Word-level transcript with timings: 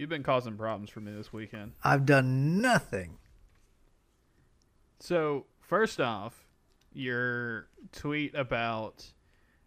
You've 0.00 0.08
been 0.08 0.22
causing 0.22 0.56
problems 0.56 0.88
for 0.88 1.00
me 1.00 1.12
this 1.12 1.30
weekend. 1.30 1.72
I've 1.84 2.06
done 2.06 2.62
nothing. 2.62 3.18
So 4.98 5.44
first 5.60 6.00
off, 6.00 6.46
your 6.94 7.68
tweet 7.92 8.34
about 8.34 9.04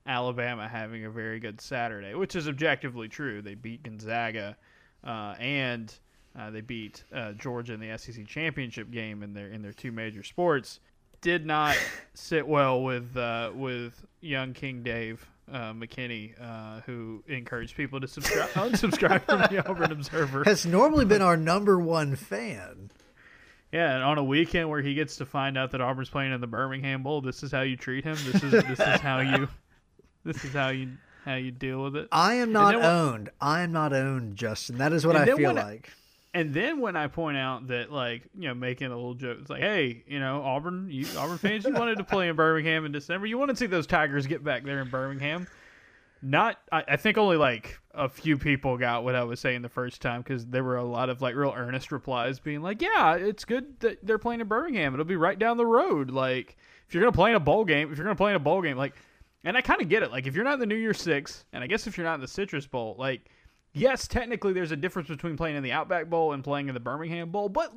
Alabama 0.08 0.68
having 0.68 1.06
a 1.06 1.12
very 1.12 1.40
good 1.40 1.62
Saturday, 1.62 2.16
which 2.16 2.36
is 2.36 2.48
objectively 2.48 3.08
true. 3.08 3.44
They 3.44 3.54
beat 3.54 3.84
Gonzaga, 3.84 4.58
uh, 5.04 5.36
and 5.38 5.94
uh, 6.36 6.50
they 6.50 6.62
beat 6.62 7.04
uh, 7.14 7.34
Georgia 7.34 7.74
in 7.76 7.80
the 7.80 7.96
SEC 7.96 8.26
championship 8.26 8.90
game 8.90 9.22
in 9.22 9.36
their 9.36 9.52
in 9.52 9.62
their 9.62 9.72
two 9.72 9.92
major 9.92 10.24
sports. 10.24 10.80
Did 11.22 11.46
not 11.46 11.78
sit 12.16 12.48
well 12.48 12.82
with 12.82 13.16
uh, 13.16 13.52
with 13.54 14.04
young 14.20 14.54
King 14.54 14.82
Dave 14.82 15.30
uh, 15.52 15.74
McKinney, 15.74 16.34
uh, 16.42 16.82
who 16.86 17.24
encouraged 17.28 17.76
people 17.76 18.00
to 18.00 18.08
subscribe 18.08 18.50
unsubscribe 18.54 19.24
from 19.26 19.42
the 19.56 19.68
Auburn 19.68 19.92
Observer. 19.92 20.44
Has 20.46 20.66
normally 20.66 21.06
been 21.06 21.22
our 21.22 21.38
number 21.38 21.80
one 21.80 22.16
fan. 22.16 22.92
Yeah, 23.72 23.96
and 23.96 24.04
on 24.04 24.18
a 24.20 24.24
weekend 24.24 24.70
where 24.70 24.82
he 24.82 24.94
gets 24.94 25.18
to 25.18 25.26
find 25.26 25.58
out 25.58 25.72
that 25.72 25.82
Auburn's 25.82 26.10
playing 26.10 26.32
in 26.32 26.40
the 26.42 26.48
Birmingham 26.48 27.02
Bowl, 27.02 27.22
this 27.22 27.42
is 27.42 27.52
how 27.52 27.62
you 27.62 27.76
treat 27.76 28.04
him. 28.04 28.16
This 28.32 28.44
is 28.44 28.52
this 28.52 28.80
is 28.80 29.02
how 29.02 29.20
you 29.20 29.48
this 30.24 30.46
is 30.46 30.54
how 30.54 30.70
you 30.70 30.90
how 31.26 31.36
you 31.36 31.52
deal 31.52 31.84
with 31.84 31.96
it. 31.96 32.08
I 32.12 32.36
am 32.36 32.52
not 32.52 32.76
when- 32.76 32.86
owned. 32.86 33.30
I 33.42 33.62
am 33.62 33.72
not 33.72 33.92
owned, 33.94 34.36
Justin. 34.36 34.78
That 34.78 34.94
is 34.94 35.06
what 35.08 35.16
I 35.16 35.26
feel 35.26 35.38
when 35.38 35.56
like. 35.56 35.90
And 36.36 36.52
then 36.52 36.80
when 36.80 36.96
I 36.96 37.08
point 37.08 37.38
out 37.38 37.68
that 37.68 37.92
like 37.92 38.24
you 38.38 38.48
know 38.48 38.56
making 38.56 38.88
a 38.88 38.96
little 38.96 39.14
joke, 39.14 39.38
it's 39.42 39.50
like, 39.50 39.62
hey, 39.62 40.04
you 40.08 40.20
know 40.20 40.42
Auburn, 40.42 40.88
you 40.90 41.06
Auburn 41.18 41.38
fans, 41.38 41.66
you 41.66 41.74
wanted 41.74 41.98
to 42.00 42.04
play 42.04 42.28
in 42.28 42.36
Birmingham 42.36 42.86
in 42.86 42.92
December. 42.92 43.28
You 43.28 43.38
want 43.38 43.52
to 43.52 43.56
see 43.56 43.68
those 43.68 43.86
Tigers 43.86 44.26
get 44.26 44.44
back 44.44 44.64
there 44.64 44.82
in 44.82 44.90
Birmingham. 44.90 45.48
Not, 46.26 46.58
I, 46.72 46.84
I 46.88 46.96
think 46.96 47.18
only 47.18 47.36
like 47.36 47.78
a 47.94 48.08
few 48.08 48.38
people 48.38 48.78
got 48.78 49.04
what 49.04 49.14
I 49.14 49.26
was 49.26 49.42
saying 49.42 49.62
the 49.62 49.70
first 49.70 50.02
time 50.02 50.22
because 50.22 50.46
there 50.46 50.64
were 50.64 50.78
a 50.78 50.84
lot 50.84 51.10
of 51.10 51.22
like 51.22 51.36
real 51.36 51.54
earnest 51.56 51.92
replies 51.92 52.40
being 52.40 52.62
like, 52.62 52.82
yeah, 52.82 53.16
it's 53.16 53.44
good 53.44 53.78
that 53.82 54.06
they're 54.06 54.18
playing 54.18 54.40
in 54.40 54.48
Birmingham. 54.48 54.94
It'll 54.94 55.06
be 55.06 55.18
right 55.18 55.38
down 55.38 55.58
the 55.58 55.66
road. 55.66 56.10
Like 56.10 56.58
if 56.88 56.94
you're 56.94 57.04
gonna 57.04 57.12
play 57.12 57.32
in 57.32 57.36
a 57.36 57.42
bowl 57.42 57.66
game, 57.66 57.92
if 57.92 57.98
you're 57.98 58.06
gonna 58.06 58.16
play 58.16 58.32
in 58.32 58.38
a 58.38 58.40
bowl 58.40 58.62
game, 58.62 58.78
like, 58.78 58.96
and 59.44 59.58
I 59.58 59.62
kind 59.62 59.82
of 59.82 59.90
get 59.90 60.02
it. 60.02 60.12
Like 60.12 60.26
if 60.26 60.34
you're 60.34 60.46
not 60.46 60.56
in 60.56 60.60
the 60.62 60.66
New 60.66 60.76
Year 60.76 60.94
Six, 60.94 61.44
and 61.52 61.62
I 61.62 61.68
guess 61.68 61.88
if 61.88 61.98
you're 61.98 62.08
not 62.08 62.16
in 62.16 62.22
the 62.22 62.28
Citrus 62.28 62.66
Bowl, 62.66 62.96
like 62.98 63.30
yes, 63.74 64.08
technically 64.08 64.54
there's 64.54 64.72
a 64.72 64.78
difference 64.78 65.10
between 65.10 65.38
playing 65.38 65.56
in 65.56 65.64
the 65.64 65.72
Outback 65.72 66.10
Bowl 66.10 66.34
and 66.34 66.44
playing 66.44 66.68
in 66.68 66.74
the 66.74 66.80
Birmingham 66.80 67.30
Bowl, 67.30 67.50
but 67.50 67.74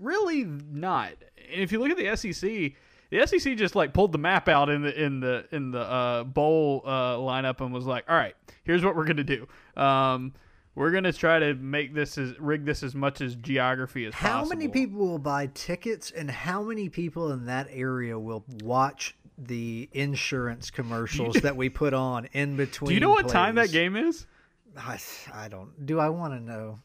really 0.00 0.44
not. 0.44 1.12
And 1.52 1.62
if 1.62 1.72
you 1.72 1.80
look 1.80 1.90
at 1.90 1.96
the 1.96 2.16
SEC, 2.16 2.72
the 3.10 3.26
SEC 3.26 3.56
just 3.56 3.74
like 3.74 3.92
pulled 3.92 4.12
the 4.12 4.18
map 4.18 4.48
out 4.48 4.68
in 4.68 4.82
the 4.82 5.02
in 5.02 5.20
the 5.20 5.46
in 5.50 5.72
the 5.72 5.80
uh, 5.80 6.24
bowl 6.24 6.82
uh, 6.84 7.16
lineup 7.16 7.60
and 7.60 7.72
was 7.72 7.86
like, 7.86 8.04
"All 8.08 8.16
right, 8.16 8.34
here's 8.62 8.84
what 8.84 8.94
we're 8.94 9.06
gonna 9.06 9.24
do. 9.24 9.48
Um, 9.76 10.32
we're 10.76 10.92
gonna 10.92 11.12
try 11.12 11.40
to 11.40 11.54
make 11.54 11.92
this 11.94 12.16
as 12.16 12.38
rig 12.38 12.64
this 12.64 12.82
as 12.82 12.94
much 12.94 13.20
as 13.20 13.34
geography 13.34 14.06
as 14.06 14.14
How 14.14 14.28
possible." 14.28 14.44
How 14.44 14.58
many 14.58 14.68
people 14.68 14.98
will 15.00 15.18
buy 15.18 15.50
tickets, 15.54 16.12
and 16.12 16.30
how 16.30 16.62
many 16.62 16.88
people 16.88 17.32
in 17.32 17.46
that 17.46 17.66
area 17.70 18.18
will 18.18 18.44
watch 18.62 19.16
the 19.36 19.88
insurance 19.92 20.70
commercials 20.70 21.34
that 21.42 21.56
we 21.56 21.68
put 21.68 21.94
on 21.94 22.26
in 22.32 22.56
between? 22.56 22.88
Do 22.88 22.94
you 22.94 23.00
know 23.00 23.10
what 23.10 23.28
time 23.28 23.56
that 23.56 23.72
game 23.72 23.96
is? 23.96 24.26
I, 24.76 24.98
I 25.32 25.48
don't. 25.48 25.86
Do 25.86 25.98
I 25.98 26.08
want 26.08 26.34
to 26.34 26.40
know? 26.40 26.78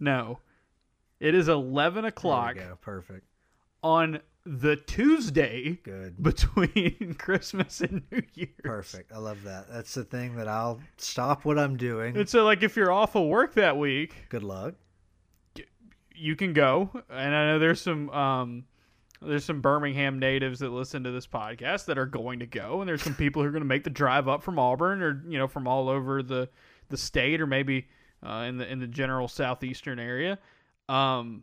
No, 0.00 0.38
it 1.20 1.34
is 1.34 1.48
eleven 1.48 2.02
There 2.02 2.04
we 2.04 2.08
o'clock 2.08 2.54
go. 2.56 2.78
Perfect. 2.80 3.26
on 3.82 4.20
the 4.44 4.76
Tuesday 4.76 5.80
Good. 5.82 6.14
between 6.22 7.16
Christmas 7.18 7.80
and 7.80 8.02
New 8.12 8.22
Year's. 8.34 8.52
Perfect. 8.62 9.12
I 9.12 9.18
love 9.18 9.42
that. 9.42 9.66
That's 9.72 9.94
the 9.94 10.04
thing 10.04 10.36
that 10.36 10.46
I'll 10.48 10.80
stop 10.98 11.44
what 11.44 11.58
I'm 11.58 11.76
doing. 11.76 12.16
And 12.16 12.28
so, 12.28 12.44
like, 12.44 12.62
if 12.62 12.76
you're 12.76 12.92
off 12.92 13.16
of 13.16 13.26
work 13.26 13.54
that 13.54 13.76
week, 13.76 14.14
Good 14.28 14.44
luck. 14.44 14.74
you 16.14 16.36
can 16.36 16.52
go. 16.52 16.90
And 17.10 17.34
I 17.34 17.46
know 17.46 17.58
there's 17.58 17.80
some 17.80 18.08
um, 18.10 18.64
there's 19.22 19.44
some 19.44 19.60
Birmingham 19.60 20.18
natives 20.18 20.60
that 20.60 20.70
listen 20.70 21.02
to 21.04 21.10
this 21.10 21.26
podcast 21.26 21.86
that 21.86 21.98
are 21.98 22.06
going 22.06 22.38
to 22.40 22.46
go, 22.46 22.80
and 22.80 22.88
there's 22.88 23.02
some 23.02 23.14
people 23.14 23.42
who 23.42 23.48
are 23.48 23.52
going 23.52 23.62
to 23.62 23.68
make 23.68 23.84
the 23.84 23.90
drive 23.90 24.28
up 24.28 24.42
from 24.42 24.58
Auburn 24.58 25.02
or 25.02 25.22
you 25.28 25.38
know 25.38 25.48
from 25.48 25.66
all 25.66 25.88
over 25.88 26.22
the 26.22 26.48
the 26.88 26.96
state 26.96 27.40
or 27.40 27.46
maybe 27.46 27.88
uh, 28.24 28.44
in 28.48 28.58
the 28.58 28.70
in 28.70 28.78
the 28.78 28.86
general 28.86 29.28
southeastern 29.28 29.98
area. 29.98 30.38
Um, 30.88 31.42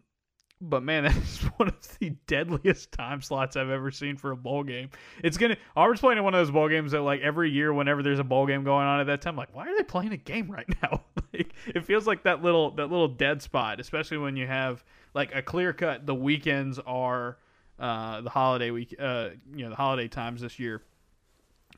but 0.62 0.82
man, 0.82 1.04
that 1.04 1.16
is 1.18 1.40
one 1.58 1.68
of 1.68 2.00
the 2.00 2.12
deadliest 2.28 2.92
time 2.92 3.22
slots 3.22 3.56
I've 3.56 3.70
ever 3.70 3.92
seen 3.92 4.18
for 4.18 4.32
a 4.32 4.38
bowl 4.38 4.64
game. 4.64 4.90
It's 5.24 5.38
gonna 5.38 5.58
Auburn's 5.76 6.00
playing 6.00 6.18
in 6.18 6.24
one 6.24 6.34
of 6.34 6.40
those 6.40 6.52
bowl 6.52 6.70
games 6.70 6.92
that 6.92 7.02
like 7.02 7.22
every 7.22 7.52
year, 7.52 7.74
whenever 7.74 8.02
there's 8.02 8.20
a 8.20 8.24
bowl 8.24 8.48
game 8.48 8.64
going 8.64 8.86
on 8.88 9.00
at 9.00 9.08
that 9.08 9.22
time, 9.22 9.36
like 9.36 9.54
why 9.54 9.68
are 9.68 9.78
they 9.78 9.84
playing 9.84 10.14
a 10.14 10.18
game 10.18 10.50
right 10.50 10.68
now? 10.82 11.04
like 11.34 11.54
it 11.68 11.86
feels 11.86 12.08
like 12.08 12.24
that 12.24 12.42
little 12.42 12.72
that 12.72 12.88
little 12.88 13.08
dead 13.08 13.42
spot, 13.42 13.80
especially 13.80 14.18
when 14.18 14.36
you 14.36 14.48
have 14.48 14.84
like 15.14 15.34
a 15.36 15.42
clear 15.42 15.74
cut. 15.74 16.06
The 16.06 16.16
weekends 16.16 16.80
are 16.80 17.38
uh, 17.80 18.22
the 18.22 18.30
holiday 18.30 18.72
week, 18.72 18.96
uh, 19.00 19.30
you 19.54 19.64
know, 19.64 19.70
the 19.70 19.76
holiday 19.76 20.08
times 20.08 20.42
this 20.42 20.60
year. 20.60 20.82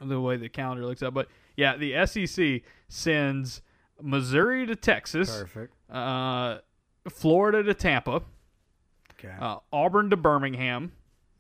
The 0.02 0.20
way 0.20 0.36
the 0.36 0.50
calendar 0.50 0.86
looks 0.86 1.02
up, 1.02 1.14
but 1.14 1.30
yeah, 1.56 1.76
the 1.78 2.06
SEC 2.06 2.62
sends 2.88 3.62
Missouri 4.02 4.66
to 4.66 4.76
Texas, 4.76 5.30
Perfect. 5.42 5.74
uh, 5.90 6.60
Florida 7.10 7.64
to 7.64 7.74
Tampa, 7.74 8.22
Okay. 9.20 9.34
uh, 9.40 9.58
Auburn 9.72 10.10
to 10.10 10.18
Birmingham, 10.18 10.92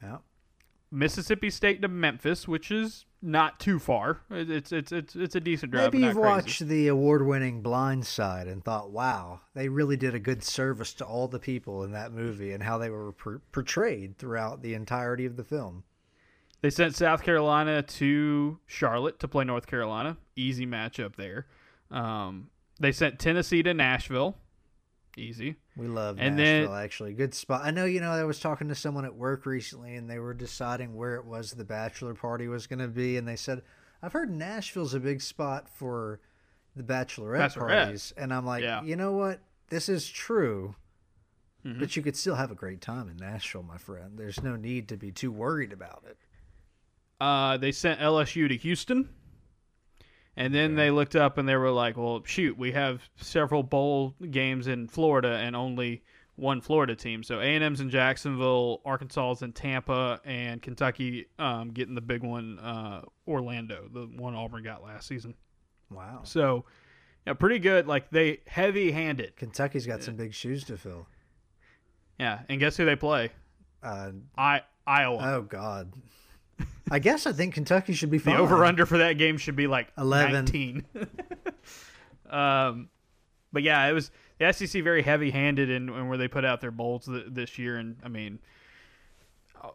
yeah. 0.01 0.17
Mississippi 0.91 1.49
State 1.49 1.81
to 1.81 1.87
Memphis, 1.87 2.47
which 2.47 2.71
is 2.71 3.05
not 3.21 3.59
too 3.59 3.79
far. 3.79 4.21
It's 4.29 4.71
it's 4.71 4.91
it's 4.91 5.15
it's 5.15 5.35
a 5.35 5.39
decent 5.39 5.71
drive. 5.71 5.91
Maybe 5.91 6.05
you've 6.05 6.13
crazy. 6.15 6.27
watched 6.27 6.67
the 6.67 6.87
award-winning 6.87 7.61
Blind 7.61 8.05
Side 8.05 8.47
and 8.47 8.63
thought, 8.63 8.91
"Wow, 8.91 9.41
they 9.55 9.67
really 9.67 9.97
did 9.97 10.13
a 10.15 10.19
good 10.19 10.43
service 10.43 10.93
to 10.95 11.05
all 11.05 11.27
the 11.27 11.39
people 11.39 11.83
in 11.83 11.91
that 11.91 12.13
movie 12.13 12.53
and 12.53 12.63
how 12.63 12.77
they 12.77 12.89
were 12.91 13.11
per- 13.11 13.39
portrayed 13.51 14.17
throughout 14.17 14.61
the 14.61 14.73
entirety 14.75 15.25
of 15.25 15.35
the 15.37 15.43
film." 15.43 15.83
They 16.65 16.71
sent 16.71 16.95
South 16.95 17.21
Carolina 17.21 17.83
to 17.83 18.57
Charlotte 18.65 19.19
to 19.19 19.27
play 19.27 19.43
North 19.43 19.67
Carolina. 19.67 20.17
Easy 20.35 20.65
matchup 20.65 21.15
there. 21.15 21.45
Um, 21.91 22.49
they 22.79 22.91
sent 22.91 23.19
Tennessee 23.19 23.61
to 23.61 23.71
Nashville. 23.75 24.35
Easy. 25.15 25.57
We 25.77 25.85
love 25.87 26.17
And 26.19 26.39
then- 26.39 26.61
Nashville, 26.63 26.75
actually. 26.75 27.13
Good 27.13 27.35
spot. 27.35 27.61
I 27.63 27.69
know, 27.69 27.85
you 27.85 27.99
know, 27.99 28.09
I 28.09 28.23
was 28.23 28.39
talking 28.39 28.67
to 28.69 28.73
someone 28.73 29.05
at 29.05 29.13
work 29.13 29.45
recently, 29.45 29.93
and 29.95 30.09
they 30.09 30.17
were 30.17 30.33
deciding 30.33 30.95
where 30.95 31.13
it 31.17 31.25
was 31.25 31.51
the 31.51 31.63
bachelor 31.63 32.15
party 32.15 32.47
was 32.47 32.65
going 32.65 32.79
to 32.79 32.87
be, 32.87 33.15
and 33.15 33.27
they 33.27 33.35
said, 33.35 33.61
"I've 34.01 34.13
heard 34.13 34.31
Nashville's 34.31 34.95
a 34.95 34.99
big 34.99 35.21
spot 35.21 35.69
for 35.69 36.19
the 36.75 36.81
bachelorette, 36.81 37.41
Bachelorette. 37.53 37.57
parties," 37.83 38.11
and 38.17 38.33
I'm 38.33 38.47
like, 38.47 38.63
Yeah. 38.63 38.81
you 38.81 38.95
know 38.95 39.11
what? 39.11 39.39
This 39.69 39.87
is 39.87 40.09
true, 40.09 40.73
Mhm. 41.63 41.79
but 41.79 41.95
you 41.95 42.01
could 42.01 42.15
still 42.17 42.35
have 42.37 42.49
a 42.49 42.55
great 42.55 42.81
time 42.81 43.07
in 43.07 43.17
Nashville, 43.17 43.61
my 43.61 43.77
friend. 43.77 44.17
There's 44.17 44.41
no 44.41 44.55
need 44.55 44.87
to 44.87 44.97
be 44.97 45.11
too 45.11 45.31
worried 45.31 45.71
about 45.71 46.03
it. 46.07 46.17
Uh, 47.19 47.57
they 47.57 47.71
sent 47.71 47.99
LSU 47.99 48.47
to 48.47 48.55
Houston. 48.57 49.09
And 50.37 50.53
then 50.53 50.75
they 50.75 50.91
looked 50.91 51.15
up 51.15 51.37
and 51.37 51.47
they 51.47 51.55
were 51.55 51.71
like, 51.71 51.95
well, 51.95 52.21
shoot, 52.25 52.57
we 52.57 52.73
have 52.73 53.01
several 53.15 53.63
bowl 53.63 54.15
games 54.31 54.67
in 54.67 54.87
Florida 54.87 55.37
and 55.37 55.55
only 55.55 56.03
one 56.35 56.59
Florida 56.59 56.93
team. 56.93 57.23
So 57.23 57.39
A&M's 57.39 57.79
in 57.79 57.89
Jacksonville, 57.89 58.81
Arkansas's 58.85 59.43
in 59.43 59.53
Tampa, 59.53 60.19
and 60.25 60.61
Kentucky 60.61 61.27
um, 61.39 61.71
getting 61.71 61.95
the 61.95 62.01
big 62.01 62.21
one, 62.21 62.59
uh, 62.59 63.01
Orlando, 63.25 63.87
the 63.93 64.07
one 64.21 64.35
Auburn 64.35 64.63
got 64.63 64.83
last 64.83 65.07
season. 65.07 65.35
Wow, 65.89 66.21
So, 66.23 66.65
yeah, 67.25 67.33
pretty 67.33 67.59
good. 67.59 67.87
Like, 67.87 68.09
they 68.09 68.39
heavy-handed. 68.47 69.37
Kentucky's 69.37 69.87
got 69.87 70.03
some 70.03 70.15
big 70.15 70.33
shoes 70.33 70.65
to 70.65 70.77
fill. 70.77 71.07
Yeah, 72.19 72.39
and 72.49 72.59
guess 72.59 72.75
who 72.75 72.85
they 72.85 72.95
play? 72.97 73.31
Uh, 73.81 74.11
I 74.37 74.61
Iowa. 74.87 75.35
oh 75.35 75.41
God, 75.43 75.93
I 76.91 76.99
guess 76.99 77.25
I 77.25 77.31
think 77.31 77.55
Kentucky 77.55 77.93
should 77.93 78.11
be 78.11 78.19
The 78.19 78.37
over 78.37 78.63
under 78.63 78.85
for 78.85 78.99
that 78.99 79.13
game 79.13 79.37
should 79.37 79.55
be 79.55 79.67
like 79.67 79.87
11. 79.97 80.33
19. 80.33 80.85
um, 82.29 82.89
but 83.51 83.63
yeah, 83.63 83.85
it 83.87 83.93
was 83.93 84.11
the 84.39 84.51
SEC 84.51 84.83
very 84.83 85.01
heavy 85.01 85.31
handed 85.31 85.69
in, 85.69 85.89
in 85.89 86.07
where 86.07 86.17
they 86.17 86.27
put 86.27 86.45
out 86.45 86.61
their 86.61 86.71
bowls 86.71 87.05
th- 87.05 87.25
this 87.29 87.57
year. 87.57 87.77
And 87.77 87.97
I 88.03 88.09
mean, 88.09 88.39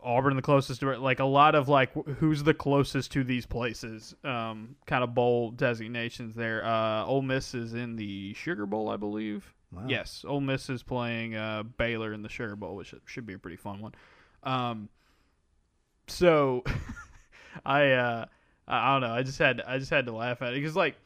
Auburn 0.02 0.37
the 0.37 0.43
closest 0.43 0.81
to 0.81 0.90
it, 0.90 1.00
like 1.00 1.19
a 1.19 1.25
lot 1.25 1.55
of 1.55 1.69
like 1.69 1.93
who's 2.19 2.43
the 2.43 2.55
closest 2.55 3.12
to 3.12 3.25
these 3.25 3.46
places, 3.46 4.14
um, 4.25 4.76
kind 4.87 5.02
of 5.02 5.14
bowl 5.14 5.50
designations 5.50 6.34
there. 6.34 6.64
Uh, 6.64 7.05
Ole 7.05 7.22
Miss 7.22 7.55
is 7.55 7.75
in 7.75 7.96
the 7.96 8.34
Sugar 8.34 8.66
Bowl, 8.66 8.88
I 8.88 8.96
believe. 8.96 9.52
Wow. 9.72 9.84
Yes, 9.88 10.25
Ole 10.26 10.40
Miss 10.40 10.69
is 10.69 10.82
playing 10.82 11.37
uh, 11.37 11.62
Baylor 11.62 12.12
in 12.12 12.22
the 12.22 12.28
Sugar 12.28 12.56
Bowl, 12.56 12.76
which 12.76 12.94
should 13.06 13.26
be 13.26 13.34
a 13.34 13.38
pretty 13.38 13.56
fun 13.56 13.81
one. 13.81 13.94
Um, 14.43 14.88
so 16.10 16.64
I 17.64 17.92
uh, 17.92 18.26
I 18.68 18.92
don't 18.92 19.08
know. 19.08 19.14
I 19.14 19.22
just 19.22 19.38
had 19.38 19.62
I 19.66 19.78
just 19.78 19.90
had 19.90 20.06
to 20.06 20.12
laugh 20.12 20.42
at 20.42 20.52
it. 20.52 20.56
Because 20.56 20.76
like 20.76 20.96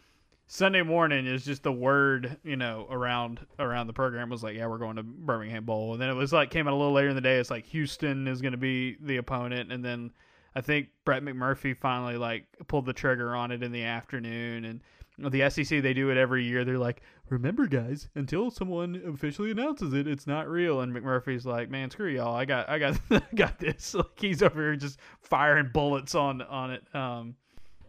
Sunday 0.47 0.83
morning 0.83 1.27
is 1.27 1.45
just 1.45 1.63
the 1.63 1.73
word 1.73 2.37
you 2.45 2.57
know 2.57 2.87
around 2.91 3.41
around 3.59 3.87
the 3.87 3.93
program 3.93 4.29
was 4.29 4.43
like 4.43 4.55
yeah 4.57 4.67
we're 4.67 4.79
going 4.79 4.97
to 4.97 5.03
Birmingham 5.03 5.65
Bowl. 5.65 5.93
And 5.93 6.03
then 6.03 6.11
it 6.11 6.15
was 6.15 6.33
like 6.33 6.51
came 6.51 6.67
out 6.69 6.75
a 6.75 6.77
little 6.77 6.93
later 6.93 7.09
in 7.09 7.15
the 7.15 7.21
day. 7.21 7.37
It's 7.39 7.51
like 7.51 7.67
Houston 7.67 8.29
is 8.29 8.41
going 8.41 8.53
to 8.53 8.59
be 8.59 8.97
the 9.01 9.17
opponent. 9.17 9.73
And 9.73 9.85
then 9.85 10.13
I 10.55 10.61
think 10.61 10.89
Brett 11.05 11.23
McMurphy 11.23 11.77
finally 11.77 12.17
like 12.17 12.47
pulled 12.69 12.87
the 12.87 12.93
trigger 12.93 13.35
on 13.35 13.51
it 13.51 13.63
in 13.63 13.73
the 13.73 13.85
afternoon. 13.85 14.65
And 14.65 14.81
the 15.19 15.49
SEC 15.49 15.83
they 15.83 15.95
do 15.95 16.11
it 16.11 16.17
every 16.17 16.45
year. 16.45 16.65
They're 16.65 16.79
like 16.79 17.03
remember, 17.29 17.67
guys, 17.67 18.09
until 18.15 18.51
someone 18.51 19.01
officially 19.07 19.51
announces 19.51 19.93
it, 19.95 20.07
it's 20.07 20.27
not 20.27 20.49
real. 20.49 20.81
And 20.81 20.95
McMurphy's 20.95 21.47
like, 21.47 21.71
man, 21.71 21.91
screw 21.91 22.09
y'all. 22.09 22.35
I 22.35 22.45
got, 22.45 22.69
I 22.69 22.79
got, 22.79 23.01
I 23.11 23.23
got 23.35 23.59
this. 23.59 23.95
Like 24.05 24.19
he's 24.21 24.43
over 24.43 24.61
here 24.61 24.77
just 24.77 24.99
firing 25.21 25.71
bullets 25.73 26.15
on 26.15 26.43
on 26.43 26.71
it. 26.73 26.95
Um, 26.95 27.37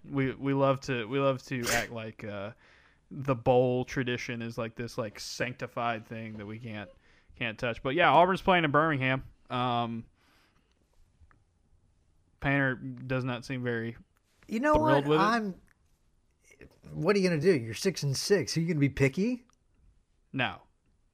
we 0.09 0.33
we 0.33 0.53
love 0.53 0.79
to 0.81 1.07
we 1.07 1.19
love 1.19 1.43
to 1.47 1.63
act 1.73 1.91
like 1.91 2.23
uh, 2.23 2.51
the 3.11 3.35
bowl 3.35 3.85
tradition 3.85 4.41
is 4.41 4.57
like 4.57 4.75
this 4.75 4.97
like 4.97 5.19
sanctified 5.19 6.05
thing 6.07 6.33
that 6.37 6.45
we 6.45 6.59
can't 6.59 6.89
can't 7.37 7.57
touch. 7.57 7.81
But 7.83 7.95
yeah, 7.95 8.11
Auburn's 8.11 8.41
playing 8.41 8.63
in 8.65 8.71
Birmingham. 8.71 9.23
Um, 9.49 10.05
Painter 12.39 12.75
does 12.75 13.23
not 13.23 13.45
seem 13.45 13.63
very. 13.63 13.95
You 14.47 14.59
know 14.59 14.75
what? 14.75 15.05
with 15.05 15.19
it? 15.19 15.23
I'm. 15.23 15.55
What 16.93 17.15
are 17.15 17.19
you 17.19 17.29
gonna 17.29 17.41
do? 17.41 17.53
You're 17.55 17.73
six 17.73 18.03
and 18.03 18.15
six. 18.15 18.55
Are 18.55 18.61
you 18.61 18.67
gonna 18.67 18.79
be 18.79 18.89
picky? 18.89 19.45
No, 20.33 20.55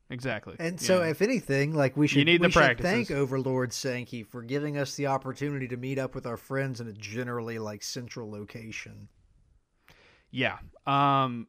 exactly. 0.10 0.56
And 0.60 0.80
so, 0.80 1.02
Yeah. 1.04 1.10
if 1.10 1.22
anything, 1.22 1.74
like 1.74 1.96
we 1.98 2.08
should, 2.08 2.26
need 2.26 2.42
we 2.42 2.48
the 2.48 2.52
should 2.52 2.80
thank 2.80 3.12
Overlord 3.12 3.72
Sankey 3.74 4.24
for 4.24 4.42
giving 4.42 4.78
us 4.78 4.96
the 4.96 5.08
opportunity 5.08 5.68
to 5.68 5.78
meet 5.78 6.00
up 6.00 6.16
with 6.16 6.26
our 6.26 6.38
friends 6.38 6.82
in 6.82 6.88
a 6.88 6.94
generally 6.94 7.60
like 7.60 7.84
central 7.84 8.30
location. 8.32 9.08
Yeah. 10.32 10.58
Um, 10.88 11.48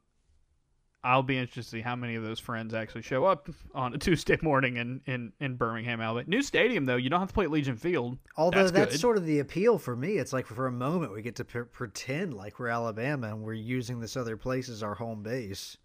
I'll 1.05 1.23
be 1.23 1.37
interested 1.37 1.63
to 1.63 1.69
see 1.69 1.81
how 1.81 1.97
many 1.97 2.15
of 2.15 2.23
those 2.23 2.39
friends 2.39 2.75
actually 2.75 3.03
show 3.03 3.25
up 3.25 3.49
on 3.75 3.95
a 3.95 3.99
Tuesday 3.99 4.39
morning 4.41 4.77
in, 4.77 5.01
in, 5.07 5.33
in 5.41 5.57
Birmingham, 5.57 6.01
Alabama. 6.01 6.29
New 6.29 6.43
stadium, 6.43 6.85
though. 6.87 6.97
You 6.97 7.11
don't 7.11 7.19
have 7.19 7.29
to 7.29 7.35
play 7.35 7.47
at 7.47 7.51
Legion 7.51 7.77
Field. 7.77 8.19
Although 8.37 8.69
That's 8.69 8.91
that's, 8.91 9.01
sort 9.01 9.17
of 9.17 9.27
the 9.27 9.41
appeal 9.41 9.79
for 9.79 9.97
me. 9.97 10.19
It's 10.19 10.33
like 10.33 10.47
for 10.47 10.67
a 10.67 10.73
moment 10.73 11.13
we 11.13 11.23
get 11.23 11.37
to 11.37 11.45
pre- 11.45 11.65
pretend 11.65 12.35
like 12.35 12.61
we're 12.61 12.69
Alabama 12.69 13.29
and 13.29 13.43
we're 13.43 13.55
using 13.55 13.99
this 13.99 14.17
other 14.17 14.37
place 14.37 14.69
as 14.69 14.83
our 14.83 14.95
home 14.95 15.23
base, 15.23 15.77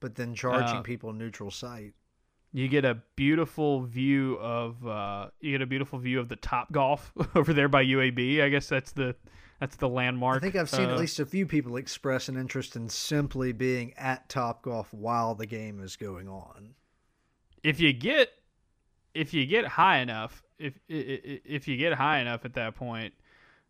but 0.00 0.14
then 0.14 0.34
charging 0.34 0.78
Uh, 0.78 0.82
people 0.82 1.12
neutral 1.12 1.50
site. 1.50 1.94
You 2.52 2.66
get 2.68 2.84
a 2.84 2.98
beautiful 3.14 3.82
view 3.82 4.38
of 4.38 4.86
uh, 4.86 5.28
you 5.40 5.52
get 5.52 5.62
a 5.62 5.66
beautiful 5.66 5.98
view 5.98 6.18
of 6.18 6.28
the 6.28 6.36
Top 6.36 6.72
Golf 6.72 7.12
over 7.34 7.52
there 7.52 7.68
by 7.68 7.84
UAB. 7.84 8.42
I 8.42 8.48
guess 8.48 8.68
that's 8.68 8.92
the 8.92 9.14
that's 9.60 9.76
the 9.76 9.88
landmark. 9.88 10.36
I 10.38 10.40
think 10.40 10.56
I've 10.56 10.70
seen 10.70 10.88
Uh, 10.88 10.92
at 10.92 10.98
least 10.98 11.18
a 11.20 11.26
few 11.26 11.46
people 11.46 11.76
express 11.76 12.28
an 12.28 12.36
interest 12.36 12.76
in 12.76 12.88
simply 12.88 13.52
being 13.52 13.92
at 13.96 14.28
Top 14.28 14.62
Golf 14.62 14.92
while 14.94 15.34
the 15.34 15.46
game 15.46 15.80
is 15.82 15.96
going 15.96 16.28
on. 16.28 16.74
if 17.62 17.80
you 17.80 17.92
get 17.92 18.30
if 19.14 19.34
you 19.34 19.44
get 19.46 19.66
high 19.66 19.98
enough 19.98 20.42
if 20.58 20.74
if 20.88 21.66
you 21.66 21.76
get 21.76 21.92
high 21.94 22.20
enough 22.20 22.44
at 22.44 22.54
that 22.54 22.76
point 22.76 23.12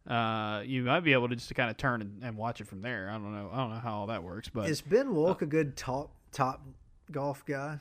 uh 0.07 0.63
you 0.65 0.83
might 0.83 1.01
be 1.01 1.13
able 1.15 1.29
to 1.29 1.35
just 1.37 1.49
to 1.49 1.55
kind 1.55 1.71
of 1.71 1.77
turn 1.77 2.01
and, 2.03 2.23
and 2.23 2.37
watch 2.37 2.61
it 2.61 2.67
from 2.67 2.81
there 2.83 3.09
i 3.09 3.13
don't 3.13 3.33
know 3.33 3.49
i 3.53 3.57
don't 3.57 3.71
know 3.71 3.79
how 3.79 3.95
all 4.01 4.07
that 4.07 4.23
works 4.23 4.49
but 4.49 4.69
Is 4.69 4.81
Ben 4.83 5.09
Wolk 5.09 5.41
a 5.43 5.47
good 5.47 5.77
top 5.77 6.13
top 6.33 6.63
golf 7.11 7.45
guy? 7.47 7.79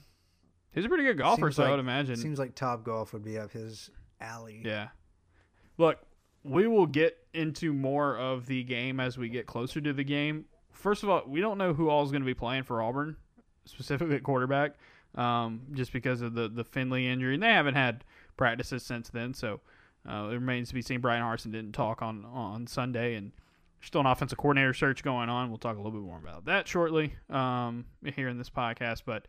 he's 0.73 0.85
a 0.85 0.87
pretty 0.89 1.03
good 1.03 1.17
golfer 1.17 1.47
Seems 1.47 1.55
so 1.57 1.63
i 1.63 1.71
would 1.71 1.79
imagine 1.79 2.15
Seems 2.15 2.39
like 2.39 2.55
Top 2.55 2.83
Golf 2.85 3.11
would 3.13 3.23
be 3.23 3.37
up 3.37 3.51
his 3.51 3.89
alley. 4.21 4.61
yeah 4.63 4.89
look 5.77 5.99
we 6.43 6.67
will 6.67 6.85
get 6.85 7.17
into 7.33 7.73
more 7.73 8.17
of 8.17 8.45
the 8.45 8.63
game 8.63 8.99
as 8.99 9.17
we 9.17 9.29
get 9.29 9.45
closer 9.45 9.81
to 9.81 9.93
the 9.93 10.03
game 10.03 10.45
first 10.71 11.03
of 11.03 11.09
all 11.09 11.23
we 11.27 11.41
don't 11.41 11.57
know 11.57 11.73
who 11.73 11.89
all 11.89 12.03
is 12.03 12.11
going 12.11 12.21
to 12.21 12.25
be 12.25 12.33
playing 12.33 12.63
for 12.63 12.81
auburn 12.81 13.15
specifically 13.65 14.15
at 14.15 14.23
quarterback 14.23 14.75
um, 15.17 15.61
just 15.73 15.91
because 15.91 16.21
of 16.21 16.33
the 16.33 16.47
the 16.47 16.63
Finley 16.63 17.07
injury, 17.07 17.33
and 17.33 17.43
they 17.43 17.51
haven't 17.51 17.75
had 17.75 18.03
practices 18.37 18.83
since 18.83 19.09
then. 19.09 19.33
So 19.33 19.59
uh, 20.07 20.29
it 20.31 20.35
remains 20.35 20.69
to 20.69 20.73
be 20.73 20.81
seen. 20.81 21.01
Bryan 21.01 21.23
Harsin 21.23 21.51
didn't 21.51 21.73
talk 21.73 22.01
on 22.01 22.23
on 22.25 22.67
Sunday, 22.67 23.15
and 23.15 23.31
still 23.81 24.01
an 24.01 24.07
offensive 24.07 24.37
coordinator 24.37 24.73
search 24.73 25.03
going 25.03 25.29
on. 25.29 25.49
We'll 25.49 25.57
talk 25.57 25.75
a 25.75 25.79
little 25.79 25.91
bit 25.91 26.01
more 26.01 26.19
about 26.19 26.45
that 26.45 26.67
shortly 26.67 27.13
um, 27.29 27.85
here 28.15 28.29
in 28.29 28.37
this 28.37 28.49
podcast. 28.49 29.03
But 29.05 29.27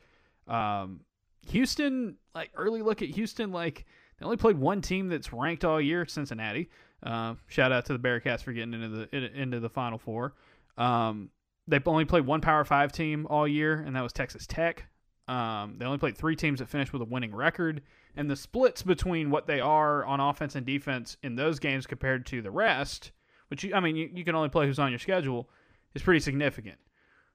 um, 0.52 1.00
Houston, 1.48 2.16
like 2.34 2.50
early 2.54 2.82
look 2.82 3.02
at 3.02 3.08
Houston, 3.08 3.50
like 3.50 3.86
they 4.18 4.24
only 4.24 4.36
played 4.36 4.58
one 4.58 4.80
team 4.80 5.08
that's 5.08 5.32
ranked 5.32 5.64
all 5.64 5.80
year, 5.80 6.06
Cincinnati. 6.06 6.70
Uh, 7.02 7.34
shout 7.46 7.72
out 7.72 7.86
to 7.86 7.92
the 7.92 7.98
Bearcats 7.98 8.42
for 8.42 8.52
getting 8.52 8.74
into 8.74 8.88
the 8.88 9.40
into 9.40 9.60
the 9.60 9.68
Final 9.68 9.98
Four. 9.98 10.34
Um, 10.76 11.30
they've 11.66 11.86
only 11.86 12.04
played 12.04 12.26
one 12.26 12.40
Power 12.40 12.64
Five 12.64 12.92
team 12.92 13.26
all 13.28 13.46
year, 13.46 13.74
and 13.74 13.94
that 13.94 14.02
was 14.02 14.12
Texas 14.12 14.46
Tech. 14.46 14.84
Um, 15.28 15.76
they 15.78 15.84
only 15.84 15.98
played 15.98 16.16
three 16.16 16.34
teams 16.34 16.58
that 16.58 16.68
finished 16.68 16.92
with 16.92 17.02
a 17.02 17.04
winning 17.04 17.34
record, 17.34 17.82
and 18.16 18.30
the 18.30 18.36
splits 18.36 18.82
between 18.82 19.30
what 19.30 19.46
they 19.46 19.60
are 19.60 20.04
on 20.04 20.20
offense 20.20 20.56
and 20.56 20.64
defense 20.64 21.16
in 21.22 21.36
those 21.36 21.58
games 21.58 21.86
compared 21.86 22.24
to 22.26 22.40
the 22.40 22.50
rest, 22.50 23.12
which 23.48 23.62
you, 23.62 23.74
I 23.74 23.80
mean, 23.80 23.94
you, 23.94 24.10
you 24.12 24.24
can 24.24 24.34
only 24.34 24.48
play 24.48 24.66
who's 24.66 24.78
on 24.78 24.90
your 24.90 24.98
schedule, 24.98 25.50
is 25.94 26.02
pretty 26.02 26.20
significant. 26.20 26.78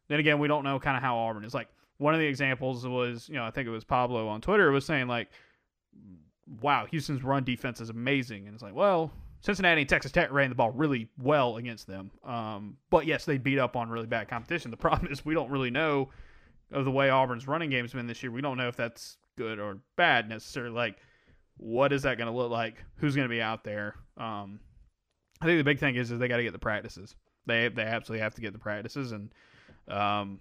Then 0.07 0.19
again, 0.19 0.39
we 0.39 0.47
don't 0.47 0.63
know 0.63 0.79
kind 0.79 0.97
of 0.97 1.03
how 1.03 1.17
Auburn 1.17 1.45
is. 1.45 1.53
Like 1.53 1.69
one 1.97 2.15
of 2.15 2.19
the 2.19 2.25
examples 2.25 2.85
was, 2.85 3.29
you 3.29 3.35
know, 3.35 3.45
I 3.45 3.51
think 3.51 3.67
it 3.67 3.71
was 3.71 3.83
Pablo 3.83 4.27
on 4.27 4.41
Twitter 4.41 4.71
was 4.71 4.85
saying 4.85 5.07
like, 5.07 5.29
"Wow, 6.61 6.85
Houston's 6.91 7.23
run 7.23 7.43
defense 7.43 7.81
is 7.81 7.89
amazing," 7.89 8.45
and 8.45 8.53
it's 8.53 8.63
like, 8.63 8.75
well, 8.75 9.11
Cincinnati 9.41 9.81
and 9.81 9.89
Texas 9.89 10.11
Tech 10.11 10.31
ran 10.31 10.49
the 10.49 10.55
ball 10.55 10.71
really 10.71 11.09
well 11.17 11.57
against 11.57 11.85
them. 11.85 12.11
Um, 12.23 12.77
but 12.89 13.05
yes, 13.05 13.25
they 13.25 13.37
beat 13.37 13.59
up 13.59 13.75
on 13.75 13.89
really 13.89 14.07
bad 14.07 14.29
competition. 14.29 14.71
The 14.71 14.77
problem 14.87 15.11
is 15.11 15.25
we 15.25 15.33
don't 15.33 15.51
really 15.51 15.71
know 15.71 16.09
of 16.71 16.85
the 16.85 16.91
way 16.91 17.09
Auburn's 17.09 17.47
running 17.47 17.69
game's 17.69 17.93
been 17.93 18.07
this 18.07 18.23
year. 18.23 18.31
We 18.31 18.41
don't 18.41 18.57
know 18.57 18.67
if 18.67 18.75
that's 18.75 19.17
good 19.37 19.59
or 19.59 19.79
bad 19.95 20.29
necessarily. 20.29 20.73
Like, 20.73 20.97
what 21.57 21.91
is 21.91 22.03
that 22.03 22.17
going 22.17 22.31
to 22.31 22.37
look 22.37 22.51
like? 22.51 22.83
Who's 22.95 23.15
going 23.15 23.27
to 23.27 23.33
be 23.33 23.41
out 23.41 23.63
there? 23.63 23.95
Um, 24.17 24.59
I 25.41 25.45
think 25.45 25.59
the 25.59 25.63
big 25.63 25.79
thing 25.79 25.95
is 25.95 26.09
is 26.09 26.19
they 26.19 26.29
got 26.29 26.37
to 26.37 26.43
get 26.43 26.53
the 26.53 26.59
practices. 26.59 27.15
They 27.45 27.67
they 27.67 27.83
absolutely 27.83 28.23
have 28.23 28.35
to 28.35 28.41
get 28.41 28.53
the 28.53 28.59
practices, 28.59 29.11
and 29.11 29.29
um, 29.89 30.39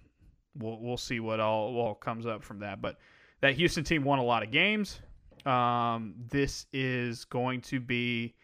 we'll 0.57 0.79
we'll 0.79 0.97
see 0.97 1.19
what 1.19 1.41
all 1.41 1.75
all 1.75 1.93
comes 1.93 2.25
up 2.25 2.41
from 2.41 2.59
that. 2.59 2.81
But 2.81 2.97
that 3.41 3.55
Houston 3.55 3.83
team 3.83 4.05
won 4.05 4.19
a 4.19 4.23
lot 4.23 4.43
of 4.43 4.51
games. 4.51 5.01
Um, 5.45 6.15
this 6.29 6.65
is 6.71 7.25
going 7.25 7.61
to 7.61 7.79
be 7.79 8.35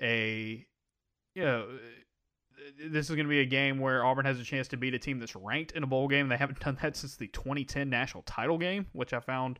a 0.00 0.66
you 1.34 1.44
know 1.44 1.66
this 2.90 3.08
is 3.08 3.16
going 3.16 3.26
to 3.26 3.30
be 3.30 3.40
a 3.40 3.46
game 3.46 3.78
where 3.78 4.04
Auburn 4.04 4.24
has 4.24 4.38
a 4.38 4.44
chance 4.44 4.68
to 4.68 4.76
beat 4.76 4.94
a 4.94 4.98
team 4.98 5.18
that's 5.18 5.34
ranked 5.34 5.72
in 5.72 5.82
a 5.82 5.86
bowl 5.86 6.08
game. 6.08 6.28
They 6.28 6.36
haven't 6.36 6.60
done 6.64 6.78
that 6.82 6.96
since 6.96 7.16
the 7.16 7.28
2010 7.28 7.88
national 7.88 8.22
title 8.24 8.58
game, 8.58 8.86
which 8.92 9.12
I 9.12 9.20
found 9.20 9.58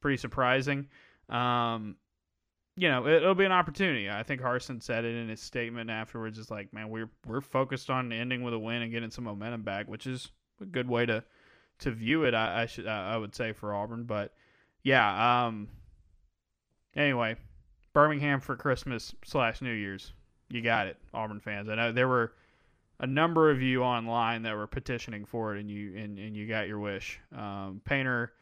pretty 0.00 0.16
surprising. 0.16 0.88
Um, 1.28 1.96
you 2.76 2.88
know, 2.88 3.06
it, 3.06 3.22
will 3.22 3.34
be 3.34 3.44
an 3.44 3.52
opportunity. 3.52 4.08
I 4.08 4.22
think 4.22 4.40
Harsin 4.40 4.82
said 4.82 5.04
it 5.04 5.14
in 5.14 5.28
his 5.28 5.40
statement 5.40 5.90
afterwards. 5.90 6.38
It's 6.38 6.50
like, 6.50 6.72
man, 6.72 6.88
we're 6.88 7.10
we're 7.26 7.40
focused 7.40 7.90
on 7.90 8.12
ending 8.12 8.42
with 8.42 8.54
a 8.54 8.58
win 8.58 8.82
and 8.82 8.92
getting 8.92 9.10
some 9.10 9.24
momentum 9.24 9.62
back, 9.62 9.86
which 9.86 10.06
is 10.06 10.30
a 10.60 10.64
good 10.64 10.88
way 10.88 11.04
to 11.06 11.22
to 11.80 11.90
view 11.90 12.24
it. 12.24 12.34
I, 12.34 12.62
I 12.62 12.66
should 12.66 12.86
I 12.86 13.16
would 13.16 13.34
say 13.34 13.52
for 13.52 13.74
Auburn, 13.74 14.04
but 14.04 14.32
yeah. 14.82 15.46
Um. 15.46 15.68
Anyway, 16.96 17.36
Birmingham 17.92 18.40
for 18.40 18.56
Christmas 18.56 19.14
slash 19.24 19.60
New 19.60 19.72
Year's. 19.72 20.12
You 20.48 20.62
got 20.62 20.86
it, 20.86 20.96
Auburn 21.14 21.40
fans. 21.40 21.68
I 21.68 21.76
know 21.76 21.92
there 21.92 22.08
were 22.08 22.32
a 22.98 23.06
number 23.06 23.50
of 23.50 23.62
you 23.62 23.82
online 23.82 24.42
that 24.42 24.56
were 24.56 24.66
petitioning 24.66 25.24
for 25.24 25.54
it, 25.54 25.60
and 25.60 25.70
you 25.70 25.96
and, 25.96 26.18
and 26.18 26.36
you 26.36 26.46
got 26.46 26.68
your 26.68 26.78
wish. 26.78 27.20
Um, 27.36 27.80
Painter, 27.84 28.32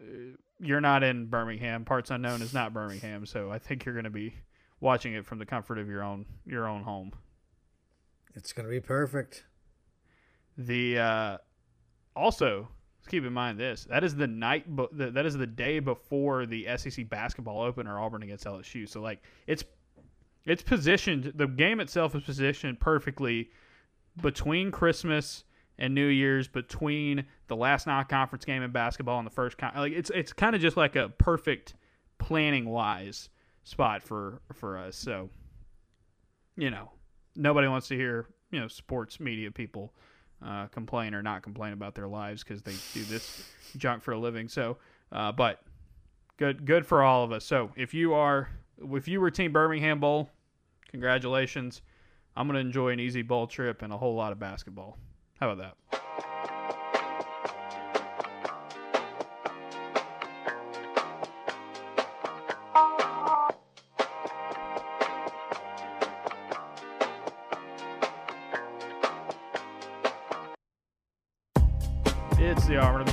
uh, 0.00 0.36
you're 0.58 0.80
not 0.80 1.02
in 1.02 1.26
Birmingham. 1.26 1.84
Parts 1.84 2.10
unknown 2.10 2.42
is 2.42 2.52
not 2.52 2.72
Birmingham, 2.72 3.24
so 3.24 3.50
I 3.50 3.58
think 3.58 3.84
you're 3.84 3.94
going 3.94 4.04
to 4.04 4.10
be 4.10 4.34
watching 4.80 5.14
it 5.14 5.24
from 5.24 5.38
the 5.38 5.46
comfort 5.46 5.78
of 5.78 5.88
your 5.88 6.02
own 6.02 6.26
your 6.44 6.66
own 6.66 6.82
home. 6.82 7.12
It's 8.34 8.52
gonna 8.52 8.68
be 8.68 8.80
perfect. 8.80 9.44
The 10.56 10.98
uh, 10.98 11.38
also 12.14 12.68
keep 13.08 13.24
in 13.24 13.32
mind 13.32 13.58
this 13.58 13.84
that 13.90 14.04
is 14.04 14.14
the 14.14 14.26
night 14.26 14.64
that 14.92 15.26
is 15.26 15.34
the 15.34 15.46
day 15.46 15.78
before 15.78 16.46
the 16.46 16.66
SEC 16.76 17.08
basketball 17.08 17.62
opener 17.62 17.98
Auburn 17.98 18.22
against 18.22 18.44
LSU. 18.44 18.88
So 18.88 19.00
like 19.00 19.22
it's 19.46 19.64
it's 20.44 20.62
positioned 20.62 21.32
the 21.34 21.46
game 21.46 21.80
itself 21.80 22.14
is 22.14 22.22
positioned 22.22 22.80
perfectly 22.80 23.50
between 24.20 24.70
Christmas 24.70 25.44
and 25.78 25.94
New 25.94 26.06
Year's 26.06 26.48
between 26.48 27.24
the 27.46 27.56
last 27.56 27.86
non-conference 27.86 28.44
game 28.44 28.62
in 28.62 28.72
basketball 28.72 29.18
and 29.18 29.26
the 29.26 29.30
first 29.30 29.58
con- 29.58 29.72
like 29.76 29.92
it's 29.92 30.10
it's 30.10 30.32
kind 30.32 30.54
of 30.54 30.60
just 30.60 30.76
like 30.76 30.96
a 30.96 31.08
perfect 31.08 31.74
planning 32.18 32.68
wise 32.68 33.28
spot 33.64 34.02
for 34.02 34.40
for 34.52 34.78
us. 34.78 34.96
So 34.96 35.30
you 36.56 36.70
know, 36.70 36.90
nobody 37.36 37.68
wants 37.68 37.88
to 37.88 37.96
hear, 37.96 38.26
you 38.50 38.58
know, 38.58 38.68
sports 38.68 39.20
media 39.20 39.50
people 39.50 39.94
uh, 40.44 40.66
complain 40.66 41.14
or 41.14 41.22
not 41.22 41.42
complain 41.42 41.72
about 41.72 41.94
their 41.94 42.08
lives 42.08 42.44
because 42.44 42.62
they 42.62 42.74
do 42.94 43.04
this 43.04 43.44
junk 43.76 44.02
for 44.02 44.12
a 44.12 44.18
living. 44.18 44.48
So, 44.48 44.76
uh, 45.12 45.32
but 45.32 45.62
good, 46.36 46.64
good 46.64 46.86
for 46.86 47.02
all 47.02 47.24
of 47.24 47.32
us. 47.32 47.44
So, 47.44 47.70
if 47.76 47.94
you 47.94 48.14
are, 48.14 48.48
if 48.92 49.08
you 49.08 49.20
were 49.20 49.30
Team 49.30 49.52
Birmingham 49.52 50.00
Bowl, 50.00 50.30
congratulations. 50.90 51.82
I'm 52.36 52.46
gonna 52.46 52.60
enjoy 52.60 52.90
an 52.90 53.00
easy 53.00 53.22
bowl 53.22 53.46
trip 53.46 53.82
and 53.82 53.92
a 53.92 53.96
whole 53.96 54.14
lot 54.14 54.32
of 54.32 54.38
basketball. 54.38 54.96
How 55.40 55.50
about 55.50 55.76
that? 55.92 56.07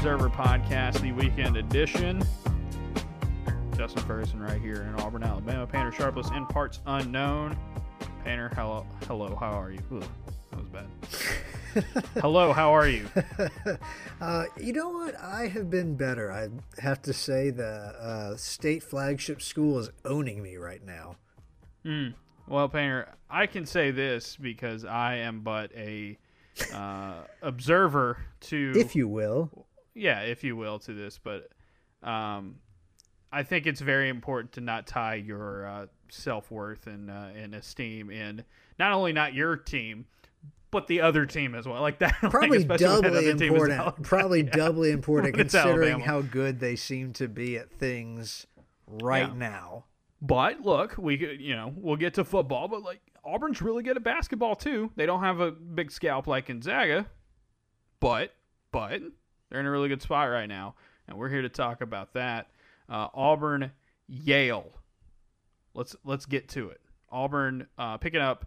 Observer 0.05 0.29
Podcast, 0.29 1.01
the 1.01 1.11
weekend 1.13 1.57
edition. 1.57 2.23
Justin 3.75 4.03
Ferguson 4.03 4.39
right 4.39 4.61
here 4.61 4.83
in 4.83 4.93
Auburn, 5.01 5.23
Alabama. 5.23 5.65
Painter 5.65 5.91
Sharpless 5.91 6.29
in 6.29 6.45
parts 6.45 6.79
unknown. 6.85 7.57
Painter, 8.23 8.51
hello, 8.53 8.85
hello, 9.07 9.35
how 9.35 9.59
are 9.59 9.71
you? 9.71 9.79
Ooh, 9.91 10.03
that 10.51 10.59
was 10.59 10.67
bad. 10.69 11.95
hello, 12.21 12.53
how 12.53 12.71
are 12.71 12.87
you? 12.87 13.09
Uh, 14.21 14.45
you 14.61 14.73
know 14.73 14.89
what? 14.89 15.19
I 15.19 15.47
have 15.47 15.71
been 15.71 15.95
better. 15.95 16.31
I 16.31 16.49
have 16.79 17.01
to 17.01 17.11
say 17.11 17.49
the 17.49 17.65
uh, 17.65 18.35
state 18.37 18.83
flagship 18.83 19.41
school 19.41 19.79
is 19.79 19.89
owning 20.05 20.41
me 20.41 20.55
right 20.55 20.85
now. 20.85 21.15
Mm. 21.83 22.13
Well, 22.47 22.69
Painter, 22.69 23.09
I 23.27 23.47
can 23.47 23.65
say 23.65 23.89
this 23.89 24.37
because 24.39 24.85
I 24.85 25.15
am 25.15 25.41
but 25.41 25.71
a 25.75 26.17
uh, 26.73 27.23
observer 27.41 28.19
to, 28.41 28.71
If 28.75 28.95
you 28.95 29.07
will. 29.07 29.64
Yeah, 29.95 30.21
if 30.21 30.43
you 30.43 30.55
will, 30.55 30.77
to 30.79 30.93
this. 30.93 31.19
But 31.23 31.49
um, 32.03 32.55
I 33.31 33.43
think 33.43 33.65
it's 33.65 33.81
very 33.81 34.09
important 34.09 34.51
to 34.53 34.61
not 34.61 34.85
tie 34.85 35.15
your 35.15 35.65
uh, 35.65 35.85
self 36.09 36.51
worth 36.51 36.85
and 36.87 37.09
uh, 37.09 37.29
and 37.35 37.55
esteem 37.55 38.11
in 38.11 38.43
not 38.77 38.91
only 38.91 39.13
not 39.13 39.33
your 39.33 39.55
team, 39.55 40.05
but 40.71 40.87
the 40.87 41.01
other 41.01 41.25
team 41.25 41.55
as 41.55 41.67
well. 41.67 41.81
Like 41.81 41.99
that, 41.99 42.13
Probably 42.21 42.63
that 42.63 42.79
doubly 42.79 43.09
other 43.09 43.21
team 43.21 43.35
is 43.35 43.41
important. 43.41 44.03
Probably 44.03 44.43
Yeah. 44.45 44.49
doubly 44.51 44.91
important 44.91 45.33
considering 45.35 46.01
how 46.01 46.21
good 46.21 46.59
they 46.59 46.75
seem 46.75 47.13
to 47.13 47.27
be 47.27 47.57
at 47.57 47.71
things 47.71 48.45
right 48.87 49.27
Yeah. 49.29 49.33
now. 49.37 49.85
But 50.21 50.61
look, 50.61 50.95
we 50.97 51.17
you 51.39 51.55
know, 51.55 51.73
we'll 51.75 51.97
get 51.97 52.15
to 52.15 52.23
football, 52.23 52.67
but 52.67 52.83
like 52.83 52.99
Auburn's 53.23 53.61
really 53.61 53.83
good 53.83 53.97
at 53.97 54.03
basketball 54.03 54.55
too. 54.55 54.91
They 54.95 55.05
don't 55.05 55.21
have 55.21 55.39
a 55.39 55.51
big 55.51 55.91
scalp 55.91 56.27
like 56.27 56.47
Gonzaga, 56.47 57.07
but 57.99 58.33
but 58.71 59.01
they're 59.49 59.59
in 59.59 59.65
a 59.65 59.71
really 59.71 59.89
good 59.89 60.01
spot 60.01 60.29
right 60.29 60.47
now, 60.47 60.75
and 61.07 61.17
we're 61.17 61.29
here 61.29 61.41
to 61.41 61.49
talk 61.49 61.81
about 61.81 62.13
that. 62.13 62.47
Uh, 62.89 63.07
Auburn, 63.13 63.71
Yale. 64.07 64.71
Let's 65.73 65.95
let's 66.03 66.25
get 66.25 66.49
to 66.49 66.69
it. 66.69 66.81
Auburn 67.11 67.67
uh, 67.77 67.97
picking 67.97 68.21
up. 68.21 68.45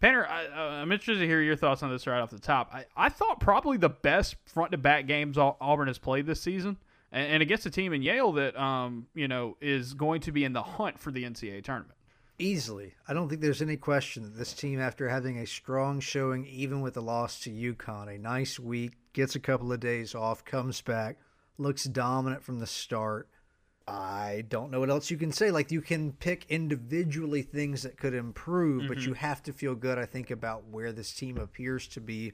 Painter, 0.00 0.26
I, 0.26 0.80
I'm 0.80 0.90
interested 0.92 1.20
to 1.20 1.26
hear 1.26 1.42
your 1.42 1.56
thoughts 1.56 1.82
on 1.82 1.90
this 1.90 2.06
right 2.06 2.20
off 2.20 2.30
the 2.30 2.38
top. 2.38 2.70
I, 2.72 2.86
I 2.96 3.10
thought 3.10 3.38
probably 3.38 3.76
the 3.76 3.90
best 3.90 4.36
front 4.46 4.72
to 4.72 4.78
back 4.78 5.06
games 5.06 5.36
Auburn 5.36 5.88
has 5.88 5.98
played 5.98 6.24
this 6.24 6.40
season, 6.40 6.78
and, 7.12 7.34
and 7.34 7.42
against 7.42 7.66
a 7.66 7.70
team 7.70 7.92
in 7.92 8.02
Yale 8.02 8.32
that 8.32 8.58
um 8.58 9.06
you 9.14 9.28
know 9.28 9.56
is 9.60 9.94
going 9.94 10.22
to 10.22 10.32
be 10.32 10.44
in 10.44 10.52
the 10.52 10.62
hunt 10.62 10.98
for 10.98 11.10
the 11.10 11.24
NCAA 11.24 11.62
tournament. 11.62 11.96
Easily. 12.38 12.94
I 13.06 13.12
don't 13.12 13.28
think 13.28 13.42
there's 13.42 13.60
any 13.60 13.76
question 13.76 14.22
that 14.22 14.38
this 14.38 14.54
team, 14.54 14.80
after 14.80 15.10
having 15.10 15.36
a 15.36 15.46
strong 15.46 16.00
showing, 16.00 16.46
even 16.46 16.80
with 16.80 16.94
the 16.94 17.02
loss 17.02 17.38
to 17.40 17.50
UConn, 17.50 18.14
a 18.14 18.18
nice 18.18 18.58
week, 18.58 18.94
gets 19.12 19.34
a 19.34 19.40
couple 19.40 19.72
of 19.72 19.80
days 19.80 20.14
off, 20.14 20.44
comes 20.44 20.80
back, 20.80 21.18
looks 21.58 21.84
dominant 21.84 22.42
from 22.42 22.58
the 22.58 22.66
start. 22.66 23.28
I 23.88 24.44
don't 24.48 24.70
know 24.70 24.78
what 24.78 24.90
else 24.90 25.10
you 25.10 25.16
can 25.16 25.32
say. 25.32 25.50
Like, 25.50 25.72
you 25.72 25.80
can 25.80 26.12
pick 26.12 26.46
individually 26.48 27.42
things 27.42 27.82
that 27.82 27.96
could 27.96 28.14
improve, 28.14 28.86
but 28.86 28.98
you 28.98 29.12
mm-hmm. 29.12 29.26
have 29.26 29.42
to 29.44 29.52
feel 29.52 29.74
good, 29.74 29.98
I 29.98 30.06
think, 30.06 30.30
about 30.30 30.68
where 30.68 30.92
this 30.92 31.12
team 31.12 31.38
appears 31.38 31.88
to 31.88 32.00
be 32.00 32.32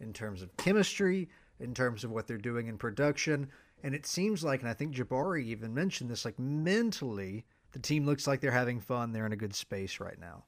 in 0.00 0.12
terms 0.12 0.42
of 0.42 0.54
chemistry, 0.58 1.28
in 1.60 1.72
terms 1.72 2.04
of 2.04 2.10
what 2.10 2.26
they're 2.26 2.36
doing 2.36 2.66
in 2.66 2.76
production. 2.76 3.48
And 3.82 3.94
it 3.94 4.06
seems 4.06 4.44
like, 4.44 4.60
and 4.60 4.68
I 4.68 4.74
think 4.74 4.94
Jabari 4.94 5.44
even 5.44 5.72
mentioned 5.72 6.10
this, 6.10 6.24
like 6.24 6.38
mentally, 6.38 7.46
the 7.72 7.78
team 7.78 8.04
looks 8.04 8.26
like 8.26 8.40
they're 8.40 8.50
having 8.50 8.80
fun. 8.80 9.12
They're 9.12 9.26
in 9.26 9.32
a 9.32 9.36
good 9.36 9.54
space 9.54 10.00
right 10.00 10.18
now. 10.20 10.44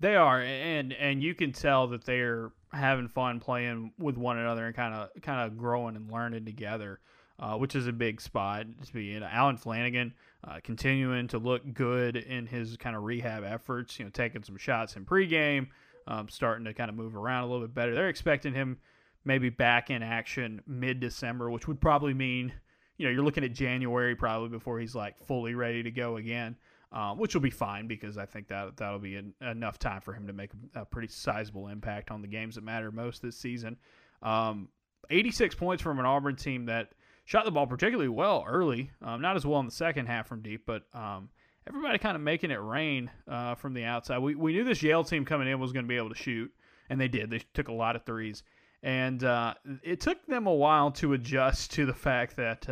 They 0.00 0.16
are, 0.16 0.40
and 0.40 0.94
and 0.94 1.22
you 1.22 1.34
can 1.34 1.52
tell 1.52 1.86
that 1.88 2.04
they're 2.04 2.52
having 2.72 3.06
fun 3.06 3.38
playing 3.38 3.92
with 3.98 4.16
one 4.16 4.38
another 4.38 4.66
and 4.66 4.74
kind 4.74 4.94
of 4.94 5.22
kind 5.22 5.46
of 5.46 5.58
growing 5.58 5.94
and 5.94 6.10
learning 6.10 6.46
together, 6.46 7.00
uh, 7.38 7.56
which 7.56 7.76
is 7.76 7.86
a 7.86 7.92
big 7.92 8.18
spot 8.20 8.64
to 8.86 8.92
be 8.94 9.12
in. 9.12 9.22
Allen 9.22 9.58
Flanagan 9.58 10.14
uh, 10.48 10.58
continuing 10.64 11.28
to 11.28 11.38
look 11.38 11.74
good 11.74 12.16
in 12.16 12.46
his 12.46 12.78
kind 12.78 12.96
of 12.96 13.02
rehab 13.02 13.44
efforts. 13.44 13.98
You 13.98 14.06
know, 14.06 14.10
taking 14.10 14.42
some 14.42 14.56
shots 14.56 14.96
in 14.96 15.04
pregame, 15.04 15.68
um, 16.06 16.30
starting 16.30 16.64
to 16.64 16.72
kind 16.72 16.88
of 16.88 16.96
move 16.96 17.14
around 17.14 17.44
a 17.44 17.46
little 17.48 17.66
bit 17.66 17.74
better. 17.74 17.94
They're 17.94 18.08
expecting 18.08 18.54
him 18.54 18.78
maybe 19.26 19.50
back 19.50 19.90
in 19.90 20.02
action 20.02 20.62
mid 20.66 21.00
December, 21.00 21.50
which 21.50 21.68
would 21.68 21.78
probably 21.78 22.14
mean 22.14 22.54
you 22.96 23.04
know 23.04 23.12
you're 23.12 23.24
looking 23.24 23.44
at 23.44 23.52
January 23.52 24.16
probably 24.16 24.48
before 24.48 24.80
he's 24.80 24.94
like 24.94 25.22
fully 25.26 25.54
ready 25.54 25.82
to 25.82 25.90
go 25.90 26.16
again 26.16 26.56
um, 26.92 27.18
which 27.18 27.34
will 27.34 27.40
be 27.40 27.50
fine 27.50 27.86
because 27.86 28.18
I 28.18 28.26
think 28.26 28.48
that 28.48 28.76
that'll 28.76 28.98
be 28.98 29.16
en- 29.16 29.34
enough 29.40 29.78
time 29.78 30.00
for 30.00 30.12
him 30.12 30.26
to 30.26 30.32
make 30.32 30.50
a, 30.74 30.80
a 30.80 30.84
pretty 30.84 31.08
sizable 31.08 31.68
impact 31.68 32.10
on 32.10 32.22
the 32.22 32.28
games 32.28 32.56
that 32.56 32.64
matter 32.64 32.90
most 32.90 33.22
this 33.22 33.36
season. 33.36 33.76
Um, 34.22 34.68
86 35.08 35.54
points 35.54 35.82
from 35.82 35.98
an 35.98 36.06
Auburn 36.06 36.36
team 36.36 36.66
that 36.66 36.90
shot 37.24 37.44
the 37.44 37.50
ball 37.50 37.66
particularly 37.66 38.08
well 38.08 38.44
early, 38.46 38.90
um, 39.02 39.20
not 39.20 39.36
as 39.36 39.46
well 39.46 39.60
in 39.60 39.66
the 39.66 39.72
second 39.72 40.06
half 40.06 40.26
from 40.26 40.42
deep, 40.42 40.64
but 40.66 40.82
um, 40.92 41.28
everybody 41.66 41.98
kind 41.98 42.16
of 42.16 42.22
making 42.22 42.50
it 42.50 42.60
rain 42.60 43.10
uh, 43.28 43.54
from 43.54 43.72
the 43.72 43.84
outside. 43.84 44.18
We 44.18 44.34
we 44.34 44.52
knew 44.52 44.64
this 44.64 44.82
Yale 44.82 45.04
team 45.04 45.24
coming 45.24 45.48
in 45.48 45.58
was 45.60 45.72
going 45.72 45.84
to 45.84 45.88
be 45.88 45.96
able 45.96 46.10
to 46.10 46.16
shoot, 46.16 46.52
and 46.88 47.00
they 47.00 47.08
did. 47.08 47.30
They 47.30 47.40
took 47.54 47.68
a 47.68 47.72
lot 47.72 47.96
of 47.96 48.04
threes, 48.04 48.42
and 48.82 49.22
uh, 49.22 49.54
it 49.82 50.00
took 50.00 50.24
them 50.26 50.46
a 50.46 50.54
while 50.54 50.90
to 50.92 51.12
adjust 51.12 51.72
to 51.72 51.86
the 51.86 51.94
fact 51.94 52.36
that. 52.36 52.68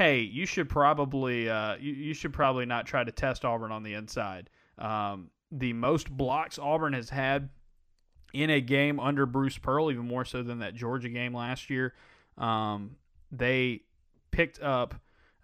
Hey, 0.00 0.20
you 0.20 0.46
should 0.46 0.70
probably 0.70 1.50
uh, 1.50 1.76
you, 1.78 1.92
you 1.92 2.14
should 2.14 2.32
probably 2.32 2.64
not 2.64 2.86
try 2.86 3.04
to 3.04 3.12
test 3.12 3.44
Auburn 3.44 3.70
on 3.70 3.82
the 3.82 3.92
inside. 3.92 4.48
Um, 4.78 5.28
the 5.52 5.74
most 5.74 6.10
blocks 6.10 6.58
Auburn 6.58 6.94
has 6.94 7.10
had 7.10 7.50
in 8.32 8.48
a 8.48 8.62
game 8.62 8.98
under 8.98 9.26
Bruce 9.26 9.58
Pearl, 9.58 9.90
even 9.90 10.06
more 10.06 10.24
so 10.24 10.42
than 10.42 10.60
that 10.60 10.74
Georgia 10.74 11.10
game 11.10 11.34
last 11.34 11.68
year. 11.68 11.92
Um, 12.38 12.96
they 13.30 13.82
picked 14.30 14.62
up 14.62 14.94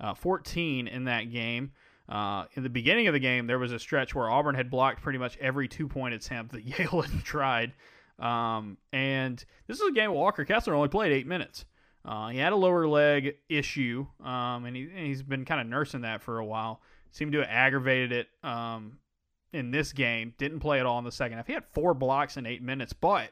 uh, 0.01 0.15
14 0.15 0.89
in 0.89 1.05
that 1.05 1.31
game. 1.31 1.73
Uh, 2.09 2.47
in 2.55 2.63
the 2.63 2.71
beginning 2.71 3.09
of 3.09 3.13
the 3.13 3.21
game, 3.21 3.47
there 3.47 3.59
was 3.59 3.73
a 3.73 3.79
stretch 3.79 4.15
where 4.15 4.31
Auburn 4.31 4.55
had 4.55 4.71
blocked 4.71 5.03
pretty 5.03 5.19
much 5.19 5.37
every 5.37 5.69
two 5.69 5.87
point 5.87 6.15
attempt 6.15 6.53
that 6.53 6.65
Yale 6.79 7.03
had 7.03 7.25
tried. 7.25 7.75
Um, 8.19 8.79
and 8.91 9.45
this 9.67 9.79
is 9.79 9.87
a 9.87 9.93
game 9.93 10.13
Walker 10.13 10.47
Kessler 10.47 10.75
only 10.75 10.89
played 10.89 11.13
eight 11.13 11.27
minutes. 11.27 11.67
Uh, 12.07 12.29
he 12.29 12.39
had 12.39 12.53
a 12.53 12.57
lower 12.57 12.87
leg 12.87 13.35
issue, 13.49 14.07
um, 14.25 14.65
and, 14.65 14.77
he, 14.77 14.85
and 14.85 15.07
he's 15.07 15.25
been 15.25 15.45
kind 15.45 15.61
of 15.61 15.67
nursing 15.67 16.03
that 16.03 16.23
for 16.23 16.39
a 16.39 16.45
while. 16.45 16.81
Seemed 17.11 17.33
to 17.33 17.39
have 17.39 17.49
aggravated 17.51 18.13
it 18.13 18.29
um, 18.45 18.99
in 19.53 19.73
this 19.73 19.93
game. 19.93 20.33
Didn't 20.39 20.61
play 20.61 20.79
at 20.79 20.87
all 20.87 20.99
in 20.99 21.05
the 21.05 21.11
second 21.11 21.39
half. 21.39 21.47
He 21.49 21.53
had 21.53 21.65
four 21.73 21.95
blocks 21.95 22.37
in 22.37 22.47
eight 22.47 22.63
minutes, 22.63 22.93
but 22.93 23.31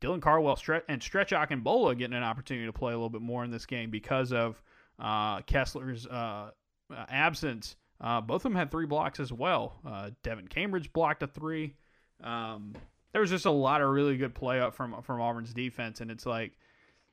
Dylan 0.00 0.22
Cardwell 0.22 0.58
and 0.88 1.02
Stretch 1.02 1.30
Akingbola 1.32 1.98
getting 1.98 2.16
an 2.16 2.22
opportunity 2.22 2.66
to 2.66 2.72
play 2.72 2.92
a 2.92 2.96
little 2.96 3.08
bit 3.08 3.22
more 3.22 3.44
in 3.44 3.50
this 3.50 3.66
game 3.66 3.90
because 3.90 4.32
of 4.32 4.62
uh, 4.98 5.40
Kessler's 5.42 6.06
uh, 6.06 6.50
uh, 6.90 7.04
absence. 7.08 7.76
Uh, 8.00 8.20
both 8.20 8.36
of 8.36 8.42
them 8.44 8.54
had 8.54 8.70
three 8.70 8.86
blocks 8.86 9.18
as 9.18 9.32
well. 9.32 9.80
Uh, 9.84 10.10
Devin 10.22 10.46
Cambridge 10.46 10.92
blocked 10.92 11.24
a 11.24 11.26
three. 11.26 11.74
Um, 12.22 12.74
there 13.12 13.20
was 13.20 13.30
just 13.30 13.46
a 13.46 13.50
lot 13.50 13.80
of 13.80 13.88
really 13.88 14.16
good 14.16 14.34
play 14.34 14.60
up 14.60 14.74
from 14.74 15.02
from 15.02 15.20
Auburn's 15.20 15.52
defense, 15.52 16.00
and 16.00 16.10
it's 16.10 16.26
like 16.26 16.52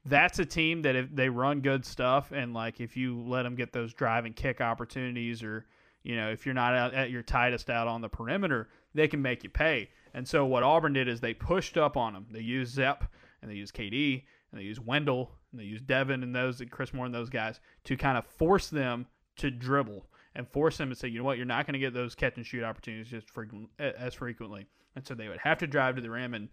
that's 0.06 0.40
a 0.40 0.46
team 0.46 0.82
that 0.84 0.96
if 0.96 1.16
they 1.16 1.30
run 1.30 1.62
good 1.62 1.86
stuff 1.86 2.32
and 2.32 2.54
like 2.54 2.80
if 2.80 2.96
you 2.96 3.22
let 3.22 3.44
them 3.44 3.56
get 3.56 3.74
those 3.74 3.94
drive 3.94 4.26
and 4.26 4.36
kick 4.36 4.62
opportunities 4.62 5.42
or 5.44 5.66
you 6.04 6.16
know 6.16 6.30
if 6.30 6.46
you're 6.46 6.56
not 6.56 6.76
out 6.76 6.94
at 6.94 7.10
your 7.10 7.24
tightest 7.24 7.70
out 7.70 7.88
on 7.88 8.02
the 8.02 8.10
perimeter 8.10 8.70
they 8.94 9.08
can 9.08 9.22
make 9.22 9.44
you 9.44 9.50
pay. 9.50 9.90
And 10.14 10.28
so 10.28 10.46
what 10.46 10.64
auburn 10.64 10.94
did 10.94 11.08
is 11.08 11.20
they 11.20 11.34
pushed 11.34 11.78
up 11.78 11.98
on 11.98 12.14
them 12.14 12.28
they 12.32 12.42
used 12.42 12.74
zep 12.74 13.06
and 13.42 13.50
they 13.50 13.56
used 13.56 13.76
kd 13.76 14.24
and 14.52 14.60
they 14.60 14.66
used 14.66 14.86
wendell 14.86 15.32
and 15.52 15.60
they 15.60 15.66
used 15.66 15.88
devin 15.88 16.24
and 16.24 16.36
those 16.36 16.62
and 16.62 16.72
chris 16.72 16.94
moore 16.94 17.06
and 17.06 17.16
those 17.16 17.30
guys 17.30 17.60
to 17.84 17.98
kind 17.98 18.18
of 18.18 18.26
force 18.26 18.70
them 18.70 19.08
to 19.38 19.52
dribble 19.52 20.06
and 20.36 20.48
force 20.48 20.78
them 20.78 20.90
to 20.90 20.96
say 20.96 21.08
you 21.08 21.20
know 21.20 21.24
what? 21.24 21.38
You're 21.38 21.46
not 21.46 21.66
going 21.66 21.74
to 21.74 21.80
get 21.80 21.94
those 21.94 22.14
catch 22.14 22.38
and 22.38 22.46
shoot 22.46 22.64
opportunities 22.64 23.10
just 23.10 23.30
frequent, 23.30 23.70
as 23.80 24.14
frequently. 24.14 24.68
And 24.96 25.06
so 25.06 25.16
they 25.16 25.28
would 25.28 25.40
have 25.40 25.58
to 25.60 25.68
drive 25.68 25.96
to 25.96 26.02
the 26.02 26.10
rim 26.10 26.34
and 26.34 26.50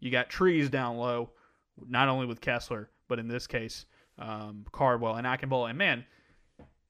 you 0.00 0.10
got 0.10 0.28
trees 0.28 0.68
down 0.68 0.96
low 0.96 1.30
not 1.88 2.08
only 2.08 2.26
with 2.26 2.40
Kessler, 2.40 2.90
but 3.08 3.18
in 3.18 3.28
this 3.28 3.46
case, 3.46 3.86
um, 4.18 4.64
Cardwell 4.72 5.16
and 5.16 5.26
Akingbola. 5.26 5.70
And 5.70 5.78
man, 5.78 6.04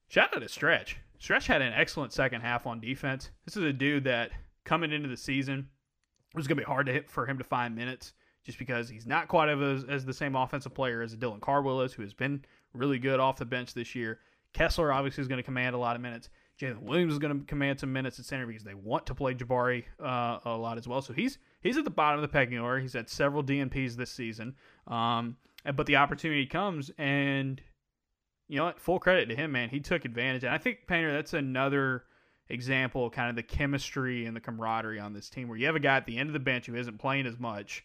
shout 0.07 0.35
out 0.35 0.41
to 0.41 0.49
Stretch. 0.49 0.97
Stretch 1.19 1.47
had 1.47 1.61
an 1.61 1.73
excellent 1.73 2.13
second 2.13 2.41
half 2.41 2.67
on 2.67 2.79
defense. 2.79 3.31
This 3.45 3.57
is 3.57 3.63
a 3.63 3.73
dude 3.73 4.03
that 4.05 4.31
coming 4.63 4.91
into 4.91 5.09
the 5.09 5.17
season 5.17 5.67
it 6.33 6.37
was 6.37 6.47
going 6.47 6.57
to 6.57 6.61
be 6.61 6.67
hard 6.67 6.85
to 6.87 6.93
hit 6.93 7.09
for 7.09 7.25
him 7.25 7.37
to 7.37 7.43
find 7.43 7.75
minutes 7.75 8.13
just 8.43 8.59
because 8.59 8.87
he's 8.89 9.05
not 9.05 9.27
quite 9.27 9.49
as, 9.49 9.83
as 9.85 10.05
the 10.05 10.13
same 10.13 10.35
offensive 10.35 10.73
player 10.73 11.01
as 11.01 11.15
Dylan 11.15 11.41
Cardwell 11.41 11.81
is, 11.81 11.93
who 11.93 12.03
has 12.03 12.13
been 12.13 12.43
really 12.73 12.99
good 12.99 13.19
off 13.19 13.37
the 13.37 13.45
bench 13.45 13.73
this 13.73 13.95
year. 13.95 14.19
Kessler 14.53 14.91
obviously 14.91 15.21
is 15.21 15.27
going 15.27 15.37
to 15.37 15.43
command 15.43 15.75
a 15.75 15.77
lot 15.77 15.95
of 15.95 16.01
minutes. 16.01 16.29
Jalen 16.59 16.81
Williams 16.81 17.13
is 17.13 17.19
going 17.19 17.39
to 17.39 17.45
command 17.45 17.79
some 17.79 17.93
minutes 17.93 18.19
at 18.19 18.25
center 18.25 18.47
because 18.47 18.63
they 18.63 18.73
want 18.73 19.05
to 19.05 19.15
play 19.15 19.33
Jabari 19.33 19.83
uh, 20.03 20.39
a 20.45 20.57
lot 20.57 20.77
as 20.77 20.87
well. 20.87 21.01
So 21.01 21.13
he's 21.13 21.37
he's 21.61 21.77
at 21.77 21.83
the 21.83 21.91
bottom 21.91 22.17
of 22.17 22.21
the 22.23 22.31
pecking 22.31 22.57
order. 22.57 22.79
He's 22.79 22.93
had 22.93 23.09
several 23.09 23.43
DNPs 23.43 23.95
this 23.95 24.11
season, 24.11 24.55
um, 24.87 25.37
but 25.75 25.85
the 25.85 25.97
opportunity 25.97 26.45
comes, 26.45 26.91
and 26.97 27.61
you 28.47 28.57
know 28.57 28.65
what? 28.65 28.79
Full 28.79 28.99
credit 28.99 29.27
to 29.29 29.35
him, 29.35 29.51
man. 29.51 29.69
He 29.69 29.79
took 29.79 30.05
advantage, 30.05 30.43
and 30.43 30.53
I 30.53 30.57
think 30.57 30.87
Painter. 30.87 31.11
That's 31.11 31.33
another 31.33 32.03
example 32.49 33.05
of 33.05 33.11
kind 33.11 33.29
of 33.29 33.35
the 33.35 33.43
chemistry 33.43 34.25
and 34.25 34.33
the 34.35 34.39
camaraderie 34.39 34.99
on 34.99 35.11
this 35.13 35.29
team, 35.29 35.49
where 35.49 35.57
you 35.57 35.65
have 35.65 35.75
a 35.75 35.81
guy 35.81 35.97
at 35.97 36.05
the 36.05 36.17
end 36.17 36.29
of 36.29 36.33
the 36.33 36.39
bench 36.39 36.67
who 36.67 36.75
isn't 36.75 36.97
playing 36.97 37.25
as 37.25 37.37
much, 37.37 37.83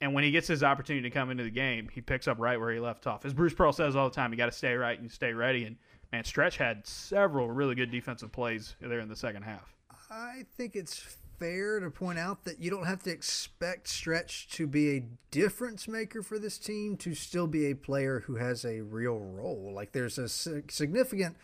And 0.00 0.14
when 0.14 0.24
he 0.24 0.30
gets 0.30 0.48
his 0.48 0.62
opportunity 0.62 1.08
to 1.08 1.14
come 1.14 1.30
into 1.30 1.44
the 1.44 1.50
game, 1.50 1.88
he 1.92 2.00
picks 2.00 2.26
up 2.26 2.38
right 2.38 2.58
where 2.58 2.72
he 2.72 2.80
left 2.80 3.06
off. 3.06 3.24
As 3.26 3.34
Bruce 3.34 3.52
Pearl 3.52 3.72
says 3.72 3.96
all 3.96 4.08
the 4.08 4.14
time, 4.14 4.32
you 4.32 4.38
got 4.38 4.46
to 4.46 4.52
stay 4.52 4.74
right 4.74 4.98
and 4.98 5.10
stay 5.10 5.34
ready. 5.34 5.64
And 5.64 5.76
man, 6.10 6.24
Stretch 6.24 6.56
had 6.56 6.86
several 6.86 7.50
really 7.50 7.74
good 7.74 7.90
defensive 7.90 8.32
plays 8.32 8.76
there 8.80 9.00
in 9.00 9.08
the 9.08 9.16
second 9.16 9.42
half. 9.42 9.74
I 10.10 10.46
think 10.56 10.74
it's 10.74 11.16
fair 11.40 11.80
to 11.80 11.90
point 11.90 12.18
out 12.18 12.44
that 12.44 12.60
you 12.60 12.70
don't 12.70 12.86
have 12.86 13.02
to 13.02 13.10
expect 13.10 13.88
Stretch 13.88 14.46
to 14.50 14.66
be 14.66 14.96
a 14.96 15.04
difference 15.30 15.88
maker 15.88 16.22
for 16.22 16.38
this 16.38 16.58
team 16.58 16.96
to 16.98 17.14
still 17.14 17.46
be 17.46 17.70
a 17.70 17.74
player 17.74 18.20
who 18.20 18.36
has 18.36 18.64
a 18.64 18.82
real 18.82 19.18
role. 19.18 19.72
Like 19.74 19.92
there's 19.92 20.18
a 20.18 20.28
significant 20.28 21.36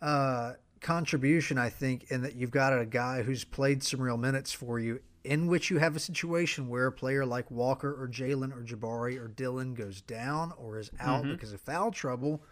uh, 0.00 0.54
contribution, 0.80 1.58
I 1.58 1.68
think, 1.68 2.10
in 2.10 2.22
that 2.22 2.34
you've 2.34 2.50
got 2.50 2.76
a 2.76 2.86
guy 2.86 3.22
who's 3.22 3.44
played 3.44 3.82
some 3.82 4.00
real 4.00 4.16
minutes 4.16 4.50
for 4.50 4.80
you, 4.80 5.00
in 5.24 5.46
which 5.46 5.70
you 5.70 5.78
have 5.78 5.94
a 5.94 6.00
situation 6.00 6.68
where 6.68 6.86
a 6.86 6.92
player 6.92 7.26
like 7.26 7.50
Walker 7.50 7.92
or 7.92 8.08
Jalen 8.08 8.56
or 8.56 8.64
Jabari 8.64 9.18
or 9.18 9.28
Dylan 9.28 9.74
goes 9.74 10.00
down 10.00 10.52
or 10.56 10.78
is 10.78 10.90
out 10.98 11.22
mm-hmm. 11.22 11.32
because 11.32 11.52
of 11.52 11.60
foul 11.60 11.90
trouble, 11.92 12.42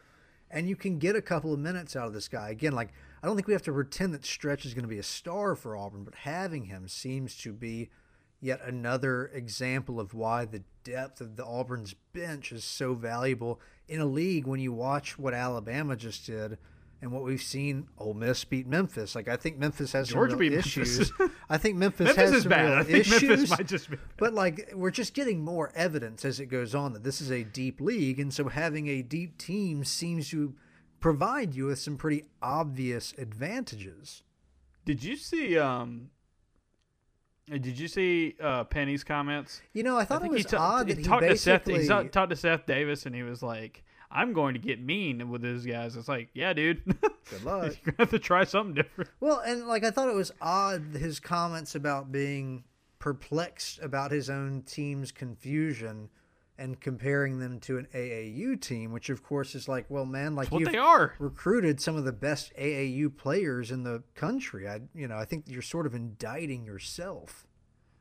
and 0.50 0.68
you 0.68 0.76
can 0.76 0.98
get 0.98 1.16
a 1.16 1.22
couple 1.22 1.54
of 1.54 1.58
minutes 1.58 1.96
out 1.96 2.06
of 2.06 2.12
this 2.12 2.28
guy. 2.28 2.50
Again, 2.50 2.72
like 2.72 2.90
I 3.22 3.26
don't 3.26 3.36
think 3.36 3.46
we 3.46 3.52
have 3.52 3.62
to 3.62 3.72
pretend 3.72 4.14
that 4.14 4.24
Stretch 4.24 4.64
is 4.64 4.74
going 4.74 4.84
to 4.84 4.88
be 4.88 4.98
a 4.98 5.02
star 5.02 5.54
for 5.54 5.76
Auburn, 5.76 6.04
but 6.04 6.14
having 6.14 6.64
him 6.64 6.88
seems 6.88 7.36
to 7.38 7.52
be 7.52 7.90
yet 8.40 8.60
another 8.64 9.26
example 9.34 10.00
of 10.00 10.14
why 10.14 10.46
the 10.46 10.62
depth 10.84 11.20
of 11.20 11.36
the 11.36 11.44
Auburn's 11.44 11.94
bench 12.12 12.52
is 12.52 12.64
so 12.64 12.94
valuable 12.94 13.60
in 13.88 14.00
a 14.00 14.06
league 14.06 14.46
when 14.46 14.60
you 14.60 14.72
watch 14.72 15.18
what 15.18 15.34
Alabama 15.34 15.96
just 15.96 16.24
did 16.24 16.56
and 17.02 17.12
what 17.12 17.22
we've 17.22 17.42
seen, 17.42 17.88
Ole 17.98 18.14
Miss 18.14 18.44
beat 18.44 18.66
Memphis. 18.66 19.14
Like 19.14 19.28
I 19.28 19.36
think 19.36 19.58
Memphis 19.58 19.92
has 19.92 20.08
Georgia 20.08 20.32
some 20.32 20.38
real 20.40 20.52
issues. 20.52 21.12
I 21.50 21.56
think 21.58 21.76
Memphis, 21.76 22.16
Memphis 22.16 22.32
has 22.32 22.42
some 22.42 22.50
bad. 22.50 22.70
real 22.70 22.78
I 22.78 22.82
think 22.84 22.98
issues. 22.98 23.22
Memphis 23.22 23.50
might 23.50 23.66
just 23.66 23.90
be 23.90 23.96
but 24.16 24.34
like 24.34 24.70
we're 24.74 24.90
just 24.90 25.14
getting 25.14 25.40
more 25.40 25.72
evidence 25.74 26.24
as 26.24 26.40
it 26.40 26.46
goes 26.46 26.74
on 26.74 26.92
that 26.92 27.02
this 27.02 27.20
is 27.20 27.30
a 27.30 27.42
deep 27.42 27.80
league, 27.80 28.20
and 28.20 28.32
so 28.32 28.48
having 28.48 28.88
a 28.88 29.02
deep 29.02 29.38
team 29.38 29.84
seems 29.84 30.28
to 30.30 30.54
provide 31.00 31.54
you 31.54 31.66
with 31.66 31.78
some 31.78 31.96
pretty 31.96 32.24
obvious 32.42 33.14
advantages. 33.18 34.22
Did 34.84 35.02
you 35.02 35.16
see? 35.16 35.58
um 35.58 36.10
Did 37.48 37.78
you 37.78 37.88
see 37.88 38.36
uh, 38.40 38.64
Penny's 38.64 39.04
comments? 39.04 39.60
You 39.72 39.82
know, 39.82 39.96
I 39.96 40.04
thought 40.04 40.22
I 40.22 40.26
it 40.26 40.30
was 40.30 40.50
he 40.50 40.56
odd 40.56 40.88
that 40.88 40.98
he 40.98 41.04
talked 41.04 41.22
basically 41.22 41.78
to 41.78 41.84
Seth. 41.86 42.02
He 42.02 42.08
talked 42.08 42.30
to 42.30 42.36
Seth 42.36 42.66
Davis, 42.66 43.06
and 43.06 43.14
he 43.14 43.22
was 43.22 43.42
like 43.42 43.82
I'm 44.12 44.32
going 44.32 44.54
to 44.54 44.60
get 44.60 44.80
mean 44.80 45.30
with 45.30 45.40
those 45.40 45.64
guys. 45.64 45.96
It's 45.96 46.08
like, 46.08 46.30
yeah, 46.34 46.52
dude. 46.52 46.82
Good 47.30 47.44
luck. 47.44 47.76
You're 47.84 47.92
gonna 47.92 47.96
have 47.98 48.10
to 48.10 48.18
try 48.18 48.44
something 48.44 48.74
different. 48.74 49.10
Well, 49.20 49.40
and 49.40 49.66
like 49.68 49.84
I 49.84 49.90
thought 49.90 50.08
it 50.08 50.14
was 50.14 50.32
odd 50.40 50.96
his 50.96 51.20
comments 51.20 51.74
about 51.74 52.10
being 52.10 52.64
perplexed 52.98 53.78
about 53.80 54.10
his 54.10 54.28
own 54.28 54.62
team's 54.62 55.12
confusion 55.12 56.10
and 56.60 56.78
comparing 56.78 57.38
them 57.38 57.58
to 57.58 57.78
an 57.78 57.88
AAU 57.94 58.60
team, 58.60 58.92
which 58.92 59.08
of 59.08 59.22
course 59.22 59.54
is 59.54 59.66
like, 59.66 59.86
well, 59.88 60.04
man, 60.04 60.36
like 60.36 60.50
you 60.52 60.68
are 60.78 61.14
recruited 61.18 61.80
some 61.80 61.96
of 61.96 62.04
the 62.04 62.12
best 62.12 62.52
AAU 62.56 63.16
players 63.16 63.70
in 63.70 63.82
the 63.82 64.02
country. 64.14 64.68
I, 64.68 64.82
you 64.94 65.08
know, 65.08 65.16
I 65.16 65.24
think 65.24 65.44
you're 65.48 65.62
sort 65.62 65.86
of 65.86 65.94
indicting 65.94 66.66
yourself. 66.66 67.46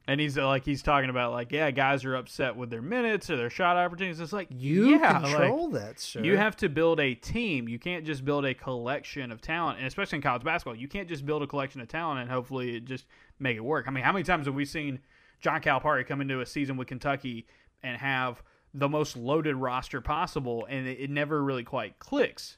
And 0.10 0.20
he's 0.20 0.38
uh, 0.38 0.46
like 0.46 0.66
he's 0.66 0.82
talking 0.82 1.10
about 1.12 1.32
like 1.34 1.52
yeah 1.52 1.70
guys 1.70 2.04
are 2.04 2.16
upset 2.16 2.56
with 2.56 2.72
their 2.72 2.82
minutes 2.82 3.30
or 3.30 3.38
their 3.38 3.50
shot 3.50 3.78
opportunities. 3.78 4.20
It's 4.20 4.34
like 4.34 4.48
you 4.50 4.90
yeah, 4.90 5.22
control 5.22 5.70
like, 5.70 5.82
that. 5.82 6.00
Sir. 6.00 6.22
You 6.22 6.36
have 6.36 6.58
to 6.58 6.68
build 6.68 7.00
a 7.00 7.14
team. 7.14 7.70
You 7.70 7.80
can't 7.80 8.06
just 8.06 8.26
build 8.26 8.44
a 8.44 8.54
collection 8.54 9.32
of 9.32 9.40
talent, 9.40 9.78
and 9.78 9.88
especially 9.88 10.18
in 10.18 10.22
college 10.24 10.44
basketball, 10.44 10.76
you 10.76 10.88
can't 10.88 11.08
just 11.08 11.26
build 11.26 11.44
a 11.44 11.48
collection 11.48 11.80
of 11.80 11.88
talent 11.88 12.22
and 12.22 12.30
hopefully 12.30 12.82
just 12.82 13.06
make 13.38 13.56
it 13.56 13.64
work. 13.64 13.88
I 13.88 13.92
mean, 13.92 14.04
how 14.04 14.12
many 14.12 14.24
times 14.24 14.48
have 14.48 14.56
we 14.56 14.66
seen 14.66 15.00
John 15.42 15.62
Calipari 15.62 16.06
come 16.06 16.22
into 16.22 16.42
a 16.42 16.46
season 16.46 16.76
with 16.76 16.88
Kentucky 16.88 17.46
and 17.84 17.96
have 17.96 18.42
the 18.74 18.90
most 18.90 19.18
loaded 19.18 19.56
roster 19.56 20.02
possible, 20.02 20.66
and 20.70 20.88
it, 20.88 21.00
it 21.00 21.10
never 21.10 21.44
really 21.44 21.64
quite 21.64 22.00
clicks? 22.00 22.58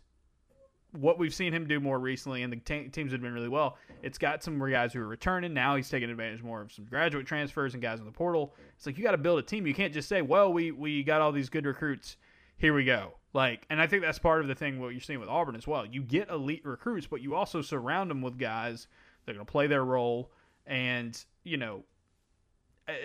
what 0.94 1.18
we've 1.18 1.34
seen 1.34 1.54
him 1.54 1.68
do 1.68 1.80
more 1.80 2.00
recently, 2.00 2.44
and 2.44 2.52
the 2.52 2.58
t- 2.58 2.90
teams 2.90 3.12
have 3.12 3.22
been 3.22 3.34
really 3.34 3.48
well. 3.48 3.78
It's 4.04 4.18
got 4.18 4.44
some 4.44 4.60
guys 4.70 4.94
who 4.94 5.02
are 5.02 5.08
returning. 5.08 5.54
Now 5.54 5.76
he's 5.76 5.90
taking 5.90 6.10
advantage 6.10 6.44
more 6.44 6.62
of 6.62 6.72
some 6.72 6.86
graduate 6.86 7.26
transfers 7.26 7.74
and 7.74 7.82
guys 7.82 8.00
in 8.00 8.06
the 8.06 8.12
portal. 8.12 8.54
It's 8.76 8.86
like 8.86 8.98
you 8.98 9.04
got 9.04 9.12
to 9.12 9.18
build 9.18 9.40
a 9.40 9.44
team. 9.44 9.66
You 9.66 9.74
can't 9.74 9.94
just 9.94 10.10
say, 10.10 10.22
"Well, 10.22 10.52
we 10.52 10.72
we 10.72 11.04
got 11.04 11.22
all 11.22 11.32
these 11.32 11.50
good 11.50 11.66
recruits. 11.66 12.18
Here 12.58 12.74
we 12.74 12.84
go." 12.84 13.14
Like, 13.34 13.66
and 13.70 13.82
I 13.82 13.88
think 13.88 14.04
that's 14.04 14.20
part 14.20 14.42
of 14.42 14.48
the 14.48 14.56
thing 14.56 14.80
what 14.80 14.90
you're 14.90 15.00
seeing 15.00 15.20
with 15.20 15.30
Auburn 15.30 15.56
as 15.56 15.66
well. 15.66 15.86
You 15.86 16.02
get 16.02 16.30
elite 16.30 16.66
recruits, 16.66 17.08
but 17.08 17.22
you 17.22 17.36
also 17.36 17.62
surround 17.62 18.12
them 18.12 18.22
with 18.22 18.38
guys 18.38 18.88
that 19.26 19.32
are 19.32 19.36
going 19.36 19.46
to 19.46 19.52
play 19.52 19.68
their 19.68 19.86
role 19.86 20.32
and 20.68 21.24
you 21.44 21.58
know 21.58 21.84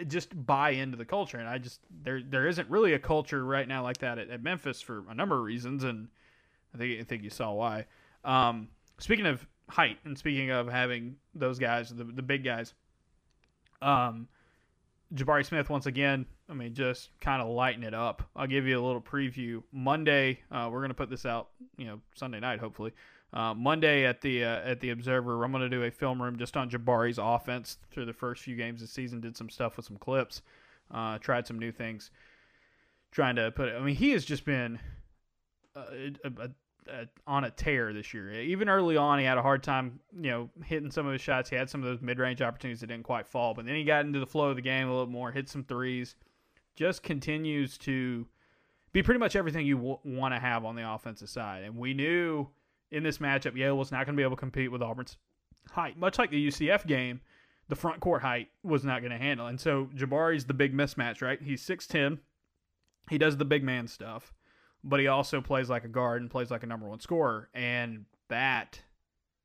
just 0.06 0.46
buy 0.46 0.70
into 0.70 0.96
the 0.96 1.04
culture. 1.04 1.38
And 1.38 1.48
I 1.48 1.58
just 1.58 1.80
there 2.02 2.20
there 2.22 2.46
isn't 2.46 2.68
really 2.68 2.94
a 2.94 2.98
culture 2.98 3.44
right 3.44 3.66
now 3.66 3.82
like 3.82 3.98
that 3.98 4.18
at, 4.18 4.30
at 4.30 4.42
Memphis 4.42 4.80
for 4.80 5.04
a 5.08 5.14
number 5.14 5.36
of 5.36 5.42
reasons 5.42 5.84
and 5.84 6.08
I 6.74 6.78
think 6.78 7.00
I 7.00 7.04
think 7.04 7.22
you 7.22 7.30
saw 7.30 7.52
why. 7.52 7.86
Um, 8.24 8.68
speaking 8.98 9.26
of 9.26 9.46
height 9.68 9.98
and 10.04 10.16
speaking 10.16 10.50
of 10.50 10.68
having 10.68 11.16
those 11.34 11.58
guys, 11.58 11.90
the 11.90 12.04
the 12.04 12.22
big 12.22 12.44
guys, 12.44 12.74
um, 13.82 14.28
Jabari 15.14 15.44
Smith 15.44 15.70
once 15.70 15.86
again. 15.86 16.26
I 16.48 16.54
mean, 16.54 16.74
just 16.74 17.10
kind 17.20 17.42
of 17.42 17.48
lighten 17.48 17.82
it 17.82 17.94
up. 17.94 18.22
I'll 18.36 18.46
give 18.46 18.66
you 18.66 18.78
a 18.78 18.84
little 18.84 19.00
preview. 19.00 19.62
Monday, 19.72 20.40
uh, 20.50 20.68
we're 20.70 20.80
gonna 20.80 20.94
put 20.94 21.10
this 21.10 21.26
out, 21.26 21.48
you 21.76 21.86
know, 21.86 22.00
Sunday 22.14 22.40
night 22.40 22.60
hopefully. 22.60 22.92
Uh, 23.32 23.52
Monday 23.54 24.06
at 24.06 24.20
the 24.20 24.44
uh, 24.44 24.60
at 24.60 24.80
the 24.80 24.90
Observer, 24.90 25.44
I'm 25.44 25.52
gonna 25.52 25.68
do 25.68 25.82
a 25.82 25.90
film 25.90 26.22
room 26.22 26.38
just 26.38 26.56
on 26.56 26.70
Jabari's 26.70 27.18
offense 27.18 27.78
through 27.90 28.06
the 28.06 28.12
first 28.12 28.42
few 28.42 28.56
games 28.56 28.80
of 28.80 28.88
the 28.88 28.92
season. 28.92 29.20
Did 29.20 29.36
some 29.36 29.50
stuff 29.50 29.76
with 29.76 29.86
some 29.86 29.98
clips, 29.98 30.42
uh, 30.92 31.18
tried 31.18 31.46
some 31.46 31.58
new 31.58 31.72
things, 31.72 32.10
trying 33.10 33.36
to 33.36 33.50
put. 33.50 33.68
I 33.68 33.80
mean, 33.80 33.96
he 33.96 34.10
has 34.12 34.24
just 34.24 34.44
been 34.44 34.78
a, 35.74 36.12
a, 36.24 36.50
uh, 36.90 37.04
on 37.26 37.44
a 37.44 37.50
tear 37.50 37.92
this 37.92 38.14
year. 38.14 38.32
Even 38.32 38.68
early 38.68 38.96
on, 38.96 39.18
he 39.18 39.24
had 39.24 39.38
a 39.38 39.42
hard 39.42 39.62
time, 39.62 39.98
you 40.16 40.30
know, 40.30 40.50
hitting 40.64 40.90
some 40.90 41.06
of 41.06 41.12
his 41.12 41.20
shots. 41.20 41.50
He 41.50 41.56
had 41.56 41.68
some 41.68 41.82
of 41.82 41.86
those 41.86 42.00
mid-range 42.00 42.40
opportunities 42.40 42.80
that 42.80 42.86
didn't 42.86 43.04
quite 43.04 43.26
fall, 43.26 43.54
but 43.54 43.66
then 43.66 43.74
he 43.74 43.84
got 43.84 44.06
into 44.06 44.20
the 44.20 44.26
flow 44.26 44.50
of 44.50 44.56
the 44.56 44.62
game 44.62 44.88
a 44.88 44.90
little 44.90 45.06
more, 45.06 45.32
hit 45.32 45.48
some 45.48 45.64
threes. 45.64 46.14
Just 46.76 47.02
continues 47.02 47.76
to 47.78 48.26
be 48.92 49.02
pretty 49.02 49.18
much 49.18 49.34
everything 49.34 49.66
you 49.66 49.76
w- 49.76 49.98
want 50.04 50.32
to 50.34 50.38
have 50.38 50.64
on 50.64 50.76
the 50.76 50.88
offensive 50.88 51.28
side. 51.28 51.64
And 51.64 51.76
we 51.76 51.92
knew 51.92 52.48
in 52.90 53.02
this 53.02 53.18
matchup, 53.18 53.56
Yale 53.56 53.76
was 53.76 53.92
not 53.92 54.06
going 54.06 54.16
to 54.16 54.20
be 54.20 54.22
able 54.22 54.36
to 54.36 54.40
compete 54.40 54.72
with 54.72 54.82
Auburn's 54.82 55.16
height, 55.70 55.98
much 55.98 56.18
like 56.18 56.30
the 56.30 56.48
UCF 56.48 56.86
game. 56.86 57.20
The 57.68 57.76
front 57.76 58.00
court 58.00 58.22
height 58.22 58.48
was 58.62 58.84
not 58.84 59.00
going 59.00 59.10
to 59.10 59.18
handle, 59.18 59.48
and 59.48 59.60
so 59.60 59.90
Jabari's 59.94 60.44
the 60.44 60.54
big 60.54 60.72
mismatch, 60.72 61.20
right? 61.20 61.42
He's 61.42 61.62
six 61.62 61.86
ten. 61.86 62.20
He 63.10 63.18
does 63.18 63.36
the 63.36 63.44
big 63.44 63.64
man 63.64 63.88
stuff 63.88 64.32
but 64.86 65.00
he 65.00 65.08
also 65.08 65.40
plays 65.40 65.68
like 65.68 65.84
a 65.84 65.88
guard 65.88 66.22
and 66.22 66.30
plays 66.30 66.50
like 66.50 66.62
a 66.62 66.66
number 66.66 66.88
one 66.88 67.00
scorer, 67.00 67.48
and 67.52 68.04
that 68.28 68.80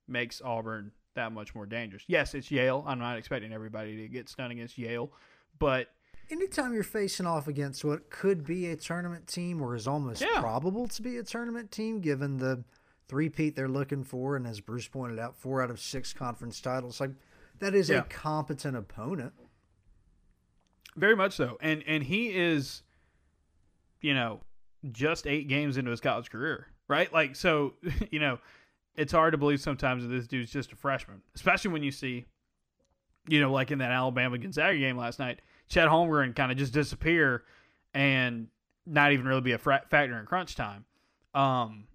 makes 0.07 0.41
Auburn 0.41 0.91
that 1.15 1.31
much 1.31 1.55
more 1.55 1.65
dangerous. 1.65 2.03
Yes, 2.07 2.35
it's 2.35 2.51
Yale. 2.51 2.83
I'm 2.87 2.99
not 2.99 3.17
expecting 3.17 3.51
everybody 3.51 3.97
to 3.97 4.07
get 4.07 4.29
stunned 4.29 4.51
against 4.51 4.77
Yale, 4.77 5.11
but 5.57 5.87
anytime 6.29 6.73
you're 6.73 6.83
facing 6.83 7.25
off 7.25 7.47
against 7.47 7.83
what 7.83 8.09
could 8.09 8.45
be 8.45 8.67
a 8.67 8.75
tournament 8.75 9.27
team 9.27 9.61
or 9.61 9.75
is 9.75 9.87
almost 9.87 10.21
yeah. 10.21 10.39
probable 10.39 10.87
to 10.87 11.01
be 11.01 11.17
a 11.17 11.23
tournament 11.23 11.71
team, 11.71 12.01
given 12.01 12.37
the 12.37 12.63
three-peat 13.07 13.55
they're 13.55 13.67
looking 13.67 14.03
for, 14.03 14.35
and 14.35 14.47
as 14.47 14.59
Bruce 14.59 14.87
pointed 14.87 15.19
out, 15.19 15.35
four 15.35 15.61
out 15.61 15.69
of 15.69 15.79
six 15.79 16.13
conference 16.13 16.61
titles, 16.61 16.99
like 16.99 17.11
that 17.59 17.75
is 17.75 17.89
yeah. 17.89 17.99
a 17.99 18.03
competent 18.03 18.75
opponent. 18.75 19.33
Very 20.95 21.15
much 21.15 21.33
so, 21.33 21.57
and 21.61 21.83
and 21.87 22.03
he 22.03 22.27
is, 22.35 22.83
you 24.01 24.13
know, 24.13 24.41
just 24.91 25.27
eight 25.27 25.47
games 25.47 25.77
into 25.77 25.91
his 25.91 26.01
college 26.01 26.29
career, 26.29 26.67
right? 26.87 27.11
Like, 27.13 27.35
so, 27.35 27.73
you 28.11 28.19
know, 28.19 28.39
it's 28.95 29.11
hard 29.11 29.31
to 29.31 29.37
believe 29.37 29.61
sometimes 29.61 30.03
that 30.03 30.09
this 30.09 30.27
dude's 30.27 30.51
just 30.51 30.71
a 30.71 30.75
freshman, 30.75 31.21
especially 31.35 31.71
when 31.71 31.83
you 31.83 31.91
see, 31.91 32.25
you 33.27 33.39
know, 33.39 33.51
like 33.51 33.71
in 33.71 33.79
that 33.79 33.91
Alabama 33.91 34.37
Gonzaga 34.37 34.77
game 34.77 34.97
last 34.97 35.19
night, 35.19 35.41
Chet 35.69 35.87
Holmgren 35.87 36.35
kind 36.35 36.51
of 36.51 36.57
just 36.57 36.73
disappear 36.73 37.43
and 37.93 38.47
not 38.85 39.11
even 39.11 39.25
really 39.25 39.41
be 39.41 39.53
a 39.53 39.57
factor 39.57 40.19
in 40.19 40.25
crunch 40.25 40.55
time. 40.55 40.85
Um, 41.33 41.85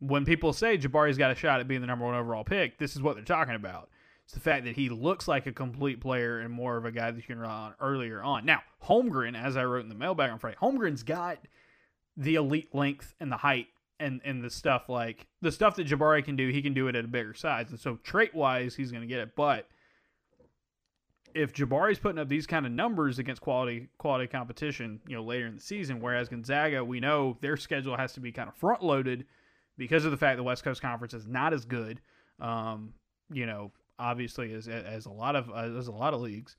when 0.00 0.24
people 0.24 0.52
say 0.52 0.76
Jabari's 0.76 1.16
got 1.16 1.30
a 1.30 1.34
shot 1.34 1.60
at 1.60 1.68
being 1.68 1.80
the 1.80 1.86
number 1.86 2.04
one 2.04 2.14
overall 2.14 2.44
pick, 2.44 2.78
this 2.78 2.96
is 2.96 3.02
what 3.02 3.14
they're 3.14 3.24
talking 3.24 3.54
about. 3.54 3.88
It's 4.24 4.34
the 4.34 4.40
fact 4.40 4.64
that 4.64 4.76
he 4.76 4.88
looks 4.88 5.26
like 5.28 5.46
a 5.46 5.52
complete 5.52 6.00
player 6.00 6.40
and 6.40 6.52
more 6.52 6.76
of 6.76 6.84
a 6.84 6.92
guy 6.92 7.10
that 7.10 7.16
you 7.16 7.22
can 7.22 7.38
rely 7.38 7.52
on 7.52 7.74
earlier 7.80 8.22
on. 8.22 8.44
Now, 8.44 8.60
Holmgren, 8.84 9.40
as 9.40 9.56
I 9.56 9.64
wrote 9.64 9.82
in 9.82 9.88
the 9.88 9.94
mailbag 9.94 10.30
on 10.30 10.38
Friday, 10.38 10.56
Holmgren's 10.60 11.02
got– 11.02 11.38
the 12.16 12.34
elite 12.34 12.74
length 12.74 13.14
and 13.18 13.32
the 13.32 13.36
height 13.36 13.68
and 13.98 14.20
and 14.24 14.42
the 14.42 14.50
stuff 14.50 14.88
like 14.88 15.26
the 15.40 15.52
stuff 15.52 15.76
that 15.76 15.86
Jabari 15.86 16.24
can 16.24 16.36
do, 16.36 16.48
he 16.48 16.62
can 16.62 16.74
do 16.74 16.88
it 16.88 16.94
at 16.94 17.04
a 17.04 17.08
bigger 17.08 17.34
size. 17.34 17.70
And 17.70 17.80
so 17.80 17.98
trait 18.02 18.34
wise, 18.34 18.74
he's 18.74 18.90
going 18.90 19.02
to 19.02 19.06
get 19.06 19.20
it. 19.20 19.34
But 19.34 19.68
if 21.34 21.52
Jabari's 21.52 21.98
putting 21.98 22.18
up 22.18 22.28
these 22.28 22.46
kind 22.46 22.66
of 22.66 22.72
numbers 22.72 23.18
against 23.18 23.40
quality 23.40 23.88
quality 23.98 24.26
competition, 24.26 25.00
you 25.06 25.16
know, 25.16 25.22
later 25.22 25.46
in 25.46 25.54
the 25.54 25.60
season, 25.60 26.00
whereas 26.00 26.28
Gonzaga, 26.28 26.84
we 26.84 27.00
know 27.00 27.38
their 27.40 27.56
schedule 27.56 27.96
has 27.96 28.12
to 28.14 28.20
be 28.20 28.32
kind 28.32 28.48
of 28.48 28.54
front 28.54 28.82
loaded 28.82 29.26
because 29.80 30.04
of 30.04 30.10
the 30.10 30.16
fact 30.18 30.36
the 30.36 30.42
West 30.42 30.62
Coast 30.62 30.82
Conference 30.82 31.14
is 31.14 31.26
not 31.26 31.54
as 31.54 31.64
good. 31.64 32.02
Um, 32.38 32.92
you 33.32 33.46
know, 33.46 33.72
obviously 33.98 34.52
as 34.52 34.68
as 34.68 35.06
a 35.06 35.10
lot 35.10 35.34
of 35.34 35.50
as 35.50 35.88
a 35.88 35.92
lot 35.92 36.14
of 36.14 36.20
leagues. 36.20 36.56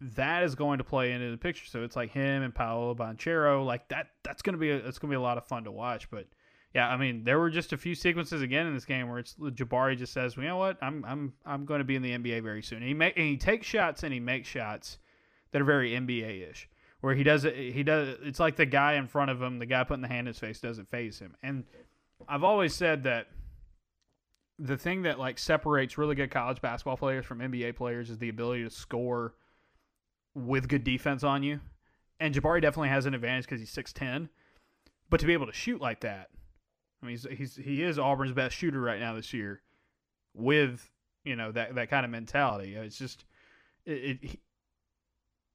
that 0.00 0.44
is 0.44 0.54
going 0.54 0.78
to 0.78 0.84
play 0.84 1.10
into 1.10 1.32
the 1.32 1.36
picture. 1.36 1.66
So 1.66 1.82
it's 1.82 1.96
like 1.96 2.12
him 2.12 2.42
and 2.44 2.54
Paolo 2.54 2.94
Banchero, 2.94 3.66
like 3.66 3.88
that. 3.88 4.10
That's 4.22 4.40
gonna 4.42 4.56
be 4.56 4.70
a, 4.70 4.76
it's 4.76 4.98
gonna 4.98 5.10
be 5.10 5.16
a 5.16 5.20
lot 5.20 5.36
of 5.36 5.46
fun 5.46 5.64
to 5.64 5.72
watch. 5.72 6.08
But 6.10 6.28
yeah, 6.74 6.88
I 6.88 6.96
mean, 6.96 7.24
there 7.24 7.40
were 7.40 7.50
just 7.50 7.72
a 7.72 7.76
few 7.76 7.96
sequences 7.96 8.40
again 8.40 8.66
in 8.66 8.74
this 8.74 8.84
game 8.84 9.08
where 9.08 9.18
it's 9.18 9.34
Jabari 9.34 9.96
just 9.96 10.12
says, 10.12 10.36
well, 10.36 10.44
"You 10.44 10.50
know 10.50 10.58
what? 10.58 10.78
I'm 10.80 11.04
I'm 11.04 11.32
I'm 11.44 11.64
going 11.64 11.78
to 11.78 11.84
be 11.84 11.96
in 11.96 12.02
the 12.02 12.12
NBA 12.12 12.42
very 12.44 12.62
soon." 12.62 12.78
And 12.78 12.86
he 12.86 12.94
make 12.94 13.16
and 13.16 13.26
he 13.26 13.36
takes 13.36 13.66
shots 13.66 14.04
and 14.04 14.12
he 14.12 14.20
makes 14.20 14.46
shots 14.46 14.98
that 15.50 15.60
are 15.60 15.64
very 15.64 15.90
NBA 15.90 16.48
ish, 16.50 16.68
where 17.00 17.16
he 17.16 17.24
does 17.24 17.44
it. 17.44 17.56
He 17.56 17.82
does. 17.82 18.16
It's 18.22 18.38
like 18.38 18.54
the 18.54 18.66
guy 18.66 18.92
in 18.94 19.08
front 19.08 19.32
of 19.32 19.42
him, 19.42 19.58
the 19.58 19.66
guy 19.66 19.82
putting 19.82 20.02
the 20.02 20.08
hand 20.08 20.28
in 20.28 20.32
his 20.34 20.38
face, 20.38 20.60
doesn't 20.60 20.88
phase 20.88 21.18
him. 21.18 21.34
And 21.42 21.64
I've 22.26 22.44
always 22.44 22.74
said 22.74 23.04
that 23.04 23.28
the 24.58 24.76
thing 24.76 25.02
that 25.02 25.18
like 25.18 25.38
separates 25.38 25.98
really 25.98 26.14
good 26.14 26.30
college 26.30 26.60
basketball 26.60 26.96
players 26.96 27.24
from 27.24 27.38
NBA 27.38 27.76
players 27.76 28.10
is 28.10 28.18
the 28.18 28.28
ability 28.28 28.64
to 28.64 28.70
score 28.70 29.34
with 30.34 30.68
good 30.68 30.84
defense 30.84 31.22
on 31.22 31.42
you. 31.42 31.60
And 32.20 32.34
Jabari 32.34 32.60
definitely 32.60 32.88
has 32.88 33.06
an 33.06 33.14
advantage 33.14 33.44
because 33.44 33.60
he's 33.60 33.70
six 33.70 33.92
ten, 33.92 34.28
but 35.08 35.20
to 35.20 35.26
be 35.26 35.32
able 35.32 35.46
to 35.46 35.52
shoot 35.52 35.80
like 35.80 36.00
that, 36.00 36.30
I 37.00 37.06
mean, 37.06 37.12
he's, 37.12 37.26
he's 37.30 37.56
he 37.56 37.82
is 37.82 37.98
Auburn's 37.98 38.32
best 38.32 38.56
shooter 38.56 38.80
right 38.80 38.98
now 38.98 39.14
this 39.14 39.32
year, 39.32 39.62
with 40.34 40.90
you 41.24 41.36
know 41.36 41.52
that 41.52 41.76
that 41.76 41.90
kind 41.90 42.04
of 42.04 42.10
mentality. 42.10 42.74
It's 42.74 42.98
just 42.98 43.24
it. 43.86 44.18
it 44.22 44.38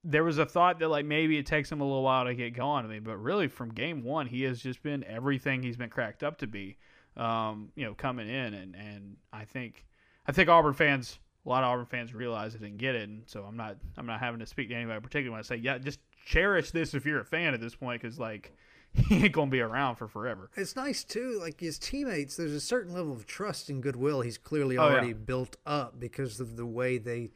there 0.03 0.23
was 0.23 0.37
a 0.37 0.45
thought 0.45 0.79
that 0.79 0.89
like 0.89 1.05
maybe 1.05 1.37
it 1.37 1.45
takes 1.45 1.71
him 1.71 1.81
a 1.81 1.83
little 1.83 2.03
while 2.03 2.25
to 2.25 2.35
get 2.35 2.53
going. 2.53 2.85
I 2.85 2.87
mean, 2.87 3.03
but 3.03 3.17
really 3.17 3.47
from 3.47 3.69
game 3.69 4.03
one, 4.03 4.27
he 4.27 4.43
has 4.43 4.61
just 4.61 4.83
been 4.83 5.03
everything 5.05 5.63
he's 5.63 5.77
been 5.77 5.89
cracked 5.89 6.23
up 6.23 6.37
to 6.39 6.47
be. 6.47 6.77
Um, 7.15 7.71
you 7.75 7.85
know, 7.85 7.93
coming 7.93 8.27
in 8.27 8.53
and 8.53 8.75
and 8.75 9.17
I 9.31 9.45
think 9.45 9.85
I 10.27 10.31
think 10.31 10.49
Auburn 10.49 10.73
fans 10.73 11.19
a 11.45 11.49
lot 11.49 11.63
of 11.63 11.69
Auburn 11.69 11.85
fans 11.85 12.13
realize 12.13 12.55
it 12.55 12.61
and 12.61 12.77
get 12.77 12.95
it, 12.95 13.07
and 13.07 13.23
so 13.27 13.43
I'm 13.43 13.55
not 13.55 13.77
I'm 13.97 14.05
not 14.05 14.19
having 14.19 14.39
to 14.39 14.45
speak 14.45 14.69
to 14.69 14.75
anybody 14.75 14.99
particularly 14.99 15.29
when 15.29 15.39
I 15.39 15.43
say 15.43 15.57
yeah, 15.57 15.77
just 15.77 15.99
cherish 16.25 16.71
this 16.71 16.93
if 16.93 17.05
you're 17.05 17.19
a 17.19 17.25
fan 17.25 17.53
at 17.53 17.61
this 17.61 17.75
point 17.75 18.01
because 18.01 18.17
like 18.17 18.53
he 18.93 19.25
ain't 19.25 19.33
gonna 19.33 19.51
be 19.51 19.61
around 19.61 19.95
for 19.95 20.07
forever. 20.07 20.49
It's 20.55 20.75
nice 20.75 21.03
too, 21.03 21.37
like 21.39 21.59
his 21.59 21.77
teammates. 21.79 22.35
There's 22.35 22.53
a 22.53 22.61
certain 22.61 22.93
level 22.93 23.13
of 23.13 23.25
trust 23.25 23.69
and 23.69 23.81
goodwill 23.81 24.21
he's 24.21 24.37
clearly 24.37 24.77
already 24.77 25.07
oh, 25.07 25.09
yeah. 25.09 25.25
built 25.25 25.57
up 25.65 25.99
because 25.99 26.39
of 26.39 26.57
the 26.57 26.65
way 26.65 26.97
they 26.97 27.31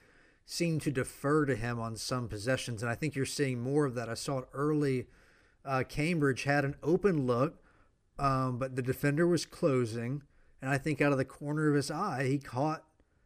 seem 0.50 0.80
to 0.80 0.90
defer 0.90 1.46
to 1.46 1.56
him 1.56 1.78
on 1.78 1.98
some 1.98 2.30
possessions, 2.30 2.82
and 2.82 2.90
I 2.90 2.96
think 2.96 3.16
you're 3.16 3.26
seeing 3.26 3.62
more 3.62 3.86
of 3.86 3.96
that. 3.96 4.08
I 4.08 4.14
saw 4.14 4.40
it 4.40 4.48
early. 4.54 5.08
Uh, 5.66 5.84
Cambridge 5.88 6.44
had 6.44 6.64
an 6.64 6.76
open 6.82 7.28
look, 7.28 7.62
um, 8.18 8.58
but 8.58 8.78
the 8.78 8.82
defender 8.82 9.28
was 9.28 9.46
closing, 9.46 10.24
and 10.62 10.72
I 10.72 10.78
think 10.78 11.02
out 11.02 11.12
of 11.12 11.18
the 11.18 11.26
corner 11.26 11.68
of 11.68 11.76
his 11.76 11.92
eye, 11.92 12.24
he 12.24 12.38
caught 12.40 12.86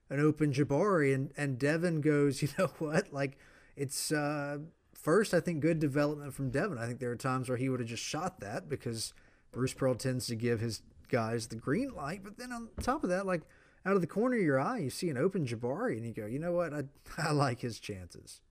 an 0.09 0.19
open 0.19 0.51
Jabari, 0.51 1.13
and 1.13 1.31
and 1.37 1.59
Devin 1.59 2.01
goes, 2.01 2.41
you 2.41 2.49
know 2.57 2.71
what? 2.79 3.13
Like 3.13 3.37
it's 3.77 4.11
uh, 4.11 4.57
first, 4.95 5.35
I 5.35 5.39
think 5.41 5.59
good 5.61 5.79
development 5.79 6.33
from 6.33 6.49
Devin. 6.49 6.79
I 6.79 6.87
think 6.87 6.99
there 6.99 7.11
are 7.11 7.15
times 7.15 7.49
where 7.49 7.57
he 7.57 7.69
would 7.69 7.79
have 7.81 7.89
just 7.89 8.03
shot 8.03 8.39
that 8.39 8.67
because 8.67 9.13
Bruce 9.51 9.75
Pearl 9.75 9.93
tends 9.93 10.25
to 10.25 10.35
give 10.35 10.59
his 10.59 10.81
guys 11.07 11.47
the 11.47 11.55
green 11.55 11.93
light, 11.93 12.23
but 12.23 12.39
then 12.39 12.51
on 12.51 12.69
top 12.81 13.03
of 13.03 13.11
that, 13.11 13.27
like 13.27 13.43
out 13.85 13.95
of 13.95 14.01
the 14.01 14.07
corner 14.07 14.37
of 14.37 14.43
your 14.43 14.59
eye, 14.59 14.79
you 14.79 14.89
see 14.89 15.09
an 15.09 15.17
open 15.17 15.45
Jabari, 15.45 15.97
and 15.97 16.05
you 16.05 16.13
go, 16.13 16.25
you 16.25 16.39
know 16.39 16.51
what? 16.51 16.73
I 16.73 16.83
I 17.17 17.31
like 17.31 17.61
his 17.61 17.79
chances. 17.79 18.41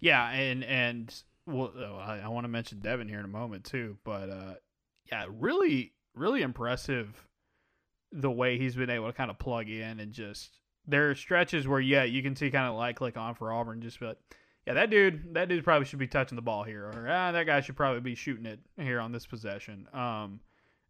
Yeah, 0.00 0.30
and 0.30 0.64
and 0.64 1.14
well, 1.46 1.72
oh, 1.76 1.96
I, 1.96 2.18
I 2.24 2.28
want 2.28 2.44
to 2.44 2.48
mention 2.48 2.80
Devin 2.80 3.08
here 3.08 3.18
in 3.18 3.24
a 3.24 3.28
moment 3.28 3.64
too, 3.64 3.96
but 4.04 4.30
uh, 4.30 4.54
yeah, 5.10 5.26
really, 5.28 5.92
really 6.14 6.42
impressive 6.42 7.26
the 8.12 8.30
way 8.30 8.58
he's 8.58 8.76
been 8.76 8.90
able 8.90 9.06
to 9.06 9.12
kind 9.12 9.30
of 9.30 9.38
plug 9.38 9.68
in 9.68 9.98
and 9.98 10.12
just 10.12 10.58
there 10.86 11.10
are 11.10 11.14
stretches 11.14 11.66
where 11.66 11.80
yeah 11.80 12.04
you 12.04 12.22
can 12.22 12.36
see 12.36 12.50
kind 12.50 12.68
of 12.68 12.74
like 12.74 12.96
click 12.96 13.16
on 13.16 13.34
for 13.34 13.50
Auburn 13.52 13.80
just 13.80 14.02
like 14.02 14.18
yeah 14.66 14.74
that 14.74 14.90
dude 14.90 15.34
that 15.34 15.48
dude 15.48 15.64
probably 15.64 15.86
should 15.86 15.98
be 15.98 16.06
touching 16.06 16.36
the 16.36 16.42
ball 16.42 16.62
here 16.62 16.84
or 16.84 17.08
ah, 17.08 17.32
that 17.32 17.46
guy 17.46 17.60
should 17.60 17.76
probably 17.76 18.00
be 18.00 18.14
shooting 18.14 18.44
it 18.44 18.60
here 18.76 19.00
on 19.00 19.12
this 19.12 19.24
possession 19.24 19.88
um 19.94 20.40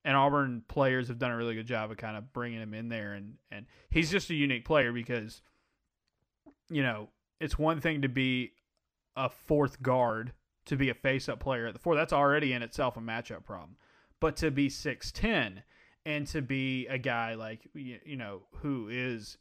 and 0.05 0.17
Auburn 0.17 0.65
players 0.69 1.09
have 1.09 1.19
done 1.19 1.31
a 1.31 1.37
really 1.37 1.55
good 1.55 1.67
job 1.67 1.91
of 1.91 1.97
kind 1.97 2.17
of 2.17 2.33
bringing 2.33 2.61
him 2.61 2.75
in 2.75 2.89
there 2.89 3.15
and 3.15 3.35
and 3.51 3.67
he's 3.91 4.11
just 4.11 4.31
a 4.31 4.35
unique 4.35 4.65
player 4.65 4.93
because 4.93 5.43
you 6.71 6.83
know 6.83 7.09
it's 7.41 7.59
one 7.59 7.81
thing 7.81 8.03
to 8.03 8.09
be 8.09 8.53
a 9.17 9.29
fourth 9.29 9.83
guard 9.83 10.33
to 10.65 10.77
be 10.77 10.89
a 10.89 10.95
face 10.95 11.29
up 11.29 11.41
player 11.41 11.67
at 11.67 11.75
the 11.75 11.81
four 11.81 11.95
that's 11.95 12.13
already 12.13 12.53
in 12.53 12.63
itself 12.63 12.97
a 12.97 13.01
matchup 13.01 13.45
problem 13.45 13.77
but 14.21 14.37
to 14.37 14.51
be 14.51 14.69
6'10 14.69 15.63
and 16.07 16.27
to 16.29 16.43
be 16.43 16.87
a 16.87 16.99
guy 16.99 17.35
like 17.35 17.69
you 17.75 18.17
know 18.17 18.43
who 18.61 18.89
is 18.89 19.37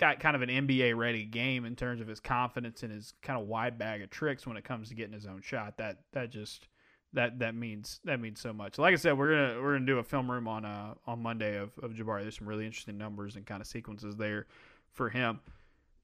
got 0.00 0.18
kind 0.18 0.34
of 0.34 0.40
an 0.40 0.48
NBA 0.48 0.96
ready 0.96 1.24
game 1.24 1.66
in 1.66 1.76
terms 1.76 2.00
of 2.00 2.08
his 2.08 2.20
confidence 2.20 2.82
and 2.82 2.90
his 2.90 3.12
kind 3.22 3.38
of 3.40 3.46
wide 3.46 3.78
bag 3.78 4.00
of 4.00 4.08
tricks 4.08 4.46
when 4.46 4.56
it 4.56 4.64
comes 4.64 4.88
to 4.88 4.94
getting 4.94 5.12
his 5.12 5.26
own 5.26 5.42
shot. 5.42 5.76
That 5.76 5.98
that 6.12 6.30
just 6.30 6.68
that 7.12 7.38
that 7.40 7.54
means 7.54 8.00
that 8.04 8.20
means 8.20 8.40
so 8.40 8.52
much. 8.52 8.78
Like 8.78 8.92
I 8.92 8.96
said, 8.96 9.18
we're 9.18 9.30
gonna 9.30 9.62
we're 9.62 9.74
gonna 9.74 9.86
do 9.86 9.98
a 9.98 10.04
film 10.04 10.30
room 10.30 10.46
on 10.48 10.64
uh 10.64 10.94
on 11.06 11.22
Monday 11.22 11.56
of, 11.56 11.70
of 11.82 11.92
Jabari. 11.92 12.22
There's 12.22 12.38
some 12.38 12.48
really 12.48 12.66
interesting 12.66 12.98
numbers 12.98 13.36
and 13.36 13.46
kind 13.46 13.60
of 13.60 13.66
sequences 13.66 14.16
there 14.16 14.46
for 14.92 15.10
him. 15.10 15.40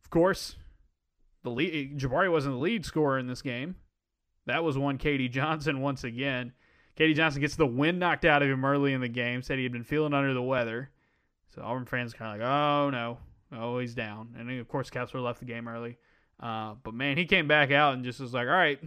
Of 0.03 0.11
course, 0.11 0.57
the 1.43 1.51
lead 1.51 1.99
Jabari 1.99 2.31
wasn't 2.31 2.55
the 2.55 2.61
lead 2.61 2.85
scorer 2.85 3.19
in 3.19 3.27
this 3.27 3.43
game. 3.43 3.77
That 4.47 4.65
was 4.65 4.79
one 4.79 4.99
KD 4.99 5.31
Johnson 5.31 5.81
once 5.83 6.05
again. 6.05 6.53
KD 6.97 7.15
Johnson 7.15 7.41
gets 7.41 7.57
the 7.57 7.67
wind 7.67 7.99
knocked 7.99 8.25
out 8.25 8.43
of 8.43 8.49
him 8.49 8.65
early 8.65 8.93
in 8.93 9.01
the 9.01 9.09
game. 9.09 9.43
Said 9.43 9.59
he 9.59 9.65
had 9.65 9.73
been 9.73 9.85
feeling 9.85 10.15
under 10.15 10.35
the 10.35 10.43
weather. 10.43 10.91
So 11.55 11.63
Auburn 11.63 11.87
fans 11.87 12.13
kind 12.13 12.35
of 12.35 12.41
like, 12.41 12.51
oh 12.51 12.91
no, 12.91 13.19
Oh, 13.53 13.79
he's 13.79 13.95
down. 13.95 14.35
And 14.39 14.51
of 14.51 14.69
course, 14.69 14.91
Kessler 14.91 15.21
left 15.21 15.39
the 15.39 15.45
game 15.45 15.69
early. 15.69 15.99
Uh, 16.41 16.75
but 16.83 16.95
man, 16.95 17.17
he 17.17 17.25
came 17.25 17.49
back 17.49 17.71
out 17.71 17.95
and 17.95 18.05
just 18.05 18.21
was 18.21 18.35
like, 18.35 18.47
all 18.47 18.53
right, 18.53 18.79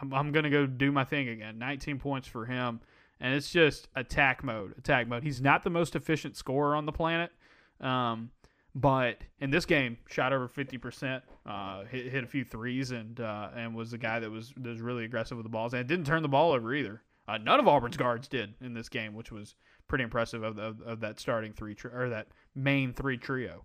I'm, 0.00 0.12
I'm 0.12 0.32
going 0.32 0.44
to 0.44 0.50
go 0.50 0.66
do 0.66 0.92
my 0.92 1.04
thing 1.04 1.28
again. 1.28 1.58
19 1.58 1.98
points 1.98 2.28
for 2.28 2.46
him. 2.46 2.80
And 3.20 3.34
it's 3.34 3.50
just 3.50 3.88
attack 3.96 4.44
mode, 4.44 4.74
attack 4.78 5.08
mode. 5.08 5.24
He's 5.24 5.40
not 5.40 5.64
the 5.64 5.70
most 5.70 5.96
efficient 5.96 6.36
scorer 6.36 6.76
on 6.76 6.86
the 6.86 6.92
planet. 6.92 7.32
Um, 7.80 8.30
but 8.74 9.18
in 9.40 9.50
this 9.50 9.64
game, 9.64 9.98
shot 10.08 10.32
over 10.32 10.48
50%, 10.48 11.22
uh, 11.44 11.84
hit, 11.84 12.12
hit 12.12 12.22
a 12.22 12.26
few 12.28 12.44
threes, 12.44 12.92
and 12.92 13.18
uh, 13.18 13.48
and 13.56 13.74
was 13.74 13.90
the 13.90 13.98
guy 13.98 14.20
that 14.20 14.30
was, 14.30 14.52
that 14.56 14.68
was 14.68 14.80
really 14.80 15.04
aggressive 15.04 15.36
with 15.36 15.44
the 15.44 15.50
balls. 15.50 15.74
And 15.74 15.88
didn't 15.88 16.06
turn 16.06 16.22
the 16.22 16.28
ball 16.28 16.52
over 16.52 16.72
either. 16.74 17.02
Uh, 17.26 17.38
none 17.38 17.58
of 17.58 17.66
Auburn's 17.66 17.96
guards 17.96 18.28
did 18.28 18.54
in 18.60 18.74
this 18.74 18.88
game, 18.88 19.14
which 19.14 19.32
was 19.32 19.54
pretty 19.88 20.04
impressive 20.04 20.42
of, 20.42 20.58
of, 20.58 20.80
of 20.82 21.00
that 21.00 21.18
starting 21.18 21.52
three, 21.52 21.74
tri- 21.74 21.90
or 21.90 22.08
that 22.08 22.28
main 22.54 22.92
three 22.92 23.18
trio 23.18 23.64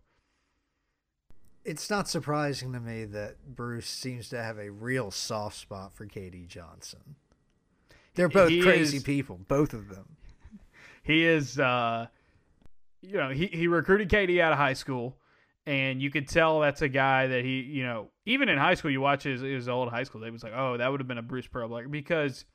it's 1.65 1.89
not 1.89 2.07
surprising 2.07 2.73
to 2.73 2.79
me 2.79 3.05
that 3.05 3.55
Bruce 3.55 3.87
seems 3.87 4.29
to 4.29 4.41
have 4.41 4.57
a 4.57 4.69
real 4.69 5.11
soft 5.11 5.57
spot 5.57 5.93
for 5.93 6.05
KD 6.05 6.47
Johnson. 6.47 7.15
They're 8.15 8.29
both 8.29 8.49
he 8.49 8.61
crazy 8.61 8.97
is, 8.97 9.03
people, 9.03 9.39
both 9.47 9.73
of 9.73 9.89
them. 9.89 10.17
He 11.03 11.25
is, 11.25 11.59
uh, 11.59 12.07
you 13.01 13.17
know, 13.17 13.29
he, 13.29 13.47
he 13.47 13.67
recruited 13.67 14.09
KD 14.09 14.39
out 14.39 14.51
of 14.51 14.57
high 14.57 14.73
school, 14.73 15.17
and 15.65 16.01
you 16.01 16.11
could 16.11 16.27
tell 16.27 16.59
that's 16.59 16.81
a 16.81 16.89
guy 16.89 17.27
that 17.27 17.43
he, 17.43 17.61
you 17.61 17.83
know, 17.83 18.09
even 18.25 18.49
in 18.49 18.57
high 18.57 18.75
school, 18.75 18.91
you 18.91 19.01
watch 19.01 19.23
his, 19.23 19.41
his 19.41 19.67
old 19.67 19.89
high 19.89 20.03
school, 20.03 20.21
they 20.21 20.29
was 20.29 20.43
like, 20.43 20.53
oh, 20.55 20.77
that 20.77 20.89
would 20.89 20.99
have 20.99 21.07
been 21.07 21.17
a 21.17 21.23
Bruce 21.23 21.47
Pearl 21.47 21.67
player 21.67 21.87
because 21.87 22.45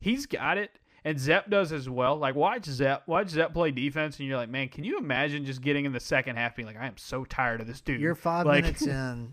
he's 0.00 0.26
got 0.26 0.56
it 0.56 0.70
and 1.04 1.18
Zep 1.18 1.50
does 1.50 1.72
as 1.72 1.88
well. 1.88 2.16
Like 2.16 2.34
watch 2.34 2.64
Zep, 2.64 3.06
watch 3.06 3.28
Zep 3.30 3.52
play 3.52 3.70
defense, 3.70 4.18
and 4.18 4.28
you're 4.28 4.36
like, 4.36 4.48
man, 4.48 4.68
can 4.68 4.84
you 4.84 4.98
imagine 4.98 5.44
just 5.44 5.60
getting 5.60 5.84
in 5.84 5.92
the 5.92 6.00
second 6.00 6.36
half, 6.36 6.56
being 6.56 6.66
like, 6.66 6.78
I 6.78 6.86
am 6.86 6.96
so 6.96 7.24
tired 7.24 7.60
of 7.60 7.66
this 7.66 7.80
dude. 7.80 8.00
You're 8.00 8.14
five 8.14 8.46
like, 8.46 8.64
minutes 8.64 8.82
in 8.86 9.32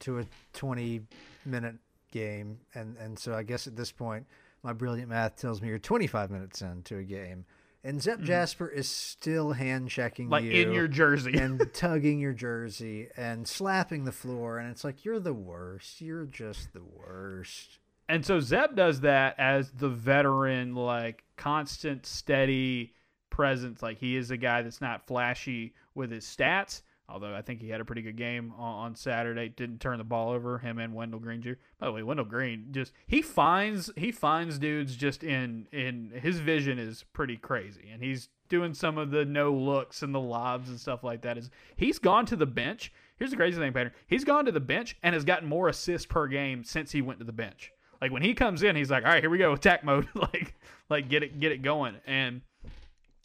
to 0.00 0.20
a 0.20 0.24
20 0.52 1.02
minute 1.44 1.76
game, 2.12 2.58
and 2.74 2.96
and 2.98 3.18
so 3.18 3.34
I 3.34 3.42
guess 3.42 3.66
at 3.66 3.76
this 3.76 3.92
point, 3.92 4.26
my 4.62 4.72
brilliant 4.72 5.08
math 5.08 5.36
tells 5.36 5.60
me 5.60 5.68
you're 5.68 5.78
25 5.78 6.30
minutes 6.30 6.62
into 6.62 6.98
a 6.98 7.02
game. 7.02 7.44
And 7.84 8.02
Zep 8.02 8.16
mm-hmm. 8.16 8.26
Jasper 8.26 8.68
is 8.68 8.88
still 8.88 9.52
hand 9.52 9.88
checking 9.88 10.28
like 10.28 10.44
you, 10.44 10.50
in 10.50 10.72
your 10.72 10.88
jersey, 10.88 11.38
and 11.38 11.62
tugging 11.72 12.18
your 12.18 12.32
jersey, 12.32 13.08
and 13.16 13.46
slapping 13.46 14.04
the 14.04 14.12
floor, 14.12 14.58
and 14.58 14.70
it's 14.70 14.84
like 14.84 15.04
you're 15.04 15.20
the 15.20 15.34
worst. 15.34 16.00
You're 16.00 16.26
just 16.26 16.72
the 16.72 16.82
worst. 16.82 17.78
And 18.08 18.24
so 18.24 18.40
Zep 18.40 18.74
does 18.74 19.00
that 19.00 19.34
as 19.38 19.70
the 19.70 19.88
veteran, 19.88 20.74
like 20.74 21.24
constant, 21.36 22.06
steady 22.06 22.94
presence. 23.30 23.82
Like 23.82 23.98
he 23.98 24.16
is 24.16 24.30
a 24.30 24.36
guy 24.36 24.62
that's 24.62 24.80
not 24.80 25.06
flashy 25.06 25.74
with 25.94 26.10
his 26.10 26.24
stats. 26.24 26.82
Although 27.10 27.34
I 27.34 27.40
think 27.40 27.62
he 27.62 27.70
had 27.70 27.80
a 27.80 27.86
pretty 27.86 28.02
good 28.02 28.16
game 28.16 28.52
on, 28.58 28.94
Saturday, 28.94 29.48
didn't 29.48 29.80
turn 29.80 29.96
the 29.96 30.04
ball 30.04 30.30
over. 30.30 30.58
Him 30.58 30.78
and 30.78 30.94
Wendell 30.94 31.20
Green 31.20 31.40
Jr. 31.40 31.52
By 31.78 31.86
the 31.86 31.92
way, 31.92 32.02
Wendell 32.02 32.26
Green 32.26 32.66
just 32.70 32.92
he 33.06 33.22
finds 33.22 33.90
he 33.96 34.12
finds 34.12 34.58
dudes 34.58 34.94
just 34.94 35.24
in 35.24 35.68
in 35.72 36.12
his 36.14 36.38
vision 36.38 36.78
is 36.78 37.04
pretty 37.14 37.38
crazy, 37.38 37.88
and 37.90 38.02
he's 38.02 38.28
doing 38.50 38.74
some 38.74 38.98
of 38.98 39.10
the 39.10 39.24
no 39.24 39.54
looks 39.54 40.02
and 40.02 40.14
the 40.14 40.20
lobs 40.20 40.68
and 40.68 40.78
stuff 40.78 41.02
like 41.02 41.22
that. 41.22 41.38
Is 41.38 41.48
he's 41.76 41.98
gone 41.98 42.26
to 42.26 42.36
the 42.36 42.46
bench? 42.46 42.92
Here's 43.16 43.30
the 43.30 43.36
crazy 43.36 43.58
thing, 43.58 43.72
Pater. 43.72 43.94
He's 44.06 44.24
gone 44.24 44.44
to 44.44 44.52
the 44.52 44.60
bench 44.60 44.96
and 45.02 45.14
has 45.14 45.24
gotten 45.24 45.48
more 45.48 45.68
assists 45.68 46.06
per 46.06 46.26
game 46.26 46.62
since 46.62 46.92
he 46.92 47.00
went 47.00 47.20
to 47.20 47.24
the 47.24 47.32
bench. 47.32 47.72
Like 48.00 48.12
when 48.12 48.22
he 48.22 48.34
comes 48.34 48.62
in, 48.62 48.76
he's 48.76 48.90
like, 48.90 49.04
all 49.04 49.10
right, 49.10 49.22
here 49.22 49.30
we 49.30 49.38
go, 49.38 49.52
attack 49.52 49.84
mode. 49.84 50.08
like, 50.14 50.54
like 50.88 51.08
get 51.08 51.22
it, 51.22 51.40
get 51.40 51.52
it 51.52 51.62
going. 51.62 51.96
And 52.06 52.40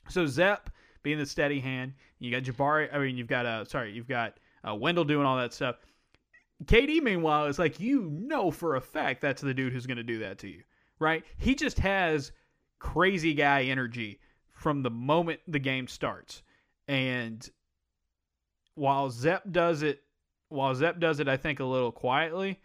so 0.10 0.26
Zep 0.26 0.70
being 1.04 1.18
the 1.18 1.26
steady 1.26 1.60
hand, 1.60 1.94
you 2.20 2.32
got 2.32 2.44
Jabari. 2.44 2.94
I 2.94 3.00
mean, 3.00 3.18
you've 3.18 3.28
got 3.28 3.46
uh, 3.46 3.66
sorry, 3.66 3.92
you've 3.92 4.08
got 4.08 4.38
uh, 4.68 4.76
Wendell 4.76 5.04
doing 5.04 5.26
all 5.26 5.38
that 5.38 5.54
stuff. 5.54 5.76
KD, 6.66 7.02
meanwhile, 7.02 7.46
is 7.46 7.60
like, 7.60 7.80
you 7.80 8.10
know 8.10 8.50
for 8.50 8.76
a 8.76 8.82
fact 8.82 9.22
that's 9.22 9.42
the 9.42 9.54
dude 9.54 9.74
who's 9.74 9.86
going 9.86 9.98
to 9.98 10.04
do 10.04 10.20
that 10.20 10.38
to 10.40 10.48
you, 10.48 10.64
right? 11.00 11.24
He 11.38 11.56
just 11.56 11.78
has 11.80 12.32
crazy 12.80 13.34
guy 13.34 13.64
energy 13.64 14.20
from 14.52 14.82
the 14.82 14.90
moment 14.90 15.40
the 15.48 15.60
game 15.60 15.88
starts. 15.88 16.42
And 16.88 17.48
while 18.76 19.10
Zep 19.10 19.44
does 19.52 19.84
it, 19.84 20.04
while 20.50 20.74
Zep 20.76 21.00
does 21.00 21.20
it, 21.20 21.28
I 21.28 21.38
think 21.38 21.60
a 21.60 21.66
little 21.66 21.92
quietly, 21.92 22.60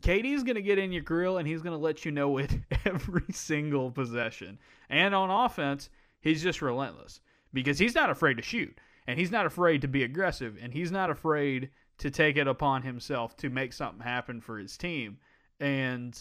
KD's 0.00 0.42
going 0.42 0.56
to 0.56 0.62
get 0.62 0.78
in 0.78 0.92
your 0.92 1.02
grill 1.02 1.38
and 1.38 1.46
he's 1.46 1.62
going 1.62 1.76
to 1.76 1.82
let 1.82 2.04
you 2.04 2.10
know 2.10 2.38
it 2.38 2.50
every 2.84 3.32
single 3.32 3.90
possession. 3.90 4.58
And 4.90 5.14
on 5.14 5.30
offense, 5.30 5.88
he's 6.20 6.42
just 6.42 6.62
relentless 6.62 7.20
because 7.52 7.78
he's 7.78 7.94
not 7.94 8.10
afraid 8.10 8.36
to 8.36 8.42
shoot 8.42 8.78
and 9.06 9.18
he's 9.18 9.30
not 9.30 9.46
afraid 9.46 9.82
to 9.82 9.88
be 9.88 10.02
aggressive 10.02 10.58
and 10.60 10.72
he's 10.72 10.90
not 10.90 11.10
afraid 11.10 11.70
to 11.98 12.10
take 12.10 12.36
it 12.36 12.48
upon 12.48 12.82
himself 12.82 13.36
to 13.36 13.50
make 13.50 13.72
something 13.72 14.00
happen 14.00 14.40
for 14.40 14.58
his 14.58 14.76
team. 14.76 15.18
And 15.60 16.18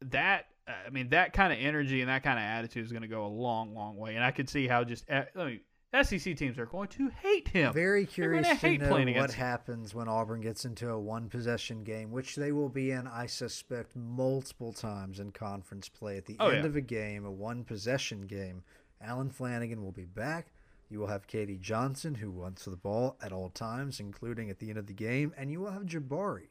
that 0.00 0.46
I 0.66 0.90
mean 0.90 1.10
that 1.10 1.32
kind 1.32 1.52
of 1.52 1.58
energy 1.60 2.00
and 2.00 2.10
that 2.10 2.22
kind 2.22 2.38
of 2.38 2.44
attitude 2.44 2.84
is 2.84 2.92
going 2.92 3.02
to 3.02 3.08
go 3.08 3.24
a 3.24 3.28
long 3.28 3.74
long 3.74 3.96
way 3.96 4.14
and 4.16 4.24
I 4.24 4.30
could 4.30 4.48
see 4.48 4.66
how 4.66 4.84
just 4.84 5.04
eh, 5.08 5.24
I 5.36 5.44
mean, 5.44 5.60
SEC 6.04 6.36
teams 6.36 6.58
are 6.58 6.66
going 6.66 6.88
to 6.88 7.08
hate 7.08 7.48
him. 7.48 7.72
Very 7.72 8.06
curious 8.06 8.46
to 8.60 8.78
know 8.78 9.20
what 9.20 9.32
happens 9.32 9.94
when 9.94 10.08
Auburn 10.08 10.40
gets 10.40 10.64
into 10.64 10.90
a 10.90 10.98
one 10.98 11.28
possession 11.28 11.84
game, 11.84 12.10
which 12.10 12.36
they 12.36 12.52
will 12.52 12.68
be 12.68 12.90
in, 12.90 13.06
I 13.06 13.26
suspect, 13.26 13.94
multiple 13.94 14.72
times 14.72 15.20
in 15.20 15.32
conference 15.32 15.88
play. 15.88 16.16
At 16.16 16.26
the 16.26 16.36
oh, 16.40 16.48
end 16.48 16.64
yeah. 16.64 16.66
of 16.66 16.76
a 16.76 16.80
game, 16.80 17.24
a 17.24 17.30
one 17.30 17.64
possession 17.64 18.22
game, 18.22 18.62
Allen 19.00 19.30
Flanagan 19.30 19.82
will 19.82 19.92
be 19.92 20.04
back. 20.04 20.52
You 20.88 21.00
will 21.00 21.08
have 21.08 21.26
KD 21.26 21.60
Johnson, 21.60 22.14
who 22.14 22.30
wants 22.30 22.64
the 22.64 22.76
ball 22.76 23.16
at 23.20 23.32
all 23.32 23.50
times, 23.50 23.98
including 23.98 24.50
at 24.50 24.58
the 24.58 24.68
end 24.68 24.78
of 24.78 24.86
the 24.86 24.92
game, 24.92 25.32
and 25.36 25.50
you 25.50 25.60
will 25.60 25.72
have 25.72 25.82
Jabari. 25.82 26.48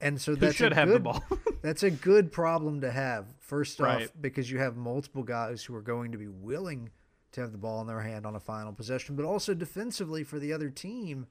And 0.00 0.20
so 0.20 0.34
that 0.34 0.54
should 0.54 0.74
have 0.74 0.88
good, 0.88 0.96
the 0.96 1.00
ball. 1.00 1.24
that's 1.62 1.82
a 1.82 1.90
good 1.90 2.30
problem 2.30 2.82
to 2.82 2.90
have. 2.90 3.26
First 3.38 3.80
right. 3.80 4.04
off, 4.04 4.12
because 4.20 4.50
you 4.50 4.58
have 4.58 4.76
multiple 4.76 5.22
guys 5.22 5.64
who 5.64 5.74
are 5.74 5.82
going 5.82 6.12
to 6.12 6.18
be 6.18 6.28
willing 6.28 6.90
to 7.32 7.40
have 7.40 7.52
the 7.52 7.58
ball 7.58 7.80
in 7.80 7.86
their 7.86 8.00
hand 8.00 8.26
on 8.26 8.36
a 8.36 8.40
final 8.40 8.72
possession, 8.72 9.16
but 9.16 9.24
also 9.24 9.54
defensively 9.54 10.24
for 10.24 10.38
the 10.38 10.52
other 10.52 10.70
team, 10.70 11.26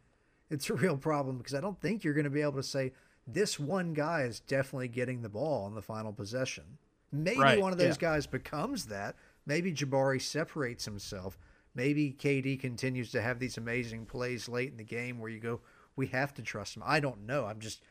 it's 0.49 0.69
a 0.69 0.73
real 0.73 0.97
problem 0.97 1.38
because 1.38 1.55
I 1.55 1.62
don't 1.62 1.79
think 1.79 2.03
you're 2.03 2.13
going 2.13 2.25
to 2.25 2.29
be 2.29 2.41
able 2.41 2.53
to 2.53 2.63
say 2.63 2.91
this 3.27 3.60
one 3.60 3.93
guy 3.93 4.23
is 4.23 4.39
definitely 4.39 4.88
getting 4.88 5.21
the 5.21 5.29
ball 5.29 5.65
on 5.65 5.73
the 5.73 5.81
final 5.81 6.13
possession. 6.13 6.63
Maybe 7.12 7.39
right. 7.39 7.62
one 7.62 7.71
of 7.71 7.77
those 7.77 7.97
yeah. 8.01 8.10
guys 8.10 8.27
becomes 8.27 8.86
that. 8.88 9.15
Maybe 9.45 9.71
Jabari 9.71 10.21
separates 10.21 10.86
himself. 10.86 11.38
Maybe 11.73 12.15
KD 12.17 12.60
continues 12.60 13.12
to 13.12 13.21
have 13.21 13.39
these 13.39 13.58
amazing 13.58 14.05
plays 14.05 14.47
late 14.47 14.71
in 14.71 14.77
the 14.77 14.84
game 14.84 15.19
where 15.19 15.29
you 15.29 15.39
go, 15.39 15.62
we 15.95 16.08
have 16.08 16.34
to 16.36 16.41
trust 16.41 16.75
him. 16.75 16.84
I 16.86 16.99
don't 16.99 17.25
know. 17.25 17.45
I'm 17.45 17.60
just, 17.60 17.81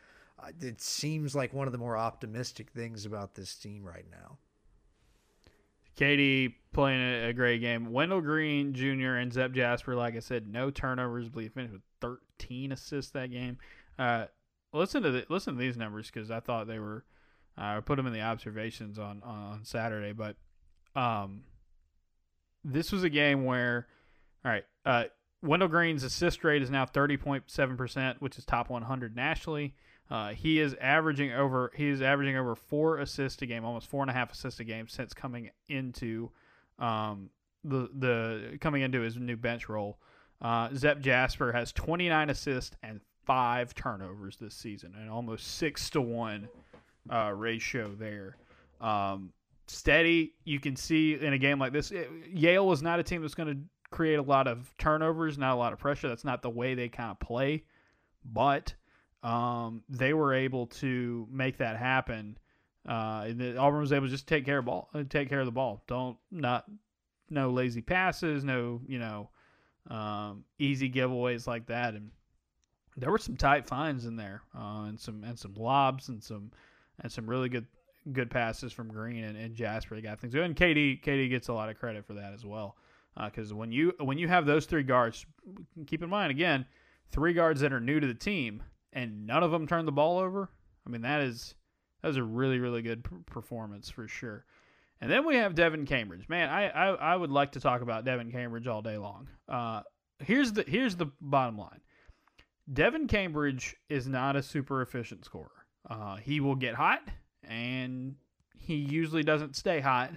it 0.61 0.81
seems 0.81 1.35
like 1.35 1.53
one 1.53 1.67
of 1.67 1.73
the 1.73 1.79
more 1.79 1.97
optimistic 1.97 2.71
things 2.71 3.07
about 3.07 3.35
this 3.35 3.55
team 3.55 3.85
right 3.85 4.07
now. 4.11 4.39
KD 5.99 6.55
playing 6.73 7.01
a, 7.01 7.33
great 7.33 7.61
game. 7.61 7.93
Wendell 7.93 8.21
Green 8.21 8.75
Jr. 8.75 9.15
and 9.17 9.33
Zep 9.33 9.53
Jasper, 9.53 9.95
like 9.95 10.17
I 10.17 10.21
said, 10.21 10.47
no 10.47 10.71
turnovers. 10.71 11.29
believe 11.29 11.53
finished 11.53 11.73
with 11.73 11.83
13 12.39 12.73
assists 12.73 13.13
that 13.13 13.31
game. 13.31 13.59
Uh, 13.99 14.27
listen 14.73 15.03
to 15.03 15.11
the, 15.11 15.27
listen 15.29 15.55
to 15.55 15.61
these 15.61 15.77
numbers 15.77 16.11
because 16.13 16.31
I 16.31 16.41
thought 16.41 16.67
they 16.67 16.79
were. 16.79 17.05
I 17.57 17.77
uh, 17.77 17.81
put 17.83 17.97
them 17.97 18.07
in 18.09 18.13
the 18.13 18.21
observations 18.21 18.99
on 18.99 19.23
on 19.23 19.61
Saturday, 19.63 20.13
but 20.13 20.35
um, 20.97 21.45
this 22.65 22.91
was 22.91 23.05
a 23.05 23.09
game 23.09 23.45
where, 23.45 23.87
all 24.45 24.51
right, 24.51 24.65
uh, 24.85 25.05
Wendell 25.41 25.69
Green's 25.69 26.03
assist 26.03 26.43
rate 26.43 26.63
is 26.63 26.71
now 26.71 26.85
30.7 26.85 27.77
percent, 27.77 28.21
which 28.21 28.37
is 28.37 28.45
top 28.45 28.71
100 28.71 29.15
nationally. 29.15 29.75
Uh, 30.11 30.29
he 30.31 30.61
is 30.61 30.75
averaging 30.81 31.33
over 31.33 31.73
he 31.75 31.89
is 31.89 32.03
averaging 32.03 32.37
over 32.37 32.55
four 32.55 32.99
assists 32.99 33.41
a 33.43 33.47
game, 33.47 33.65
almost 33.65 33.87
four 33.87 34.03
and 34.03 34.11
a 34.11 34.15
half 34.15 34.33
assists 34.33 34.61
a 34.61 34.65
game 34.65 34.87
since 34.87 35.15
coming 35.15 35.51
into 35.69 36.31
um, 36.79 37.31
the 37.65 37.89
the 37.99 38.59
coming 38.61 38.83
into 38.83 39.01
his 39.01 39.17
new 39.17 39.37
bench 39.37 39.69
role. 39.69 39.99
Uh, 40.43 40.69
Zep 40.75 41.01
Jasper 41.01 41.53
has 41.53 41.73
29 41.73 42.29
assists 42.29 42.77
and 42.83 43.01
five 43.25 43.75
turnovers 43.75 44.37
this 44.37 44.55
season, 44.55 44.95
and 45.01 45.09
almost 45.11 45.57
six 45.57 45.89
to 45.91 46.03
one 46.03 46.49
uh, 47.11 47.33
ratio 47.35 47.95
there. 47.95 48.37
Um, 48.81 49.33
steady, 49.67 50.35
you 50.45 50.61
can 50.61 50.77
see 50.77 51.15
in 51.15 51.33
a 51.33 51.39
game 51.39 51.59
like 51.59 51.73
this. 51.73 51.91
It, 51.91 52.11
Yale 52.31 52.67
was 52.67 52.83
not 52.83 53.01
a 53.01 53.03
team 53.03 53.23
that's 53.23 53.35
going 53.35 53.55
to 53.55 53.59
create 53.91 54.19
a 54.19 54.23
lot 54.23 54.47
of 54.47 54.71
turnovers, 54.79 55.39
not 55.39 55.55
a 55.55 55.57
lot 55.57 55.73
of 55.73 55.79
pressure. 55.79 56.09
That's 56.09 56.25
not 56.25 56.43
the 56.43 56.51
way 56.51 56.75
they 56.75 56.89
kind 56.89 57.11
of 57.11 57.21
play, 57.21 57.65
but 58.25 58.75
um, 59.25 59.83
they 59.89 60.13
were 60.13 60.35
able 60.35 60.67
to 60.67 61.27
make 61.31 61.57
that 61.57 61.77
happen. 61.77 62.37
Uh, 62.87 63.25
and 63.27 63.59
Auburn 63.59 63.81
was 63.81 63.93
able 63.93 64.07
to 64.07 64.13
just 64.13 64.29
take 64.29 64.45
care 64.45 64.59
of 64.59 64.67
ball, 64.67 64.91
uh, 64.95 65.03
take 65.09 65.31
care 65.31 65.41
of 65.41 65.47
the 65.47 65.53
ball. 65.53 65.83
Don't 65.87 66.19
not 66.31 66.67
no 67.31 67.51
lazy 67.51 67.81
passes, 67.81 68.45
no 68.45 68.83
you 68.87 68.99
know 68.99 69.31
um, 69.89 70.45
easy 70.59 70.91
giveaways 70.91 71.47
like 71.47 71.67
that. 71.67 71.95
And 71.95 72.11
there 72.99 73.11
were 73.11 73.19
some 73.19 73.37
tight 73.37 73.67
finds 73.67 74.05
in 74.05 74.17
there, 74.17 74.43
uh, 74.55 74.85
and 74.85 75.01
some 75.01 75.25
and 75.25 75.39
some 75.39 75.55
lobs 75.55 76.11
and 76.11 76.23
some 76.23 76.53
and 77.01 77.11
some 77.11 77.27
really 77.27 77.49
good 77.49 77.67
good 78.13 78.31
passes 78.31 78.71
from 78.75 78.89
Green 78.89 79.25
and, 79.25 79.39
and 79.39 79.55
Jasper. 79.55 79.95
They 79.95 80.03
got 80.03 80.21
things. 80.21 80.35
And 80.35 80.55
KD 80.55 81.03
KD 81.03 81.31
gets 81.31 81.49
a 81.49 81.55
lot 81.55 81.71
of 81.71 81.79
credit 81.79 82.05
for 82.05 82.13
that 82.13 82.35
as 82.35 82.45
well, 82.45 82.77
because 83.25 83.51
uh, 83.51 83.57
when 83.57 83.73
you 83.73 83.95
when 83.99 84.19
you 84.19 84.29
have 84.29 84.45
those 84.45 84.67
three 84.67 84.83
guards, 84.83 85.25
keep 85.87 86.03
in 86.03 86.11
mind 86.11 86.31
again, 86.31 86.67
three 87.09 87.33
guards 87.33 87.63
that 87.63 87.73
are 87.73 87.81
new 87.81 87.99
to 87.99 88.07
the 88.07 88.13
team 88.13 88.63
and 88.95 89.27
none 89.27 89.43
of 89.43 89.51
them 89.51 89.67
turned 89.67 89.87
the 89.87 89.93
ball 89.93 90.19
over. 90.19 90.49
I 90.87 90.91
mean, 90.91 91.03
that 91.03 91.21
is 91.21 91.55
that 92.01 92.09
was 92.09 92.17
a 92.17 92.23
really 92.23 92.59
really 92.59 92.81
good 92.81 93.05
performance 93.27 93.91
for 93.91 94.09
sure. 94.09 94.47
And 95.01 95.11
then 95.11 95.27
we 95.27 95.37
have 95.37 95.55
Devin 95.55 95.85
Cambridge. 95.85 96.29
Man, 96.29 96.49
I, 96.49 96.69
I, 96.69 96.87
I 96.95 97.17
would 97.17 97.31
like 97.31 97.53
to 97.53 97.61
talk 97.61 97.83
about 97.83 98.07
Devin 98.07 98.31
Cambridge 98.31 98.67
all 98.67 98.81
day 98.81 98.97
long. 98.97 99.29
Uh, 99.49 99.83
here's 100.21 100.53
the 100.53 100.65
here's 100.67 100.97
the 100.97 101.11
bottom 101.21 101.59
line. 101.59 101.81
Devin 102.73 103.09
Cambridge 103.09 103.77
is 103.91 104.07
not 104.07 104.37
a 104.37 104.43
super 104.43 104.81
efficient 104.81 105.25
scorer. 105.25 105.51
Uh, 105.91 106.17
he 106.17 106.41
will 106.41 106.55
get 106.55 106.75
hot, 106.75 107.03
and 107.43 108.15
he 108.59 108.77
usually 108.77 109.23
doesn't 109.23 109.57
stay 109.57 109.81
hot. 109.81 110.13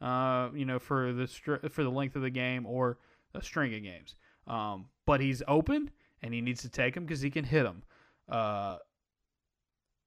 Uh, 0.00 0.48
you 0.54 0.64
know, 0.64 0.78
for 0.78 1.12
the 1.12 1.26
str- 1.26 1.68
for 1.68 1.84
the 1.84 1.90
length 1.90 2.16
of 2.16 2.22
the 2.22 2.30
game 2.30 2.64
or 2.64 2.96
a 3.34 3.42
string 3.42 3.74
of 3.74 3.82
games. 3.82 4.14
Um, 4.46 4.86
but 5.04 5.20
he's 5.20 5.42
open, 5.46 5.90
and 6.22 6.32
he 6.32 6.40
needs 6.40 6.62
to 6.62 6.70
take 6.70 6.94
them 6.94 7.04
because 7.04 7.20
he 7.20 7.30
can 7.30 7.44
hit 7.44 7.64
them. 7.64 7.82
Uh, 8.30 8.76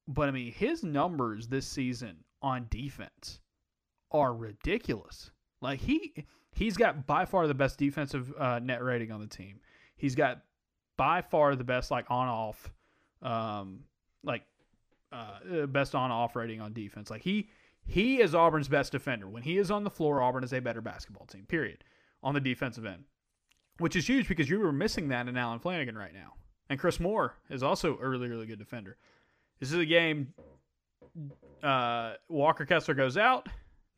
but 0.07 0.27
I 0.27 0.31
mean, 0.31 0.51
his 0.51 0.83
numbers 0.83 1.47
this 1.47 1.67
season 1.67 2.17
on 2.41 2.67
defense 2.69 3.39
are 4.11 4.33
ridiculous. 4.33 5.31
Like 5.61 5.79
he 5.79 6.25
he's 6.51 6.77
got 6.77 7.05
by 7.07 7.25
far 7.25 7.47
the 7.47 7.53
best 7.53 7.77
defensive 7.77 8.33
uh, 8.37 8.59
net 8.59 8.83
rating 8.83 9.11
on 9.11 9.21
the 9.21 9.27
team. 9.27 9.59
He's 9.95 10.15
got 10.15 10.41
by 10.97 11.21
far 11.21 11.55
the 11.55 11.63
best 11.63 11.91
like 11.91 12.05
on 12.09 12.27
off, 12.27 12.71
um, 13.21 13.81
like 14.23 14.43
uh, 15.11 15.65
best 15.67 15.95
on 15.95 16.11
off 16.11 16.35
rating 16.35 16.61
on 16.61 16.73
defense. 16.73 17.09
Like 17.09 17.21
he 17.21 17.49
he 17.85 18.21
is 18.21 18.35
Auburn's 18.35 18.67
best 18.67 18.91
defender. 18.91 19.27
When 19.27 19.43
he 19.43 19.57
is 19.57 19.71
on 19.71 19.83
the 19.83 19.89
floor, 19.89 20.21
Auburn 20.21 20.43
is 20.43 20.53
a 20.53 20.59
better 20.59 20.81
basketball 20.81 21.25
team. 21.25 21.45
Period. 21.45 21.83
On 22.21 22.33
the 22.33 22.39
defensive 22.39 22.85
end, 22.85 23.03
which 23.79 23.97
is 23.97 24.07
huge 24.07 24.29
because 24.29 24.49
you 24.49 24.57
were 24.57 24.71
missing 24.71 25.09
that 25.09 25.27
in 25.27 25.35
Allen 25.35 25.59
Flanagan 25.59 25.97
right 25.97 26.13
now. 26.13 26.35
And 26.73 26.79
Chris 26.79 26.99
Moore 26.99 27.35
is 27.51 27.61
also 27.61 27.99
a 28.01 28.09
really, 28.09 28.27
really 28.27 28.47
good 28.47 28.57
defender. 28.57 28.97
This 29.59 29.71
is 29.71 29.77
a 29.77 29.85
game. 29.85 30.33
Uh, 31.61 32.13
Walker 32.29 32.65
Kessler 32.65 32.95
goes 32.95 33.15
out. 33.15 33.47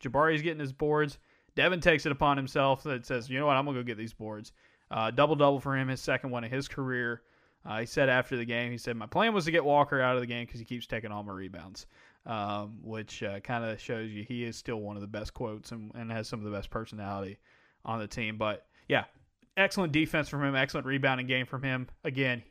Jabari's 0.02 0.42
getting 0.42 0.60
his 0.60 0.74
boards. 0.74 1.18
Devin 1.56 1.80
takes 1.80 2.06
it 2.06 2.12
upon 2.12 2.36
himself 2.36 2.84
that 2.84 3.06
says, 3.06 3.30
you 3.30 3.40
know 3.40 3.46
what, 3.46 3.56
I'm 3.56 3.64
going 3.64 3.78
to 3.78 3.82
go 3.82 3.88
get 3.88 3.98
these 3.98 4.12
boards. 4.12 4.52
Uh, 4.92 5.10
double 5.10 5.38
double 5.38 5.62
for 5.62 5.78
him, 5.78 5.88
his 5.88 6.02
second 6.02 6.32
one 6.32 6.44
of 6.44 6.52
his 6.52 6.68
career. 6.68 7.22
Uh, 7.66 7.80
he 7.80 7.86
said 7.86 8.10
after 8.10 8.36
the 8.36 8.44
game, 8.44 8.74
he 8.74 8.78
said, 8.78 8.98
My 8.98 9.06
plan 9.06 9.34
was 9.34 9.46
to 9.46 9.52
get 9.52 9.64
Walker 9.64 10.02
out 10.02 10.16
of 10.16 10.20
the 10.20 10.28
game 10.28 10.46
because 10.46 10.60
he 10.60 10.66
keeps 10.66 10.86
taking 10.86 11.14
all 11.14 11.24
my 11.24 11.32
rebounds, 11.32 11.86
um, 12.26 12.80
which 12.84 13.24
uh, 13.24 13.40
kind 13.40 13.64
of 13.64 13.80
shows 13.80 14.12
you 14.12 14.26
he 14.28 14.44
is 14.44 14.58
still 14.58 14.82
one 14.82 14.98
of 14.98 15.02
the 15.02 15.08
best 15.08 15.34
quotes 15.34 15.72
and, 15.72 15.94
and 15.96 16.12
has 16.12 16.28
some 16.28 16.40
of 16.40 16.46
the 16.46 16.52
best 16.52 16.70
personality 16.70 17.38
on 17.86 18.00
the 18.00 18.08
team. 18.08 18.38
But 18.38 18.66
yeah, 18.90 19.06
excellent 19.56 19.94
defense 19.94 20.28
from 20.28 20.44
him, 20.44 20.58
excellent 20.58 20.86
rebounding 20.86 21.28
game 21.28 21.46
from 21.46 21.64
him. 21.64 21.88
Again, 22.04 22.44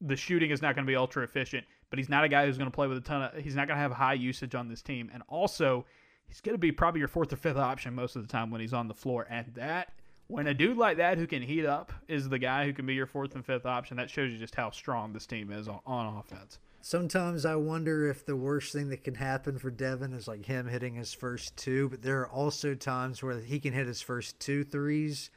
the 0.00 0.16
shooting 0.16 0.50
is 0.50 0.62
not 0.62 0.74
going 0.74 0.86
to 0.86 0.90
be 0.90 0.96
ultra 0.96 1.22
efficient, 1.22 1.66
but 1.90 1.98
he's 1.98 2.08
not 2.08 2.24
a 2.24 2.28
guy 2.28 2.46
who's 2.46 2.58
going 2.58 2.70
to 2.70 2.74
play 2.74 2.86
with 2.86 2.98
a 2.98 3.02
ton 3.02 3.22
of. 3.22 3.34
He's 3.34 3.54
not 3.54 3.66
going 3.66 3.76
to 3.76 3.82
have 3.82 3.92
high 3.92 4.14
usage 4.14 4.54
on 4.54 4.68
this 4.68 4.82
team, 4.82 5.10
and 5.12 5.22
also 5.28 5.84
he's 6.26 6.40
going 6.40 6.54
to 6.54 6.58
be 6.58 6.72
probably 6.72 7.00
your 7.00 7.08
fourth 7.08 7.32
or 7.32 7.36
fifth 7.36 7.56
option 7.56 7.94
most 7.94 8.16
of 8.16 8.22
the 8.22 8.28
time 8.28 8.50
when 8.50 8.60
he's 8.60 8.72
on 8.72 8.88
the 8.88 8.94
floor. 8.94 9.26
And 9.28 9.46
that, 9.54 9.92
when 10.28 10.46
a 10.46 10.54
dude 10.54 10.76
like 10.76 10.96
that 10.98 11.18
who 11.18 11.26
can 11.26 11.42
heat 11.42 11.66
up 11.66 11.92
is 12.08 12.28
the 12.28 12.38
guy 12.38 12.64
who 12.64 12.72
can 12.72 12.86
be 12.86 12.94
your 12.94 13.06
fourth 13.06 13.34
and 13.34 13.44
fifth 13.44 13.66
option, 13.66 13.96
that 13.96 14.10
shows 14.10 14.32
you 14.32 14.38
just 14.38 14.54
how 14.54 14.70
strong 14.70 15.12
this 15.12 15.26
team 15.26 15.50
is 15.50 15.68
on, 15.68 15.80
on 15.86 16.16
offense. 16.16 16.58
Sometimes 16.82 17.44
I 17.44 17.56
wonder 17.56 18.08
if 18.08 18.24
the 18.24 18.36
worst 18.36 18.72
thing 18.72 18.88
that 18.88 19.04
can 19.04 19.16
happen 19.16 19.58
for 19.58 19.70
Devin 19.70 20.14
is 20.14 20.26
like 20.26 20.46
him 20.46 20.66
hitting 20.66 20.94
his 20.94 21.12
first 21.12 21.54
two, 21.56 21.90
but 21.90 22.00
there 22.00 22.20
are 22.20 22.28
also 22.28 22.74
times 22.74 23.22
where 23.22 23.38
he 23.40 23.60
can 23.60 23.74
hit 23.74 23.86
his 23.86 24.00
first 24.00 24.40
two 24.40 24.64
threes 24.64 25.30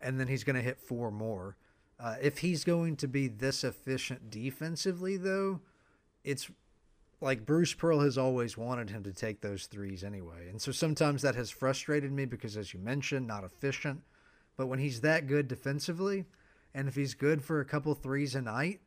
and 0.00 0.20
then 0.20 0.28
he's 0.28 0.44
going 0.44 0.54
to 0.54 0.62
hit 0.62 0.78
four 0.78 1.10
more 1.10 1.56
Uh, 2.00 2.16
if 2.22 2.38
he's 2.38 2.64
going 2.64 2.96
to 2.96 3.08
be 3.08 3.26
this 3.26 3.64
efficient 3.64 4.30
defensively, 4.30 5.16
though, 5.16 5.60
it's 6.22 6.48
like 7.20 7.44
Bruce 7.44 7.74
Pearl 7.74 8.00
has 8.00 8.16
always 8.16 8.56
wanted 8.56 8.90
him 8.90 9.02
to 9.02 9.12
take 9.12 9.40
those 9.40 9.66
threes 9.66 10.04
anyway. 10.04 10.48
And 10.48 10.62
so 10.62 10.70
sometimes 10.70 11.22
that 11.22 11.34
has 11.34 11.50
frustrated 11.50 12.12
me 12.12 12.24
because, 12.24 12.56
as 12.56 12.72
you 12.72 12.78
mentioned, 12.78 13.26
not 13.26 13.42
efficient. 13.42 14.02
But 14.56 14.68
when 14.68 14.78
he's 14.78 15.00
that 15.00 15.26
good 15.26 15.48
defensively, 15.48 16.26
and 16.74 16.86
if 16.88 16.94
he's 16.94 17.14
good 17.14 17.42
for 17.42 17.60
a 17.60 17.64
couple 17.64 17.94
threes 17.94 18.34
a 18.34 18.42
night, 18.42 18.80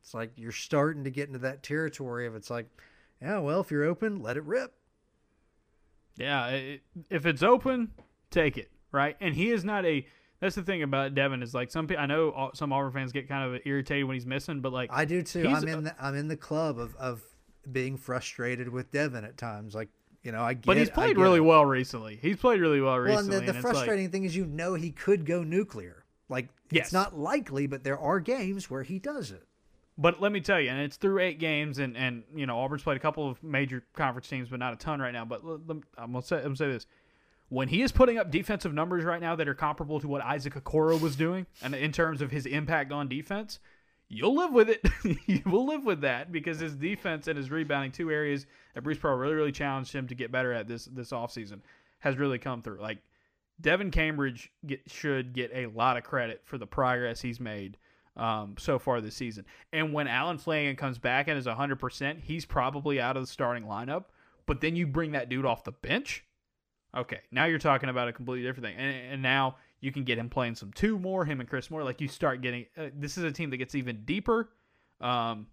it's 0.00 0.14
like 0.14 0.30
you're 0.36 0.52
starting 0.52 1.04
to 1.04 1.10
get 1.10 1.26
into 1.26 1.40
that 1.40 1.64
territory 1.64 2.26
of 2.26 2.36
it's 2.36 2.50
like, 2.50 2.66
yeah, 3.20 3.38
well, 3.38 3.60
if 3.60 3.70
you're 3.70 3.84
open, 3.84 4.22
let 4.22 4.36
it 4.36 4.44
rip. 4.44 4.72
Yeah, 6.16 6.48
it, 6.48 6.82
if 7.10 7.26
it's 7.26 7.42
open, 7.42 7.90
take 8.30 8.56
it, 8.56 8.70
right? 8.92 9.16
And 9.20 9.34
he 9.34 9.50
is 9.50 9.64
not 9.64 9.84
a. 9.84 10.06
That's 10.40 10.54
the 10.54 10.62
thing 10.62 10.82
about 10.82 11.14
Devin 11.14 11.42
is 11.42 11.54
like 11.54 11.70
some 11.70 11.86
people. 11.86 12.02
I 12.02 12.06
know 12.06 12.50
some 12.54 12.72
Auburn 12.72 12.92
fans 12.92 13.12
get 13.12 13.28
kind 13.28 13.54
of 13.54 13.60
irritated 13.64 14.04
when 14.04 14.14
he's 14.14 14.26
missing, 14.26 14.60
but 14.60 14.72
like 14.72 14.90
I 14.92 15.04
do 15.04 15.22
too. 15.22 15.48
I'm 15.48 15.66
in 15.66 15.84
the 15.84 15.94
I'm 15.98 16.14
in 16.14 16.28
the 16.28 16.36
club 16.36 16.78
of 16.78 16.94
of 16.96 17.22
being 17.70 17.96
frustrated 17.96 18.68
with 18.68 18.90
Devin 18.92 19.24
at 19.24 19.36
times. 19.36 19.74
Like 19.74 19.88
you 20.22 20.32
know, 20.32 20.42
I 20.42 20.54
get. 20.54 20.66
But 20.66 20.76
he's 20.76 20.90
played 20.90 21.16
really 21.16 21.38
it. 21.38 21.42
well 21.42 21.64
recently. 21.64 22.18
He's 22.20 22.36
played 22.36 22.60
really 22.60 22.80
well 22.80 22.98
recently. 22.98 23.28
Well, 23.30 23.38
and 23.38 23.48
the, 23.48 23.52
the 23.52 23.60
frustrating 23.60 24.06
like, 24.06 24.12
thing 24.12 24.24
is, 24.24 24.36
you 24.36 24.44
know, 24.44 24.74
he 24.74 24.90
could 24.90 25.24
go 25.24 25.42
nuclear. 25.42 26.04
Like 26.28 26.48
yes. 26.70 26.86
it's 26.86 26.92
not 26.92 27.16
likely, 27.16 27.66
but 27.66 27.84
there 27.84 27.98
are 27.98 28.20
games 28.20 28.68
where 28.68 28.82
he 28.82 28.98
does 28.98 29.30
it. 29.30 29.44
But 29.98 30.20
let 30.20 30.32
me 30.32 30.40
tell 30.40 30.60
you, 30.60 30.68
and 30.68 30.80
it's 30.80 30.96
through 30.96 31.20
eight 31.20 31.38
games, 31.38 31.78
and, 31.78 31.96
and 31.96 32.24
you 32.34 32.44
know 32.44 32.58
Auburn's 32.58 32.82
played 32.82 32.98
a 32.98 33.00
couple 33.00 33.30
of 33.30 33.42
major 33.42 33.82
conference 33.94 34.28
teams, 34.28 34.48
but 34.48 34.58
not 34.58 34.74
a 34.74 34.76
ton 34.76 35.00
right 35.00 35.12
now. 35.12 35.24
But 35.24 35.42
I'm 35.42 35.84
gonna 35.96 36.22
say, 36.22 36.36
I'm 36.36 36.42
gonna 36.42 36.56
say 36.56 36.68
this: 36.68 36.86
when 37.48 37.68
he 37.68 37.82
is 37.82 37.92
putting 37.92 38.18
up 38.18 38.30
defensive 38.30 38.74
numbers 38.74 39.04
right 39.04 39.20
now 39.20 39.36
that 39.36 39.48
are 39.48 39.54
comparable 39.54 40.00
to 40.00 40.08
what 40.08 40.22
Isaac 40.22 40.54
Okoro 40.54 41.00
was 41.00 41.16
doing, 41.16 41.46
and 41.62 41.74
in 41.74 41.92
terms 41.92 42.20
of 42.20 42.30
his 42.30 42.46
impact 42.46 42.92
on 42.92 43.08
defense, 43.08 43.60
you'll 44.08 44.34
live 44.34 44.52
with 44.52 44.68
it. 44.68 44.80
you 45.26 45.42
will 45.46 45.66
live 45.66 45.84
with 45.84 46.00
that 46.00 46.32
because 46.32 46.58
his 46.58 46.74
defense 46.74 47.28
and 47.28 47.36
his 47.36 47.50
rebounding, 47.50 47.92
two 47.92 48.10
areas 48.10 48.46
that 48.74 48.82
Bruce 48.82 48.98
Pearl 48.98 49.16
really, 49.16 49.34
really 49.34 49.52
challenged 49.52 49.92
him 49.92 50.06
to 50.08 50.14
get 50.14 50.32
better 50.32 50.52
at 50.52 50.66
this 50.66 50.86
this 50.86 51.10
offseason, 51.10 51.60
has 52.00 52.16
really 52.16 52.38
come 52.38 52.62
through. 52.62 52.80
Like 52.80 52.98
Devin 53.60 53.90
Cambridge 53.90 54.50
get, 54.66 54.80
should 54.86 55.32
get 55.32 55.50
a 55.54 55.66
lot 55.66 55.96
of 55.96 56.04
credit 56.04 56.42
for 56.44 56.58
the 56.58 56.66
progress 56.66 57.20
he's 57.20 57.40
made 57.40 57.76
um, 58.16 58.54
so 58.58 58.78
far 58.78 59.00
this 59.00 59.14
season. 59.14 59.44
And 59.72 59.92
when 59.92 60.08
Allen 60.08 60.38
Flanagan 60.38 60.76
comes 60.76 60.98
back 60.98 61.28
and 61.28 61.38
is 61.38 61.46
100%, 61.46 62.20
he's 62.20 62.44
probably 62.44 63.00
out 63.00 63.16
of 63.16 63.22
the 63.22 63.26
starting 63.26 63.64
lineup. 63.64 64.04
But 64.46 64.60
then 64.60 64.76
you 64.76 64.86
bring 64.86 65.12
that 65.12 65.28
dude 65.28 65.44
off 65.44 65.64
the 65.64 65.72
bench. 65.72 66.24
Okay, 66.96 67.20
now 67.30 67.44
you're 67.44 67.58
talking 67.58 67.88
about 67.88 68.08
a 68.08 68.12
completely 68.12 68.46
different 68.46 68.66
thing. 68.66 68.76
And, 68.76 69.12
and 69.12 69.22
now 69.22 69.56
you 69.80 69.92
can 69.92 70.04
get 70.04 70.18
him 70.18 70.30
playing 70.30 70.54
some 70.54 70.72
two 70.72 70.98
more, 70.98 71.24
him 71.24 71.40
and 71.40 71.48
Chris 71.48 71.70
Moore. 71.70 71.84
Like 71.84 72.00
you 72.00 72.08
start 72.08 72.40
getting, 72.40 72.66
uh, 72.76 72.86
this 72.94 73.18
is 73.18 73.24
a 73.24 73.30
team 73.30 73.50
that 73.50 73.58
gets 73.58 73.74
even 73.74 74.04
deeper. 74.04 74.50
Um, 75.00 75.46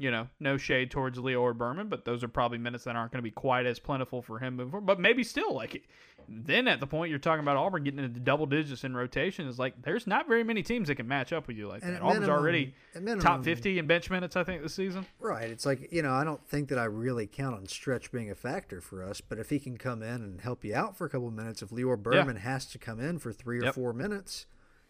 you 0.00 0.10
know, 0.10 0.28
no 0.40 0.56
shade 0.56 0.90
towards 0.90 1.18
Lior 1.18 1.54
Berman, 1.54 1.88
but 1.88 2.06
those 2.06 2.24
are 2.24 2.28
probably 2.28 2.56
minutes 2.56 2.84
that 2.84 2.96
aren't 2.96 3.12
going 3.12 3.18
to 3.18 3.22
be 3.22 3.30
quite 3.30 3.66
as 3.66 3.78
plentiful 3.78 4.22
for 4.22 4.38
him 4.38 4.56
moving 4.56 4.70
forward. 4.70 4.86
But 4.86 4.98
maybe 4.98 5.22
still, 5.22 5.54
like, 5.54 5.86
then 6.26 6.68
at 6.68 6.80
the 6.80 6.86
point 6.86 7.10
you're 7.10 7.18
talking 7.18 7.42
about 7.42 7.58
Auburn 7.58 7.84
getting 7.84 8.02
into 8.02 8.18
double 8.18 8.46
digits 8.46 8.82
in 8.82 8.96
rotation 8.96 9.46
is 9.46 9.58
like 9.58 9.82
there's 9.82 10.06
not 10.06 10.26
very 10.26 10.42
many 10.42 10.62
teams 10.62 10.88
that 10.88 10.94
can 10.94 11.06
match 11.06 11.34
up 11.34 11.46
with 11.46 11.58
you 11.58 11.68
like 11.68 11.82
and 11.82 11.94
that. 11.94 12.00
Auburn's 12.00 12.20
minimum, 12.20 12.38
already 12.38 12.74
minimum, 12.94 13.20
top 13.20 13.44
50 13.44 13.78
in 13.78 13.86
bench 13.86 14.08
minutes, 14.08 14.36
I 14.36 14.44
think, 14.44 14.62
this 14.62 14.74
season. 14.74 15.04
Right. 15.18 15.50
It's 15.50 15.66
like, 15.66 15.92
you 15.92 16.00
know, 16.00 16.12
I 16.12 16.24
don't 16.24 16.42
think 16.48 16.70
that 16.70 16.78
I 16.78 16.84
really 16.84 17.26
count 17.26 17.56
on 17.56 17.66
Stretch 17.66 18.10
being 18.10 18.30
a 18.30 18.34
factor 18.34 18.80
for 18.80 19.04
us, 19.04 19.20
but 19.20 19.38
if 19.38 19.50
he 19.50 19.58
can 19.58 19.76
come 19.76 20.02
in 20.02 20.22
and 20.22 20.40
help 20.40 20.64
you 20.64 20.74
out 20.74 20.96
for 20.96 21.04
a 21.04 21.10
couple 21.10 21.30
minutes, 21.30 21.60
if 21.60 21.68
Lior 21.68 22.02
Berman 22.02 22.36
yeah. 22.36 22.42
has 22.42 22.64
to 22.66 22.78
come 22.78 23.00
in 23.00 23.18
for 23.18 23.34
three 23.34 23.58
or 23.58 23.64
yep. 23.64 23.74
four 23.74 23.92
minutes, 23.92 24.46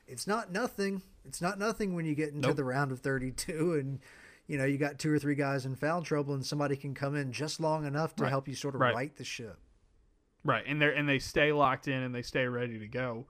it's 0.07 0.29
not 0.29 0.53
nothing. 0.53 1.03
It's 1.25 1.43
not 1.43 1.59
nothing 1.59 1.97
when 1.97 2.05
you 2.05 2.15
get 2.15 2.33
into 2.33 2.49
nope. 2.49 2.57
the 2.57 2.65
round 2.65 2.93
of 2.93 3.01
32 3.01 3.75
and 3.75 3.99
you 4.51 4.59
know, 4.59 4.65
you 4.65 4.79
got 4.79 4.99
two 4.99 5.13
or 5.13 5.19
three 5.21 5.37
guys 5.37 5.65
in 5.65 5.77
foul 5.77 6.03
trouble, 6.03 6.35
and 6.35 6.45
somebody 6.45 6.75
can 6.75 6.93
come 6.93 7.15
in 7.15 7.31
just 7.31 7.61
long 7.61 7.87
enough 7.87 8.17
to 8.17 8.25
right. 8.25 8.31
help 8.31 8.49
you 8.49 8.55
sort 8.57 8.75
of 8.75 8.81
right. 8.81 8.93
right 8.93 9.17
the 9.17 9.23
ship. 9.23 9.61
Right, 10.43 10.65
and 10.67 10.83
they 10.83 10.93
and 10.93 11.09
they 11.09 11.21
stay 11.21 11.53
locked 11.53 11.87
in 11.87 12.03
and 12.03 12.13
they 12.13 12.23
stay 12.23 12.47
ready 12.47 12.81
to 12.81 12.89
go, 12.89 13.27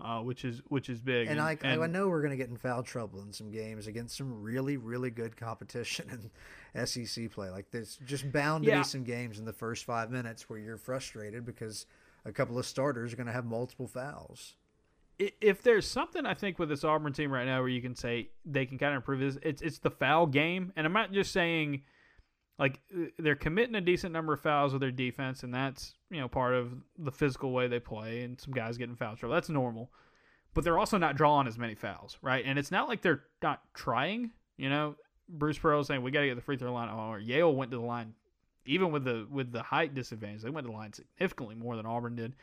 uh, 0.00 0.22
which 0.22 0.44
is 0.44 0.62
which 0.66 0.88
is 0.88 1.00
big. 1.00 1.28
And, 1.28 1.38
and 1.38 1.40
I 1.40 1.56
and, 1.62 1.80
I 1.80 1.86
know 1.86 2.08
we're 2.08 2.20
going 2.20 2.32
to 2.32 2.36
get 2.36 2.48
in 2.48 2.56
foul 2.56 2.82
trouble 2.82 3.22
in 3.22 3.32
some 3.32 3.52
games 3.52 3.86
against 3.86 4.16
some 4.16 4.42
really 4.42 4.76
really 4.76 5.10
good 5.10 5.36
competition 5.36 6.30
in 6.74 6.86
SEC 6.86 7.30
play. 7.30 7.48
Like 7.48 7.70
there's 7.70 8.00
just 8.04 8.32
bound 8.32 8.64
to 8.64 8.70
yeah. 8.70 8.78
be 8.78 8.84
some 8.84 9.04
games 9.04 9.38
in 9.38 9.44
the 9.44 9.52
first 9.52 9.84
five 9.84 10.10
minutes 10.10 10.50
where 10.50 10.58
you're 10.58 10.78
frustrated 10.78 11.46
because 11.46 11.86
a 12.24 12.32
couple 12.32 12.58
of 12.58 12.66
starters 12.66 13.12
are 13.12 13.16
going 13.16 13.28
to 13.28 13.32
have 13.32 13.44
multiple 13.44 13.86
fouls 13.86 14.56
if 15.18 15.62
there's 15.62 15.88
something 15.88 16.26
I 16.26 16.34
think 16.34 16.58
with 16.58 16.68
this 16.68 16.84
Auburn 16.84 17.12
team 17.12 17.30
right 17.30 17.46
now 17.46 17.60
where 17.60 17.68
you 17.68 17.80
can 17.80 17.94
say 17.94 18.30
they 18.44 18.66
can 18.66 18.78
kind 18.78 18.92
of 18.92 18.96
improve 18.96 19.22
is 19.22 19.38
it's 19.42 19.62
it's 19.62 19.78
the 19.78 19.90
foul 19.90 20.26
game, 20.26 20.72
and 20.76 20.86
I'm 20.86 20.92
not 20.92 21.12
just 21.12 21.32
saying 21.32 21.82
like 22.58 22.80
uh, 22.94 23.06
they're 23.18 23.34
committing 23.34 23.74
a 23.74 23.80
decent 23.80 24.12
number 24.12 24.32
of 24.34 24.40
fouls 24.40 24.72
with 24.72 24.80
their 24.80 24.90
defense, 24.90 25.42
and 25.42 25.54
that's 25.54 25.94
you 26.10 26.20
know 26.20 26.28
part 26.28 26.54
of 26.54 26.74
the 26.98 27.12
physical 27.12 27.52
way 27.52 27.66
they 27.66 27.80
play, 27.80 28.22
and 28.22 28.40
some 28.40 28.52
guys 28.52 28.76
getting 28.76 28.96
foul 28.96 29.16
trouble. 29.16 29.34
That's 29.34 29.48
normal, 29.48 29.90
but 30.54 30.64
they're 30.64 30.78
also 30.78 30.98
not 30.98 31.16
drawing 31.16 31.46
as 31.46 31.58
many 31.58 31.74
fouls, 31.74 32.18
right? 32.20 32.44
And 32.46 32.58
it's 32.58 32.70
not 32.70 32.88
like 32.88 33.00
they're 33.00 33.24
not 33.42 33.62
trying. 33.74 34.32
You 34.58 34.68
know, 34.68 34.96
Bruce 35.28 35.58
Pearl 35.58 35.82
saying 35.84 36.02
we 36.02 36.10
got 36.10 36.20
to 36.20 36.28
get 36.28 36.34
the 36.34 36.42
free 36.42 36.56
throw 36.56 36.72
line. 36.72 36.90
Or 36.90 37.18
Yale 37.18 37.54
went 37.54 37.70
to 37.70 37.78
the 37.78 37.84
line, 37.84 38.14
even 38.66 38.92
with 38.92 39.04
the 39.04 39.26
with 39.30 39.50
the 39.50 39.62
height 39.62 39.94
disadvantage, 39.94 40.42
they 40.42 40.50
went 40.50 40.66
to 40.66 40.70
the 40.70 40.76
line 40.76 40.92
significantly 40.92 41.54
more 41.54 41.76
than 41.76 41.86
Auburn 41.86 42.16
did 42.16 42.34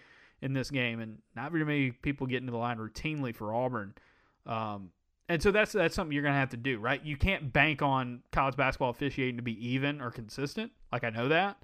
in 0.43 0.53
this 0.53 0.69
game, 0.69 0.99
and 0.99 1.19
not 1.35 1.51
very 1.51 1.63
many 1.63 1.91
people 1.91 2.27
get 2.27 2.37
into 2.37 2.51
the 2.51 2.57
line 2.57 2.77
routinely 2.77 3.33
for 3.33 3.53
Auburn. 3.53 3.93
Um, 4.45 4.91
and 5.29 5.41
so 5.41 5.51
that's 5.51 5.71
that's 5.71 5.95
something 5.95 6.13
you're 6.13 6.21
gonna 6.21 6.35
have 6.35 6.49
to 6.49 6.57
do, 6.57 6.79
right? 6.79 7.03
You 7.03 7.15
can't 7.15 7.53
bank 7.53 7.81
on 7.81 8.21
college 8.31 8.57
basketball 8.57 8.89
officiating 8.89 9.37
to 9.37 9.41
be 9.41 9.67
even 9.67 10.01
or 10.01 10.11
consistent. 10.11 10.73
Like 10.91 11.05
I 11.05 11.09
know 11.11 11.29
that, 11.29 11.63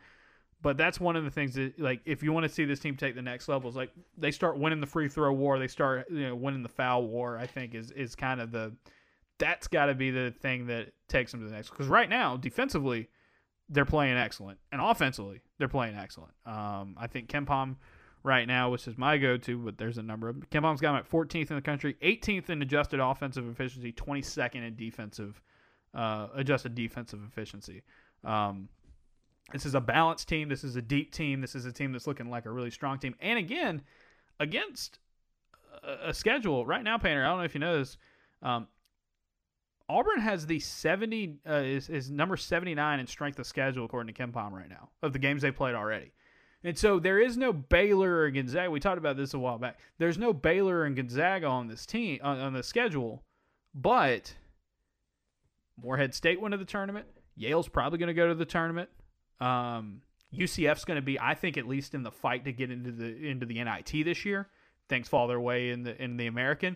but 0.61 0.77
that's 0.77 0.97
one 0.97 1.17
of 1.17 1.25
the 1.25 1.29
things 1.29 1.55
that 1.55 1.77
like 1.77 1.99
if 2.05 2.23
you 2.23 2.31
want 2.31 2.45
to 2.45 2.49
see 2.49 2.63
this 2.63 2.79
team 2.79 2.95
take 2.95 3.15
the 3.15 3.21
next 3.21 3.49
level, 3.49 3.69
is 3.69 3.75
like 3.75 3.91
they 4.17 4.31
start 4.31 4.57
winning 4.57 4.79
the 4.79 4.87
free 4.87 5.09
throw 5.09 5.33
war, 5.33 5.59
they 5.59 5.67
start 5.67 6.09
you 6.09 6.29
know 6.29 6.35
winning 6.35 6.63
the 6.63 6.69
foul 6.69 7.05
war. 7.05 7.37
I 7.37 7.47
think 7.47 7.75
is 7.75 7.91
is 7.91 8.15
kind 8.15 8.39
of 8.39 8.51
the 8.51 8.71
that's 9.39 9.67
got 9.67 9.87
to 9.87 9.93
be 9.93 10.09
the 10.09 10.33
thing 10.39 10.67
that 10.67 10.93
takes 11.09 11.31
them 11.31 11.41
to 11.41 11.47
the 11.47 11.51
next. 11.51 11.69
Because 11.69 11.87
right 11.87 12.09
now, 12.09 12.37
defensively, 12.37 13.09
they're 13.67 13.85
playing 13.85 14.15
excellent, 14.15 14.57
and 14.71 14.79
offensively, 14.79 15.41
they're 15.57 15.67
playing 15.67 15.95
excellent. 15.95 16.33
Um, 16.45 16.95
I 16.97 17.07
think 17.07 17.27
KenPom 17.27 17.75
right 18.23 18.47
now, 18.47 18.69
which 18.69 18.87
is 18.87 18.97
my 18.97 19.17
go-to, 19.17 19.57
but 19.57 19.77
there's 19.77 19.97
a 19.97 20.03
number 20.03 20.29
of 20.29 20.35
KenPom's 20.49 20.81
got 20.81 20.91
him 20.91 20.97
at 20.97 21.09
14th 21.09 21.49
in 21.49 21.55
the 21.55 21.61
country, 21.61 21.95
18th 22.01 22.49
in 22.49 22.61
adjusted 22.61 22.99
offensive 22.99 23.47
efficiency, 23.47 23.91
22nd 23.93 24.67
in 24.67 24.75
defensive 24.75 25.41
uh, 25.93 26.27
adjusted 26.35 26.75
defensive 26.75 27.21
efficiency. 27.27 27.81
Um, 28.23 28.69
this 29.51 29.65
is 29.65 29.73
a 29.73 29.81
balanced 29.81 30.27
team. 30.27 30.49
This 30.49 30.63
is 30.63 30.75
a 30.75 30.81
deep 30.81 31.11
team. 31.11 31.41
This 31.41 31.55
is 31.55 31.65
a 31.65 31.71
team 31.71 31.91
that's 31.91 32.05
looking 32.05 32.29
like 32.29 32.45
a 32.45 32.51
really 32.51 32.69
strong 32.69 32.99
team. 32.99 33.15
And 33.19 33.39
again, 33.39 33.81
against 34.39 34.99
a, 35.83 36.09
a 36.09 36.13
schedule 36.13 36.65
right 36.65 36.83
now, 36.83 36.97
Painter. 36.97 37.25
I 37.25 37.29
don't 37.29 37.39
know 37.39 37.45
if 37.45 37.55
you 37.55 37.59
know 37.59 37.79
this. 37.79 37.97
Um, 38.41 38.67
Auburn 39.89 40.21
has 40.21 40.45
the 40.45 40.59
70 40.59 41.39
uh, 41.49 41.53
is, 41.55 41.89
is 41.89 42.11
number 42.11 42.37
79 42.37 42.99
in 42.99 43.07
strength 43.07 43.39
of 43.39 43.47
schedule 43.47 43.85
according 43.85 44.13
to 44.13 44.27
KenPom 44.27 44.51
right 44.51 44.69
now 44.69 44.89
of 45.01 45.13
the 45.13 45.19
games 45.19 45.41
they 45.41 45.51
played 45.51 45.73
already. 45.73 46.11
And 46.63 46.77
so 46.77 46.99
there 46.99 47.19
is 47.19 47.37
no 47.37 47.53
Baylor 47.53 48.19
or 48.19 48.31
Gonzaga. 48.31 48.69
We 48.69 48.79
talked 48.79 48.97
about 48.97 49.15
this 49.15 49.33
a 49.33 49.39
while 49.39 49.57
back. 49.57 49.79
There's 49.97 50.17
no 50.17 50.33
Baylor 50.33 50.83
and 50.83 50.95
Gonzaga 50.95 51.47
on 51.47 51.67
this 51.67 51.85
team 51.85 52.19
on, 52.21 52.39
on 52.39 52.53
the 52.53 52.63
schedule, 52.63 53.23
but 53.73 54.33
Morehead 55.81 56.13
State 56.13 56.41
went 56.41 56.51
to 56.51 56.57
the 56.57 56.65
tournament. 56.65 57.07
Yale's 57.35 57.69
probably 57.69 57.97
going 57.97 58.07
to 58.07 58.13
go 58.13 58.27
to 58.27 58.35
the 58.35 58.45
tournament. 58.45 58.89
Um, 59.39 60.01
UCF's 60.33 60.83
going 60.83 60.97
to 60.97 61.01
be, 61.01 61.17
I 61.19 61.33
think, 61.33 61.57
at 61.57 61.65
least 61.65 61.93
in 61.93 62.03
the 62.03 62.11
fight 62.11 62.43
to 62.43 62.51
get 62.51 62.71
into 62.71 62.91
the 62.91 63.29
into 63.29 63.45
the 63.45 63.63
NIT 63.63 64.03
this 64.03 64.25
year. 64.25 64.49
Things 64.89 65.07
fall 65.07 65.27
their 65.27 65.39
way 65.39 65.69
in 65.69 65.83
the 65.83 66.01
in 66.01 66.17
the 66.17 66.27
American 66.27 66.75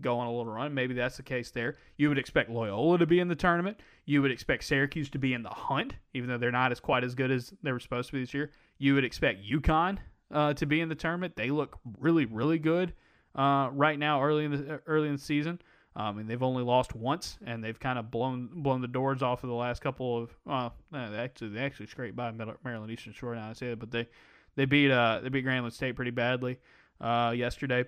go 0.00 0.18
on 0.18 0.26
a 0.26 0.30
little 0.30 0.52
run. 0.52 0.74
Maybe 0.74 0.94
that's 0.94 1.16
the 1.16 1.22
case 1.22 1.50
there. 1.50 1.76
You 1.96 2.08
would 2.08 2.18
expect 2.18 2.50
Loyola 2.50 2.98
to 2.98 3.06
be 3.06 3.20
in 3.20 3.28
the 3.28 3.34
tournament. 3.34 3.78
You 4.06 4.22
would 4.22 4.30
expect 4.30 4.64
Syracuse 4.64 5.10
to 5.10 5.18
be 5.18 5.34
in 5.34 5.42
the 5.42 5.50
hunt, 5.50 5.94
even 6.14 6.28
though 6.28 6.38
they're 6.38 6.50
not 6.50 6.72
as 6.72 6.80
quite 6.80 7.04
as 7.04 7.14
good 7.14 7.30
as 7.30 7.52
they 7.62 7.72
were 7.72 7.80
supposed 7.80 8.08
to 8.08 8.14
be 8.14 8.20
this 8.20 8.34
year. 8.34 8.50
You 8.82 8.94
would 8.94 9.04
expect 9.04 9.44
UConn 9.44 9.98
uh, 10.32 10.54
to 10.54 10.66
be 10.66 10.80
in 10.80 10.88
the 10.88 10.94
tournament. 10.94 11.36
They 11.36 11.50
look 11.50 11.78
really, 12.00 12.24
really 12.24 12.58
good 12.58 12.94
uh, 13.34 13.68
right 13.72 13.98
now, 13.98 14.22
early 14.22 14.44
in 14.44 14.50
the 14.50 14.80
early 14.86 15.06
in 15.06 15.14
the 15.14 15.22
season. 15.22 15.60
Um, 15.94 16.18
and 16.18 16.28
they've 16.28 16.42
only 16.42 16.62
lost 16.62 16.94
once, 16.94 17.38
and 17.46 17.62
they've 17.62 17.78
kind 17.78 17.98
of 17.98 18.10
blown 18.10 18.48
blown 18.52 18.80
the 18.80 18.88
doors 18.88 19.22
off 19.22 19.44
of 19.44 19.50
the 19.50 19.54
last 19.54 19.82
couple 19.82 20.18
of. 20.18 20.36
Well, 20.44 20.74
they 20.90 20.98
actually 20.98 21.50
they 21.50 21.60
actually 21.60 21.86
scraped 21.86 22.16
by 22.16 22.32
Maryland 22.64 22.90
Eastern 22.90 23.12
Shore. 23.12 23.34
Now 23.36 23.50
I 23.50 23.52
say 23.52 23.72
it, 23.72 23.78
but 23.78 23.90
they 23.90 24.08
they 24.56 24.64
beat 24.64 24.90
uh 24.90 25.20
they 25.22 25.28
beat 25.28 25.44
Grambling 25.44 25.72
State 25.72 25.94
pretty 25.94 26.10
badly 26.10 26.58
uh, 27.00 27.34
yesterday. 27.36 27.84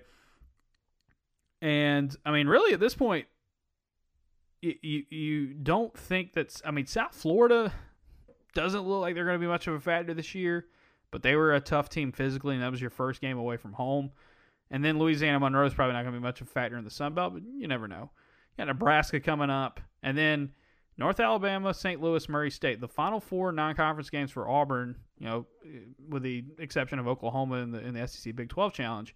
And 1.61 2.15
I 2.25 2.31
mean, 2.31 2.47
really, 2.47 2.73
at 2.73 2.79
this 2.79 2.95
point, 2.95 3.25
you, 4.61 4.75
you, 4.81 5.03
you 5.09 5.47
don't 5.53 5.97
think 5.97 6.33
that's. 6.33 6.61
I 6.63 6.71
mean, 6.71 6.85
South 6.85 7.15
Florida 7.15 7.73
doesn't 8.53 8.81
look 8.81 9.01
like 9.01 9.15
they're 9.15 9.25
going 9.25 9.39
to 9.39 9.43
be 9.43 9.47
much 9.47 9.67
of 9.67 9.73
a 9.73 9.79
factor 9.79 10.13
this 10.13 10.35
year, 10.35 10.67
but 11.15 11.23
they 11.23 11.37
were 11.37 11.55
a 11.55 11.61
tough 11.61 11.87
team 11.87 12.11
physically, 12.11 12.55
and 12.55 12.61
that 12.61 12.69
was 12.69 12.81
your 12.81 12.89
first 12.89 13.21
game 13.21 13.37
away 13.37 13.55
from 13.55 13.71
home. 13.71 14.11
And 14.69 14.83
then 14.83 14.99
Louisiana 14.99 15.39
Monroe 15.39 15.65
is 15.65 15.73
probably 15.73 15.93
not 15.93 16.01
going 16.01 16.13
to 16.13 16.19
be 16.19 16.21
much 16.21 16.41
of 16.41 16.47
a 16.47 16.49
factor 16.49 16.77
in 16.77 16.83
the 16.83 16.89
Sun 16.89 17.13
Belt, 17.13 17.33
but 17.33 17.43
you 17.57 17.69
never 17.69 17.87
know. 17.87 18.09
You 18.57 18.65
got 18.65 18.67
Nebraska 18.67 19.21
coming 19.21 19.49
up, 19.49 19.79
and 20.03 20.17
then 20.17 20.51
North 20.97 21.21
Alabama, 21.21 21.73
St. 21.73 22.01
Louis, 22.01 22.27
Murray 22.27 22.51
State. 22.51 22.81
The 22.81 22.89
final 22.89 23.21
four 23.21 23.53
non-conference 23.53 24.09
games 24.09 24.29
for 24.29 24.49
Auburn, 24.49 24.97
you 25.17 25.25
know, 25.25 25.45
with 26.09 26.21
the 26.21 26.43
exception 26.59 26.99
of 26.99 27.07
Oklahoma 27.07 27.59
in 27.59 27.71
the 27.71 27.79
in 27.79 27.93
the 27.93 28.05
SEC 28.05 28.35
Big 28.35 28.49
12 28.49 28.73
Challenge. 28.73 29.15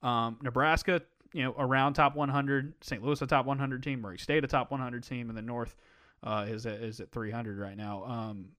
Um, 0.00 0.38
Nebraska, 0.42 1.02
you 1.32 1.42
know, 1.42 1.56
around 1.58 1.94
top 1.94 2.14
100. 2.14 2.74
St. 2.82 3.02
Louis 3.02 3.20
a 3.20 3.26
top 3.26 3.46
100 3.46 3.82
team. 3.82 4.00
Murray 4.00 4.18
State 4.18 4.44
a 4.44 4.46
top 4.46 4.70
100 4.70 5.02
team, 5.02 5.28
and 5.28 5.36
the 5.36 5.42
North 5.42 5.74
uh, 6.22 6.46
is 6.48 6.66
at, 6.66 6.74
is 6.74 7.00
at 7.00 7.10
300 7.10 7.58
right 7.58 7.76
now. 7.76 8.04
Um, 8.04 8.50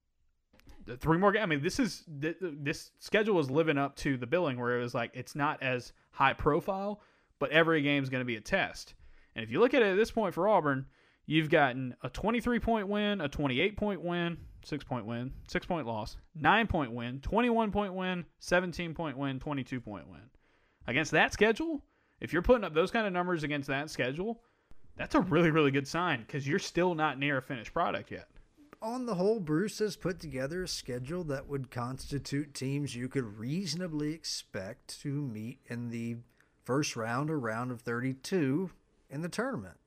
three 1.00 1.18
more. 1.18 1.32
Games. 1.32 1.44
I 1.44 1.46
mean, 1.46 1.62
this 1.62 1.80
is 1.80 2.04
this 2.08 2.92
schedule 3.00 3.40
is 3.40 3.50
living 3.50 3.78
up 3.78 3.96
to 3.98 4.18
the 4.18 4.28
billing 4.28 4.60
where 4.60 4.78
it 4.78 4.82
was 4.82 4.94
like 4.94 5.12
it's 5.14 5.36
not 5.36 5.62
as 5.62 5.94
high 6.12 6.34
profile, 6.34 7.02
but 7.40 7.52
every 7.52 7.82
game 7.82 8.04
is 8.04 8.10
going 8.10 8.22
to 8.22 8.26
be 8.26 8.36
a 8.36 8.42
test. 8.42 8.94
And 9.36 9.44
if 9.44 9.52
you 9.52 9.60
look 9.60 9.74
at 9.74 9.82
it 9.82 9.92
at 9.92 9.96
this 9.96 10.12
point 10.12 10.34
for 10.34 10.48
Auburn, 10.48 10.86
you've 11.26 11.50
gotten 11.50 11.96
a 12.04 12.10
23 12.10 12.60
point 12.60 12.88
win, 12.88 13.22
a 13.22 13.28
28 13.28 13.78
point 13.78 14.02
win, 14.02 14.38
six 14.64 14.84
point 14.84 15.06
win, 15.06 15.32
six 15.48 15.66
point 15.66 15.88
loss, 15.88 16.18
nine 16.36 16.68
point 16.68 16.92
win, 16.92 17.20
21 17.22 17.72
point 17.72 17.94
win, 17.94 18.26
17 18.40 18.94
point 18.94 19.18
win, 19.18 19.40
22 19.40 19.80
point 19.82 20.10
win. 20.10 20.22
Against 20.88 21.12
that 21.12 21.34
schedule, 21.34 21.82
if 22.20 22.34
you're 22.34 22.42
putting 22.42 22.64
up 22.64 22.74
those 22.74 22.92
kind 22.92 23.08
of 23.08 23.14
numbers 23.14 23.44
against 23.44 23.68
that 23.70 23.90
schedule, 23.90 24.42
that's 24.98 25.16
a 25.16 25.22
really, 25.22 25.52
really 25.52 25.72
good 25.72 25.88
sign 25.88 26.22
because 26.22 26.48
you're 26.48 26.60
still 26.60 26.94
not 26.94 27.18
near 27.18 27.38
a 27.38 27.42
finished 27.42 27.74
product 27.74 28.12
yet. 28.12 28.28
On 28.84 29.06
the 29.06 29.16
whole, 29.16 29.40
Bruce 29.40 29.80
has 29.80 29.96
put 29.96 30.20
together 30.20 30.64
a 30.64 30.68
schedule 30.68 31.24
that 31.24 31.48
would 31.48 31.72
constitute 31.72 32.54
teams 32.54 32.94
you 32.94 33.08
could 33.08 33.40
reasonably 33.40 34.12
expect 34.12 35.02
to 35.02 35.08
meet 35.08 35.60
in 35.68 35.90
the 35.90 36.18
first 36.66 36.98
round 36.98 37.30
or 37.32 37.40
round 37.40 37.72
of 37.72 37.80
32 37.80 38.72
in 39.10 39.22
the 39.22 39.30
tournament. 39.30 39.78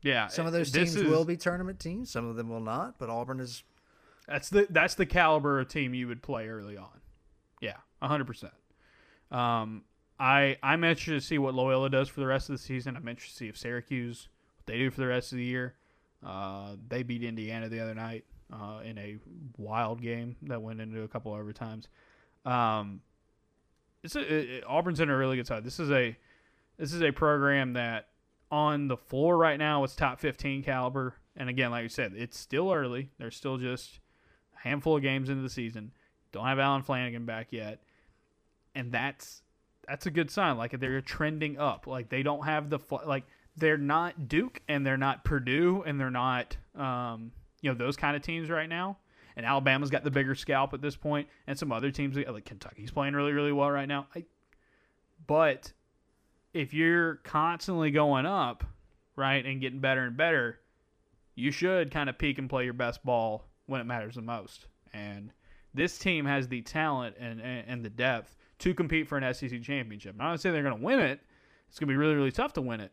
Yeah, 0.00 0.28
some 0.28 0.46
of 0.46 0.54
those 0.54 0.70
teams 0.70 0.96
is, 0.96 1.04
will 1.04 1.26
be 1.26 1.36
tournament 1.36 1.80
teams. 1.80 2.10
Some 2.10 2.26
of 2.26 2.36
them 2.36 2.48
will 2.48 2.60
not. 2.60 2.98
But 2.98 3.10
Auburn 3.10 3.40
is. 3.40 3.62
That's 4.26 4.48
the 4.48 4.66
that's 4.70 4.94
the 4.94 5.06
caliber 5.06 5.60
of 5.60 5.68
team 5.68 5.92
you 5.92 6.08
would 6.08 6.22
play 6.22 6.48
early 6.48 6.78
on. 6.78 7.00
Yeah, 7.60 7.76
hundred 8.02 8.26
percent. 8.26 8.52
Um, 9.30 9.84
I 10.18 10.56
I'm 10.62 10.82
interested 10.82 11.12
to 11.12 11.20
see 11.20 11.38
what 11.38 11.54
Loyola 11.54 11.90
does 11.90 12.08
for 12.08 12.20
the 12.20 12.26
rest 12.26 12.48
of 12.48 12.54
the 12.54 12.62
season. 12.62 12.96
I'm 12.96 13.08
interested 13.08 13.34
to 13.34 13.38
see 13.38 13.48
if 13.48 13.58
Syracuse 13.58 14.28
what 14.56 14.66
they 14.66 14.78
do 14.78 14.90
for 14.90 15.00
the 15.00 15.06
rest 15.06 15.32
of 15.32 15.38
the 15.38 15.44
year. 15.44 15.74
Uh, 16.24 16.76
they 16.88 17.02
beat 17.02 17.22
Indiana 17.22 17.68
the 17.68 17.80
other 17.80 17.94
night 17.94 18.24
uh, 18.52 18.80
in 18.84 18.98
a 18.98 19.16
wild 19.56 20.00
game 20.00 20.36
that 20.42 20.62
went 20.62 20.80
into 20.80 21.02
a 21.02 21.08
couple 21.08 21.32
overtimes. 21.32 21.86
Um, 22.44 23.00
it's 24.02 24.16
a, 24.16 24.20
it, 24.20 24.64
Auburn's 24.66 25.00
in 25.00 25.10
a 25.10 25.16
really 25.16 25.36
good 25.36 25.46
side. 25.46 25.64
This 25.64 25.80
is 25.80 25.90
a 25.90 26.16
this 26.78 26.92
is 26.92 27.02
a 27.02 27.12
program 27.12 27.74
that 27.74 28.08
on 28.50 28.88
the 28.88 28.96
floor 28.96 29.36
right 29.36 29.58
now 29.58 29.82
is 29.84 29.94
top 29.94 30.20
15 30.20 30.62
caliber. 30.62 31.16
And 31.36 31.48
again, 31.48 31.70
like 31.70 31.82
you 31.82 31.88
said, 31.88 32.12
it's 32.16 32.38
still 32.38 32.72
early. 32.72 33.10
They're 33.18 33.30
still 33.30 33.56
just 33.56 34.00
a 34.56 34.68
handful 34.68 34.96
of 34.96 35.02
games 35.02 35.28
into 35.28 35.42
the 35.42 35.50
season. 35.50 35.92
Don't 36.32 36.46
have 36.46 36.58
Allen 36.58 36.82
Flanagan 36.82 37.26
back 37.26 37.48
yet. 37.50 37.82
And 38.74 38.92
that's 38.92 39.42
that's 39.86 40.06
a 40.06 40.10
good 40.10 40.30
sign. 40.30 40.56
Like 40.56 40.78
they're 40.78 41.00
trending 41.00 41.58
up. 41.58 41.86
Like 41.86 42.08
they 42.08 42.22
don't 42.22 42.44
have 42.44 42.70
the 42.70 42.78
like 43.06 43.24
they're 43.56 43.78
not 43.78 44.28
Duke 44.28 44.60
and 44.68 44.86
they're 44.86 44.96
not 44.96 45.24
Purdue 45.24 45.82
and 45.86 45.98
they're 45.98 46.10
not 46.10 46.56
um, 46.76 47.32
you 47.60 47.70
know 47.70 47.76
those 47.76 47.96
kind 47.96 48.16
of 48.16 48.22
teams 48.22 48.50
right 48.50 48.68
now. 48.68 48.98
And 49.36 49.44
Alabama's 49.44 49.90
got 49.90 50.04
the 50.04 50.12
bigger 50.12 50.36
scalp 50.36 50.74
at 50.74 50.80
this 50.80 50.94
point, 50.94 51.28
and 51.48 51.58
some 51.58 51.72
other 51.72 51.90
teams 51.90 52.16
like 52.16 52.44
Kentucky's 52.44 52.90
playing 52.90 53.14
really 53.14 53.32
really 53.32 53.52
well 53.52 53.70
right 53.70 53.88
now. 53.88 54.06
I, 54.14 54.24
but 55.26 55.72
if 56.52 56.72
you're 56.72 57.16
constantly 57.16 57.90
going 57.90 58.26
up, 58.26 58.64
right, 59.16 59.44
and 59.44 59.60
getting 59.60 59.80
better 59.80 60.04
and 60.04 60.16
better, 60.16 60.60
you 61.34 61.50
should 61.50 61.90
kind 61.90 62.08
of 62.08 62.16
peak 62.16 62.38
and 62.38 62.48
play 62.48 62.64
your 62.64 62.74
best 62.74 63.04
ball 63.04 63.48
when 63.66 63.80
it 63.80 63.84
matters 63.84 64.14
the 64.14 64.22
most. 64.22 64.66
And 64.92 65.32
this 65.74 65.98
team 65.98 66.24
has 66.26 66.46
the 66.46 66.62
talent 66.62 67.16
and, 67.18 67.40
and, 67.40 67.64
and 67.66 67.84
the 67.84 67.90
depth 67.90 68.36
to 68.60 68.72
compete 68.72 69.08
for 69.08 69.18
an 69.18 69.34
SEC 69.34 69.60
championship. 69.62 70.16
Not 70.16 70.40
saying 70.40 70.52
they're 70.52 70.62
going 70.62 70.78
to 70.78 70.84
win 70.84 71.00
it. 71.00 71.20
It's 71.68 71.78
going 71.78 71.88
to 71.88 71.92
be 71.92 71.96
really, 71.96 72.14
really 72.14 72.30
tough 72.30 72.52
to 72.52 72.62
win 72.62 72.80
it. 72.80 72.92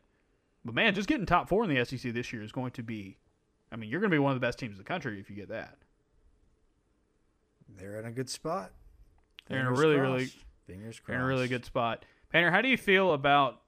But 0.63 0.75
man, 0.75 0.93
just 0.93 1.07
getting 1.07 1.25
top 1.25 1.49
four 1.49 1.63
in 1.63 1.73
the 1.73 1.83
SEC 1.85 2.13
this 2.13 2.31
year 2.31 2.43
is 2.43 2.51
going 2.51 2.71
to 2.71 2.83
be. 2.83 3.17
I 3.71 3.77
mean, 3.77 3.89
you're 3.89 3.99
going 4.01 4.11
to 4.11 4.15
be 4.15 4.19
one 4.19 4.33
of 4.33 4.39
the 4.39 4.45
best 4.45 4.59
teams 4.59 4.73
in 4.73 4.77
the 4.77 4.83
country 4.83 5.19
if 5.19 5.29
you 5.29 5.35
get 5.35 5.49
that. 5.49 5.77
They're 7.77 7.99
in 7.99 8.05
a 8.05 8.11
good 8.11 8.29
spot. 8.29 8.71
They're 9.47 9.59
Fingers 9.63 9.79
in 9.79 9.85
a 9.85 9.87
really, 9.87 9.95
crossed. 9.99 10.11
really, 10.11 10.31
Fingers 10.67 10.99
crossed. 10.99 11.15
in 11.15 11.21
a 11.21 11.25
really 11.25 11.47
good 11.47 11.65
spot. 11.65 12.05
Painter, 12.31 12.51
how 12.51 12.61
do 12.61 12.67
you 12.67 12.77
feel 12.77 13.13
about 13.13 13.61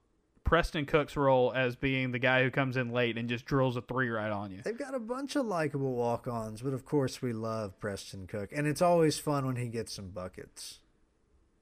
Preston 0.44 0.84
Cook's 0.84 1.16
role 1.16 1.52
as 1.54 1.74
being 1.74 2.12
the 2.12 2.18
guy 2.18 2.42
who 2.42 2.50
comes 2.50 2.76
in 2.76 2.92
late 2.92 3.16
and 3.16 3.28
just 3.28 3.46
drills 3.46 3.76
a 3.76 3.80
three 3.82 4.08
right 4.10 4.30
on 4.30 4.50
you? 4.50 4.60
They've 4.62 4.76
got 4.78 4.94
a 4.94 5.00
bunch 5.00 5.36
of 5.36 5.46
likable 5.46 5.94
walk-ons, 5.94 6.60
but 6.62 6.74
of 6.74 6.84
course 6.84 7.22
we 7.22 7.32
love 7.32 7.78
Preston 7.80 8.26
Cook, 8.26 8.50
and 8.52 8.66
it's 8.66 8.82
always 8.82 9.18
fun 9.18 9.46
when 9.46 9.56
he 9.56 9.68
gets 9.68 9.92
some 9.94 10.10
buckets. 10.10 10.80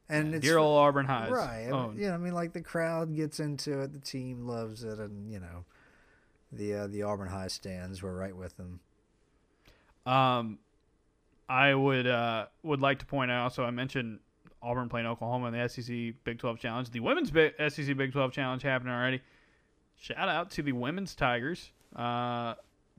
And 0.09 0.35
it's 0.35 0.45
dear 0.45 0.59
old 0.59 0.79
Auburn 0.79 1.07
Highs, 1.07 1.31
right? 1.31 1.69
Owned. 1.71 1.99
You 1.99 2.09
know, 2.09 2.15
I 2.15 2.19
mean, 2.19 2.35
like 2.35 2.53
the 2.53 2.61
crowd 2.61 3.15
gets 3.15 3.41
into 3.41 3.81
it, 3.81 3.93
the 3.93 3.99
team 3.99 4.47
loves 4.47 4.85
it, 4.85 4.99
and 4.99 5.31
you 5.31 5.41
know, 5.41 5.65
the 6.53 6.75
uh, 6.75 6.87
the 6.87 7.03
Auburn 7.03 7.29
High 7.29 7.49
stands. 7.49 8.03
We're 8.03 8.15
right 8.15 8.37
with 8.37 8.57
them. 8.57 8.81
Um, 10.05 10.59
I 11.49 11.75
would 11.75 12.07
uh 12.07 12.47
would 12.63 12.81
like 12.81 12.99
to 12.99 13.07
point 13.07 13.31
out. 13.31 13.55
So 13.55 13.65
I 13.65 13.71
mentioned 13.71 14.19
Auburn 14.63 14.89
playing 14.89 15.07
Oklahoma 15.07 15.49
in 15.49 15.55
the 15.55 15.69
SEC 15.69 16.15
Big 16.25 16.39
12 16.39 16.59
Challenge. 16.59 16.91
The 16.91 17.01
women's 17.01 17.31
Big, 17.31 17.55
SEC 17.69 17.97
Big 17.97 18.13
12 18.13 18.33
Challenge 18.33 18.63
happening 18.63 18.93
already. 18.93 19.21
Shout 19.97 20.29
out 20.29 20.51
to 20.53 20.63
the 20.63 20.73
women's 20.73 21.15
Tigers. 21.15 21.71
Uh, 21.95 22.55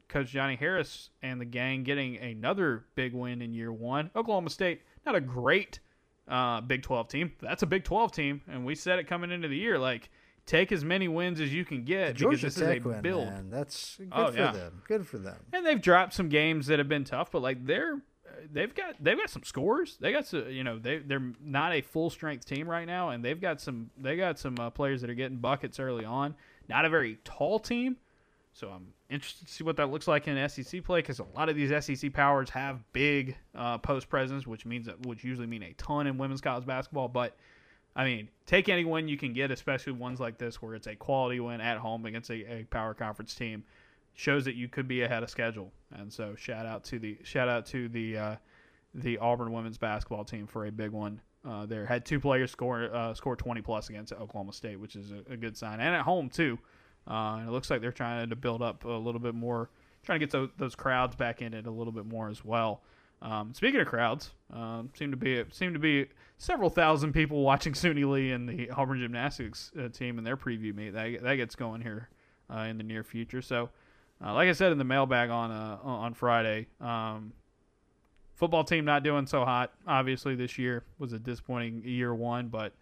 Coach 0.08 0.30
Johnnie 0.30 0.56
Harris 0.56 1.10
and 1.22 1.40
the 1.42 1.46
gang 1.46 1.84
getting 1.84 2.18
another 2.18 2.86
big 2.96 3.14
win 3.14 3.42
in 3.42 3.54
year 3.54 3.72
one. 3.72 4.12
Oklahoma 4.16 4.50
State, 4.50 4.82
not 5.06 5.16
a 5.16 5.22
great 5.22 5.80
uh, 6.28 6.62
Big 6.62 6.84
12 6.84 7.08
team. 7.08 7.34
That's 7.42 7.64
a 7.64 7.68
Big 7.68 7.84
12 7.84 8.12
team, 8.12 8.42
and 8.48 8.66
we 8.66 8.76
said 8.76 9.00
it 9.00 9.08
coming 9.08 9.32
into 9.32 9.48
the 9.48 9.58
year. 9.58 9.78
Like, 9.80 10.10
take 10.46 10.72
as 10.72 10.84
many 10.84 11.08
wins 11.08 11.40
as 11.40 11.54
you 11.54 11.66
can 11.66 11.84
get 11.84 12.18
because 12.18 12.42
this 12.42 12.56
Tech 12.56 12.80
is 12.80 12.86
a 12.86 12.90
win, 12.90 13.02
build. 13.02 13.28
Man. 13.28 13.50
That's 13.50 13.98
good 13.98 14.10
oh, 14.12 14.32
for 14.32 14.38
yeah. 14.38 14.52
them. 14.52 14.82
Good 14.88 15.08
for 15.08 15.18
them. 15.18 15.38
And 15.54 15.66
they've 15.66 15.82
dropped 15.82 16.14
some 16.14 16.30
games 16.30 16.68
that 16.68 16.80
have 16.80 16.90
been 16.90 17.04
tough, 17.04 17.32
but 17.32 17.42
like 17.42 17.66
they're 17.66 18.02
they've 18.52 18.74
got 18.74 18.96
they've 19.00 19.18
got 19.18 19.30
some 19.30 19.44
scores. 19.44 19.98
They 20.00 20.12
got 20.12 20.26
some, 20.28 20.50
you 20.50 20.64
know, 20.64 20.80
they 20.80 21.00
they're 21.00 21.34
not 21.42 21.74
a 21.74 21.82
full 21.82 22.10
strength 22.10 22.46
team 22.46 22.70
right 22.70 22.86
now, 22.86 23.10
and 23.10 23.24
they've 23.24 23.40
got 23.40 23.62
some 23.62 23.92
they 23.98 24.16
got 24.16 24.40
some 24.40 24.58
uh, 24.60 24.70
players 24.70 25.02
that 25.02 25.10
are 25.10 25.16
getting 25.16 25.38
buckets 25.38 25.80
early 25.80 26.06
on. 26.06 26.36
Not 26.68 26.86
a 26.86 26.90
very 26.90 27.20
tall 27.24 27.60
team, 27.60 27.98
so 28.54 28.70
I'm 28.70 28.94
interested 29.10 29.48
to 29.48 29.52
see 29.52 29.64
what 29.64 29.78
that 29.78 29.90
looks 29.90 30.08
like 30.08 30.28
in 30.28 30.50
SEC 30.50 30.84
play 30.84 31.00
because 31.00 31.20
a 31.20 31.26
lot 31.36 31.50
of 31.50 31.56
these 31.56 31.72
SEC 31.84 32.14
powers 32.14 32.52
have 32.52 32.80
big 32.94 33.36
uh, 33.56 33.80
post 33.80 34.10
presence, 34.10 34.46
which 34.46 34.66
means 34.66 34.86
that 34.86 35.04
which 35.06 35.24
usually 35.24 35.48
mean 35.48 35.64
a 35.64 35.74
ton 35.74 36.06
in 36.06 36.18
women's 36.20 36.42
college 36.42 36.66
basketball. 36.66 37.08
But 37.08 37.36
I 37.96 38.06
mean, 38.06 38.30
take 38.46 38.70
any 38.70 38.86
win 38.86 39.08
you 39.08 39.18
can 39.18 39.34
get, 39.34 39.50
especially 39.50 39.94
ones 39.94 40.20
like 40.20 40.38
this 40.38 40.62
where 40.62 40.76
it's 40.76 40.88
a 40.88 40.96
quality 40.96 41.40
win 41.40 41.62
at 41.62 41.78
home 41.78 42.06
against 42.06 42.30
a, 42.30 42.60
a 42.60 42.64
power 42.66 42.94
conference 42.94 43.34
team 43.34 43.64
shows 44.14 44.46
that 44.46 44.54
you 44.54 44.68
could 44.68 44.88
be 44.88 45.02
ahead 45.02 45.24
of 45.24 45.30
schedule. 45.32 45.72
And 45.92 46.14
so 46.14 46.36
shout 46.36 46.68
out 46.68 46.84
to 46.86 47.00
the 47.00 47.18
shout 47.24 47.50
out 47.50 47.66
to 47.68 47.90
the 47.90 48.18
uh, 48.18 48.36
the 48.94 49.18
Auburn 49.18 49.52
women's 49.52 49.80
basketball 49.80 50.26
team 50.26 50.46
for 50.46 50.68
a 50.68 50.72
big 50.72 50.92
one. 50.92 51.20
Uh, 51.44 51.66
there 51.66 51.86
had 51.86 52.06
two 52.06 52.20
players 52.20 52.52
score 52.52 52.94
uh, 52.94 53.16
score 53.16 53.36
20 53.36 53.62
plus 53.62 53.90
against 53.90 54.14
Oklahoma 54.14 54.54
State, 54.54 54.80
which 54.80 54.96
is 54.96 55.12
a, 55.12 55.34
a 55.34 55.38
good 55.38 55.58
sign, 55.58 55.80
and 55.80 55.96
at 55.96 56.04
home 56.04 56.30
too. 56.30 56.60
Uh, 57.08 57.38
and 57.40 57.48
it 57.48 57.52
looks 57.52 57.70
like 57.70 57.82
they're 57.82 57.92
trying 57.92 58.30
to 58.30 58.36
build 58.36 58.62
up 58.62 58.86
a 58.86 58.90
little 58.90 59.20
bit 59.20 59.36
more, 59.36 59.70
trying 60.04 60.20
to 60.20 60.26
get 60.26 60.32
those, 60.32 60.50
those 60.58 60.76
crowds 60.76 61.16
back 61.16 61.42
in 61.42 61.54
it 61.54 61.68
a 61.68 61.72
little 61.72 61.94
bit 61.94 62.06
more 62.06 62.30
as 62.30 62.44
well. 62.44 62.82
Um, 63.22 63.54
speaking 63.54 63.80
of 63.80 63.88
crowds, 63.88 64.32
um, 64.52 64.90
seem 64.96 65.12
to 65.12 65.18
be 65.18 65.44
seem 65.50 65.72
to 65.74 65.80
be 65.80 66.08
several 66.38 66.70
thousand 66.70 67.14
people 67.14 67.42
watching 67.44 67.74
Suni 67.74 68.10
Lee 68.10 68.32
and 68.32 68.48
the 68.48 68.70
Auburn 68.72 69.00
gymnastics 69.00 69.72
uh, 69.80 69.88
team 69.88 70.18
in 70.18 70.26
their 70.26 70.36
preview 70.36 70.76
meet. 70.76 70.92
That 70.92 71.24
that 71.24 71.36
gets 71.36 71.56
going 71.56 71.82
here 71.82 72.10
uh, 72.54 72.60
in 72.60 72.78
the 72.78 72.84
near 72.84 73.04
future. 73.04 73.42
So 73.42 73.70
uh, 74.24 74.34
like 74.34 74.50
I 74.50 74.54
said 74.54 74.72
in 74.72 74.78
the 74.78 74.84
mailbag 74.84 75.30
on 75.30 75.52
uh, 75.52 75.78
on 75.84 76.14
Friday, 76.14 76.68
um, 76.82 77.32
football 78.36 78.64
team 78.64 78.86
not 78.86 79.04
doing 79.04 79.26
so 79.26 79.46
hot. 79.46 79.72
Obviously, 79.88 80.36
this 80.36 80.58
year 80.58 80.84
was 81.00 81.14
a 81.14 81.20
disappointing 81.20 81.84
year 81.86 82.14
one, 82.14 82.48
but 82.48 82.74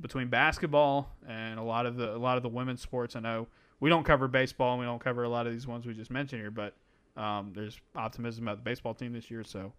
between 0.00 0.28
basketball 0.28 1.10
and 1.28 1.58
a 1.58 1.62
lot 1.62 1.86
of 1.86 1.96
the 1.96 2.14
a 2.14 2.18
lot 2.18 2.36
of 2.36 2.42
the 2.42 2.48
women's 2.48 2.80
sports, 2.80 3.16
I 3.16 3.20
know 3.20 3.46
we 3.80 3.90
don't 3.90 4.04
cover 4.04 4.28
baseball 4.28 4.72
and 4.72 4.80
we 4.80 4.86
don't 4.86 5.02
cover 5.02 5.24
a 5.24 5.28
lot 5.28 5.46
of 5.46 5.52
these 5.52 5.66
ones 5.66 5.86
we 5.86 5.94
just 5.94 6.10
mentioned 6.10 6.40
here, 6.40 6.50
but 6.50 6.74
um, 7.16 7.52
there's 7.54 7.80
optimism 7.94 8.44
about 8.44 8.58
the 8.58 8.62
baseball 8.62 8.94
team 8.94 9.12
this 9.12 9.30
year. 9.30 9.44
So 9.44 9.72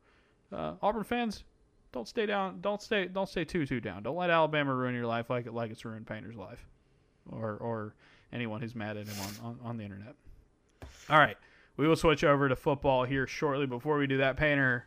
uh, 0.52 0.74
Auburn 0.82 1.04
fans, 1.04 1.44
don't 1.92 2.08
stay 2.08 2.26
down. 2.26 2.60
Don't 2.62 2.82
stay. 2.82 3.08
Don't 3.08 3.30
stay 3.30 3.46
too 3.46 3.66
too 3.66 3.80
down. 3.80 4.04
Don't 4.04 4.18
let 4.18 4.30
Alabama 4.30 4.74
ruin 4.74 4.96
your 4.96 5.08
life 5.08 5.30
like 5.30 5.46
it 5.46 5.54
like 5.54 5.72
it's 5.72 5.86
ruined 5.86 6.08
Painter's 6.08 6.36
life, 6.36 6.66
or 7.32 7.58
or 7.58 7.96
anyone 8.32 8.62
who's 8.62 8.76
mad 8.76 8.98
at 8.98 9.08
him 9.08 9.16
on, 9.22 9.46
on, 9.46 9.60
on 9.64 9.78
the 9.78 9.84
internet. 9.84 10.16
All 11.10 11.18
right. 11.20 11.38
We 11.78 11.88
will 11.88 11.96
switch 11.96 12.24
over 12.24 12.48
to 12.48 12.56
football 12.56 13.04
here 13.04 13.28
shortly. 13.28 13.66
Before 13.66 13.98
we 13.98 14.08
do 14.08 14.18
that, 14.18 14.38
Painter, 14.38 14.86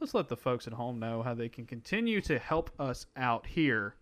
let's 0.00 0.14
let 0.14 0.28
the 0.28 0.36
folks 0.36 0.66
at 0.66 0.72
home 0.72 0.98
know 0.98 1.22
how 1.22 1.34
they 1.34 1.48
can 1.48 1.66
continue 1.66 2.20
to 2.22 2.38
help 2.38 2.70
us 2.78 3.06
out 3.16 3.46
here 3.46 3.96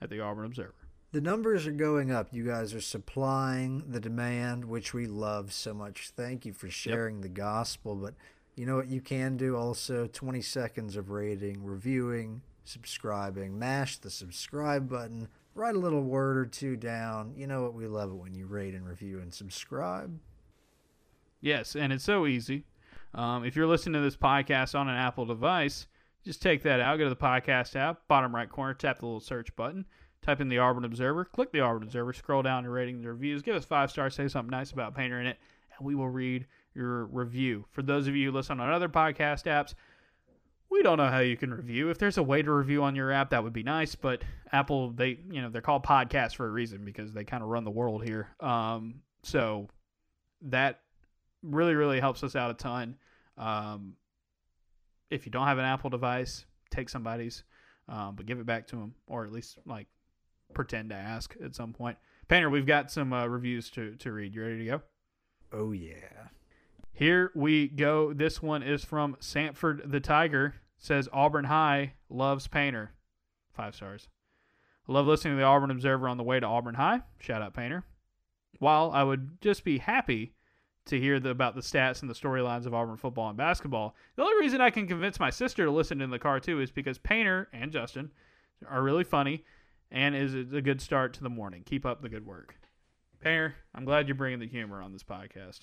at 0.00 0.10
the 0.10 0.20
Auburn 0.20 0.46
Observer. 0.46 0.74
The 1.12 1.20
numbers 1.20 1.66
are 1.66 1.72
going 1.72 2.12
up. 2.12 2.28
You 2.30 2.46
guys 2.46 2.72
are 2.72 2.80
supplying 2.80 3.84
the 3.88 3.98
demand, 3.98 4.64
which 4.66 4.94
we 4.94 5.06
love 5.06 5.52
so 5.52 5.74
much. 5.74 6.10
Thank 6.14 6.46
you 6.46 6.52
for 6.52 6.70
sharing 6.70 7.16
yep. 7.16 7.22
the 7.22 7.28
gospel. 7.30 7.96
But 7.96 8.14
you 8.54 8.64
know 8.64 8.76
what 8.76 8.88
you 8.88 9.00
can 9.00 9.36
do 9.36 9.56
also 9.56 10.06
20 10.06 10.40
seconds 10.40 10.96
of 10.96 11.10
rating, 11.10 11.64
reviewing, 11.64 12.42
subscribing. 12.64 13.58
Mash 13.58 13.98
the 13.98 14.10
subscribe 14.10 14.88
button. 14.88 15.28
Write 15.56 15.74
a 15.74 15.80
little 15.80 16.02
word 16.02 16.36
or 16.36 16.46
two 16.46 16.76
down. 16.76 17.34
You 17.36 17.48
know 17.48 17.62
what? 17.62 17.74
We 17.74 17.88
love 17.88 18.12
it 18.12 18.16
when 18.16 18.34
you 18.34 18.46
rate 18.46 18.74
and 18.74 18.86
review 18.86 19.18
and 19.18 19.34
subscribe. 19.34 20.16
Yes, 21.40 21.74
and 21.74 21.92
it's 21.92 22.04
so 22.04 22.26
easy. 22.26 22.66
Um, 23.14 23.44
if 23.44 23.56
you're 23.56 23.66
listening 23.66 23.94
to 23.94 24.00
this 24.00 24.16
podcast 24.16 24.78
on 24.78 24.88
an 24.88 24.96
Apple 24.96 25.26
device, 25.26 25.86
just 26.24 26.42
take 26.42 26.62
that 26.62 26.80
out, 26.80 26.98
go 26.98 27.04
to 27.04 27.10
the 27.10 27.16
podcast 27.16 27.76
app, 27.76 28.06
bottom 28.08 28.34
right 28.34 28.48
corner, 28.48 28.74
tap 28.74 28.98
the 28.98 29.06
little 29.06 29.20
search 29.20 29.54
button, 29.56 29.84
type 30.22 30.40
in 30.40 30.48
the 30.48 30.58
Auburn 30.58 30.84
Observer, 30.84 31.24
click 31.24 31.50
the 31.52 31.60
Auburn 31.60 31.82
Observer, 31.82 32.12
scroll 32.12 32.42
down 32.42 32.64
to 32.64 32.70
rating 32.70 33.00
the 33.00 33.08
reviews, 33.08 33.42
give 33.42 33.56
us 33.56 33.64
five 33.64 33.90
stars, 33.90 34.14
say 34.14 34.28
something 34.28 34.50
nice 34.50 34.70
about 34.70 34.94
Painter 34.94 35.20
in 35.20 35.26
it, 35.26 35.38
and 35.76 35.86
we 35.86 35.94
will 35.94 36.08
read 36.08 36.46
your 36.74 37.06
review. 37.06 37.64
For 37.70 37.82
those 37.82 38.06
of 38.06 38.14
you 38.14 38.30
who 38.30 38.36
listen 38.36 38.60
on 38.60 38.70
other 38.70 38.88
podcast 38.88 39.44
apps, 39.44 39.74
we 40.70 40.82
don't 40.82 40.98
know 40.98 41.08
how 41.08 41.18
you 41.18 41.36
can 41.36 41.52
review. 41.52 41.90
If 41.90 41.98
there's 41.98 42.18
a 42.18 42.22
way 42.22 42.42
to 42.42 42.52
review 42.52 42.84
on 42.84 42.94
your 42.94 43.10
app, 43.10 43.30
that 43.30 43.42
would 43.42 43.52
be 43.52 43.64
nice. 43.64 43.96
But 43.96 44.22
Apple, 44.52 44.90
they 44.90 45.18
you 45.30 45.42
know 45.42 45.50
they're 45.50 45.62
called 45.62 45.82
podcasts 45.82 46.36
for 46.36 46.46
a 46.46 46.50
reason 46.50 46.84
because 46.84 47.12
they 47.12 47.24
kind 47.24 47.42
of 47.42 47.48
run 47.48 47.64
the 47.64 47.70
world 47.70 48.04
here. 48.04 48.28
Um, 48.38 49.00
so 49.24 49.68
that 50.42 50.80
really 51.42 51.74
really 51.74 52.00
helps 52.00 52.22
us 52.22 52.36
out 52.36 52.50
a 52.50 52.54
ton. 52.54 52.96
Um, 53.36 53.94
if 55.10 55.26
you 55.26 55.32
don't 55.32 55.46
have 55.46 55.58
an 55.58 55.64
Apple 55.64 55.90
device, 55.90 56.46
take 56.70 56.88
somebody's, 56.88 57.42
um, 57.88 58.14
but 58.16 58.26
give 58.26 58.38
it 58.38 58.46
back 58.46 58.66
to 58.68 58.76
them, 58.76 58.94
or 59.06 59.24
at 59.24 59.32
least 59.32 59.58
like 59.66 59.88
pretend 60.54 60.90
to 60.90 60.96
ask 60.96 61.34
at 61.44 61.54
some 61.54 61.72
point. 61.72 61.96
Painter, 62.28 62.50
we've 62.50 62.66
got 62.66 62.90
some 62.90 63.12
uh, 63.12 63.26
reviews 63.26 63.70
to 63.70 63.96
to 63.96 64.12
read. 64.12 64.34
You 64.34 64.42
ready 64.42 64.58
to 64.58 64.64
go? 64.64 64.82
Oh 65.52 65.72
yeah. 65.72 66.28
Here 66.92 67.30
we 67.34 67.68
go. 67.68 68.12
This 68.12 68.42
one 68.42 68.62
is 68.62 68.84
from 68.84 69.16
Sanford 69.20 69.90
the 69.90 70.00
Tiger. 70.00 70.54
Says 70.78 71.08
Auburn 71.12 71.44
High 71.44 71.94
loves 72.08 72.46
Painter. 72.46 72.92
Five 73.52 73.74
stars. 73.74 74.08
I 74.88 74.92
love 74.92 75.06
listening 75.06 75.34
to 75.34 75.38
the 75.38 75.46
Auburn 75.46 75.70
Observer 75.70 76.08
on 76.08 76.16
the 76.16 76.22
way 76.22 76.40
to 76.40 76.46
Auburn 76.46 76.74
High. 76.74 77.02
Shout 77.18 77.42
out 77.42 77.54
Painter. 77.54 77.84
While 78.58 78.90
I 78.92 79.02
would 79.02 79.40
just 79.40 79.64
be 79.64 79.78
happy 79.78 80.34
to 80.90 81.00
hear 81.00 81.18
the, 81.18 81.30
about 81.30 81.54
the 81.54 81.60
stats 81.60 82.02
and 82.02 82.10
the 82.10 82.14
storylines 82.14 82.66
of 82.66 82.74
Auburn 82.74 82.96
football 82.96 83.28
and 83.28 83.36
basketball, 83.36 83.94
the 84.16 84.22
only 84.22 84.38
reason 84.40 84.60
I 84.60 84.70
can 84.70 84.86
convince 84.86 85.18
my 85.18 85.30
sister 85.30 85.64
to 85.64 85.70
listen 85.70 86.00
in 86.00 86.10
the 86.10 86.18
car 86.18 86.38
too 86.38 86.60
is 86.60 86.70
because 86.70 86.98
Painter 86.98 87.48
and 87.52 87.72
Justin 87.72 88.10
are 88.68 88.82
really 88.82 89.04
funny 89.04 89.44
and 89.90 90.14
is 90.14 90.34
a 90.34 90.60
good 90.60 90.80
start 90.80 91.14
to 91.14 91.22
the 91.22 91.30
morning. 91.30 91.62
Keep 91.64 91.86
up 91.86 92.02
the 92.02 92.08
good 92.08 92.26
work. 92.26 92.56
Painter, 93.20 93.54
I'm 93.74 93.84
glad 93.84 94.08
you're 94.08 94.14
bringing 94.14 94.38
the 94.40 94.46
humor 94.46 94.82
on 94.82 94.92
this 94.92 95.02
podcast. 95.02 95.60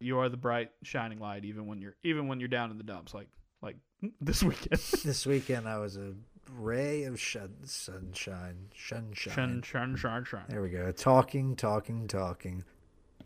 You 0.00 0.18
are 0.18 0.28
the 0.28 0.36
bright 0.36 0.70
shining 0.82 1.18
light 1.18 1.44
even 1.44 1.66
when 1.66 1.80
you're 1.80 1.96
even 2.02 2.28
when 2.28 2.38
you're 2.38 2.48
down 2.48 2.70
in 2.70 2.78
the 2.78 2.84
dumps 2.84 3.14
like 3.14 3.28
like 3.62 3.76
this 4.20 4.42
weekend. 4.42 4.80
This 5.04 5.26
weekend 5.26 5.68
i 5.68 5.78
was 5.78 5.96
a 5.96 6.14
ray 6.52 7.04
of 7.04 7.20
shun, 7.20 7.54
sunshine 7.64 8.68
sunshine. 8.76 9.62
Shun, 9.62 9.62
shun, 9.62 10.24
shun, 10.24 10.44
there 10.48 10.62
we 10.62 10.70
go. 10.70 10.90
Talking 10.92 11.56
talking 11.56 12.06
talking 12.06 12.64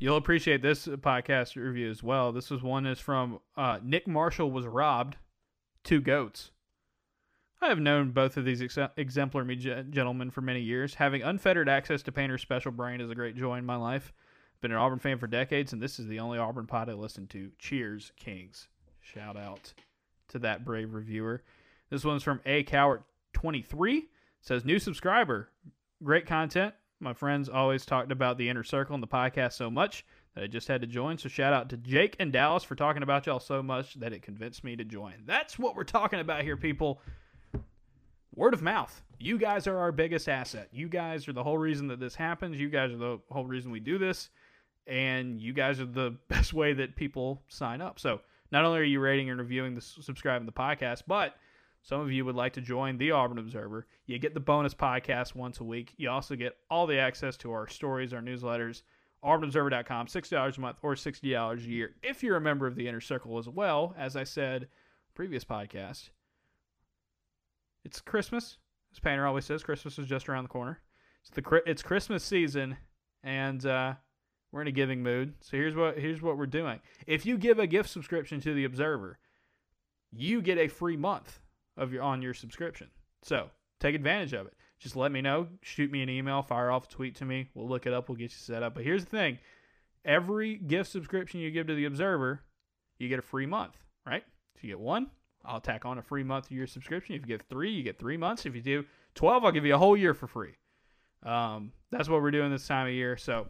you'll 0.03 0.17
appreciate 0.17 0.63
this 0.63 0.87
podcast 0.87 1.57
review 1.57 1.91
as 1.91 2.03
well 2.03 2.33
this 2.33 2.51
was 2.51 2.63
one 2.63 2.87
is 2.87 2.99
from 2.99 3.39
uh, 3.57 3.79
nick 3.83 4.07
marshall 4.07 4.51
was 4.51 4.67
robbed 4.67 5.17
two 5.85 6.01
goats 6.01 6.51
I 7.63 7.69
have 7.69 7.79
known 7.79 8.11
both 8.11 8.37
of 8.37 8.45
these 8.45 8.61
ex- 8.61 8.91
exemplary 8.97 9.55
gentlemen 9.55 10.33
for 10.33 10.41
many 10.41 10.61
years. 10.61 10.95
Having 10.95 11.23
unfettered 11.23 11.69
access 11.69 12.03
to 12.03 12.11
Painter's 12.13 12.43
special 12.43 12.73
brain 12.73 13.01
is 13.01 13.09
a 13.09 13.15
great 13.15 13.37
joy 13.37 13.57
in 13.57 13.65
my 13.65 13.77
life. 13.77 14.13
Been 14.61 14.73
an 14.73 14.79
Auburn 14.79 14.99
fan 14.99 15.19
for 15.19 15.29
decades, 15.29 15.73
and 15.73 15.81
this 15.81 16.01
is 16.01 16.09
the 16.09 16.19
only 16.19 16.39
Auburn 16.39 16.67
pod 16.67 16.91
I 16.91 16.95
listen 16.95 17.29
to. 17.29 17.53
Cheers, 17.61 18.11
Kings. 18.17 18.67
Shout 19.01 19.37
out 19.37 19.75
to 20.29 20.41
that 20.41 20.65
brave 20.65 20.93
reviewer. 20.93 21.45
This 21.89 22.05
one's 22.05 22.25
from 22.25 22.41
A 22.47 22.65
Cowart 22.65 23.03
23. 23.33 24.09
Says, 24.41 24.65
new 24.65 24.81
subscriber. 24.81 25.49
Great 26.03 26.27
content. 26.27 26.75
My 27.03 27.13
friends 27.13 27.49
always 27.49 27.85
talked 27.85 28.13
about 28.13 28.39
the 28.39 28.49
inner 28.49 28.63
circle 28.63 28.95
and 28.95 29.03
the 29.03 29.09
podcast 29.09 29.55
so 29.55 29.69
much 29.69 30.07
that 30.35 30.45
I 30.45 30.47
just 30.47 30.69
had 30.69 30.81
to 30.83 30.87
join. 30.87 31.19
So 31.19 31.29
shout 31.29 31.53
out 31.53 31.69
to 31.71 31.77
Jake 31.77 32.15
and 32.21 32.33
Dallas 32.33 32.63
for 32.63 32.77
talking 32.77 33.03
about 33.03 33.27
y'all 33.27 33.41
so 33.41 33.63
much 33.63 33.95
that 33.95 34.13
it 34.13 34.23
convinced 34.23 34.63
me 34.63 34.77
to 34.77 34.85
join. 34.85 35.15
That's 35.27 35.59
what 35.59 35.75
we're 35.75 35.83
talking 35.85 36.21
about 36.21 36.43
here, 36.43 36.57
people. 36.57 37.01
Word 38.35 38.55
of 38.55 38.63
mouth. 38.63 39.03
You 39.19 39.37
guys 39.37 39.67
are 39.67 39.79
our 39.79 39.91
biggest 39.91 40.29
asset. 40.29 40.69
You 40.73 40.89
guys 40.89 41.27
are 41.27 41.33
the 41.33 41.43
whole 41.43 41.59
reason 41.59 41.89
that 41.89 41.99
this 41.99 42.15
happens. 42.15 42.59
You 42.59 42.71
guys 42.71 42.93
are 42.93 42.97
the 42.97 43.19
whole 43.31 43.47
reason 43.47 43.73
we 43.73 43.81
do 43.81 43.99
this 43.99 44.31
and 44.87 45.41
you 45.41 45.53
guys 45.53 45.81
are 45.81 45.87
the 45.87 46.17
best 46.29 46.53
way 46.53 46.73
that 46.73 46.97
people 46.97 47.43
sign 47.49 47.81
up. 47.81 47.99
So 47.99 48.21
not 48.53 48.65
only 48.65 48.79
are 48.79 48.85
you 48.85 49.01
rating 49.01 49.29
and 49.29 49.41
reviewing 49.41 49.75
the 49.75 49.81
subscribing 49.81 50.47
the 50.47 50.53
podcast, 50.53 51.03
but 51.07 51.35
some 51.83 52.01
of 52.01 52.13
you 52.13 52.25
would 52.25 52.37
like 52.37 52.53
to 52.53 52.61
join 52.61 52.97
the 52.97 53.11
Auburn 53.11 53.39
Observer. 53.39 53.87
You 54.07 54.19
get 54.19 54.35
the 54.35 54.41
bonus 54.41 54.73
podcast 54.73 55.35
once 55.35 55.59
a 55.59 55.65
week. 55.65 55.95
You 55.97 56.11
also 56.11 56.37
get 56.37 56.57
all 56.71 56.87
the 56.87 56.99
access 56.99 57.37
to 57.39 57.53
our 57.53 57.67
stories, 57.67 58.13
our 58.13 58.21
newsletters, 58.21 58.83
auburnobserver.com, 59.25 60.07
$60 60.07 60.57
a 60.57 60.61
month 60.61 60.77
or 60.83 60.95
$60 60.95 61.57
a 61.57 61.61
year 61.69 61.95
if 62.03 62.23
you're 62.23 62.37
a 62.37 62.41
member 62.41 62.69
of 62.69 62.77
the 62.77 62.87
Inner 62.87 63.01
Circle 63.01 63.37
as 63.39 63.49
well. 63.49 63.95
As 63.99 64.15
I 64.15 64.23
said 64.23 64.69
previous 65.15 65.45
podcast, 65.45 66.11
it's 67.85 68.01
Christmas. 68.01 68.59
As 68.93 69.01
Painter 69.01 69.27
always 69.27 69.45
says, 69.45 69.65
Christmas 69.65 69.99
is 69.99 70.07
just 70.07 70.29
around 70.29 70.45
the 70.45 70.49
corner. 70.49 70.81
It's 71.23 71.31
the 71.31 71.63
it's 71.67 71.83
Christmas 71.83 72.23
season, 72.23 72.77
and 73.25 73.65
uh, 73.65 73.95
we're 74.51 74.63
in 74.63 74.69
a 74.69 74.73
giving 74.73 75.03
mood. 75.03 75.35
So 75.41 75.57
here's 75.57 75.75
what 75.75 75.99
here's 75.99 76.21
what 76.21 76.37
we're 76.37 76.47
doing. 76.47 76.81
If 77.07 77.25
you 77.25 77.39
give 77.39 77.59
a 77.59 77.67
gift 77.67 77.91
subscription 77.91 78.41
to 78.41 78.55
the 78.55 78.65
Observer, 78.65 79.19
you 80.13 80.43
get 80.43 80.59
a 80.59 80.69
free 80.69 80.97
month 80.97 81.41
of 81.77 81.93
your 81.93 82.03
on 82.03 82.23
your 82.23 82.35
subscription. 82.35 82.89
So 83.23 83.51
take 83.81 83.95
advantage 83.95 84.33
of 84.33 84.47
it. 84.47 84.55
Just 84.79 84.97
let 84.97 85.13
me 85.13 85.21
know. 85.21 85.47
Shoot 85.61 85.93
me 85.93 86.03
an 86.03 86.09
email. 86.09 86.43
Fire 86.43 86.71
off 86.71 86.87
a 86.87 86.89
tweet 86.89 87.15
to 87.17 87.25
me. 87.25 87.49
We'll 87.55 87.69
look 87.69 87.87
it 87.87 87.93
up. 87.93 88.09
We'll 88.09 88.17
get 88.17 88.33
you 88.33 88.39
set 88.39 88.63
up. 88.63 88.75
But 88.75 88.85
here's 88.85 89.05
the 89.05 89.11
thing: 89.11 89.39
every 90.05 90.57
gift 90.57 90.91
subscription 90.91 91.41
you 91.41 91.51
give 91.51 91.69
to 91.69 91.75
the 91.75 91.85
Observer, 91.85 92.43
you 92.99 93.09
get 93.09 93.19
a 93.19 93.23
free 93.23 93.47
month. 93.47 93.77
Right? 94.05 94.25
If 94.57 94.65
you 94.65 94.71
get 94.71 94.81
one, 94.81 95.09
I'll 95.45 95.61
tack 95.61 95.85
on 95.85 95.99
a 95.99 96.03
free 96.03 96.25
month 96.25 96.49
to 96.49 96.55
your 96.55 96.67
subscription. 96.67 97.15
If 97.15 97.23
you 97.23 97.29
get 97.29 97.49
three, 97.49 97.71
you 97.71 97.83
get 97.83 97.99
three 97.99 98.17
months. 98.17 98.45
If 98.47 98.55
you 98.55 98.63
do 98.63 98.85
twelve, 99.15 99.45
I'll 99.45 99.53
give 99.53 99.65
you 99.65 99.75
a 99.75 99.79
whole 99.79 99.97
year 99.97 100.15
for 100.15 100.27
free. 100.27 100.55
Um, 101.23 101.73
that's 101.91 102.09
what 102.09 102.21
we're 102.21 102.33
doing 102.33 102.51
this 102.51 102.67
time 102.67 102.89
of 102.89 102.93
year. 102.93 103.17
So 103.17 103.47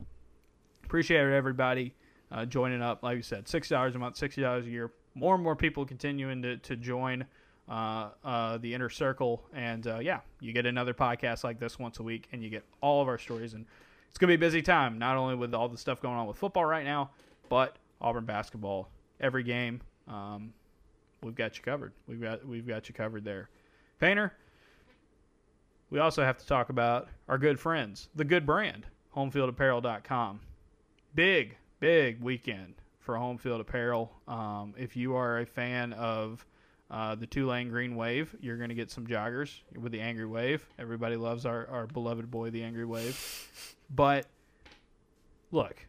appreciate 0.84 1.26
it, 1.26 1.32
everybody 1.32 1.94
uh, 2.30 2.44
joining 2.44 2.82
up. 2.82 3.02
Like 3.02 3.16
you 3.16 3.22
said, 3.22 3.46
$60 3.46 3.94
a 3.94 3.98
month, 3.98 4.16
sixty 4.16 4.42
dollars 4.42 4.66
a 4.66 4.70
year. 4.70 4.92
More 5.14 5.34
and 5.34 5.44
more 5.44 5.56
people 5.56 5.84
continuing 5.84 6.42
to 6.42 6.56
to 6.58 6.76
join 6.76 7.24
uh, 7.68 8.10
uh, 8.24 8.58
the 8.58 8.74
inner 8.74 8.90
circle, 8.90 9.42
and 9.54 9.86
uh, 9.86 9.98
yeah, 9.98 10.20
you 10.40 10.52
get 10.52 10.66
another 10.66 10.94
podcast 10.94 11.44
like 11.44 11.58
this 11.58 11.78
once 11.78 11.98
a 11.98 12.02
week, 12.02 12.28
and 12.32 12.42
you 12.42 12.50
get 12.50 12.64
all 12.80 13.02
of 13.02 13.08
our 13.08 13.18
stories. 13.18 13.54
And 13.54 13.66
it's 14.08 14.18
gonna 14.18 14.30
be 14.30 14.34
a 14.34 14.38
busy 14.38 14.62
time, 14.62 14.98
not 14.98 15.16
only 15.16 15.34
with 15.34 15.54
all 15.54 15.68
the 15.68 15.78
stuff 15.78 16.00
going 16.00 16.16
on 16.16 16.26
with 16.26 16.36
football 16.36 16.64
right 16.64 16.84
now, 16.84 17.10
but 17.48 17.76
Auburn 18.00 18.24
basketball. 18.24 18.88
Every 19.20 19.42
game, 19.42 19.80
um, 20.08 20.52
we've 21.22 21.34
got 21.34 21.56
you 21.56 21.62
covered. 21.62 21.92
We've 22.06 22.20
got 22.20 22.46
we've 22.46 22.66
got 22.66 22.88
you 22.88 22.94
covered 22.94 23.24
there. 23.24 23.48
Painter. 24.00 24.32
We 25.90 25.98
also 25.98 26.24
have 26.24 26.38
to 26.38 26.46
talk 26.46 26.70
about 26.70 27.08
our 27.28 27.36
good 27.36 27.60
friends, 27.60 28.08
the 28.14 28.24
good 28.24 28.46
brand, 28.46 28.86
homefieldapparel.com 29.14 30.40
big, 31.14 31.56
big 31.80 32.20
weekend 32.20 32.74
for 33.00 33.16
home 33.16 33.38
field 33.38 33.60
apparel. 33.60 34.12
Um, 34.28 34.74
if 34.78 34.96
you 34.96 35.14
are 35.14 35.40
a 35.40 35.46
fan 35.46 35.92
of 35.94 36.44
uh, 36.92 37.14
the 37.14 37.26
Tulane 37.26 37.70
Green 37.70 37.96
Wave, 37.96 38.36
you're 38.40 38.58
going 38.58 38.68
to 38.68 38.74
get 38.74 38.90
some 38.90 39.06
joggers 39.06 39.60
with 39.74 39.92
the 39.92 40.00
Angry 40.00 40.26
Wave. 40.26 40.68
Everybody 40.78 41.16
loves 41.16 41.46
our, 41.46 41.66
our 41.68 41.86
beloved 41.86 42.30
boy, 42.30 42.50
the 42.50 42.62
Angry 42.62 42.84
Wave. 42.84 43.48
But 43.88 44.26
look, 45.50 45.86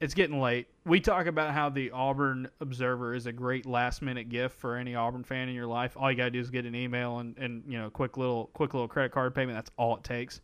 it's 0.00 0.14
getting 0.14 0.40
late. 0.40 0.66
We 0.84 0.98
talk 0.98 1.26
about 1.26 1.52
how 1.52 1.68
the 1.68 1.92
Auburn 1.92 2.48
Observer 2.60 3.14
is 3.14 3.26
a 3.26 3.32
great 3.32 3.66
last 3.66 4.02
minute 4.02 4.28
gift 4.28 4.58
for 4.58 4.74
any 4.74 4.96
Auburn 4.96 5.22
fan 5.22 5.48
in 5.48 5.54
your 5.54 5.68
life. 5.68 5.96
All 5.96 6.10
you 6.10 6.16
gotta 6.16 6.32
do 6.32 6.40
is 6.40 6.50
get 6.50 6.66
an 6.66 6.74
email 6.74 7.20
and, 7.20 7.38
and 7.38 7.62
you 7.68 7.78
know 7.78 7.88
quick 7.88 8.16
little 8.16 8.50
quick 8.52 8.74
little 8.74 8.88
credit 8.88 9.12
card 9.12 9.32
payment. 9.32 9.56
That's 9.56 9.70
all 9.76 9.96
it 9.96 10.02
takes. 10.02 10.40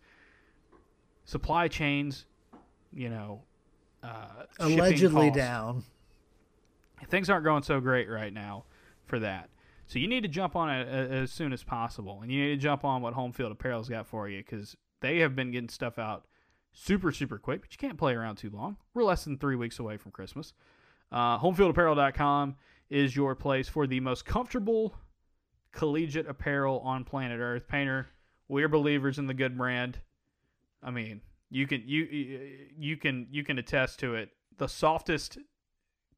Supply 1.24 1.66
chains, 1.66 2.26
you 2.92 3.08
know, 3.08 3.42
uh, 4.04 4.44
allegedly 4.60 5.32
down. 5.32 5.82
Things 7.08 7.28
aren't 7.28 7.44
going 7.44 7.64
so 7.64 7.80
great 7.80 8.08
right 8.08 8.32
now 8.32 8.64
for 9.06 9.18
that. 9.18 9.48
So 9.86 9.98
you 9.98 10.08
need 10.08 10.22
to 10.22 10.28
jump 10.28 10.56
on 10.56 10.68
it 10.68 10.88
as 10.88 11.30
soon 11.30 11.52
as 11.52 11.62
possible, 11.62 12.20
and 12.22 12.32
you 12.32 12.42
need 12.42 12.56
to 12.56 12.56
jump 12.56 12.84
on 12.84 13.02
what 13.02 13.14
Home 13.14 13.32
Field 13.32 13.52
Apparel's 13.52 13.88
got 13.88 14.06
for 14.06 14.28
you 14.28 14.38
because 14.38 14.76
they 15.00 15.18
have 15.18 15.36
been 15.36 15.52
getting 15.52 15.68
stuff 15.68 15.98
out 15.98 16.26
super 16.72 17.12
super 17.12 17.38
quick. 17.38 17.62
But 17.62 17.72
you 17.72 17.78
can't 17.78 17.98
play 17.98 18.14
around 18.14 18.36
too 18.36 18.50
long. 18.50 18.76
We're 18.94 19.04
less 19.04 19.24
than 19.24 19.38
three 19.38 19.56
weeks 19.56 19.78
away 19.78 19.96
from 19.96 20.10
Christmas. 20.10 20.52
Uh, 21.12 21.38
HomeFieldApparel.com 21.38 22.56
is 22.90 23.14
your 23.14 23.34
place 23.34 23.68
for 23.68 23.86
the 23.86 24.00
most 24.00 24.24
comfortable 24.24 24.94
collegiate 25.72 26.28
apparel 26.28 26.80
on 26.80 27.04
planet 27.04 27.38
Earth. 27.38 27.68
Painter, 27.68 28.08
we're 28.48 28.68
believers 28.68 29.18
in 29.18 29.26
the 29.26 29.34
good 29.34 29.56
brand. 29.56 30.00
I 30.82 30.90
mean, 30.90 31.20
you 31.50 31.66
can 31.66 31.82
you 31.86 32.68
you 32.76 32.96
can 32.96 33.28
you 33.30 33.44
can 33.44 33.58
attest 33.58 34.00
to 34.00 34.14
it. 34.16 34.30
The 34.58 34.68
softest 34.68 35.38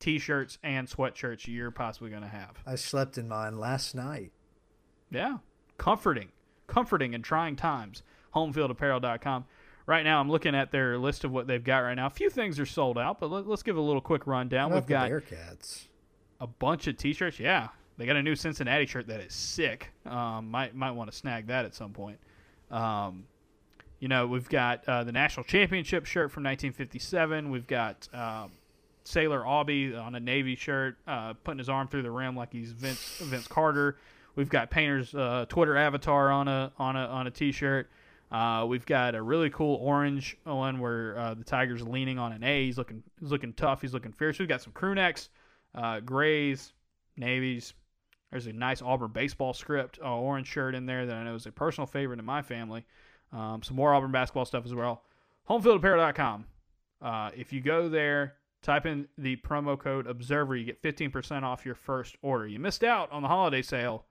t-shirts 0.01 0.59
and 0.63 0.89
sweatshirts 0.89 1.47
you're 1.47 1.71
possibly 1.71 2.11
going 2.11 2.23
to 2.23 2.29
have. 2.29 2.59
I 2.67 2.77
slept 2.77 3.19
in 3.19 3.29
mine 3.29 3.59
last 3.59 3.95
night. 3.95 4.33
Yeah, 5.11 5.39
comforting, 5.77 6.29
comforting 6.67 7.15
in 7.15 7.23
trying 7.23 7.57
times. 7.57 8.03
Homefieldapparel.com. 8.35 9.47
Right 9.87 10.05
now, 10.05 10.21
I'm 10.21 10.31
looking 10.31 10.55
at 10.55 10.71
their 10.71 10.99
list 10.99 11.25
of 11.25 11.31
what 11.31 11.47
they've 11.47 11.65
got 11.65 11.79
right 11.79 11.95
now. 11.95 12.07
A 12.07 12.11
few 12.11 12.29
things 12.29 12.61
are 12.61 12.67
sold 12.67 12.99
out, 12.99 13.19
but 13.19 13.31
let, 13.31 13.47
us 13.47 13.63
give 13.63 13.79
a 13.79 13.81
little 13.81 14.03
quick 14.03 14.27
rundown. 14.27 14.73
We've 14.73 14.85
got 14.85 15.11
Bearcats. 15.11 15.87
a 16.41 16.47
bunch 16.47 16.87
of 16.87 16.99
T-shirts. 16.99 17.41
Yeah, 17.41 17.69
they 17.97 18.05
got 18.05 18.17
a 18.17 18.23
new 18.23 18.37
Cincinnati 18.37 18.85
shirt 18.85 19.07
that 19.07 19.21
is 19.21 19.33
sick. 19.33 19.89
Um, 20.05 20.51
might 20.51 20.75
might 20.75 20.91
want 20.91 21.11
to 21.11 21.17
snag 21.17 21.47
that 21.47 21.65
at 21.65 21.75
some 21.75 21.93
point. 21.93 22.19
Um, 22.71 23.25
you 23.99 24.09
know, 24.09 24.27
we've 24.27 24.49
got 24.49 24.85
uh, 24.87 25.05
the 25.05 25.13
national 25.13 25.45
championship 25.45 26.05
shirt 26.05 26.31
from 26.31 26.45
1957. 26.45 27.51
We've 27.51 27.67
got 27.67 28.09
um, 28.13 28.53
Sailor 29.09 29.43
Aubie 29.43 29.99
on 29.99 30.15
a 30.15 30.21
Navy 30.21 30.55
shirt, 30.55 30.99
uh, 31.07 31.33
putting 31.33 31.59
his 31.59 31.69
arm 31.69 31.89
through 31.89 32.03
the 32.03 32.11
rim 32.11 32.37
like 32.37 32.53
he's 32.53 32.73
Vince 32.73 33.19
Vince 33.23 33.49
Carter. 33.49 33.97
We've 34.37 34.49
got 34.49 34.71
Painter's 34.71 35.15
uh, 35.15 35.47
Twitter 35.49 35.77
avatar 35.77 36.31
on 36.31 36.47
a 36.47 36.73
on 36.79 36.95
a 36.97 37.07
on 37.07 37.27
a 37.27 37.31
T-shirt. 37.31 37.91
Uh, 38.31 38.67
we've 38.69 38.85
got 38.85 39.15
a 39.15 39.23
really 39.23 39.49
cool 39.49 39.77
orange 39.77 40.37
one 40.45 40.79
where 40.79 41.19
uh, 41.19 41.35
the 41.35 41.45
tiger's 41.45 41.83
leaning 41.83 42.19
on 42.19 42.33
an 42.33 42.45
A. 42.45 42.67
He's 42.67 42.77
looking 42.77 43.03
he's 43.19 43.31
looking 43.31 43.55
tough. 43.55 43.81
He's 43.81 43.95
looking 43.95 44.13
fierce. 44.13 44.39
We've 44.39 44.49
got 44.49 44.61
some 44.61 44.73
crew 44.73 44.95
necks, 44.95 45.31
uh, 45.75 46.01
grays, 46.01 46.75
navies. 47.17 47.73
There's 48.31 48.47
a 48.47 48.53
nice 48.53 48.83
Auburn 48.83 49.11
baseball 49.13 49.55
script 49.55 49.99
uh, 50.05 50.15
orange 50.15 50.47
shirt 50.47 50.75
in 50.75 50.85
there 50.85 51.07
that 51.07 51.17
I 51.17 51.25
know 51.25 51.35
is 51.35 51.47
a 51.47 51.53
personal 51.53 51.87
favorite 51.87 52.19
in 52.19 52.27
my 52.27 52.43
family. 52.43 52.85
Um, 53.33 53.63
some 53.63 53.77
more 53.77 53.95
Auburn 53.95 54.13
basketball 54.13 54.45
stuff 54.45 54.67
as 54.67 54.75
well. 54.75 55.03
Homefieldapparel.com. 55.49 56.45
Uh, 57.01 57.31
if 57.35 57.55
you 57.55 57.63
go 57.63 57.89
there, 57.89 58.35
type 58.63 58.87
in 58.87 59.09
the 59.17 59.37
promo 59.37 59.79
code 59.79 60.07
Observer, 60.07 60.57
you 60.57 60.65
get 60.65 60.83
15% 60.83 61.43
off 61.43 61.65
your 61.65 61.75
first 61.75 62.17
order. 62.23 62.47
You 62.47 62.59
missed 62.59 62.85
out 62.85 63.11
on 63.13 63.23
the 63.23 63.29
holiday 63.29 63.63
sale, 63.63 64.07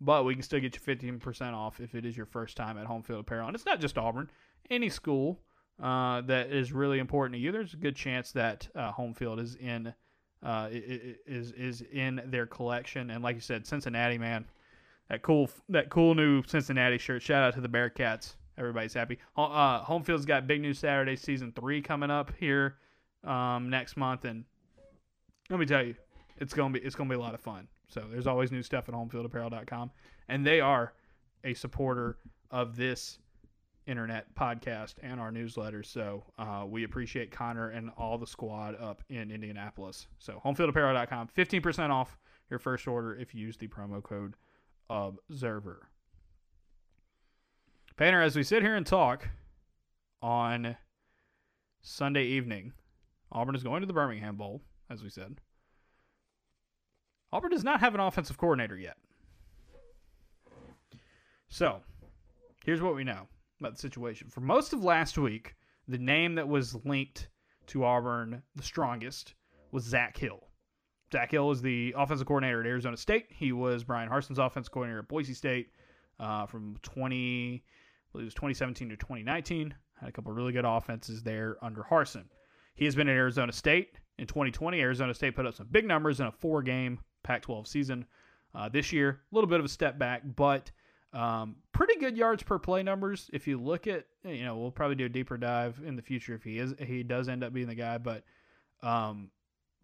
but 0.00 0.24
we 0.24 0.34
can 0.34 0.42
still 0.42 0.60
get 0.60 0.74
you 0.74 0.80
15% 0.94 1.54
off 1.54 1.80
if 1.80 1.94
it 1.94 2.04
is 2.04 2.16
your 2.16 2.26
first 2.26 2.56
time 2.56 2.78
at 2.78 2.86
Homefield 2.86 3.20
Apparel. 3.20 3.46
And 3.46 3.54
it's 3.54 3.66
not 3.66 3.80
just 3.80 3.98
Auburn, 3.98 4.30
any 4.70 4.88
school 4.88 5.40
uh, 5.82 6.22
that 6.22 6.50
is 6.50 6.72
really 6.72 6.98
important 6.98 7.34
to 7.34 7.40
you. 7.40 7.52
There's 7.52 7.74
a 7.74 7.78
good 7.78 7.96
chance 7.96 8.32
that 8.32 8.68
uh, 8.74 8.92
Homefield 8.92 9.40
is 9.40 9.56
in 9.56 9.94
uh, 10.42 10.68
is 10.70 11.52
is 11.52 11.82
in 11.92 12.22
their 12.26 12.46
collection. 12.46 13.10
And 13.10 13.22
like 13.22 13.34
you 13.34 13.40
said, 13.40 13.66
Cincinnati, 13.66 14.18
man, 14.18 14.44
that 15.08 15.22
cool 15.22 15.50
that 15.68 15.90
cool 15.90 16.14
new 16.14 16.42
Cincinnati 16.46 16.98
shirt. 16.98 17.22
Shout 17.22 17.42
out 17.42 17.54
to 17.54 17.60
the 17.60 17.68
Bearcats. 17.68 18.34
Everybody's 18.58 18.94
happy. 18.94 19.18
Uh, 19.36 19.84
Homefield's 19.84 20.24
got 20.24 20.46
big 20.46 20.62
news 20.62 20.78
Saturday 20.78 21.16
season 21.16 21.52
three 21.52 21.82
coming 21.82 22.10
up 22.10 22.32
here 22.38 22.76
um, 23.26 23.68
next 23.70 23.96
month, 23.96 24.24
and 24.24 24.44
let 25.50 25.58
me 25.58 25.66
tell 25.66 25.84
you, 25.84 25.94
it's 26.38 26.54
gonna 26.54 26.72
be 26.72 26.80
it's 26.80 26.94
gonna 26.94 27.10
be 27.10 27.16
a 27.16 27.20
lot 27.20 27.34
of 27.34 27.40
fun. 27.40 27.68
So 27.88 28.04
there's 28.10 28.26
always 28.26 28.50
new 28.52 28.62
stuff 28.62 28.88
at 28.88 28.94
HomefieldApparel.com, 28.94 29.90
and 30.28 30.46
they 30.46 30.60
are 30.60 30.92
a 31.44 31.54
supporter 31.54 32.18
of 32.50 32.76
this 32.76 33.18
internet 33.86 34.34
podcast 34.34 34.94
and 35.02 35.20
our 35.20 35.30
newsletter. 35.30 35.82
So 35.82 36.24
uh, 36.38 36.64
we 36.66 36.84
appreciate 36.84 37.30
Connor 37.30 37.70
and 37.70 37.90
all 37.96 38.18
the 38.18 38.26
squad 38.26 38.74
up 38.80 39.02
in 39.08 39.30
Indianapolis. 39.30 40.08
So 40.18 40.40
HomefieldApparel.com, 40.44 41.28
15% 41.36 41.90
off 41.90 42.18
your 42.50 42.58
first 42.58 42.86
order 42.88 43.14
if 43.14 43.34
you 43.34 43.40
use 43.40 43.56
the 43.56 43.68
promo 43.68 44.02
code 44.02 44.34
Observer. 44.90 45.88
Painter, 47.96 48.22
as 48.22 48.36
we 48.36 48.42
sit 48.42 48.62
here 48.62 48.76
and 48.76 48.86
talk 48.86 49.28
on 50.20 50.76
Sunday 51.80 52.24
evening, 52.24 52.72
Auburn 53.32 53.54
is 53.54 53.62
going 53.62 53.80
to 53.80 53.86
the 53.86 53.92
Birmingham 53.92 54.36
Bowl, 54.36 54.62
as 54.90 55.02
we 55.02 55.10
said. 55.10 55.40
Auburn 57.32 57.50
does 57.50 57.64
not 57.64 57.80
have 57.80 57.94
an 57.94 58.00
offensive 58.00 58.38
coordinator 58.38 58.76
yet. 58.76 58.96
So, 61.48 61.80
here's 62.64 62.82
what 62.82 62.94
we 62.94 63.04
know 63.04 63.28
about 63.60 63.74
the 63.74 63.80
situation. 63.80 64.28
For 64.30 64.40
most 64.40 64.72
of 64.72 64.84
last 64.84 65.18
week, 65.18 65.54
the 65.88 65.98
name 65.98 66.34
that 66.36 66.48
was 66.48 66.74
linked 66.84 67.28
to 67.68 67.84
Auburn 67.84 68.42
the 68.54 68.62
strongest 68.62 69.34
was 69.72 69.84
Zach 69.84 70.16
Hill. 70.16 70.48
Zach 71.12 71.30
Hill 71.30 71.50
is 71.50 71.62
the 71.62 71.94
offensive 71.96 72.26
coordinator 72.26 72.60
at 72.60 72.66
Arizona 72.66 72.96
State. 72.96 73.26
He 73.30 73.52
was 73.52 73.84
Bryan 73.84 74.08
Harsin's 74.08 74.38
offensive 74.38 74.72
coordinator 74.72 75.00
at 75.00 75.08
Boise 75.08 75.34
State 75.34 75.70
uh, 76.18 76.46
from 76.46 76.76
20, 76.82 77.62
well, 78.12 78.22
it 78.22 78.24
was 78.24 78.34
2017 78.34 78.88
to 78.88 78.96
2019. 78.96 79.74
Had 80.00 80.08
a 80.08 80.12
couple 80.12 80.32
really 80.32 80.52
good 80.52 80.64
offenses 80.64 81.22
there 81.22 81.56
under 81.62 81.82
Harsin. 81.82 82.24
He 82.76 82.84
has 82.84 82.94
been 82.94 83.08
at 83.08 83.16
Arizona 83.16 83.52
State 83.52 83.98
in 84.18 84.26
2020. 84.26 84.80
Arizona 84.80 85.14
State 85.14 85.34
put 85.34 85.46
up 85.46 85.54
some 85.54 85.66
big 85.70 85.86
numbers 85.86 86.20
in 86.20 86.26
a 86.26 86.32
four-game 86.32 87.00
Pac-12 87.24 87.66
season. 87.66 88.06
Uh, 88.54 88.68
this 88.68 88.92
year, 88.92 89.20
a 89.30 89.34
little 89.34 89.48
bit 89.48 89.58
of 89.58 89.66
a 89.66 89.68
step 89.68 89.98
back, 89.98 90.22
but 90.24 90.70
um, 91.12 91.56
pretty 91.72 91.98
good 91.98 92.16
yards 92.16 92.42
per 92.42 92.58
play 92.58 92.82
numbers. 92.82 93.28
If 93.32 93.46
you 93.46 93.60
look 93.60 93.86
at, 93.86 94.06
you 94.24 94.44
know, 94.44 94.56
we'll 94.56 94.70
probably 94.70 94.96
do 94.96 95.06
a 95.06 95.10
deeper 95.10 95.36
dive 95.36 95.80
in 95.84 95.96
the 95.96 96.02
future 96.02 96.34
if 96.34 96.42
he 96.42 96.58
is 96.58 96.74
he 96.78 97.02
does 97.02 97.28
end 97.28 97.44
up 97.44 97.52
being 97.52 97.68
the 97.68 97.74
guy, 97.74 97.98
but 97.98 98.24
um, 98.82 99.30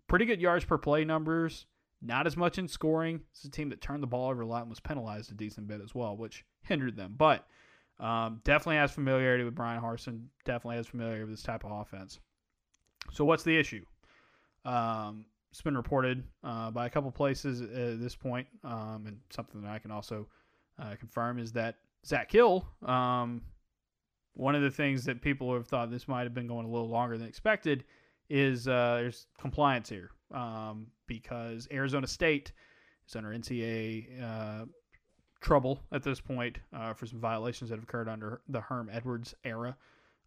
pretty 0.06 0.24
good 0.24 0.40
yards 0.40 0.64
per 0.64 0.78
play 0.78 1.04
numbers. 1.04 1.66
Not 2.04 2.26
as 2.26 2.36
much 2.36 2.58
in 2.58 2.66
scoring. 2.66 3.20
It's 3.30 3.44
a 3.44 3.50
team 3.50 3.68
that 3.68 3.80
turned 3.80 4.02
the 4.02 4.08
ball 4.08 4.30
over 4.30 4.42
a 4.42 4.46
lot 4.46 4.62
and 4.62 4.70
was 4.70 4.80
penalized 4.80 5.30
a 5.30 5.34
decent 5.34 5.68
bit 5.68 5.80
as 5.80 5.94
well, 5.94 6.16
which 6.16 6.44
hindered 6.62 6.96
them. 6.96 7.14
But 7.16 7.46
um, 8.00 8.40
definitely 8.42 8.76
has 8.76 8.90
familiarity 8.90 9.44
with 9.44 9.54
Bryan 9.54 9.80
Harsin. 9.80 10.24
Definitely 10.44 10.76
has 10.76 10.88
familiarity 10.88 11.22
with 11.22 11.30
this 11.30 11.44
type 11.44 11.64
of 11.64 11.70
offense. 11.70 12.18
So 13.10 13.24
what's 13.24 13.42
the 13.42 13.56
issue? 13.56 13.84
Um, 14.64 15.26
it's 15.50 15.60
been 15.60 15.76
reported 15.76 16.24
uh, 16.44 16.70
by 16.70 16.86
a 16.86 16.90
couple 16.90 17.10
places 17.10 17.60
at 17.60 18.00
this 18.00 18.16
point, 18.16 18.46
um, 18.64 19.04
and 19.06 19.18
something 19.30 19.60
that 19.62 19.70
I 19.70 19.78
can 19.78 19.90
also 19.90 20.26
uh, 20.78 20.94
confirm 20.98 21.38
is 21.38 21.52
that 21.52 21.76
Zach 22.06 22.32
Hill, 22.32 22.66
um, 22.86 23.42
one 24.34 24.54
of 24.54 24.62
the 24.62 24.70
things 24.70 25.04
that 25.04 25.20
people 25.20 25.52
have 25.52 25.66
thought 25.66 25.90
this 25.90 26.08
might 26.08 26.22
have 26.22 26.32
been 26.32 26.46
going 26.46 26.64
a 26.64 26.70
little 26.70 26.88
longer 26.88 27.18
than 27.18 27.26
expected 27.26 27.84
is 28.30 28.66
uh, 28.66 28.96
there's 29.00 29.26
compliance 29.38 29.90
here 29.90 30.10
um, 30.32 30.86
because 31.06 31.68
Arizona 31.70 32.06
State 32.06 32.52
is 33.06 33.14
under 33.14 33.28
NCAA 33.30 34.22
uh, 34.22 34.64
trouble 35.42 35.82
at 35.92 36.02
this 36.02 36.20
point 36.20 36.58
uh, 36.74 36.94
for 36.94 37.06
some 37.06 37.20
violations 37.20 37.68
that 37.68 37.76
have 37.76 37.84
occurred 37.84 38.08
under 38.08 38.40
the 38.48 38.60
Herm 38.60 38.88
Edwards 38.90 39.34
era. 39.44 39.76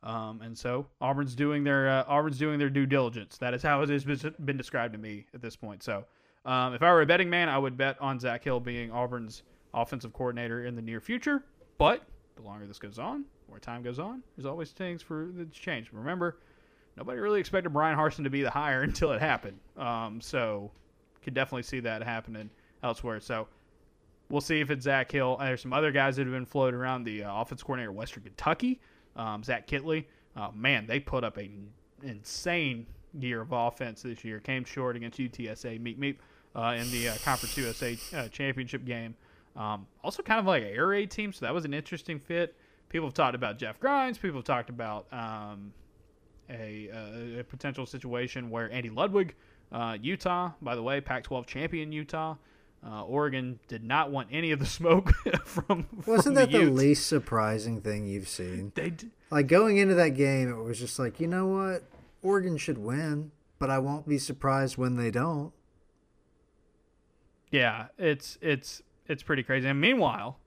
Um, 0.06 0.42
and 0.44 0.56
so 0.56 0.86
Auburn's 1.02 1.34
doing 1.36 1.64
their 1.64 1.90
uh, 1.90 2.04
Auburn's 2.08 2.38
doing 2.38 2.60
their 2.60 2.70
due 2.70 2.86
diligence. 2.86 3.38
That 3.40 3.54
is 3.56 3.64
how 3.64 3.82
it 3.82 3.90
has 3.90 4.04
been 4.04 4.58
described 4.58 4.94
to 4.94 5.00
me 5.00 5.26
at 5.34 5.42
this 5.42 5.56
point. 5.56 5.82
So 5.82 6.06
um, 6.46 6.76
if 6.76 6.84
I 6.84 6.92
were 6.94 7.02
a 7.02 7.06
betting 7.06 7.30
man, 7.30 7.50
I 7.50 7.58
would 7.58 7.76
bet 7.76 8.00
on 8.00 8.20
Zach 8.20 8.44
Hill 8.44 8.60
being 8.60 8.92
Auburn's 8.92 9.42
offensive 9.74 10.14
coordinator 10.14 10.66
in 10.66 10.76
the 10.76 10.82
near 10.82 11.02
future. 11.02 11.44
But 11.80 12.04
the 12.36 12.44
longer 12.44 12.68
this 12.68 12.78
goes 12.78 13.00
on, 13.00 13.26
more 13.50 13.60
time 13.60 13.82
goes 13.82 13.98
on, 13.98 14.22
there's 14.38 14.46
always 14.46 14.72
things 14.72 15.02
for 15.02 15.30
the 15.36 15.46
change. 15.46 15.90
Remember, 15.92 16.38
nobody 16.96 17.20
really 17.20 17.40
expected 17.40 17.74
Bryan 17.74 17.98
Harsin 17.98 18.24
to 18.24 18.30
be 18.30 18.44
the 18.44 18.52
hire 18.52 18.82
until 18.84 19.12
it 19.12 19.20
happened. 19.20 19.60
Um, 19.76 20.22
so 20.22 20.72
can 21.24 21.34
definitely 21.34 21.64
see 21.64 21.80
that 21.80 22.04
happening 22.04 22.52
elsewhere. 22.84 23.20
So 23.20 23.48
we'll 24.30 24.42
see 24.42 24.62
if 24.62 24.70
it's 24.70 24.84
Zach 24.84 25.12
Hill. 25.12 25.38
There's 25.40 25.62
some 25.62 25.74
other 25.74 25.92
guys 25.92 26.16
that 26.18 26.28
have 26.28 26.34
been 26.34 26.46
floated 26.46 26.78
around. 26.78 27.06
The 27.06 27.24
uh, 27.24 27.42
offense 27.42 27.64
coordinator 27.64 27.92
Western 27.92 28.22
Kentucky 28.22 28.80
um, 29.16 29.44
Zach 29.44 29.68
Kittley. 29.68 30.06
uh, 30.36 30.50
man, 30.54 30.86
they 30.86 31.00
put 31.00 31.24
up 31.24 31.38
an 31.38 31.70
insane 32.04 32.86
year 33.18 33.42
of 33.42 33.52
offense 33.52 34.02
this 34.02 34.24
year. 34.24 34.40
Came 34.40 34.64
short 34.64 34.96
against 34.96 35.20
UTSA, 35.20 35.80
meet 35.80 35.98
meet, 35.98 36.20
uh, 36.56 36.76
in 36.78 36.90
the 36.92 37.10
uh, 37.10 37.16
Conference 37.24 37.58
USA 37.58 37.98
uh, 38.16 38.28
championship 38.30 38.86
game. 38.86 39.16
Um, 39.56 39.88
also, 40.04 40.22
kind 40.22 40.40
of 40.40 40.46
like 40.46 40.64
an 40.64 40.70
air 40.70 40.88
raid 40.88 41.12
team, 41.12 41.32
so 41.32 41.46
that 41.46 41.54
was 41.54 41.66
an 41.66 41.74
interesting 41.74 42.20
fit. 42.20 42.56
People 42.90 43.08
have 43.08 43.14
talked 43.14 43.36
about 43.36 43.58
Jeff 43.58 43.80
Grimes. 43.80 44.18
People 44.18 44.40
have 44.40 44.46
talked 44.46 44.70
about 44.70 45.08
um, 45.12 45.74
a, 46.50 46.90
uh, 46.92 47.40
a, 47.40 47.44
potential 47.44 47.86
situation 47.86 48.50
where 48.50 48.72
Andy 48.72 48.90
Ludwig, 48.90 49.36
uh, 49.72 49.98
Utah, 50.02 50.52
by 50.62 50.76
the 50.76 50.84
way, 50.84 51.02
Pac-12 51.02 51.46
champion 51.46 51.92
Utah, 51.92 52.36
uh, 52.86 53.04
Oregon 53.04 53.60
did 53.68 53.84
not 53.84 54.12
want 54.12 54.30
any 54.32 54.52
of 54.52 54.60
the 54.60 54.66
smoke 54.66 55.12
from. 55.46 55.88
Wasn't 56.06 56.24
from 56.24 56.34
that 56.36 56.52
the, 56.52 56.66
the 56.66 56.72
least 56.72 57.08
surprising 57.08 57.82
thing 57.82 58.06
you've 58.08 58.28
seen? 58.28 58.72
They 58.76 58.92
d- 58.92 59.08
like 59.32 59.48
going 59.48 59.78
into 59.78 59.96
that 59.96 60.10
game, 60.10 60.50
it 60.50 60.62
was 60.62 60.80
just 60.80 61.00
like, 61.00 61.20
you 61.20 61.28
know 61.28 61.48
what, 61.48 61.84
Oregon 62.22 62.58
should 62.58 62.78
win, 62.78 63.32
but 63.60 63.70
I 63.70 63.80
won't 63.80 64.08
be 64.08 64.18
surprised 64.18 64.78
when 64.78 64.96
they 64.98 65.12
don't. 65.12 65.52
Yeah, 67.52 67.88
it's 67.98 68.38
it's 68.42 68.82
it's 69.08 69.24
pretty 69.24 69.44
crazy. 69.44 69.68
And 69.68 69.80
meanwhile, 69.80 70.38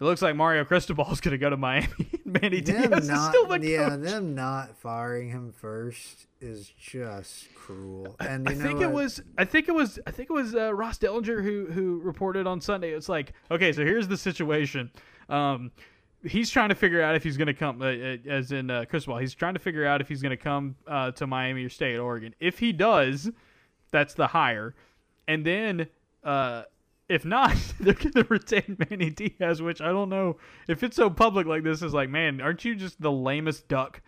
it 0.00 0.04
looks 0.04 0.22
like 0.22 0.36
Mario 0.36 0.64
Cristobal 0.64 1.10
is 1.10 1.20
going 1.20 1.32
to 1.32 1.38
go 1.38 1.50
to 1.50 1.56
Miami. 1.56 1.88
Manny 2.24 2.60
them 2.60 2.90
Diaz 2.90 3.08
not, 3.08 3.18
is 3.18 3.28
still 3.28 3.46
the 3.46 3.66
yeah, 3.66 3.88
coach. 3.90 4.00
them 4.00 4.34
not 4.34 4.76
firing 4.76 5.30
him 5.30 5.52
first 5.52 6.26
is 6.40 6.72
just 6.78 7.52
cruel. 7.54 8.16
And 8.20 8.48
I 8.48 8.54
know 8.54 8.62
think 8.62 8.80
it 8.80 8.90
was 8.90 9.20
I 9.36 9.44
think 9.44 9.68
it 9.68 9.74
was 9.74 9.98
I 10.06 10.10
think 10.10 10.30
it 10.30 10.34
was 10.34 10.54
uh, 10.54 10.72
Ross 10.72 10.98
Dellenger 10.98 11.42
who 11.42 11.66
who 11.66 12.00
reported 12.00 12.46
on 12.46 12.60
Sunday. 12.60 12.90
It's 12.90 13.08
like 13.08 13.32
okay, 13.50 13.72
so 13.72 13.84
here's 13.84 14.08
the 14.08 14.16
situation. 14.16 14.90
Um, 15.28 15.72
he's 16.24 16.50
trying 16.50 16.68
to 16.68 16.74
figure 16.74 17.02
out 17.02 17.14
if 17.14 17.22
he's 17.22 17.36
going 17.36 17.46
to 17.46 17.54
come, 17.54 17.80
uh, 17.82 17.86
uh, 17.86 18.16
as 18.26 18.52
in 18.52 18.70
uh, 18.70 18.84
Cristobal, 18.88 19.18
he's 19.18 19.34
trying 19.34 19.54
to 19.54 19.60
figure 19.60 19.86
out 19.86 20.00
if 20.00 20.08
he's 20.08 20.22
going 20.22 20.30
to 20.30 20.42
come 20.42 20.76
uh, 20.86 21.10
to 21.12 21.26
Miami 21.26 21.64
or 21.64 21.68
stay 21.68 21.94
at 21.94 22.00
Oregon. 22.00 22.34
If 22.40 22.58
he 22.58 22.72
does, 22.72 23.30
that's 23.90 24.14
the 24.14 24.28
hire. 24.28 24.74
And 25.26 25.44
then 25.44 25.88
uh, 26.24 26.64
if 27.08 27.24
not, 27.24 27.56
they're 27.80 27.94
going 27.94 28.12
to 28.12 28.26
retain 28.28 28.76
Manny 28.90 29.10
Diaz, 29.10 29.60
which 29.62 29.80
I 29.80 29.88
don't 29.88 30.08
know 30.10 30.36
if 30.68 30.82
it's 30.82 30.96
so 30.96 31.08
public 31.10 31.46
like 31.46 31.62
this. 31.64 31.82
Is 31.82 31.94
like, 31.94 32.10
man, 32.10 32.40
aren't 32.40 32.64
you 32.64 32.74
just 32.74 33.00
the 33.00 33.12
lamest 33.12 33.68
duck? 33.68 34.00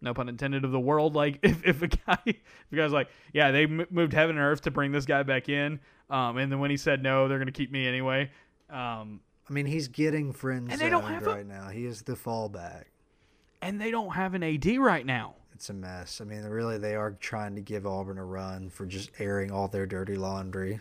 No 0.00 0.12
pun 0.14 0.28
intended 0.28 0.64
of 0.64 0.72
the 0.72 0.80
world. 0.80 1.14
Like, 1.14 1.38
if, 1.42 1.64
if 1.66 1.82
a 1.82 1.88
guy, 1.88 2.18
if 2.26 2.36
a 2.72 2.76
guy's 2.76 2.92
like, 2.92 3.08
yeah, 3.32 3.50
they 3.50 3.64
m- 3.64 3.86
moved 3.90 4.12
heaven 4.12 4.36
and 4.36 4.44
earth 4.44 4.62
to 4.62 4.70
bring 4.70 4.92
this 4.92 5.06
guy 5.06 5.22
back 5.22 5.48
in, 5.48 5.80
um, 6.10 6.36
and 6.36 6.50
then 6.52 6.58
when 6.60 6.70
he 6.70 6.76
said 6.76 7.02
no, 7.02 7.28
they're 7.28 7.38
going 7.38 7.46
to 7.46 7.52
keep 7.52 7.72
me 7.72 7.86
anyway. 7.86 8.30
Um, 8.70 9.20
I 9.48 9.52
mean, 9.52 9.66
he's 9.66 9.88
getting 9.88 10.32
friends 10.32 10.72
And 10.72 10.80
they 10.80 10.90
don't 10.90 11.04
have 11.04 11.26
a- 11.26 11.34
right 11.34 11.46
now. 11.46 11.68
He 11.68 11.86
is 11.86 12.02
the 12.02 12.14
fallback. 12.14 12.84
and 13.62 13.80
they 13.80 13.90
don't 13.90 14.14
have 14.14 14.34
an 14.34 14.42
AD 14.42 14.66
right 14.78 15.06
now. 15.06 15.34
It's 15.54 15.70
a 15.70 15.72
mess. 15.74 16.20
I 16.20 16.24
mean, 16.24 16.42
really, 16.42 16.76
they 16.76 16.94
are 16.96 17.12
trying 17.12 17.54
to 17.54 17.62
give 17.62 17.86
Auburn 17.86 18.18
a 18.18 18.24
run 18.24 18.68
for 18.68 18.84
just 18.84 19.10
airing 19.18 19.50
all 19.50 19.68
their 19.68 19.86
dirty 19.86 20.16
laundry. 20.16 20.80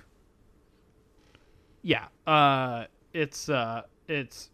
Yeah, 1.87 2.05
uh, 2.25 2.85
it's 3.13 3.47
uh, 3.47 3.83
it's 4.07 4.49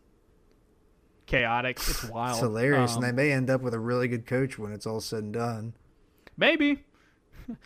chaotic. 1.26 1.78
It's 1.78 2.04
wild. 2.10 2.32
It's 2.32 2.40
hilarious, 2.40 2.96
Um, 2.98 3.04
and 3.04 3.18
they 3.18 3.24
may 3.24 3.32
end 3.32 3.50
up 3.50 3.62
with 3.62 3.74
a 3.74 3.80
really 3.80 4.08
good 4.10 4.26
coach 4.26 4.60
when 4.60 4.74
it's 4.74 4.86
all 4.86 5.00
said 5.00 5.24
and 5.24 5.34
done. 5.34 5.74
maybe. 6.38 6.84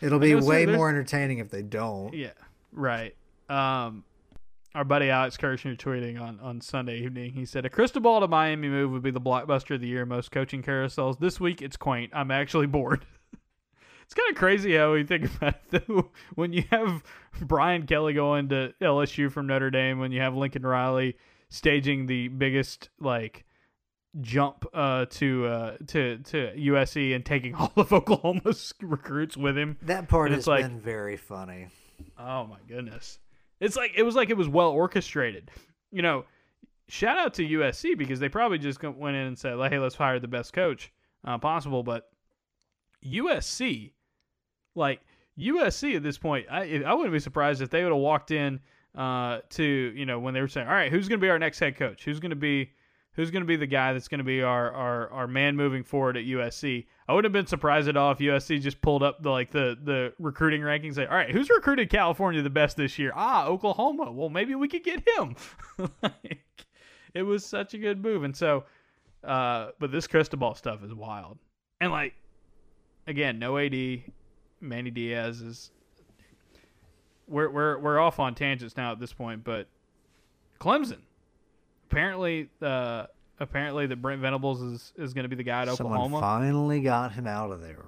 It'll 0.00 0.18
be 0.20 0.34
way 0.36 0.64
there's- 0.64 0.76
more 0.76 0.88
entertaining 0.88 1.38
if 1.38 1.50
they 1.50 1.62
don't. 1.62 2.14
Yeah, 2.14 2.30
right. 2.72 3.16
Um, 3.48 4.04
our 4.74 4.84
buddy 4.84 5.10
Alex 5.10 5.36
Kirshner 5.36 5.76
tweeting 5.76 6.20
on, 6.20 6.38
on 6.40 6.60
Sunday 6.60 6.98
evening. 7.00 7.32
He 7.32 7.44
said, 7.44 7.64
A 7.64 7.70
Cristobal 7.70 8.20
to 8.20 8.28
Miami 8.28 8.68
move 8.68 8.90
would 8.92 9.02
be 9.02 9.10
the 9.10 9.20
blockbuster 9.20 9.74
of 9.76 9.80
the 9.80 9.86
year 9.88 10.04
most 10.06 10.30
coaching 10.30 10.62
carousels. 10.62 11.18
This 11.18 11.40
week, 11.40 11.62
it's 11.62 11.76
quaint. 11.76 12.12
I'm 12.14 12.30
actually 12.30 12.66
bored. 12.66 13.04
it's 14.06 14.14
kind 14.14 14.30
of 14.30 14.36
crazy 14.36 14.76
how 14.76 14.92
we 14.92 15.04
think 15.04 15.24
about 15.36 15.56
it, 15.72 15.84
though. 15.86 16.10
When 16.34 16.52
you 16.52 16.64
have 16.70 17.02
Brian 17.42 17.86
Kelly 17.86 18.14
going 18.14 18.48
to 18.48 18.72
LSU 18.80 19.30
from 19.30 19.46
Notre 19.46 19.70
Dame, 19.70 19.98
when 19.98 20.12
you 20.12 20.20
have 20.20 20.34
Lincoln 20.34 20.64
Riley 20.64 21.16
staging 21.48 22.06
the 22.06 22.28
biggest, 22.28 22.88
like, 23.00 23.44
jump 24.20 24.64
uh, 24.72 25.06
to 25.10 25.46
uh, 25.46 25.76
to 25.88 26.18
to 26.18 26.52
USC 26.56 27.14
and 27.14 27.24
taking 27.24 27.54
all 27.56 27.72
of 27.76 27.92
Oklahoma's 27.92 28.72
recruits 28.80 29.36
with 29.36 29.58
him. 29.58 29.76
That 29.82 30.08
part 30.08 30.30
has 30.30 30.46
like- 30.46 30.62
been 30.64 30.80
very 30.80 31.16
funny. 31.16 31.68
Oh 32.18 32.46
my 32.46 32.58
goodness. 32.68 33.18
It's 33.60 33.76
like 33.76 33.92
it 33.96 34.02
was 34.02 34.14
like 34.14 34.30
it 34.30 34.36
was 34.36 34.48
well 34.48 34.70
orchestrated. 34.70 35.50
You 35.90 36.02
know, 36.02 36.24
shout 36.88 37.18
out 37.18 37.34
to 37.34 37.42
USC 37.42 37.96
because 37.96 38.20
they 38.20 38.28
probably 38.28 38.58
just 38.58 38.82
went 38.82 39.16
in 39.16 39.26
and 39.26 39.38
said, 39.38 39.58
"Hey, 39.70 39.78
let's 39.78 39.94
hire 39.94 40.20
the 40.20 40.28
best 40.28 40.52
coach 40.52 40.92
uh, 41.24 41.38
possible." 41.38 41.82
But 41.82 42.08
USC, 43.04 43.92
like 44.76 45.00
USC 45.38 45.96
at 45.96 46.02
this 46.02 46.18
point, 46.18 46.46
I 46.50 46.82
I 46.84 46.94
wouldn't 46.94 47.12
be 47.12 47.20
surprised 47.20 47.62
if 47.62 47.70
they 47.70 47.82
would 47.82 47.92
have 47.92 48.00
walked 48.00 48.30
in 48.30 48.60
uh, 48.96 49.40
to 49.50 49.64
you 49.64 50.06
know 50.06 50.18
when 50.18 50.34
they 50.34 50.40
were 50.40 50.48
saying, 50.48 50.68
"All 50.68 50.74
right, 50.74 50.90
who's 50.90 51.08
going 51.08 51.20
to 51.20 51.24
be 51.24 51.30
our 51.30 51.38
next 51.38 51.58
head 51.58 51.76
coach? 51.76 52.04
Who's 52.04 52.20
going 52.20 52.30
to 52.30 52.36
be 52.36 52.70
who's 53.12 53.30
going 53.30 53.42
to 53.42 53.46
be 53.46 53.56
the 53.56 53.66
guy 53.66 53.92
that's 53.92 54.08
going 54.08 54.18
to 54.18 54.24
be 54.24 54.42
our, 54.42 54.70
our 54.72 55.10
our 55.10 55.26
man 55.26 55.56
moving 55.56 55.84
forward 55.84 56.16
at 56.16 56.24
USC?" 56.24 56.86
I 57.08 57.12
wouldn't 57.12 57.26
have 57.26 57.38
been 57.38 57.46
surprised 57.46 57.88
at 57.88 57.96
all 57.96 58.12
if 58.12 58.18
USC 58.18 58.60
just 58.60 58.80
pulled 58.80 59.02
up 59.02 59.22
the 59.22 59.30
like 59.30 59.50
the 59.50 59.76
the 59.82 60.14
recruiting 60.18 60.62
rankings. 60.62 60.96
Like, 60.96 61.10
all 61.10 61.16
right, 61.16 61.30
who's 61.30 61.50
recruited 61.50 61.90
California 61.90 62.40
the 62.40 62.50
best 62.50 62.76
this 62.76 62.98
year? 62.98 63.12
Ah, 63.14 63.46
Oklahoma. 63.46 64.10
Well, 64.10 64.30
maybe 64.30 64.54
we 64.54 64.68
could 64.68 64.84
get 64.84 65.06
him. 65.16 65.36
like, 66.02 66.66
it 67.12 67.22
was 67.22 67.44
such 67.44 67.74
a 67.74 67.78
good 67.78 68.02
move, 68.02 68.24
and 68.24 68.34
so, 68.34 68.64
uh, 69.22 69.68
but 69.78 69.92
this 69.92 70.06
Cristobal 70.06 70.54
stuff 70.54 70.82
is 70.82 70.94
wild, 70.94 71.38
and 71.82 71.92
like, 71.92 72.14
again, 73.06 73.38
no 73.38 73.58
AD. 73.58 73.74
Manny 74.60 74.90
Diaz 74.90 75.40
is. 75.40 75.70
We're 77.28 77.50
we're 77.50 77.78
we're 77.78 77.98
off 77.98 78.20
on 78.20 78.34
tangents 78.34 78.76
now 78.76 78.92
at 78.92 79.00
this 79.00 79.12
point, 79.12 79.42
but 79.44 79.66
Clemson. 80.60 80.98
Apparently, 81.90 82.48
uh, 82.62 83.06
apparently 83.40 83.86
that 83.86 83.96
Brent 84.02 84.20
Venables 84.20 84.60
is 84.62 84.92
is 84.96 85.14
going 85.14 85.24
to 85.24 85.28
be 85.28 85.36
the 85.36 85.42
guy 85.42 85.62
at 85.62 85.68
Someone 85.76 85.96
Oklahoma. 85.98 86.20
finally 86.20 86.80
got 86.80 87.12
him 87.12 87.26
out 87.26 87.50
of 87.50 87.60
there. 87.60 87.84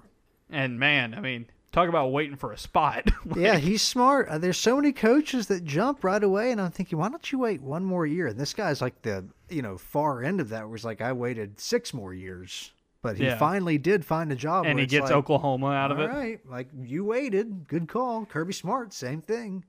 And 0.50 0.78
man, 0.78 1.14
I 1.14 1.20
mean, 1.20 1.46
talk 1.72 1.88
about 1.88 2.08
waiting 2.12 2.36
for 2.36 2.52
a 2.52 2.58
spot. 2.58 3.10
yeah, 3.36 3.56
he's 3.58 3.82
smart. 3.82 4.28
Uh, 4.28 4.38
There's 4.38 4.56
so 4.56 4.76
many 4.76 4.92
coaches 4.92 5.46
that 5.48 5.64
jump 5.64 6.02
right 6.04 6.22
away, 6.22 6.50
and 6.52 6.60
I'm 6.60 6.70
thinking, 6.70 6.98
why 6.98 7.08
don't 7.08 7.30
you 7.30 7.38
wait 7.38 7.60
one 7.60 7.84
more 7.84 8.06
year? 8.06 8.28
And 8.28 8.38
this 8.38 8.54
guy's 8.54 8.80
like 8.80 9.02
the 9.02 9.24
you 9.48 9.62
know 9.62 9.76
far 9.78 10.22
end 10.22 10.40
of 10.40 10.48
that, 10.50 10.66
where 10.66 10.76
he's 10.76 10.84
like, 10.84 11.00
I 11.00 11.12
waited 11.12 11.60
six 11.60 11.92
more 11.92 12.14
years, 12.14 12.72
but 13.02 13.16
he 13.16 13.24
Yeah. 13.24 13.38
finally 13.38 13.78
did 13.78 14.04
find 14.04 14.30
a 14.32 14.36
job, 14.36 14.66
and 14.66 14.78
he 14.78 14.86
gets 14.86 15.04
like, 15.04 15.12
Oklahoma 15.12 15.68
out 15.72 15.90
of 15.92 15.98
All 15.98 16.04
it. 16.04 16.08
right, 16.08 16.46
like 16.48 16.68
you 16.80 17.04
waited, 17.04 17.66
good 17.68 17.88
call. 17.88 18.24
Kirby 18.26 18.52
Smart, 18.52 18.92
same 18.92 19.22
thing. 19.22 19.64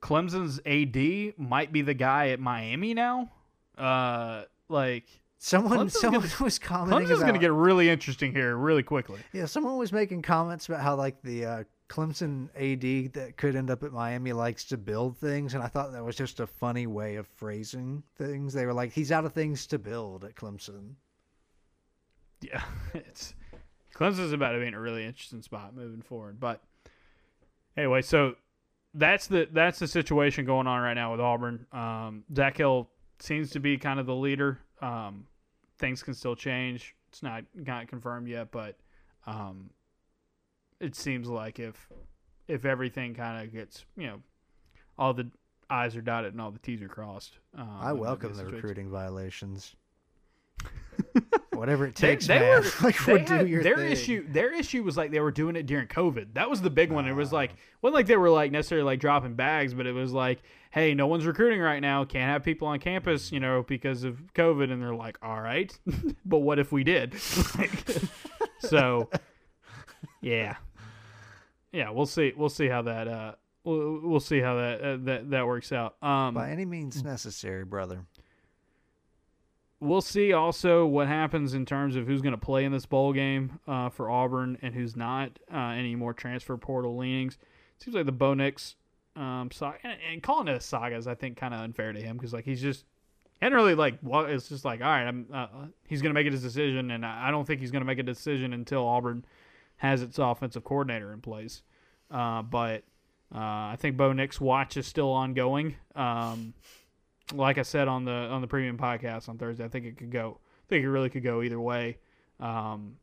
Clemson's 0.00 0.58
AD 0.66 1.34
might 1.38 1.72
be 1.72 1.82
the 1.82 1.94
guy 1.94 2.28
at 2.30 2.40
Miami 2.40 2.92
now. 2.94 3.30
Uh, 3.78 4.44
like 4.68 5.04
Someone, 5.38 5.78
Clemson's 5.88 6.00
someone 6.00 6.20
gonna- 6.22 6.32
was 6.44 6.58
commenting 6.58 7.08
Clemson's 7.08 7.20
going 7.22 7.34
to 7.34 7.40
get 7.40 7.52
really 7.52 7.88
interesting 7.88 8.32
here, 8.32 8.56
really 8.56 8.82
quickly. 8.82 9.20
Yeah, 9.32 9.46
someone 9.46 9.76
was 9.76 9.92
making 9.92 10.22
comments 10.22 10.68
about 10.68 10.80
how 10.82 10.94
like 10.96 11.20
the 11.22 11.44
uh, 11.44 11.64
Clemson 11.88 12.48
AD 12.56 13.12
that 13.14 13.36
could 13.36 13.54
end 13.56 13.68
up 13.70 13.82
at 13.82 13.92
Miami 13.92 14.32
likes 14.32 14.64
to 14.66 14.76
build 14.76 15.18
things, 15.18 15.54
and 15.54 15.62
I 15.62 15.66
thought 15.66 15.92
that 15.92 16.04
was 16.04 16.16
just 16.16 16.40
a 16.40 16.46
funny 16.46 16.86
way 16.86 17.16
of 17.16 17.26
phrasing 17.26 18.02
things. 18.16 18.52
They 18.54 18.66
were 18.66 18.72
like, 18.72 18.92
"He's 18.92 19.10
out 19.12 19.24
of 19.24 19.32
things 19.32 19.66
to 19.68 19.78
build 19.78 20.24
at 20.24 20.34
Clemson." 20.36 20.94
Yeah, 22.42 22.62
it's 22.94 23.34
Clemson's 23.94 24.32
about 24.32 24.52
to 24.52 24.60
be 24.60 24.66
in 24.66 24.74
a 24.74 24.80
really 24.80 25.04
interesting 25.04 25.42
spot 25.42 25.74
moving 25.74 26.02
forward. 26.02 26.40
But 26.40 26.60
anyway, 27.76 28.02
so 28.02 28.34
that's 28.94 29.26
the 29.26 29.48
that's 29.52 29.78
the 29.78 29.88
situation 29.88 30.44
going 30.44 30.66
on 30.66 30.80
right 30.80 30.94
now 30.94 31.12
with 31.12 31.20
Auburn. 31.20 31.66
Um, 31.72 32.24
Zach 32.34 32.56
Hill 32.56 32.88
seems 33.18 33.50
to 33.50 33.60
be 33.60 33.78
kind 33.78 34.00
of 34.00 34.06
the 34.06 34.14
leader. 34.14 34.58
Um, 34.80 35.26
things 35.78 36.02
can 36.02 36.14
still 36.14 36.36
change. 36.36 36.94
It's 37.08 37.22
not 37.22 37.44
not 37.54 37.88
confirmed 37.88 38.28
yet, 38.28 38.50
but 38.50 38.76
um, 39.26 39.70
it 40.80 40.94
seems 40.94 41.28
like 41.28 41.58
if 41.58 41.88
if 42.48 42.64
everything 42.64 43.14
kind 43.14 43.44
of 43.44 43.52
gets 43.52 43.84
you 43.96 44.06
know 44.06 44.22
all 44.98 45.14
the 45.14 45.30
I's 45.70 45.96
are 45.96 46.02
dotted 46.02 46.32
and 46.32 46.40
all 46.40 46.50
the 46.50 46.58
T's 46.58 46.82
are 46.82 46.88
crossed. 46.88 47.38
Um, 47.56 47.68
I 47.68 47.90
it 47.90 47.92
might 47.92 47.94
be 47.94 48.00
welcome 48.00 48.34
the 48.34 48.44
recruiting 48.44 48.90
violations. 48.90 49.74
Whatever 51.62 51.86
it 51.86 51.94
takes, 51.94 52.26
they 52.26 52.40
man. 52.40 52.60
were- 52.62 52.70
like, 52.82 53.04
they 53.04 53.18
had- 53.20 53.28
their 53.62 53.76
thing. 53.76 53.92
issue 53.92 54.26
their 54.32 54.52
issue 54.52 54.82
was 54.82 54.96
like 54.96 55.12
they 55.12 55.20
were 55.20 55.30
doing 55.30 55.54
it 55.54 55.64
during 55.66 55.86
covid 55.86 56.34
that 56.34 56.50
was 56.50 56.60
the 56.60 56.70
big 56.70 56.90
one 56.90 57.06
it 57.06 57.12
was 57.14 57.32
Ah. 57.32 57.36
like 57.36 57.52
wasn't 57.82 57.94
like 57.94 58.06
they 58.06 58.16
were 58.16 58.30
like 58.30 58.50
necessarily 58.50 58.84
like 58.84 58.98
dropping 58.98 59.34
bags 59.34 59.72
but 59.72 59.86
it 59.86 59.92
was 59.92 60.10
like 60.12 60.42
hey 60.72 60.92
no 60.92 61.06
one's 61.06 61.24
recruiting 61.24 61.60
right 61.60 61.78
now 61.78 62.04
can't 62.04 62.28
have 62.28 62.42
people 62.42 62.66
on 62.66 62.80
campus 62.80 63.30
you 63.30 63.38
know 63.38 63.62
because 63.62 64.02
of 64.02 64.20
covid 64.34 64.72
and 64.72 64.82
they're 64.82 64.92
like 64.92 65.16
all 65.22 65.40
right 65.40 65.78
but 66.24 66.38
what 66.38 66.58
if 66.58 66.72
we 66.72 66.82
did 66.82 67.14
so 68.58 69.08
yeah 70.20 70.56
yeah 71.72 71.90
we'll 71.90 72.06
see 72.06 72.32
we'll 72.36 72.48
see 72.48 72.66
how 72.66 72.82
that 72.82 73.06
uh 73.06 73.32
we'll, 73.64 74.00
we'll 74.02 74.18
see 74.20 74.40
how 74.40 74.56
that 74.56 74.80
uh, 74.80 74.96
that 75.02 75.30
that 75.30 75.46
works 75.46 75.70
out 75.70 75.94
um 76.02 76.34
by 76.34 76.50
any 76.50 76.64
means 76.64 77.04
necessary, 77.04 77.64
brother. 77.64 78.04
We'll 79.82 80.00
see 80.00 80.32
also 80.32 80.86
what 80.86 81.08
happens 81.08 81.54
in 81.54 81.66
terms 81.66 81.96
of 81.96 82.06
who's 82.06 82.22
going 82.22 82.34
to 82.34 82.38
play 82.38 82.64
in 82.64 82.70
this 82.70 82.86
bowl 82.86 83.12
game 83.12 83.58
uh, 83.66 83.88
for 83.88 84.08
Auburn 84.08 84.56
and 84.62 84.72
who's 84.72 84.94
not. 84.94 85.40
Uh, 85.52 85.70
any 85.70 85.96
more 85.96 86.14
transfer 86.14 86.56
portal 86.56 86.96
leanings? 86.96 87.36
Seems 87.78 87.96
like 87.96 88.06
the 88.06 88.12
Bo 88.12 88.34
Nix 88.34 88.76
um, 89.16 89.50
saga, 89.50 89.78
and, 89.82 89.98
and 90.08 90.22
calling 90.22 90.46
it 90.46 90.54
a 90.54 90.60
saga 90.60 90.94
is, 90.94 91.08
I 91.08 91.16
think, 91.16 91.36
kind 91.36 91.52
of 91.52 91.60
unfair 91.62 91.92
to 91.92 92.00
him 92.00 92.16
because 92.16 92.32
like 92.32 92.44
he's 92.44 92.62
just 92.62 92.84
and 93.40 93.52
really 93.52 93.74
like 93.74 93.98
what 94.02 94.30
it's 94.30 94.48
just 94.48 94.64
like 94.64 94.80
all 94.80 94.86
right, 94.86 95.04
I'm 95.04 95.26
uh, 95.34 95.48
he's 95.88 96.00
going 96.00 96.10
to 96.10 96.14
make 96.14 96.30
his 96.30 96.42
decision, 96.42 96.92
and 96.92 97.04
I 97.04 97.32
don't 97.32 97.44
think 97.44 97.60
he's 97.60 97.72
going 97.72 97.82
to 97.82 97.86
make 97.86 97.98
a 97.98 98.04
decision 98.04 98.52
until 98.52 98.86
Auburn 98.86 99.24
has 99.78 100.00
its 100.00 100.16
offensive 100.16 100.62
coordinator 100.62 101.12
in 101.12 101.20
place. 101.20 101.62
Uh, 102.08 102.42
but 102.42 102.84
uh, 103.34 103.38
I 103.74 103.76
think 103.80 103.96
Bo 103.96 104.12
Nix 104.12 104.40
watch 104.40 104.76
is 104.76 104.86
still 104.86 105.10
ongoing. 105.10 105.74
Um, 105.96 106.54
like 107.32 107.58
I 107.58 107.62
said 107.62 107.88
on 107.88 108.04
the 108.04 108.12
on 108.12 108.40
the 108.40 108.46
premium 108.46 108.78
podcast 108.78 109.28
on 109.28 109.38
Thursday, 109.38 109.64
I 109.64 109.68
think 109.68 109.86
it 109.86 109.96
could 109.96 110.10
go. 110.10 110.38
I 110.42 110.68
think 110.68 110.84
it 110.84 110.90
really 110.90 111.10
could 111.10 111.22
go 111.22 111.42
either 111.42 111.60
way. 111.60 111.98
Um, 112.40 112.96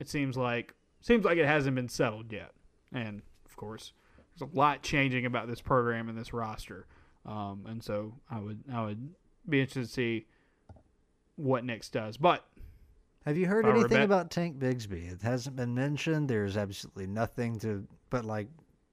it 0.00 0.08
seems 0.08 0.36
like 0.36 0.74
seems 1.00 1.24
like 1.24 1.38
it 1.38 1.46
hasn't 1.46 1.74
been 1.74 1.88
settled 1.88 2.32
yet, 2.32 2.52
and 2.92 3.22
of 3.46 3.56
course, 3.56 3.92
there's 4.38 4.50
a 4.50 4.56
lot 4.56 4.82
changing 4.82 5.26
about 5.26 5.48
this 5.48 5.60
program 5.60 6.08
and 6.08 6.16
this 6.16 6.32
roster. 6.32 6.86
Um, 7.26 7.64
and 7.68 7.82
so 7.82 8.14
I 8.30 8.38
would 8.40 8.62
I 8.72 8.84
would 8.84 9.14
be 9.48 9.60
interested 9.60 9.86
to 9.86 9.92
see 9.92 10.26
what 11.36 11.64
Nix 11.64 11.88
does. 11.88 12.16
But 12.16 12.44
Have 13.24 13.36
you 13.36 13.46
heard 13.46 13.64
If 13.64 13.70
I 13.70 13.74
were 13.74 13.74
anything 13.80 13.96
bet- 13.98 14.04
about 14.04 14.30
Tank 14.30 14.58
Bigsby? 14.58 15.12
It 15.12 15.22
hasn't 15.22 15.56
been 15.56 15.74
mentioned. 15.74 16.28
There's 16.28 16.56
absolutely 16.56 17.06
nothing 17.06 17.58
to. 17.60 17.86
But 18.10 18.24
like, 18.24 18.48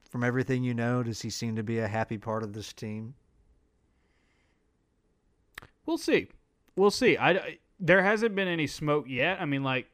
from 0.10 0.24
everything 0.24 0.64
you 0.64 0.74
know, 0.74 1.04
does 1.04 1.22
he 1.22 1.30
seem 1.30 1.56
to 1.56 1.64
be 1.64 1.80
a 1.80 1.88
happy 1.88 2.18
part 2.18 2.44
of 2.44 2.54
this 2.54 2.72
team? 2.74 3.14
We'll 5.90 5.98
see. 5.98 6.28
We'll 6.76 6.92
see. 6.92 7.18
I, 7.18 7.58
there 7.80 8.04
hasn't 8.04 8.36
been 8.36 8.48
any 8.48 8.68
smoke 8.68 9.06
yet. 9.08 9.42
I 9.42 9.46
mean, 9.46 9.64
like, 9.64 9.88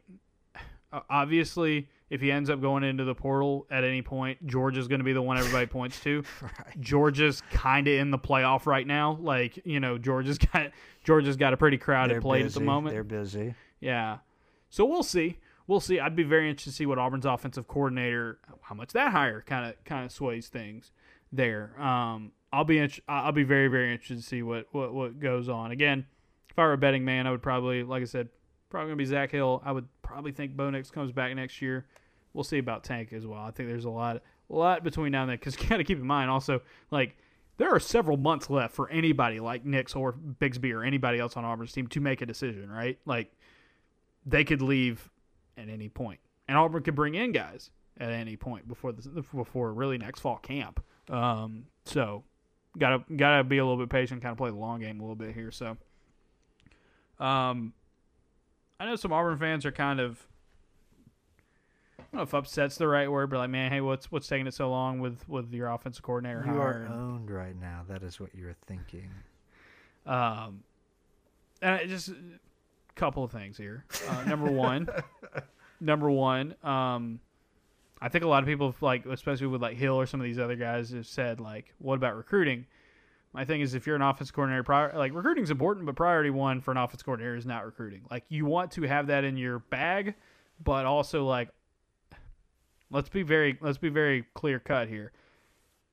obviously, 1.10 1.88
if 2.10 2.20
he 2.20 2.34
ends 2.34 2.50
up 2.50 2.60
going 2.60 2.84
into 2.84 3.06
the 3.06 3.16
portal 3.16 3.66
at 3.72 3.86
any 3.86 4.02
point, 4.02 4.46
Georgia's 4.46 4.90
going 4.90 5.00
to 5.00 5.06
be 5.06 5.14
the 5.14 5.22
one 5.22 5.38
everybody 5.38 5.68
points 5.68 5.98
to. 6.02 6.22
right. 6.42 6.82
Georgia's 6.82 7.42
kind 7.50 7.88
of 7.88 7.94
in 7.94 8.12
the 8.12 8.20
playoff 8.20 8.66
right 8.66 8.86
now. 8.86 9.18
Like, 9.22 9.66
you 9.66 9.80
know, 9.80 9.98
Georgia's 9.98 10.38
got 10.38 10.72
Georgia's 11.06 11.38
got 11.38 11.54
a 11.54 11.58
pretty 11.58 11.78
crowded 11.78 12.22
plate 12.22 12.46
at 12.46 12.52
the 12.52 12.60
moment. 12.60 12.94
They're 12.94 13.06
busy. 13.06 13.56
Yeah. 13.80 14.18
So 14.70 14.84
we'll 14.84 15.02
see. 15.02 15.38
We'll 15.66 15.80
see. 15.80 16.02
I'd 16.02 16.18
be 16.18 16.24
very 16.24 16.50
interested 16.50 16.72
to 16.72 16.76
see 16.76 16.86
what 16.86 17.00
Auburn's 17.00 17.26
offensive 17.26 17.70
coordinator, 17.70 18.40
how 18.64 18.76
much 18.76 18.92
that 18.92 19.14
hire 19.14 19.42
kind 19.48 19.70
of 19.70 19.82
kind 19.86 20.04
of 20.04 20.12
sways 20.12 20.50
things 20.50 20.92
there. 21.32 21.82
Um, 21.82 22.34
I'll 22.56 22.64
be 22.64 22.88
I'll 23.08 23.32
be 23.34 23.44
very 23.44 23.68
very 23.68 23.92
interested 23.92 24.18
to 24.18 24.24
see 24.24 24.42
what, 24.42 24.68
what 24.72 24.94
what 24.94 25.20
goes 25.20 25.50
on. 25.50 25.72
Again, 25.72 26.06
if 26.50 26.58
I 26.58 26.64
were 26.64 26.74
a 26.74 26.78
betting 26.78 27.04
man, 27.04 27.28
I 27.28 27.32
would 27.32 27.42
probably, 27.42 27.84
like 27.84 28.02
I 28.02 28.06
said, 28.06 28.30
probably 28.70 28.88
gonna 28.92 28.98
be 28.98 29.06
Zach 29.06 29.32
Hill. 29.32 29.62
I 29.66 29.74
would 29.74 29.88
probably 30.02 30.32
think 30.32 30.56
Bo 30.56 30.70
Nix 30.70 30.90
comes 30.90 31.12
back 31.12 31.36
next 31.36 31.62
year. 31.62 31.86
We'll 32.34 32.46
see 32.46 32.58
about 32.58 32.86
Tank 32.86 33.12
as 33.12 33.28
well. 33.28 33.42
I 33.42 33.52
think 33.52 33.68
there's 33.68 33.86
a 33.86 33.90
lot 33.90 34.22
a 34.50 34.56
lot 34.56 34.84
between 34.86 35.12
now 35.12 35.24
and 35.24 35.32
then 35.32 35.38
because 35.38 35.60
you 35.62 35.68
got 35.68 35.78
to 35.78 35.84
keep 35.84 35.98
in 35.98 36.08
mind 36.08 36.30
also 36.30 36.62
like 36.92 37.18
there 37.58 37.70
are 37.74 37.80
several 37.80 38.18
months 38.18 38.50
left 38.50 38.74
for 38.74 38.90
anybody 38.90 39.40
like 39.40 39.66
Nix 39.66 39.94
or 39.94 40.14
Bigsby 40.14 40.74
or 40.74 40.84
anybody 40.84 41.20
else 41.20 41.36
on 41.36 41.44
Auburn's 41.44 41.72
team 41.72 41.88
to 41.88 42.00
make 42.00 42.22
a 42.22 42.26
decision, 42.26 42.70
right? 42.70 42.98
Like 43.06 43.34
they 44.26 44.46
could 44.46 44.62
leave 44.62 45.10
at 45.58 45.68
any 45.68 45.90
point. 45.90 45.94
point, 45.96 46.20
and 46.48 46.58
Auburn 46.58 46.84
could 46.84 46.96
bring 46.96 47.16
in 47.16 47.32
guys 47.34 47.72
at 47.98 48.12
any 48.12 48.38
point 48.38 48.68
before 48.68 48.94
the 48.94 49.24
before 49.34 49.74
really 49.74 49.98
next 49.98 50.22
fall 50.22 50.38
camp. 50.38 50.84
Um, 51.10 51.66
so 51.86 52.24
gotta 52.78 53.04
gotta 53.16 53.44
be 53.44 53.58
a 53.58 53.66
little 53.66 53.78
bit 53.84 53.90
patient, 53.90 54.22
kind 54.22 54.32
of 54.32 54.38
play 54.38 54.50
the 54.50 54.56
long 54.56 54.80
game 54.82 55.00
a 55.00 55.04
little 55.04 55.16
bit 55.16 55.34
here. 55.34 55.52
So, 55.52 55.78
um, 57.20 57.74
I 58.80 58.86
know 58.86 58.96
some 58.96 59.14
Auburn 59.14 59.38
fans 59.38 59.66
are 59.66 59.72
kind 59.72 60.00
of. 60.00 60.26
I 62.00 62.04
don't 62.12 62.14
know 62.20 62.22
if 62.24 62.34
upset's 62.34 62.78
the 62.78 62.88
right 62.88 63.10
word, 63.12 63.30
but 63.30 63.38
like, 63.40 63.50
man, 63.50 63.72
hey, 63.72 63.82
what's 63.82 64.12
what's 64.12 64.28
taking 64.28 64.48
it 64.48 64.54
so 64.54 64.70
long 64.70 65.00
with 65.00 65.28
with 65.28 65.54
your 65.54 65.70
offensive 65.70 66.04
coordinator 66.04 66.44
You 66.46 66.54
hire? 66.54 66.88
are 66.90 66.94
owned 66.94 67.30
right 67.30 67.56
now. 67.60 67.84
That 67.88 68.04
is 68.04 68.20
what 68.20 68.34
you're 68.34 68.56
thinking. 68.68 69.10
Um, 70.06 70.64
and 71.62 71.74
I 71.76 71.86
just 71.88 72.10
a 72.10 72.14
couple 72.96 73.24
of 73.24 73.32
things 73.32 73.58
here. 73.58 73.86
Uh, 74.10 74.24
number 74.26 74.52
one, 74.52 74.88
number 75.82 76.10
one, 76.12 76.56
um, 76.64 77.20
I 78.02 78.10
think 78.10 78.24
a 78.24 78.28
lot 78.28 78.44
of 78.44 78.48
people 78.48 78.76
like, 78.82 79.06
especially 79.06 79.48
with 79.48 79.62
like 79.62 79.78
Hill 79.78 79.96
or 79.96 80.06
some 80.06 80.20
of 80.20 80.26
these 80.26 80.40
other 80.40 80.56
guys, 80.56 80.92
have 80.92 81.08
said 81.08 81.40
like, 81.40 81.74
"What 81.80 81.96
about 81.96 82.16
recruiting?" 82.16 82.66
My 83.34 83.44
thing 83.44 83.62
is, 83.62 83.74
if 83.74 83.86
you're 83.86 83.98
an 83.98 84.02
offense 84.02 84.32
coordinator, 84.32 84.64
prior, 84.64 84.94
like 84.96 85.14
recruiting's 85.14 85.52
important, 85.52 85.86
but 85.86 85.96
priority 85.96 86.30
one 86.30 86.62
for 86.62 86.72
an 86.72 86.78
offense 86.78 87.04
coordinator 87.04 87.36
is 87.36 87.46
not 87.46 87.66
recruiting. 87.66 88.04
Like, 88.10 88.24
you 88.30 88.46
want 88.46 88.72
to 88.72 88.84
have 88.84 89.08
that 89.08 89.26
in 89.26 89.36
your 89.36 89.60
bag, 89.60 90.16
but 90.64 90.86
also 90.86 91.26
like, 91.26 91.50
let's 92.92 93.10
be 93.10 93.24
very 93.24 93.58
let's 93.62 93.78
be 93.78 93.90
very 93.90 94.26
clear 94.36 94.60
cut 94.60 94.88
here 94.88 95.12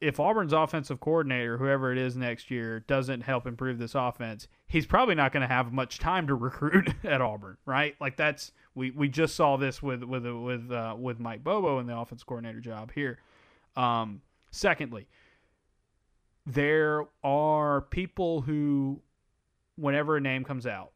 if 0.02 0.18
Auburn's 0.18 0.52
offensive 0.52 0.98
coordinator, 0.98 1.56
whoever 1.58 1.92
it 1.92 1.98
is 1.98 2.16
next 2.16 2.50
year, 2.50 2.80
doesn't 2.80 3.20
help 3.20 3.46
improve 3.46 3.78
this 3.78 3.94
offense, 3.94 4.48
he's 4.66 4.84
probably 4.84 5.14
not 5.14 5.32
going 5.32 5.42
to 5.42 5.46
have 5.46 5.72
much 5.72 6.00
time 6.00 6.26
to 6.26 6.34
recruit 6.34 6.92
at 7.04 7.20
Auburn, 7.20 7.56
right? 7.64 7.94
Like 8.00 8.16
that's 8.16 8.50
we, 8.74 8.90
we 8.90 9.08
just 9.08 9.36
saw 9.36 9.56
this 9.56 9.80
with 9.80 10.02
with 10.02 10.26
with 10.26 10.72
uh, 10.72 10.96
with 10.98 11.20
Mike 11.20 11.44
Bobo 11.44 11.78
in 11.78 11.86
the 11.86 11.96
offense 11.96 12.24
coordinator 12.24 12.60
job 12.60 12.90
here. 12.92 13.20
Um, 13.76 14.22
secondly, 14.50 15.06
there 16.46 17.06
are 17.22 17.82
people 17.82 18.40
who, 18.40 19.00
whenever 19.76 20.16
a 20.16 20.20
name 20.20 20.42
comes 20.42 20.66
out 20.66 20.90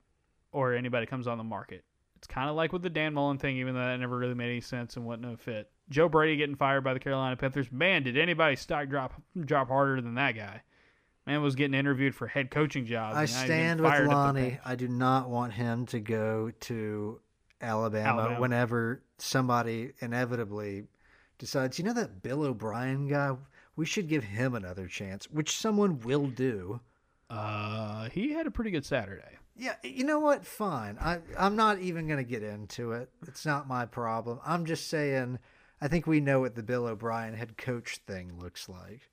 or 0.51 0.75
anybody 0.75 1.07
comes 1.07 1.29
on 1.29 1.39
the 1.39 1.45
market, 1.45 1.85
it's 2.17 2.27
kind 2.27 2.51
of 2.51 2.57
like 2.57 2.73
with 2.73 2.83
the 2.83 2.91
Dan 2.91 3.15
Mullen 3.15 3.39
thing, 3.39 3.57
even 3.59 3.73
though 3.73 3.81
that 3.85 4.01
never 4.01 4.19
really 4.19 4.35
made 4.35 4.51
any 4.51 4.61
sense 4.61 4.97
and 4.97 5.07
wasn't 5.07 5.23
no 5.23 5.37
fit. 5.37 5.71
Joe 5.89 6.09
Brady 6.09 6.37
getting 6.37 6.57
fired 6.57 6.83
by 6.83 6.95
the 6.95 7.01
Carolina 7.01 7.37
Panthers. 7.37 7.71
Man, 7.71 8.03
did 8.03 8.17
anybody 8.19 8.57
stock 8.57 8.89
drop 8.89 9.21
drop 9.39 9.69
harder 9.69 10.01
than 10.01 10.15
that 10.15 10.33
guy? 10.33 10.63
Man 11.27 11.43
was 11.43 11.57
getting 11.57 11.75
interviewed 11.75 12.15
for 12.15 12.29
head 12.29 12.51
coaching 12.51 12.87
jobs. 12.87 13.17
I 13.17 13.23
and 13.23 13.31
now 13.31 13.37
he's 13.41 13.41
getting 13.41 13.47
stand 13.47 13.81
with 13.81 13.91
fired 13.91 14.03
at 14.03 14.09
the 14.09 14.15
Lonnie. 14.15 14.59
I 14.65 14.75
do 14.77 14.89
not 14.89 15.29
want 15.29 15.53
him 15.53 15.87
to 15.87 16.01
go 16.01 16.53
to 16.61 17.21
Alabama, 17.61 18.21
Alabama. 18.21 18.41
whenever 18.41 19.03
somebody 19.19 19.93
inevitably 20.01 20.85
decides, 21.39 21.79
you 21.79 21.85
know, 21.85 21.93
that 21.95 22.23
Bill 22.23 22.43
O'Brien 22.45 23.09
guy, 23.09 23.35
we 23.75 23.87
should 23.87 24.09
give 24.09 24.25
him 24.25 24.55
another 24.55 24.87
chance, 24.87 25.29
which 25.31 25.57
someone 25.57 25.99
will 26.01 26.27
do. 26.27 26.81
Uh, 27.29 28.09
he 28.11 28.33
had 28.33 28.47
a 28.47 28.51
pretty 28.51 28.71
good 28.71 28.85
Saturday. 28.85 29.39
Yeah, 29.57 29.75
you 29.83 30.05
know 30.05 30.21
what? 30.21 30.47
Fine. 30.47 30.99
I, 31.01 31.19
I'm 31.39 31.57
not 31.57 31.81
even 31.81 32.07
going 32.07 32.19
to 32.19 32.31
get 32.31 32.43
into 32.43 32.93
it. 32.93 33.11
It's 33.27 33.47
not 33.47 33.67
my 33.67 33.87
problem. 33.87 34.39
I'm 34.45 34.67
just 34.67 34.89
saying, 34.89 35.39
I 35.81 35.89
think 35.89 36.07
we 36.07 36.21
know 36.21 36.41
what 36.41 36.55
the 36.55 36.63
Bill 36.63 36.87
O'Brien 36.87 37.35
head 37.35 37.57
coach 37.57 37.99
thing 38.07 38.39
looks 38.41 38.69
like. 38.69 39.11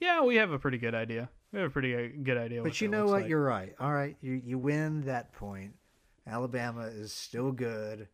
Yeah, 0.00 0.22
we 0.22 0.36
have 0.36 0.50
a 0.50 0.58
pretty 0.58 0.78
good 0.78 0.94
idea. 0.94 1.28
We 1.52 1.60
have 1.60 1.68
a 1.68 1.72
pretty 1.72 1.94
uh, 1.94 2.08
good 2.22 2.36
idea. 2.36 2.62
But 2.62 2.80
you 2.80 2.88
know 2.88 3.04
what? 3.06 3.22
like. 3.22 3.28
You're 3.28 3.44
right. 3.44 3.74
All 3.78 3.92
right, 3.92 4.16
you 4.20 4.40
you 4.44 4.58
win 4.58 5.02
that 5.02 5.32
point. 5.32 5.74
Alabama 6.26 6.82
is 6.86 7.12
still 7.12 7.52
good. 7.52 8.08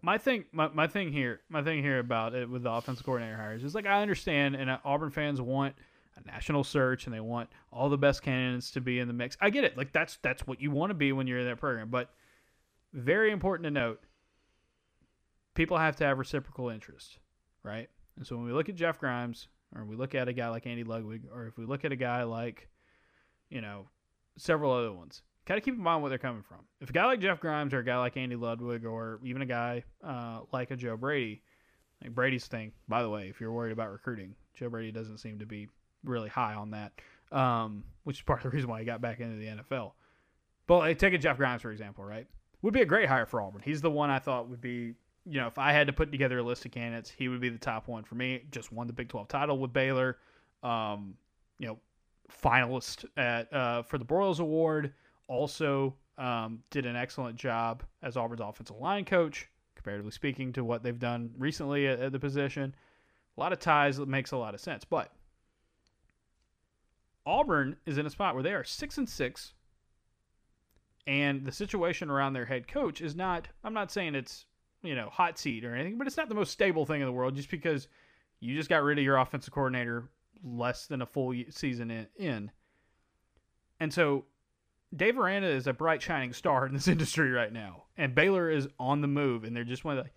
my 0.00 0.16
thing 0.16 0.44
my, 0.52 0.68
my 0.68 0.86
thing 0.86 1.12
here 1.12 1.40
my 1.48 1.60
thing 1.62 1.82
here 1.82 1.98
about 1.98 2.32
it 2.34 2.48
with 2.48 2.62
the 2.62 2.70
offensive 2.70 3.04
coordinator 3.04 3.36
hires 3.36 3.64
is 3.64 3.74
like 3.74 3.84
I 3.86 4.00
understand 4.00 4.54
and 4.54 4.70
uh, 4.70 4.78
Auburn 4.84 5.10
fans 5.10 5.40
want 5.40 5.74
a 6.16 6.24
national 6.26 6.62
search 6.62 7.06
and 7.06 7.14
they 7.14 7.20
want 7.20 7.48
all 7.72 7.88
the 7.88 7.98
best 7.98 8.22
candidates 8.22 8.70
to 8.72 8.80
be 8.80 9.00
in 9.00 9.08
the 9.08 9.14
mix. 9.14 9.36
I 9.40 9.50
get 9.50 9.64
it. 9.64 9.76
Like 9.76 9.92
that's 9.92 10.18
that's 10.22 10.46
what 10.46 10.60
you 10.60 10.70
want 10.70 10.90
to 10.90 10.94
be 10.94 11.10
when 11.12 11.26
you're 11.26 11.40
in 11.40 11.46
that 11.46 11.58
program. 11.58 11.88
But 11.90 12.10
very 12.92 13.32
important 13.32 13.64
to 13.64 13.70
note, 13.72 14.00
people 15.58 15.76
have 15.76 15.96
to 15.96 16.04
have 16.04 16.18
reciprocal 16.18 16.70
interest, 16.70 17.18
right? 17.64 17.90
And 18.16 18.24
so 18.24 18.36
when 18.36 18.46
we 18.46 18.52
look 18.52 18.68
at 18.68 18.76
Jeff 18.76 18.98
Grimes 18.98 19.48
or 19.74 19.84
we 19.84 19.96
look 19.96 20.14
at 20.14 20.28
a 20.28 20.32
guy 20.32 20.48
like 20.48 20.66
Andy 20.66 20.84
Ludwig 20.84 21.24
or 21.32 21.48
if 21.48 21.58
we 21.58 21.66
look 21.66 21.84
at 21.84 21.90
a 21.90 21.96
guy 21.96 22.22
like 22.22 22.68
you 23.50 23.60
know 23.60 23.88
several 24.36 24.72
other 24.72 24.92
ones 24.92 25.22
got 25.46 25.56
to 25.56 25.60
keep 25.60 25.74
in 25.74 25.82
mind 25.82 26.02
where 26.02 26.10
they're 26.10 26.18
coming 26.18 26.42
from. 26.42 26.58
If 26.80 26.90
a 26.90 26.92
guy 26.92 27.06
like 27.06 27.20
Jeff 27.20 27.40
Grimes 27.40 27.72
or 27.72 27.78
a 27.78 27.84
guy 27.84 27.98
like 27.98 28.16
Andy 28.16 28.36
Ludwig 28.36 28.84
or 28.84 29.18
even 29.24 29.42
a 29.42 29.46
guy 29.46 29.82
uh, 30.04 30.40
like 30.52 30.70
a 30.70 30.76
Joe 30.76 30.96
Brady, 30.96 31.42
like 32.02 32.14
Brady's 32.14 32.46
thing, 32.46 32.72
by 32.86 33.02
the 33.02 33.08
way, 33.08 33.28
if 33.28 33.40
you're 33.40 33.50
worried 33.50 33.72
about 33.72 33.90
recruiting, 33.90 34.36
Joe 34.54 34.68
Brady 34.68 34.92
doesn't 34.92 35.18
seem 35.18 35.38
to 35.38 35.46
be 35.46 35.68
really 36.04 36.28
high 36.28 36.54
on 36.54 36.72
that, 36.72 36.92
um, 37.32 37.82
which 38.04 38.18
is 38.18 38.22
part 38.22 38.40
of 38.40 38.44
the 38.44 38.50
reason 38.50 38.68
why 38.70 38.78
he 38.78 38.84
got 38.84 39.00
back 39.00 39.20
into 39.20 39.36
the 39.36 39.46
NFL. 39.46 39.92
But 40.66 40.78
like, 40.78 40.98
take 40.98 41.14
a 41.14 41.18
Jeff 41.18 41.38
Grimes 41.38 41.62
for 41.62 41.72
example, 41.72 42.04
right? 42.04 42.26
Would 42.60 42.74
be 42.74 42.82
a 42.82 42.86
great 42.86 43.08
hire 43.08 43.26
for 43.26 43.40
Auburn. 43.40 43.62
He's 43.64 43.80
the 43.80 43.90
one 43.90 44.10
I 44.10 44.18
thought 44.18 44.50
would 44.50 44.60
be, 44.60 44.94
you 45.28 45.40
know, 45.40 45.46
if 45.46 45.58
I 45.58 45.72
had 45.72 45.86
to 45.88 45.92
put 45.92 46.10
together 46.10 46.38
a 46.38 46.42
list 46.42 46.64
of 46.64 46.72
candidates, 46.72 47.10
he 47.10 47.28
would 47.28 47.40
be 47.40 47.50
the 47.50 47.58
top 47.58 47.86
one 47.86 48.04
for 48.04 48.14
me. 48.14 48.44
Just 48.50 48.72
won 48.72 48.86
the 48.86 48.92
Big 48.92 49.08
12 49.08 49.28
title 49.28 49.58
with 49.58 49.72
Baylor, 49.72 50.16
um, 50.62 51.14
you 51.58 51.66
know, 51.66 51.78
finalist 52.42 53.04
at 53.16 53.52
uh, 53.52 53.82
for 53.82 53.98
the 53.98 54.04
Broyles 54.04 54.40
Award 54.40 54.92
also 55.28 55.94
um, 56.16 56.62
did 56.70 56.86
an 56.86 56.96
excellent 56.96 57.36
job 57.36 57.82
as 58.02 58.16
Auburn's 58.16 58.40
offensive 58.40 58.76
line 58.76 59.04
coach, 59.04 59.48
comparatively 59.76 60.10
speaking 60.10 60.52
to 60.54 60.64
what 60.64 60.82
they've 60.82 60.98
done 60.98 61.30
recently 61.38 61.86
at, 61.86 62.00
at 62.00 62.12
the 62.12 62.18
position. 62.18 62.74
A 63.36 63.40
lot 63.40 63.52
of 63.52 63.60
ties 63.60 63.98
that 63.98 64.08
makes 64.08 64.32
a 64.32 64.36
lot 64.36 64.54
of 64.54 64.60
sense, 64.60 64.84
but 64.84 65.12
Auburn 67.24 67.76
is 67.86 67.98
in 67.98 68.06
a 68.06 68.10
spot 68.10 68.34
where 68.34 68.42
they 68.42 68.54
are 68.54 68.64
six 68.64 68.98
and 68.98 69.08
six, 69.08 69.52
and 71.06 71.44
the 71.44 71.52
situation 71.52 72.10
around 72.10 72.32
their 72.32 72.46
head 72.46 72.66
coach 72.66 73.00
is 73.00 73.14
not. 73.14 73.48
I'm 73.62 73.74
not 73.74 73.92
saying 73.92 74.14
it's 74.14 74.46
you 74.82 74.94
know 74.94 75.08
hot 75.10 75.38
seat 75.38 75.64
or 75.64 75.74
anything, 75.74 75.98
but 75.98 76.06
it's 76.06 76.16
not 76.16 76.28
the 76.28 76.34
most 76.34 76.52
stable 76.52 76.86
thing 76.86 77.00
in 77.00 77.06
the 77.06 77.12
world. 77.12 77.34
Just 77.34 77.50
because 77.50 77.88
you 78.40 78.54
just 78.54 78.68
got 78.68 78.82
rid 78.82 78.98
of 78.98 79.04
your 79.04 79.16
offensive 79.16 79.52
coordinator 79.52 80.08
less 80.42 80.86
than 80.86 81.02
a 81.02 81.06
full 81.06 81.34
season 81.50 82.06
in, 82.16 82.50
and 83.80 83.92
so 83.92 84.24
Dave 84.94 85.18
Aranda 85.18 85.48
is 85.48 85.66
a 85.66 85.72
bright 85.72 86.02
shining 86.02 86.32
star 86.32 86.66
in 86.66 86.72
this 86.72 86.88
industry 86.88 87.30
right 87.30 87.52
now, 87.52 87.84
and 87.96 88.14
Baylor 88.14 88.50
is 88.50 88.68
on 88.78 89.00
the 89.00 89.08
move, 89.08 89.44
and 89.44 89.54
they're 89.54 89.64
just 89.64 89.84
one 89.84 89.98
of 89.98 90.04
the. 90.04 90.10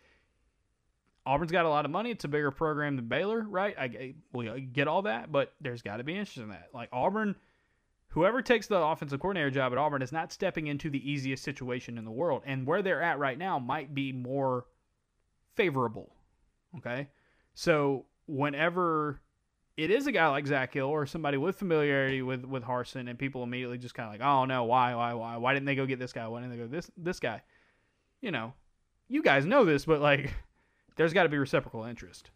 Auburn's 1.23 1.51
got 1.51 1.65
a 1.65 1.69
lot 1.69 1.85
of 1.85 1.91
money. 1.91 2.09
It's 2.09 2.23
a 2.23 2.27
bigger 2.27 2.49
program 2.49 2.95
than 2.95 3.07
Baylor, 3.07 3.45
right? 3.47 3.75
I, 3.77 4.15
I 4.35 4.59
get 4.59 4.87
all 4.87 5.03
that, 5.03 5.31
but 5.31 5.53
there's 5.61 5.83
got 5.83 5.97
to 5.97 6.03
be 6.03 6.13
interest 6.13 6.37
in 6.37 6.49
that. 6.49 6.69
Like 6.73 6.89
Auburn, 6.91 7.35
whoever 8.11 8.41
takes 8.41 8.67
the 8.67 8.77
offensive 8.77 9.19
coordinator 9.19 9.49
job 9.49 9.71
at 9.71 9.77
Auburn 9.77 10.01
is 10.01 10.11
not 10.11 10.31
stepping 10.31 10.67
into 10.67 10.89
the 10.89 11.09
easiest 11.09 11.43
situation 11.43 11.97
in 11.97 12.05
the 12.05 12.11
world, 12.11 12.43
and 12.45 12.65
where 12.67 12.81
they're 12.81 13.01
at 13.01 13.19
right 13.19 13.37
now 13.37 13.59
might 13.59 13.93
be 13.93 14.11
more 14.11 14.65
favorable. 15.55 16.15
Okay, 16.77 17.09
so 17.53 18.05
whenever 18.27 19.21
it 19.77 19.89
is 19.89 20.07
a 20.07 20.11
guy 20.11 20.27
like 20.27 20.45
Zach 20.45 20.73
Hill 20.73 20.87
or 20.87 21.05
somebody 21.05 21.37
with 21.37 21.57
familiarity 21.57 22.21
with 22.21 22.45
with 22.45 22.63
Harsin, 22.63 23.09
and 23.09 23.17
people 23.17 23.43
immediately 23.43 23.77
just 23.77 23.95
kind 23.95 24.07
of 24.07 24.13
like, 24.13 24.27
oh 24.27 24.45
no, 24.45 24.65
why, 24.65 24.93
why, 24.95 25.13
why, 25.13 25.37
why 25.37 25.53
didn't 25.53 25.65
they 25.65 25.75
go 25.75 25.85
get 25.85 25.99
this 25.99 26.13
guy? 26.13 26.27
Why 26.27 26.41
didn't 26.41 26.51
they 26.51 26.63
go 26.63 26.67
this 26.67 26.91
this 26.97 27.19
guy? 27.19 27.41
You 28.21 28.31
know, 28.31 28.53
you 29.07 29.23
guys 29.23 29.45
know 29.45 29.65
this, 29.65 29.85
but 29.85 30.01
like, 30.01 30.33
there's 30.97 31.13
got 31.13 31.23
to 31.23 31.29
be 31.29 31.37
reciprocal 31.37 31.85
interest, 31.85 32.29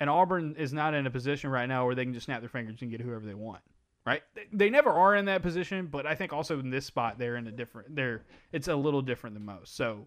and 0.00 0.08
Auburn 0.08 0.56
is 0.58 0.72
not 0.72 0.94
in 0.94 1.06
a 1.06 1.10
position 1.10 1.50
right 1.50 1.66
now 1.66 1.84
where 1.84 1.94
they 1.94 2.04
can 2.04 2.14
just 2.14 2.26
snap 2.26 2.40
their 2.40 2.48
fingers 2.48 2.80
and 2.80 2.90
get 2.90 3.00
whoever 3.00 3.26
they 3.26 3.34
want, 3.34 3.62
right? 4.08 4.22
They 4.52 4.70
never 4.70 4.90
are 4.90 5.14
in 5.14 5.26
that 5.26 5.42
position, 5.42 5.86
but 5.86 6.06
I 6.06 6.14
think 6.14 6.32
also 6.32 6.58
in 6.58 6.70
this 6.70 6.86
spot 6.86 7.18
they're 7.18 7.36
in 7.36 7.46
a 7.46 7.52
different. 7.52 7.94
They're 7.94 8.24
it's 8.52 8.68
a 8.68 8.74
little 8.74 9.02
different 9.02 9.34
than 9.34 9.44
most. 9.44 9.76
So 9.76 10.06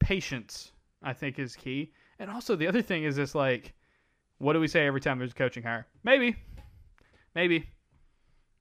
patience, 0.00 0.72
I 1.02 1.12
think, 1.12 1.38
is 1.38 1.54
key. 1.54 1.92
And 2.18 2.30
also 2.30 2.56
the 2.56 2.66
other 2.66 2.82
thing 2.82 3.04
is 3.04 3.16
this 3.16 3.34
like, 3.34 3.74
what 4.38 4.54
do 4.54 4.60
we 4.60 4.68
say 4.68 4.86
every 4.86 5.00
time 5.00 5.18
there's 5.18 5.32
a 5.32 5.34
coaching 5.34 5.62
hire? 5.62 5.86
Maybe, 6.04 6.34
maybe. 7.34 7.68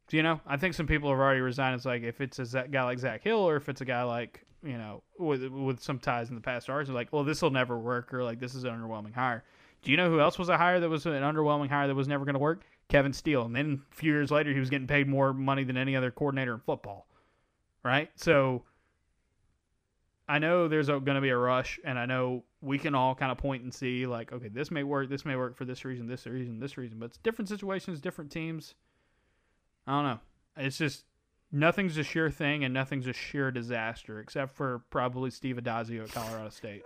Do 0.09 0.17
you 0.17 0.23
know, 0.23 0.41
I 0.45 0.57
think 0.57 0.73
some 0.73 0.87
people 0.87 1.09
have 1.09 1.19
already 1.19 1.39
resigned. 1.39 1.75
It's 1.75 1.85
like 1.85 2.03
if 2.03 2.19
it's 2.19 2.39
a 2.39 2.67
guy 2.69 2.83
like 2.83 2.99
Zach 2.99 3.23
Hill 3.23 3.39
or 3.39 3.55
if 3.55 3.69
it's 3.69 3.79
a 3.79 3.85
guy 3.85 4.03
like 4.03 4.45
you 4.63 4.77
know 4.77 5.01
with 5.17 5.43
with 5.45 5.81
some 5.81 5.97
ties 5.97 6.29
in 6.29 6.35
the 6.35 6.41
past 6.41 6.69
are 6.69 6.83
like, 6.85 7.13
well, 7.13 7.23
this 7.23 7.41
will 7.41 7.49
never 7.49 7.79
work 7.79 8.13
or 8.13 8.21
like 8.23 8.39
this 8.39 8.53
is 8.53 8.65
an 8.65 8.71
underwhelming 8.71 9.13
hire. 9.13 9.45
Do 9.81 9.89
you 9.89 9.97
know 9.97 10.09
who 10.09 10.19
else 10.19 10.37
was 10.37 10.49
a 10.49 10.57
hire 10.57 10.79
that 10.79 10.89
was 10.89 11.05
an 11.05 11.13
underwhelming 11.13 11.69
hire 11.69 11.87
that 11.87 11.95
was 11.95 12.07
never 12.07 12.25
going 12.25 12.33
to 12.33 12.39
work? 12.39 12.65
Kevin 12.91 13.13
Steele. 13.13 13.43
And 13.43 13.55
then 13.55 13.81
a 13.91 13.95
few 13.95 14.11
years 14.11 14.29
later, 14.29 14.53
he 14.53 14.59
was 14.59 14.69
getting 14.69 14.85
paid 14.85 15.07
more 15.07 15.33
money 15.33 15.63
than 15.63 15.77
any 15.77 15.95
other 15.95 16.11
coordinator 16.11 16.53
in 16.53 16.59
football. 16.59 17.07
Right? 17.83 18.11
So 18.15 18.63
I 20.29 20.39
know 20.39 20.67
there's 20.67 20.87
going 20.87 21.03
to 21.05 21.21
be 21.21 21.29
a 21.29 21.37
rush, 21.37 21.79
and 21.83 21.97
I 21.97 22.05
know 22.05 22.43
we 22.61 22.77
can 22.77 22.93
all 22.93 23.15
kind 23.15 23.31
of 23.31 23.37
point 23.37 23.63
and 23.63 23.73
see, 23.73 24.05
like, 24.05 24.31
okay, 24.31 24.49
this 24.49 24.69
may 24.69 24.83
work, 24.83 25.09
this 25.09 25.25
may 25.25 25.35
work 25.35 25.57
for 25.57 25.65
this 25.65 25.83
reason, 25.83 26.07
this 26.07 26.25
reason, 26.25 26.59
this 26.59 26.77
reason. 26.77 26.99
But 26.99 27.05
it's 27.07 27.17
different 27.17 27.49
situations, 27.49 27.99
different 27.99 28.31
teams. 28.31 28.75
I 29.87 29.93
don't 29.93 30.03
know. 30.05 30.19
It's 30.57 30.77
just 30.77 31.05
nothing's 31.51 31.97
a 31.97 32.03
sure 32.03 32.29
thing, 32.29 32.63
and 32.63 32.73
nothing's 32.73 33.07
a 33.07 33.13
sure 33.13 33.51
disaster, 33.51 34.19
except 34.19 34.55
for 34.55 34.83
probably 34.89 35.31
Steve 35.31 35.55
Addazio 35.55 36.03
at 36.03 36.11
Colorado 36.11 36.49
State. 36.49 36.83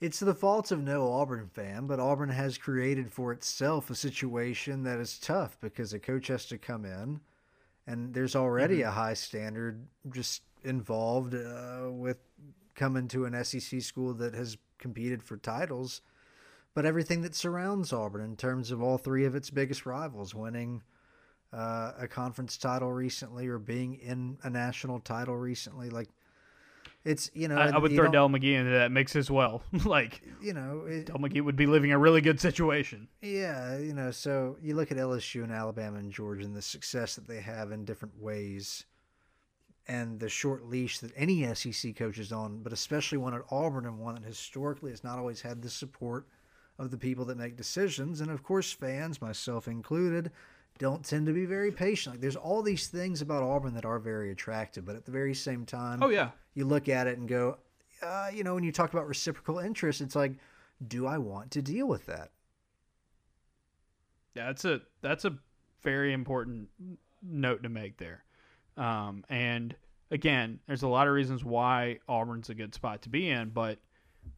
It's 0.00 0.20
the 0.20 0.34
fault 0.34 0.70
of 0.70 0.82
no 0.82 1.12
Auburn 1.12 1.48
fan, 1.48 1.86
but 1.86 2.00
Auburn 2.00 2.30
has 2.30 2.56
created 2.56 3.12
for 3.12 3.32
itself 3.32 3.90
a 3.90 3.94
situation 3.94 4.82
that 4.84 4.98
is 4.98 5.18
tough 5.18 5.58
because 5.60 5.92
a 5.92 5.98
coach 5.98 6.28
has 6.28 6.46
to 6.46 6.56
come 6.56 6.86
in, 6.86 7.20
and 7.86 8.14
there's 8.14 8.34
already 8.34 8.78
mm-hmm. 8.78 8.88
a 8.88 8.92
high 8.92 9.14
standard 9.14 9.86
just 10.10 10.42
involved 10.64 11.34
uh, 11.34 11.90
with 11.90 12.16
coming 12.74 13.08
to 13.08 13.26
an 13.26 13.44
SEC 13.44 13.82
school 13.82 14.14
that 14.14 14.32
has 14.32 14.56
competed 14.78 15.22
for 15.22 15.36
titles. 15.36 16.00
But 16.72 16.86
everything 16.86 17.20
that 17.22 17.34
surrounds 17.34 17.92
Auburn 17.92 18.24
in 18.24 18.36
terms 18.36 18.70
of 18.70 18.82
all 18.82 18.96
three 18.96 19.26
of 19.26 19.34
its 19.34 19.50
biggest 19.50 19.84
rivals 19.84 20.34
winning 20.34 20.82
uh, 21.52 21.92
a 21.98 22.08
conference 22.08 22.56
title 22.56 22.92
recently 22.92 23.48
or 23.48 23.58
being 23.58 23.96
in 23.96 24.38
a 24.44 24.48
national 24.48 25.00
title 25.00 25.36
recently, 25.36 25.90
like 25.90 26.08
it's 27.04 27.30
you 27.32 27.48
know 27.48 27.56
I, 27.56 27.68
I 27.68 27.78
would 27.78 27.92
throw 27.92 28.10
Dell 28.10 28.28
McGee 28.28 28.54
into 28.54 28.72
that 28.72 28.92
mix 28.92 29.16
as 29.16 29.30
well. 29.30 29.62
like 29.84 30.22
you 30.40 30.52
know, 30.52 30.84
it, 30.86 31.06
Dell 31.06 31.16
McGee 31.16 31.42
would 31.42 31.56
be 31.56 31.66
living 31.66 31.92
a 31.92 31.98
really 31.98 32.20
good 32.20 32.40
situation. 32.40 33.08
Yeah, 33.22 33.78
you 33.78 33.94
know, 33.94 34.10
so 34.10 34.56
you 34.62 34.74
look 34.74 34.92
at 34.92 34.98
LSU 34.98 35.42
and 35.42 35.52
Alabama 35.52 35.98
and 35.98 36.12
Georgia 36.12 36.44
and 36.44 36.54
the 36.54 36.62
success 36.62 37.14
that 37.14 37.26
they 37.26 37.40
have 37.40 37.72
in 37.72 37.84
different 37.84 38.20
ways, 38.20 38.84
and 39.88 40.20
the 40.20 40.28
short 40.28 40.66
leash 40.66 40.98
that 40.98 41.12
any 41.16 41.42
SEC 41.54 41.96
coach 41.96 42.18
is 42.18 42.32
on, 42.32 42.62
but 42.62 42.72
especially 42.72 43.18
one 43.18 43.34
at 43.34 43.42
Auburn 43.50 43.86
and 43.86 43.98
one 43.98 44.14
that 44.16 44.24
historically 44.24 44.90
has 44.90 45.02
not 45.02 45.18
always 45.18 45.40
had 45.40 45.62
the 45.62 45.70
support 45.70 46.26
of 46.78 46.90
the 46.90 46.98
people 46.98 47.24
that 47.26 47.38
make 47.38 47.56
decisions, 47.56 48.20
and 48.20 48.30
of 48.30 48.42
course 48.42 48.72
fans, 48.72 49.22
myself 49.22 49.68
included 49.68 50.30
don't 50.80 51.04
tend 51.04 51.26
to 51.26 51.32
be 51.32 51.44
very 51.44 51.70
patient. 51.70 52.14
Like 52.14 52.22
there's 52.22 52.36
all 52.36 52.62
these 52.62 52.88
things 52.88 53.20
about 53.20 53.42
Auburn 53.42 53.74
that 53.74 53.84
are 53.84 53.98
very 53.98 54.32
attractive, 54.32 54.84
but 54.86 54.96
at 54.96 55.04
the 55.04 55.12
very 55.12 55.34
same 55.34 55.66
time, 55.66 56.02
oh 56.02 56.08
yeah, 56.08 56.30
you 56.54 56.64
look 56.64 56.88
at 56.88 57.06
it 57.06 57.18
and 57.18 57.28
go, 57.28 57.58
uh, 58.02 58.30
you 58.32 58.42
know, 58.42 58.54
when 58.54 58.64
you 58.64 58.72
talk 58.72 58.92
about 58.92 59.06
reciprocal 59.06 59.58
interest, 59.58 60.00
it's 60.00 60.16
like, 60.16 60.32
do 60.88 61.06
I 61.06 61.18
want 61.18 61.50
to 61.52 61.62
deal 61.62 61.86
with 61.86 62.06
that? 62.06 62.30
Yeah, 64.34 64.46
that's 64.46 64.64
a 64.64 64.80
that's 65.02 65.26
a 65.26 65.36
very 65.82 66.14
important 66.14 66.68
note 67.22 67.62
to 67.62 67.68
make 67.68 67.98
there. 67.98 68.24
Um, 68.78 69.24
and 69.28 69.74
again, 70.10 70.60
there's 70.66 70.82
a 70.82 70.88
lot 70.88 71.06
of 71.06 71.12
reasons 71.12 71.44
why 71.44 71.98
Auburn's 72.08 72.48
a 72.48 72.54
good 72.54 72.74
spot 72.74 73.02
to 73.02 73.10
be 73.10 73.28
in, 73.28 73.50
but 73.50 73.78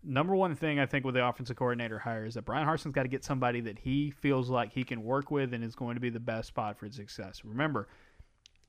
number 0.03 0.35
one 0.35 0.55
thing 0.55 0.78
I 0.78 0.87
think 0.87 1.05
with 1.05 1.14
the 1.14 1.26
offensive 1.26 1.57
coordinator 1.57 1.99
hire 1.99 2.24
is 2.24 2.35
that 2.35 2.45
Bryan 2.45 2.66
Harsin's 2.66 2.95
got 2.95 3.03
to 3.03 3.09
get 3.09 3.24
somebody 3.24 3.61
that 3.62 3.78
he 3.78 4.11
feels 4.11 4.51
like 4.51 4.72
he 4.72 4.85
can 4.85 5.03
work 5.03 5.30
with 5.30 5.55
and 5.55 5.62
is 5.62 5.74
going 5.74 5.95
to 5.95 6.01
be 6.01 6.11
the 6.11 6.20
best 6.20 6.49
spot 6.49 6.78
for 6.78 6.91
success. 6.91 7.45
Remember, 7.45 7.89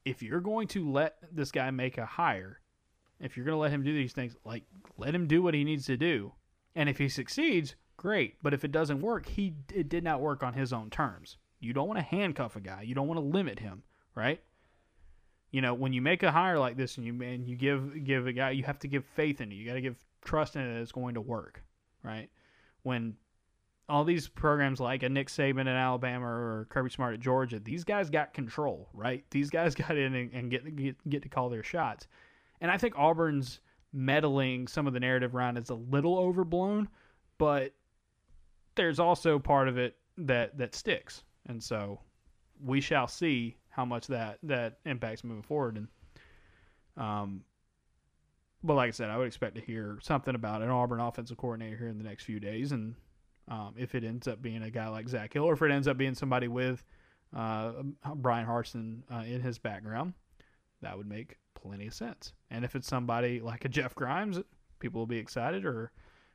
if 0.05 0.21
you're 0.21 0.41
going 0.41 0.67
to 0.69 0.89
let 0.89 1.15
this 1.31 1.51
guy 1.51 1.71
make 1.71 1.97
a 1.97 2.05
hire, 2.05 2.59
if 3.19 3.37
you're 3.37 3.45
going 3.45 3.55
to 3.55 3.61
let 3.61 3.71
him 3.71 3.83
do 3.83 3.93
these 3.93 4.13
things, 4.13 4.35
like 4.43 4.63
let 4.97 5.15
him 5.15 5.27
do 5.27 5.41
what 5.41 5.53
he 5.53 5.63
needs 5.63 5.85
to 5.85 5.97
do. 5.97 6.33
And 6.75 6.89
if 6.89 6.97
he 6.97 7.07
succeeds, 7.09 7.75
great. 7.97 8.35
But 8.41 8.53
if 8.53 8.63
it 8.63 8.71
doesn't 8.71 9.01
work, 9.01 9.27
he 9.27 9.53
it 9.73 9.89
did 9.89 10.03
not 10.03 10.21
work 10.21 10.43
on 10.43 10.53
his 10.53 10.73
own 10.73 10.89
terms. 10.89 11.37
You 11.59 11.73
don't 11.73 11.87
want 11.87 11.99
to 11.99 12.03
handcuff 12.03 12.55
a 12.55 12.59
guy. 12.59 12.81
You 12.81 12.95
don't 12.95 13.07
want 13.07 13.19
to 13.19 13.25
limit 13.25 13.59
him, 13.59 13.83
right? 14.15 14.41
You 15.53 15.61
know, 15.61 15.75
when 15.75 15.93
you 15.93 16.01
make 16.01 16.23
a 16.23 16.31
hire 16.31 16.57
like 16.57 16.77
this 16.77 16.97
and 16.97 17.05
you 17.05 17.13
and 17.21 17.47
you 17.47 17.55
give 17.55 18.03
give 18.03 18.25
a 18.25 18.33
guy, 18.33 18.49
you 18.49 18.63
have 18.63 18.79
to 18.79 18.87
give 18.87 19.05
faith 19.05 19.39
in 19.39 19.51
it. 19.51 19.55
You 19.55 19.67
got 19.67 19.75
to 19.75 19.81
give 19.81 19.95
trust 20.25 20.55
in 20.55 20.63
it 20.63 20.81
it's 20.81 20.91
going 20.91 21.13
to 21.13 21.21
work, 21.21 21.63
right? 22.03 22.27
When 22.81 23.15
all 23.87 24.03
these 24.03 24.27
programs 24.27 24.79
like 24.79 25.03
a 25.03 25.09
Nick 25.09 25.27
Saban 25.27 25.61
in 25.61 25.67
Alabama 25.67 26.25
or 26.25 26.65
Kirby 26.71 26.89
Smart 26.89 27.13
at 27.13 27.19
Georgia, 27.19 27.59
these 27.59 27.83
guys 27.83 28.09
got 28.09 28.33
control, 28.33 28.89
right? 28.93 29.23
These 29.29 29.51
guys 29.51 29.75
got 29.75 29.95
in 29.95 30.15
and, 30.15 30.33
and 30.33 30.49
get, 30.49 30.75
get 30.75 31.09
get 31.09 31.21
to 31.21 31.29
call 31.29 31.49
their 31.49 31.63
shots. 31.63 32.07
And 32.59 32.71
I 32.71 32.77
think 32.77 32.97
Auburn's 32.97 33.59
meddling 33.93 34.67
some 34.67 34.87
of 34.87 34.93
the 34.93 34.99
narrative 34.99 35.35
around 35.35 35.57
is 35.59 35.69
a 35.69 35.75
little 35.75 36.17
overblown, 36.17 36.89
but 37.37 37.75
there's 38.73 38.99
also 38.99 39.37
part 39.37 39.67
of 39.67 39.77
it 39.77 39.97
that 40.17 40.57
that 40.57 40.73
sticks. 40.73 41.23
And 41.45 41.61
so 41.61 41.99
we 42.59 42.81
shall 42.81 43.07
see 43.07 43.57
how 43.73 43.85
much 43.85 44.07
that 44.07 44.37
that 44.43 44.77
impacts 44.85 45.23
moving 45.23 45.43
forward 45.43 45.77
and 45.77 45.87
um 46.95 47.43
but 48.63 48.75
like 48.75 48.87
I 48.87 48.91
said, 48.91 49.09
I 49.09 49.17
would 49.17 49.27
expect 49.27 49.55
to 49.55 49.61
hear 49.61 49.99
something 50.01 50.35
about 50.35 50.61
an 50.61 50.69
Auburn 50.69 51.01
offensive 51.01 51.37
coordinator 51.37 51.75
here 51.75 51.89
in 51.89 51.97
the 51.97 52.03
next 52.03 52.23
few 52.23 52.39
days. 52.39 52.71
And 52.71 52.95
um, 53.49 53.73
if 53.77 53.93
it 53.93 54.05
ends 54.05 54.27
up 54.27 54.41
being 54.41 54.63
a 54.63 54.69
guy 54.69 54.87
like 54.87 55.09
Zach 55.09 55.33
Hill, 55.33 55.43
or 55.43 55.53
if 55.53 55.61
it 55.61 55.71
ends 55.71 55.87
up 55.87 55.97
being 55.97 56.15
somebody 56.15 56.47
with 56.47 56.83
uh, 57.35 57.73
Bryan 58.15 58.47
Harsin 58.47 59.01
uh, 59.13 59.23
in 59.25 59.41
his 59.41 59.57
background, 59.57 60.13
that 60.81 60.97
would 60.97 61.07
make 61.07 61.37
plenty 61.55 61.87
of 61.87 61.93
sense. 61.93 62.31
And 62.49 62.63
if 62.63 62.75
it's 62.75 62.87
somebody 62.87 63.41
like 63.41 63.65
a 63.65 63.69
Jeff 63.69 63.95
Grimes, 63.95 64.39
people 64.79 65.01
will 65.01 65.07
be 65.07 65.17
excited. 65.17 65.65
Or, 65.65 65.91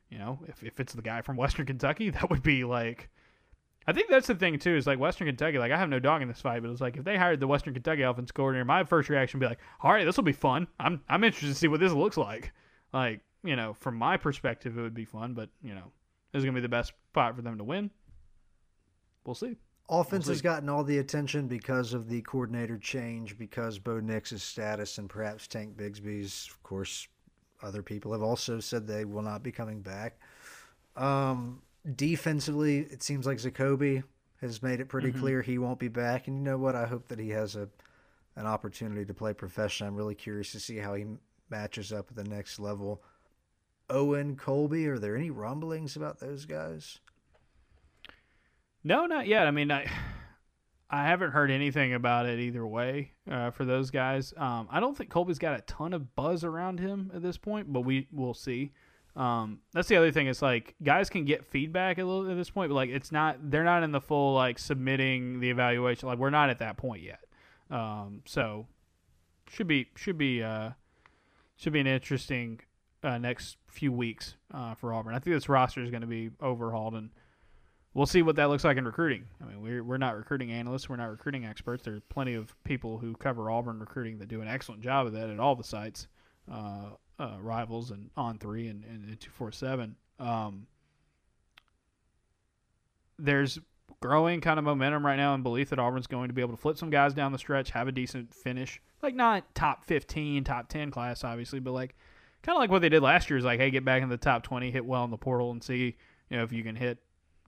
you 0.09 0.19
know, 0.19 0.39
if, 0.47 0.61
if 0.63 0.79
it's 0.79 0.93
the 0.93 1.01
guy 1.01 1.21
from 1.21 1.35
Western 1.35 1.65
Kentucky, 1.65 2.09
that 2.11 2.29
would 2.29 2.43
be 2.43 2.63
like 2.63 3.09
I 3.89 3.91
think 3.91 4.07
that's 4.07 4.27
the 4.27 4.35
thing 4.35 4.59
too. 4.59 4.75
Is 4.75 4.85
like 4.85 4.99
Western 4.99 5.25
Kentucky. 5.25 5.57
Like 5.57 5.71
I 5.71 5.77
have 5.77 5.89
no 5.89 5.97
dog 5.97 6.21
in 6.21 6.27
this 6.27 6.39
fight, 6.39 6.61
but 6.61 6.69
it's 6.69 6.79
like 6.79 6.95
if 6.95 7.03
they 7.03 7.17
hired 7.17 7.39
the 7.39 7.47
Western 7.47 7.73
Kentucky 7.73 8.03
offense 8.03 8.31
coordinator, 8.31 8.63
my 8.63 8.83
first 8.83 9.09
reaction 9.09 9.39
would 9.39 9.45
be 9.45 9.49
like, 9.49 9.59
"All 9.81 9.91
right, 9.91 10.05
this 10.05 10.15
will 10.15 10.23
be 10.23 10.31
fun. 10.31 10.67
I'm 10.79 11.01
I'm 11.09 11.23
interested 11.23 11.47
to 11.47 11.55
see 11.55 11.67
what 11.67 11.79
this 11.79 11.91
looks 11.91 12.15
like." 12.15 12.51
Like 12.93 13.21
you 13.43 13.55
know, 13.55 13.73
from 13.73 13.95
my 13.95 14.15
perspective, 14.15 14.77
it 14.77 14.81
would 14.81 14.93
be 14.93 15.05
fun, 15.05 15.33
but 15.33 15.49
you 15.63 15.73
know, 15.73 15.91
this 16.31 16.41
is 16.41 16.45
gonna 16.45 16.53
be 16.53 16.61
the 16.61 16.69
best 16.69 16.93
spot 17.09 17.35
for 17.35 17.41
them 17.41 17.57
to 17.57 17.63
win. 17.63 17.89
We'll 19.25 19.33
see. 19.33 19.55
Offense 19.89 20.27
we'll 20.27 20.33
has 20.33 20.43
gotten 20.43 20.69
all 20.69 20.83
the 20.83 20.99
attention 20.99 21.47
because 21.47 21.95
of 21.95 22.09
the 22.09 22.21
coordinator 22.21 22.77
change, 22.77 23.39
because 23.39 23.79
Bo 23.79 23.99
Nix's 23.99 24.43
status, 24.43 24.99
and 24.99 25.09
perhaps 25.09 25.47
Tank 25.47 25.75
Bigsby's. 25.75 26.47
Of 26.51 26.61
course, 26.61 27.07
other 27.63 27.81
people 27.81 28.11
have 28.11 28.21
also 28.21 28.59
said 28.59 28.85
they 28.85 29.03
will 29.05 29.23
not 29.23 29.41
be 29.41 29.51
coming 29.51 29.81
back. 29.81 30.19
Um, 30.95 31.63
defensively, 31.95 32.79
it 32.79 33.03
seems 33.03 33.25
like 33.25 33.37
Zakoby 33.37 34.03
has 34.41 34.63
made 34.63 34.79
it 34.79 34.89
pretty 34.89 35.09
mm-hmm. 35.09 35.19
clear 35.19 35.41
he 35.41 35.57
won't 35.57 35.79
be 35.79 35.87
back. 35.87 36.27
And 36.27 36.37
you 36.37 36.43
know 36.43 36.57
what? 36.57 36.75
I 36.75 36.85
hope 36.85 37.07
that 37.09 37.19
he 37.19 37.29
has 37.29 37.55
a 37.55 37.69
an 38.35 38.45
opportunity 38.45 39.03
to 39.03 39.13
play 39.13 39.33
professionally. 39.33 39.89
I'm 39.89 39.95
really 39.95 40.15
curious 40.15 40.53
to 40.53 40.61
see 40.61 40.77
how 40.77 40.93
he 40.93 41.05
matches 41.49 41.91
up 41.91 42.07
at 42.09 42.15
the 42.15 42.23
next 42.23 42.57
level. 42.57 43.03
Owen 43.89 44.35
Colby, 44.37 44.87
are 44.87 44.99
there 44.99 45.15
any 45.15 45.29
rumblings 45.29 45.95
about 45.95 46.19
those 46.19 46.45
guys? 46.45 46.99
No, 48.83 49.07
not 49.07 49.27
yet. 49.27 49.47
I 49.47 49.51
mean, 49.51 49.71
I 49.71 49.89
I 50.89 51.03
haven't 51.03 51.31
heard 51.31 51.51
anything 51.51 51.93
about 51.93 52.25
it 52.25 52.39
either 52.39 52.65
way 52.65 53.11
uh, 53.29 53.51
for 53.51 53.65
those 53.65 53.91
guys. 53.91 54.33
Um, 54.37 54.67
I 54.71 54.79
don't 54.79 54.97
think 54.97 55.09
Colby's 55.09 55.39
got 55.39 55.59
a 55.59 55.61
ton 55.61 55.93
of 55.93 56.15
buzz 56.15 56.43
around 56.43 56.79
him 56.79 57.11
at 57.13 57.21
this 57.21 57.37
point, 57.37 57.71
but 57.71 57.81
we 57.81 58.07
will 58.11 58.33
see. 58.33 58.71
Um, 59.15 59.59
that's 59.73 59.87
the 59.87 59.97
other 59.97 60.11
thing. 60.11 60.27
It's 60.27 60.41
like 60.41 60.75
guys 60.81 61.09
can 61.09 61.25
get 61.25 61.45
feedback 61.45 61.97
a 61.97 62.03
little 62.03 62.29
at 62.29 62.37
this 62.37 62.49
point, 62.49 62.69
but 62.69 62.75
like 62.75 62.89
it's 62.89 63.11
not 63.11 63.37
they're 63.51 63.63
not 63.63 63.83
in 63.83 63.91
the 63.91 64.01
full 64.01 64.33
like 64.33 64.59
submitting 64.59 65.39
the 65.39 65.49
evaluation. 65.49 66.07
Like 66.07 66.19
we're 66.19 66.29
not 66.29 66.49
at 66.49 66.59
that 66.59 66.77
point 66.77 67.03
yet. 67.03 67.19
Um, 67.69 68.21
so 68.25 68.67
should 69.49 69.67
be 69.67 69.87
should 69.95 70.17
be 70.17 70.43
uh, 70.43 70.71
should 71.57 71.73
be 71.73 71.79
an 71.79 71.87
interesting 71.87 72.61
uh, 73.03 73.17
next 73.17 73.57
few 73.67 73.91
weeks 73.91 74.35
uh, 74.53 74.75
for 74.75 74.93
Auburn. 74.93 75.13
I 75.13 75.19
think 75.19 75.35
this 75.35 75.49
roster 75.49 75.81
is 75.83 75.89
going 75.89 76.01
to 76.01 76.07
be 76.07 76.29
overhauled, 76.41 76.95
and 76.95 77.09
we'll 77.93 78.05
see 78.05 78.21
what 78.21 78.35
that 78.37 78.49
looks 78.49 78.63
like 78.63 78.77
in 78.77 78.85
recruiting. 78.85 79.25
I 79.41 79.45
mean, 79.45 79.61
we're 79.61 79.83
we're 79.83 79.97
not 79.97 80.15
recruiting 80.15 80.51
analysts, 80.51 80.87
we're 80.87 80.97
not 80.97 81.09
recruiting 81.09 81.45
experts. 81.45 81.83
There 81.83 81.95
are 81.95 82.01
plenty 82.09 82.35
of 82.35 82.55
people 82.63 82.97
who 82.97 83.15
cover 83.15 83.49
Auburn 83.49 83.79
recruiting 83.79 84.19
that 84.19 84.27
do 84.27 84.41
an 84.41 84.47
excellent 84.47 84.81
job 84.81 85.07
of 85.07 85.13
that 85.13 85.29
at 85.29 85.39
all 85.39 85.55
the 85.55 85.63
sites. 85.63 86.07
Uh, 86.51 86.91
uh, 87.19 87.35
rivals 87.41 87.91
and 87.91 88.09
on 88.15 88.37
three 88.37 88.67
and, 88.67 88.83
and 88.85 89.19
two 89.19 89.29
four 89.31 89.51
seven. 89.51 89.95
Um, 90.19 90.67
there's 93.17 93.59
growing 94.01 94.39
kind 94.39 94.57
of 94.57 94.65
momentum 94.65 95.05
right 95.05 95.17
now 95.17 95.33
and 95.33 95.43
belief 95.43 95.69
that 95.69 95.79
Auburn's 95.79 96.07
going 96.07 96.29
to 96.29 96.33
be 96.33 96.41
able 96.41 96.55
to 96.55 96.61
flip 96.61 96.77
some 96.77 96.89
guys 96.89 97.13
down 97.13 97.31
the 97.31 97.37
stretch, 97.37 97.71
have 97.71 97.87
a 97.87 97.91
decent 97.91 98.33
finish. 98.33 98.81
Like 99.01 99.15
not 99.15 99.53
top 99.55 99.83
15, 99.83 100.43
top 100.43 100.69
10 100.69 100.91
class, 100.91 101.23
obviously, 101.23 101.59
but 101.59 101.73
like 101.73 101.95
kind 102.41 102.55
of 102.55 102.59
like 102.59 102.71
what 102.71 102.81
they 102.81 102.89
did 102.89 103.03
last 103.03 103.29
year 103.29 103.37
is 103.37 103.45
like, 103.45 103.59
hey, 103.59 103.69
get 103.69 103.83
back 103.83 104.01
in 104.01 104.09
the 104.09 104.17
top 104.17 104.43
20, 104.43 104.71
hit 104.71 104.85
well 104.85 105.03
in 105.03 105.11
the 105.11 105.17
portal, 105.17 105.51
and 105.51 105.63
see 105.63 105.95
you 106.29 106.37
know 106.37 106.43
if 106.43 106.51
you 106.51 106.63
can 106.63 106.75
hit 106.75 106.99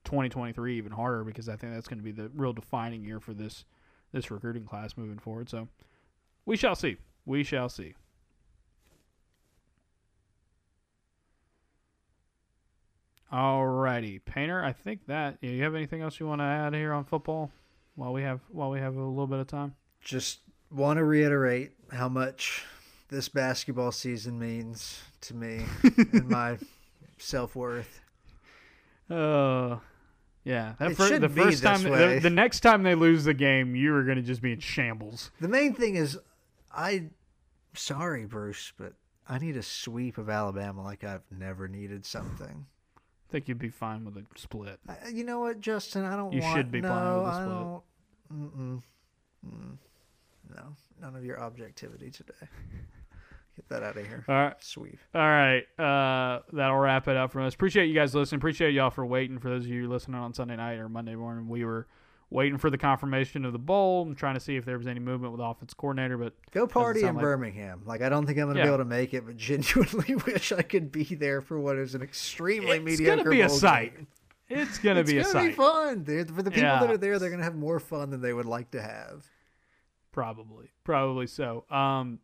2023 0.04 0.76
even 0.76 0.92
harder 0.92 1.24
because 1.24 1.48
I 1.48 1.56
think 1.56 1.72
that's 1.72 1.88
going 1.88 1.98
to 1.98 2.04
be 2.04 2.12
the 2.12 2.30
real 2.34 2.52
defining 2.52 3.04
year 3.04 3.20
for 3.20 3.32
this 3.32 3.64
this 4.12 4.30
recruiting 4.30 4.64
class 4.64 4.96
moving 4.96 5.18
forward. 5.18 5.48
So 5.48 5.68
we 6.44 6.56
shall 6.56 6.74
see. 6.74 6.96
We 7.24 7.44
shall 7.44 7.68
see. 7.68 7.94
Alrighty, 13.32 14.22
Painter. 14.24 14.62
I 14.62 14.72
think 14.72 15.06
that 15.06 15.38
yeah, 15.40 15.50
you 15.50 15.62
have 15.62 15.74
anything 15.74 16.02
else 16.02 16.20
you 16.20 16.26
want 16.26 16.40
to 16.40 16.44
add 16.44 16.74
here 16.74 16.92
on 16.92 17.04
football 17.04 17.50
while 17.94 18.12
we 18.12 18.22
have 18.22 18.40
while 18.50 18.70
we 18.70 18.78
have 18.80 18.94
a 18.96 19.00
little 19.00 19.26
bit 19.26 19.38
of 19.38 19.46
time. 19.46 19.74
Just 20.02 20.40
want 20.70 20.98
to 20.98 21.04
reiterate 21.04 21.72
how 21.92 22.08
much 22.08 22.64
this 23.08 23.28
basketball 23.28 23.92
season 23.92 24.38
means 24.38 25.00
to 25.22 25.34
me 25.34 25.64
and 26.12 26.28
my 26.28 26.58
self 27.18 27.56
worth. 27.56 28.00
Uh, 29.08 29.76
yeah. 30.44 30.74
That 30.78 30.92
It 30.92 30.96
fir- 30.96 31.18
the 31.18 31.28
first 31.28 31.62
time, 31.62 31.82
the, 31.82 32.20
the 32.22 32.30
next 32.30 32.60
time 32.60 32.82
they 32.82 32.94
lose 32.94 33.24
the 33.24 33.34
game, 33.34 33.74
you 33.76 33.94
are 33.94 34.02
going 34.04 34.16
to 34.16 34.22
just 34.22 34.42
be 34.42 34.52
in 34.52 34.60
shambles. 34.60 35.30
The 35.40 35.48
main 35.48 35.74
thing 35.74 35.94
is, 35.96 36.18
I, 36.74 37.10
sorry, 37.74 38.24
Bruce, 38.24 38.72
but 38.76 38.94
I 39.28 39.38
need 39.38 39.56
a 39.56 39.62
sweep 39.62 40.18
of 40.18 40.28
Alabama 40.28 40.82
like 40.82 41.04
I've 41.04 41.22
never 41.30 41.68
needed 41.68 42.04
something. 42.04 42.66
Think 43.32 43.48
you'd 43.48 43.58
be 43.58 43.70
fine 43.70 44.04
with 44.04 44.16
a 44.18 44.24
split. 44.36 44.78
I, 44.86 45.08
you 45.08 45.24
know 45.24 45.40
what, 45.40 45.60
Justin? 45.60 46.04
I 46.04 46.16
don't 46.16 46.32
You 46.34 46.42
want. 46.42 46.54
should 46.54 46.70
be 46.70 46.82
no, 46.82 46.88
fine 46.88 47.18
with 47.18 47.26
a 47.26 47.32
split. 47.32 47.48
I 47.48 47.60
don't. 47.60 47.82
Mm-mm. 48.32 48.82
Mm. 49.46 49.76
No, 50.54 50.62
none 51.00 51.16
of 51.16 51.24
your 51.24 51.40
objectivity 51.40 52.10
today. 52.10 52.34
Get 53.56 53.68
that 53.70 53.82
out 53.82 53.96
of 53.96 54.06
here. 54.06 54.24
All 54.28 54.34
right. 54.34 54.54
Sweep. 54.60 54.98
All 55.14 55.20
right. 55.22 55.62
Uh, 55.78 56.40
that'll 56.52 56.76
wrap 56.76 57.08
it 57.08 57.16
up 57.16 57.32
from 57.32 57.44
us. 57.46 57.54
Appreciate 57.54 57.86
you 57.86 57.94
guys 57.94 58.14
listening. 58.14 58.38
Appreciate 58.38 58.72
y'all 58.74 58.90
for 58.90 59.04
waiting. 59.06 59.38
For 59.38 59.48
those 59.48 59.64
of 59.64 59.70
you 59.70 59.88
listening 59.88 60.20
on 60.20 60.34
Sunday 60.34 60.56
night 60.56 60.78
or 60.78 60.88
Monday 60.90 61.14
morning, 61.14 61.48
we 61.48 61.64
were 61.64 61.86
waiting 62.32 62.56
for 62.58 62.70
the 62.70 62.78
confirmation 62.78 63.44
of 63.44 63.52
the 63.52 63.58
bowl 63.58 64.06
and 64.06 64.16
trying 64.16 64.34
to 64.34 64.40
see 64.40 64.56
if 64.56 64.64
there 64.64 64.78
was 64.78 64.86
any 64.86 65.00
movement 65.00 65.32
with 65.32 65.38
the 65.38 65.44
offense 65.44 65.74
coordinator. 65.74 66.16
But 66.16 66.32
Go 66.50 66.66
party 66.66 67.00
in 67.04 67.14
like- 67.14 67.22
Birmingham. 67.22 67.82
Like 67.84 68.00
I 68.02 68.08
don't 68.08 68.26
think 68.26 68.38
I'm 68.38 68.46
going 68.46 68.56
to 68.56 68.60
Yeah. 68.60 68.66
be 68.66 68.68
able 68.74 68.78
to 68.78 68.84
make 68.86 69.12
it, 69.14 69.26
but 69.26 69.36
genuinely 69.36 70.14
wish 70.26 70.50
I 70.52 70.62
could 70.62 70.90
be 70.90 71.04
there 71.04 71.40
for 71.40 71.58
what 71.60 71.76
is 71.76 71.94
an 71.94 72.02
extremely 72.02 72.78
it's 72.78 72.84
mediocre. 72.84 73.12
It's 73.12 73.22
gonna 73.24 73.30
be 73.30 73.40
a 73.42 73.48
sight. 73.48 73.94
game. 73.96 74.06
It's 74.48 74.78
gonna 74.78 75.00
It's 75.00 75.10
be 75.10 75.18
a 75.18 75.24
sight. 75.24 75.46
It's 75.50 75.56
gonna 75.56 75.94
be 75.96 76.04
fun. 76.24 76.26
For 76.34 76.42
the 76.42 76.50
people 76.50 76.68
Yeah. 76.68 76.80
that 76.80 76.90
are 76.90 76.96
there, 76.98 77.18
they're 77.18 77.30
going 77.30 77.38
to 77.40 77.44
have 77.44 77.54
more 77.56 77.78
fun 77.80 78.10
than 78.10 78.20
they 78.20 78.32
would 78.32 78.46
like 78.46 78.70
to 78.72 78.82
have. 78.82 79.26
Probably, 80.10 80.70
probably 80.84 81.26
so. 81.26 81.64
Um, 81.70 82.18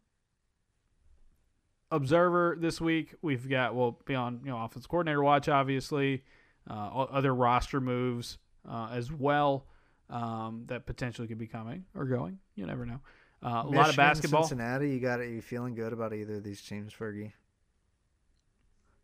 observer 1.91 2.57
this 2.61 2.81
week, 2.81 3.15
we've 3.23 3.49
got 3.49 3.75
well 3.75 3.99
beyond 4.05 4.41
you 4.45 4.51
know 4.51 4.63
offense 4.63 4.87
coordinator 4.87 5.23
watch, 5.23 5.49
obviously, 5.49 6.23
uh, 6.69 6.75
other 6.75 7.35
roster 7.35 7.81
moves 7.81 8.39
uh, 8.69 8.91
as 8.93 9.11
well 9.11 9.67
um, 10.11 10.65
that 10.67 10.87
potentially 10.87 11.29
could 11.29 11.39
be 11.39 11.47
coming 11.47 11.85
or 11.95 12.05
going. 12.05 12.39
You 12.55 12.67
never 12.67 12.87
know. 12.87 13.01
Uh, 13.43 13.63
a 13.65 13.69
lot 13.69 13.89
of 13.91 13.97
basketball. 13.97 14.43
Cincinnati. 14.43 14.91
You 14.91 15.01
got 15.01 15.21
it. 15.21 15.31
You 15.31 15.41
feeling 15.43 15.75
good 15.75 15.93
about 15.93 16.13
either 16.13 16.35
of 16.37 16.43
these 16.45 16.61
teams, 16.63 16.93
Fergie? 16.93 17.33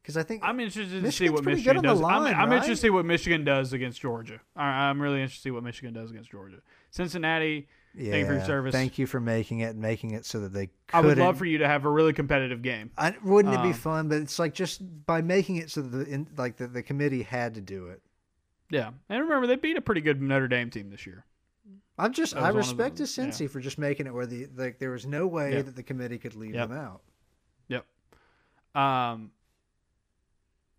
Because 0.02 0.16
I 0.18 0.22
think 0.22 0.42
I'm 0.44 0.61
interested 0.61 1.02
to 1.02 1.12
see 1.12 1.30
what 1.30 1.44
Michigan 1.44 1.76
good 1.76 1.86
on 1.88 1.96
the 1.96 2.00
does. 2.02 2.02
I'm, 2.02 2.26
I'm 2.26 2.50
right? 2.50 2.57
interested 2.57 2.74
to 2.74 2.76
see 2.76 2.90
what 2.90 3.07
Michigan 3.07 3.42
does 3.44 3.72
against 3.72 4.02
Georgia. 4.02 4.38
I, 4.55 4.88
I'm 4.88 5.00
really 5.00 5.22
interested 5.22 5.42
to 5.44 5.46
see 5.48 5.50
what 5.50 5.62
Michigan 5.62 5.94
does 5.94 6.11
against 6.11 6.30
Georgia. 6.30 6.59
Cincinnati. 6.90 7.68
yeah, 7.94 8.11
Thank 8.11 8.20
you 8.20 8.26
for 8.26 8.32
your 8.34 8.44
service. 8.44 8.72
Thank 8.72 8.98
you 8.98 9.07
for 9.07 9.18
making 9.18 9.61
it, 9.61 9.76
making 9.76 10.11
it 10.11 10.26
so 10.26 10.40
that 10.40 10.52
they. 10.52 10.68
I 10.92 11.00
would 11.00 11.16
love 11.16 11.38
for 11.38 11.46
you 11.46 11.59
to 11.59 11.66
have 11.66 11.86
a 11.86 11.90
really 11.90 12.12
competitive 12.12 12.61
game. 12.61 12.90
I, 12.98 13.14
wouldn't 13.24 13.55
it 13.55 13.62
be 13.62 13.68
Um, 13.68 13.72
fun? 13.72 14.09
But 14.09 14.18
it's 14.18 14.38
like 14.38 14.52
just 14.52 14.82
by 15.07 15.22
making 15.22 15.57
it 15.57 15.70
so 15.70 15.80
that 15.80 15.96
the 15.96 16.05
in, 16.12 16.28
like 16.36 16.59
the, 16.59 16.66
the 16.66 16.82
committee 16.82 17.22
had 17.22 17.55
to 17.55 17.62
do 17.62 17.86
it. 17.86 18.02
Yeah, 18.70 18.90
and 19.08 19.20
remember 19.22 19.46
they 19.46 19.56
beat 19.56 19.76
a 19.76 19.80
pretty 19.82 20.00
good 20.00 20.20
Notre 20.22 20.48
Dame 20.48 20.70
team 20.70 20.90
this 20.90 21.06
year. 21.06 21.24
I'm 21.98 22.12
just 22.12 22.34
I 22.34 22.50
was 22.50 22.66
one 22.68 22.74
of 22.74 22.78
respect 22.78 22.96
the- 22.96 23.06
to 23.06 23.20
Cincy 23.44 23.48
for 23.50 23.60
just 23.60 23.78
making 23.78 24.06
it 24.06 24.14
where 24.14 24.26
the 24.26 24.48
like 24.56 24.78
there 24.78 24.90
was 24.90 25.06
no 25.06 25.26
way 25.26 25.54
Yeah. 25.54 25.62
that 25.62 25.76
the 25.76 25.82
committee 25.82 26.18
could 26.18 26.34
leave 26.34 26.54
Yep. 26.54 26.68
them 26.70 26.78
out. 26.78 27.02
Yep. 27.68 27.86
Um, 28.74 29.30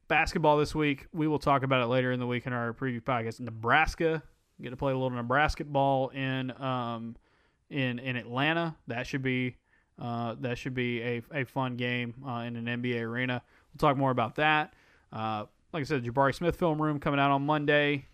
basketball 0.07 0.57
this 0.57 0.75
week. 0.75 1.07
We 1.13 1.27
will 1.27 1.39
talk 1.39 1.63
about 1.63 1.81
it 1.81 1.87
later 1.87 2.11
in 2.11 2.19
the 2.19 2.27
week 2.27 2.45
in 2.45 2.53
our 2.53 2.73
preview 2.73 3.01
podcast. 3.01 3.39
Nebraska 3.39 4.21
get 4.61 4.69
to 4.69 4.77
play 4.77 4.91
a 4.91 4.95
little 4.95 5.09
Nebraska 5.09 5.63
ball 5.65 6.09
in 6.09 6.51
um 6.61 7.15
in 7.69 7.99
in 7.99 8.15
Atlanta. 8.15 8.75
That 8.87 9.07
should 9.07 9.21
be 9.21 9.55
uh 9.99 10.35
that 10.41 10.57
should 10.57 10.73
be 10.73 11.01
a 11.01 11.21
a 11.33 11.43
fun 11.45 11.75
game 11.77 12.13
uh, 12.27 12.39
in 12.39 12.55
an 12.55 12.65
NBA 12.81 13.01
arena. 13.01 13.41
We'll 13.73 13.89
talk 13.89 13.97
more 13.97 14.11
about 14.11 14.35
that. 14.35 14.73
Uh, 15.11 15.45
like 15.75 15.81
I 15.81 15.85
said, 15.85 16.03
Jabari 16.05 16.33
Smith 16.33 16.55
film 16.55 16.81
room 16.81 16.99
coming 16.99 17.19
out 17.19 17.31
on 17.31 17.45
Monday. 17.45 18.05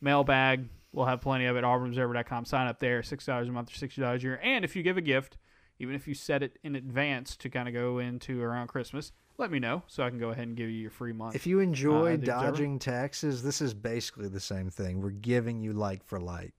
Mailbag. 0.00 0.66
We'll 0.92 1.06
have 1.06 1.20
plenty 1.20 1.46
of 1.46 1.56
it. 1.56 1.64
AuburnObserver.com. 1.64 2.44
Sign 2.46 2.66
up 2.66 2.80
there. 2.80 3.02
Six 3.02 3.26
dollars 3.26 3.48
a 3.48 3.52
month 3.52 3.70
or 3.70 3.74
sixty 3.74 4.00
dollars 4.00 4.22
a 4.22 4.26
year. 4.26 4.40
And 4.42 4.64
if 4.64 4.74
you 4.74 4.82
give 4.82 4.96
a 4.96 5.00
gift, 5.02 5.36
even 5.78 5.94
if 5.94 6.08
you 6.08 6.14
set 6.14 6.42
it 6.42 6.58
in 6.64 6.74
advance 6.76 7.36
to 7.36 7.50
kind 7.50 7.68
of 7.68 7.74
go 7.74 7.98
into 7.98 8.42
around 8.42 8.68
Christmas, 8.68 9.12
let 9.38 9.50
me 9.50 9.58
know 9.58 9.82
so 9.86 10.02
I 10.02 10.10
can 10.10 10.18
go 10.18 10.30
ahead 10.30 10.46
and 10.48 10.56
give 10.56 10.68
you 10.68 10.76
your 10.78 10.90
free 10.90 11.12
month. 11.12 11.34
If 11.36 11.46
you 11.46 11.60
enjoy 11.60 12.14
Uh, 12.14 12.16
the 12.16 12.32
Observer? 12.32 12.50
dodging 12.50 12.78
taxes, 12.78 13.42
this 13.42 13.60
is 13.60 13.72
basically 13.74 14.28
the 14.28 14.40
same 14.40 14.70
thing. 14.70 15.00
We're 15.00 15.10
giving 15.10 15.60
you 15.60 15.72
like 15.72 16.04
for 16.04 16.18
like. 16.20 16.54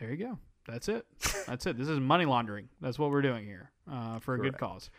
there 0.00 0.10
you 0.10 0.16
go. 0.16 0.38
That's 0.66 0.88
it. 0.88 1.06
That's 1.46 1.64
it. 1.66 1.78
This 1.78 1.88
is 1.88 2.00
money 2.00 2.24
laundering. 2.24 2.68
That's 2.80 2.98
what 2.98 3.10
we're 3.10 3.22
doing 3.22 3.44
here 3.44 3.70
uh, 3.90 4.18
for 4.18 4.34
a 4.34 4.38
good 4.40 4.58
cause. 4.58 4.90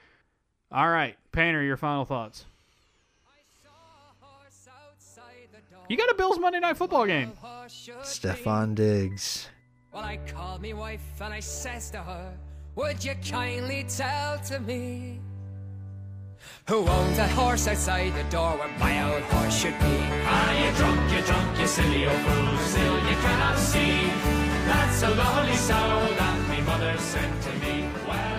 All 0.72 0.88
right, 0.90 1.18
Painter, 1.32 1.62
your 1.62 1.78
final 1.78 2.06
thoughts. 2.06 2.46
You 5.90 5.96
got 5.96 6.10
a 6.10 6.16
Bills 6.16 6.38
Monday 6.38 6.60
Night 6.60 6.76
Football 6.76 7.06
game. 7.06 7.32
Stefon 7.68 8.76
Diggs. 8.76 9.48
Well, 9.94 10.04
I 10.04 10.18
called 10.18 10.62
me 10.62 10.74
wife 10.74 11.02
and 11.22 11.34
I 11.34 11.40
says 11.40 11.90
to 11.92 12.00
her, 12.00 12.34
Would 12.76 13.04
you 13.04 13.16
kindly 13.24 13.86
tell 13.88 14.38
to 14.40 14.60
me 14.60 15.20
who 16.68 16.86
owns 16.86 17.16
that 17.16 17.32
horse 17.32 17.68
outside 17.68 18.14
the 18.16 18.30
door 18.30 18.58
where 18.58 18.68
my 18.80 19.14
old 19.14 19.24
horse 19.24 19.58
should 19.62 19.80
be? 19.80 19.86
Are 19.86 20.54
you 20.60 20.76
drunk, 20.76 21.12
you 21.14 21.22
drunk, 21.22 21.60
you 21.60 21.68
silly 21.68 22.06
old 22.06 22.20
fool, 22.20 22.58
still 22.58 22.96
you 23.08 23.16
cannot 23.24 23.58
see? 23.58 24.12
That's 24.68 25.04
a 25.04 25.10
lovely 25.10 25.56
soul 25.56 26.04
that 26.20 26.50
me 26.50 26.62
mother 26.64 26.98
sent 26.98 27.42
to 27.44 27.52
me. 27.64 27.90
Well, 28.06 28.37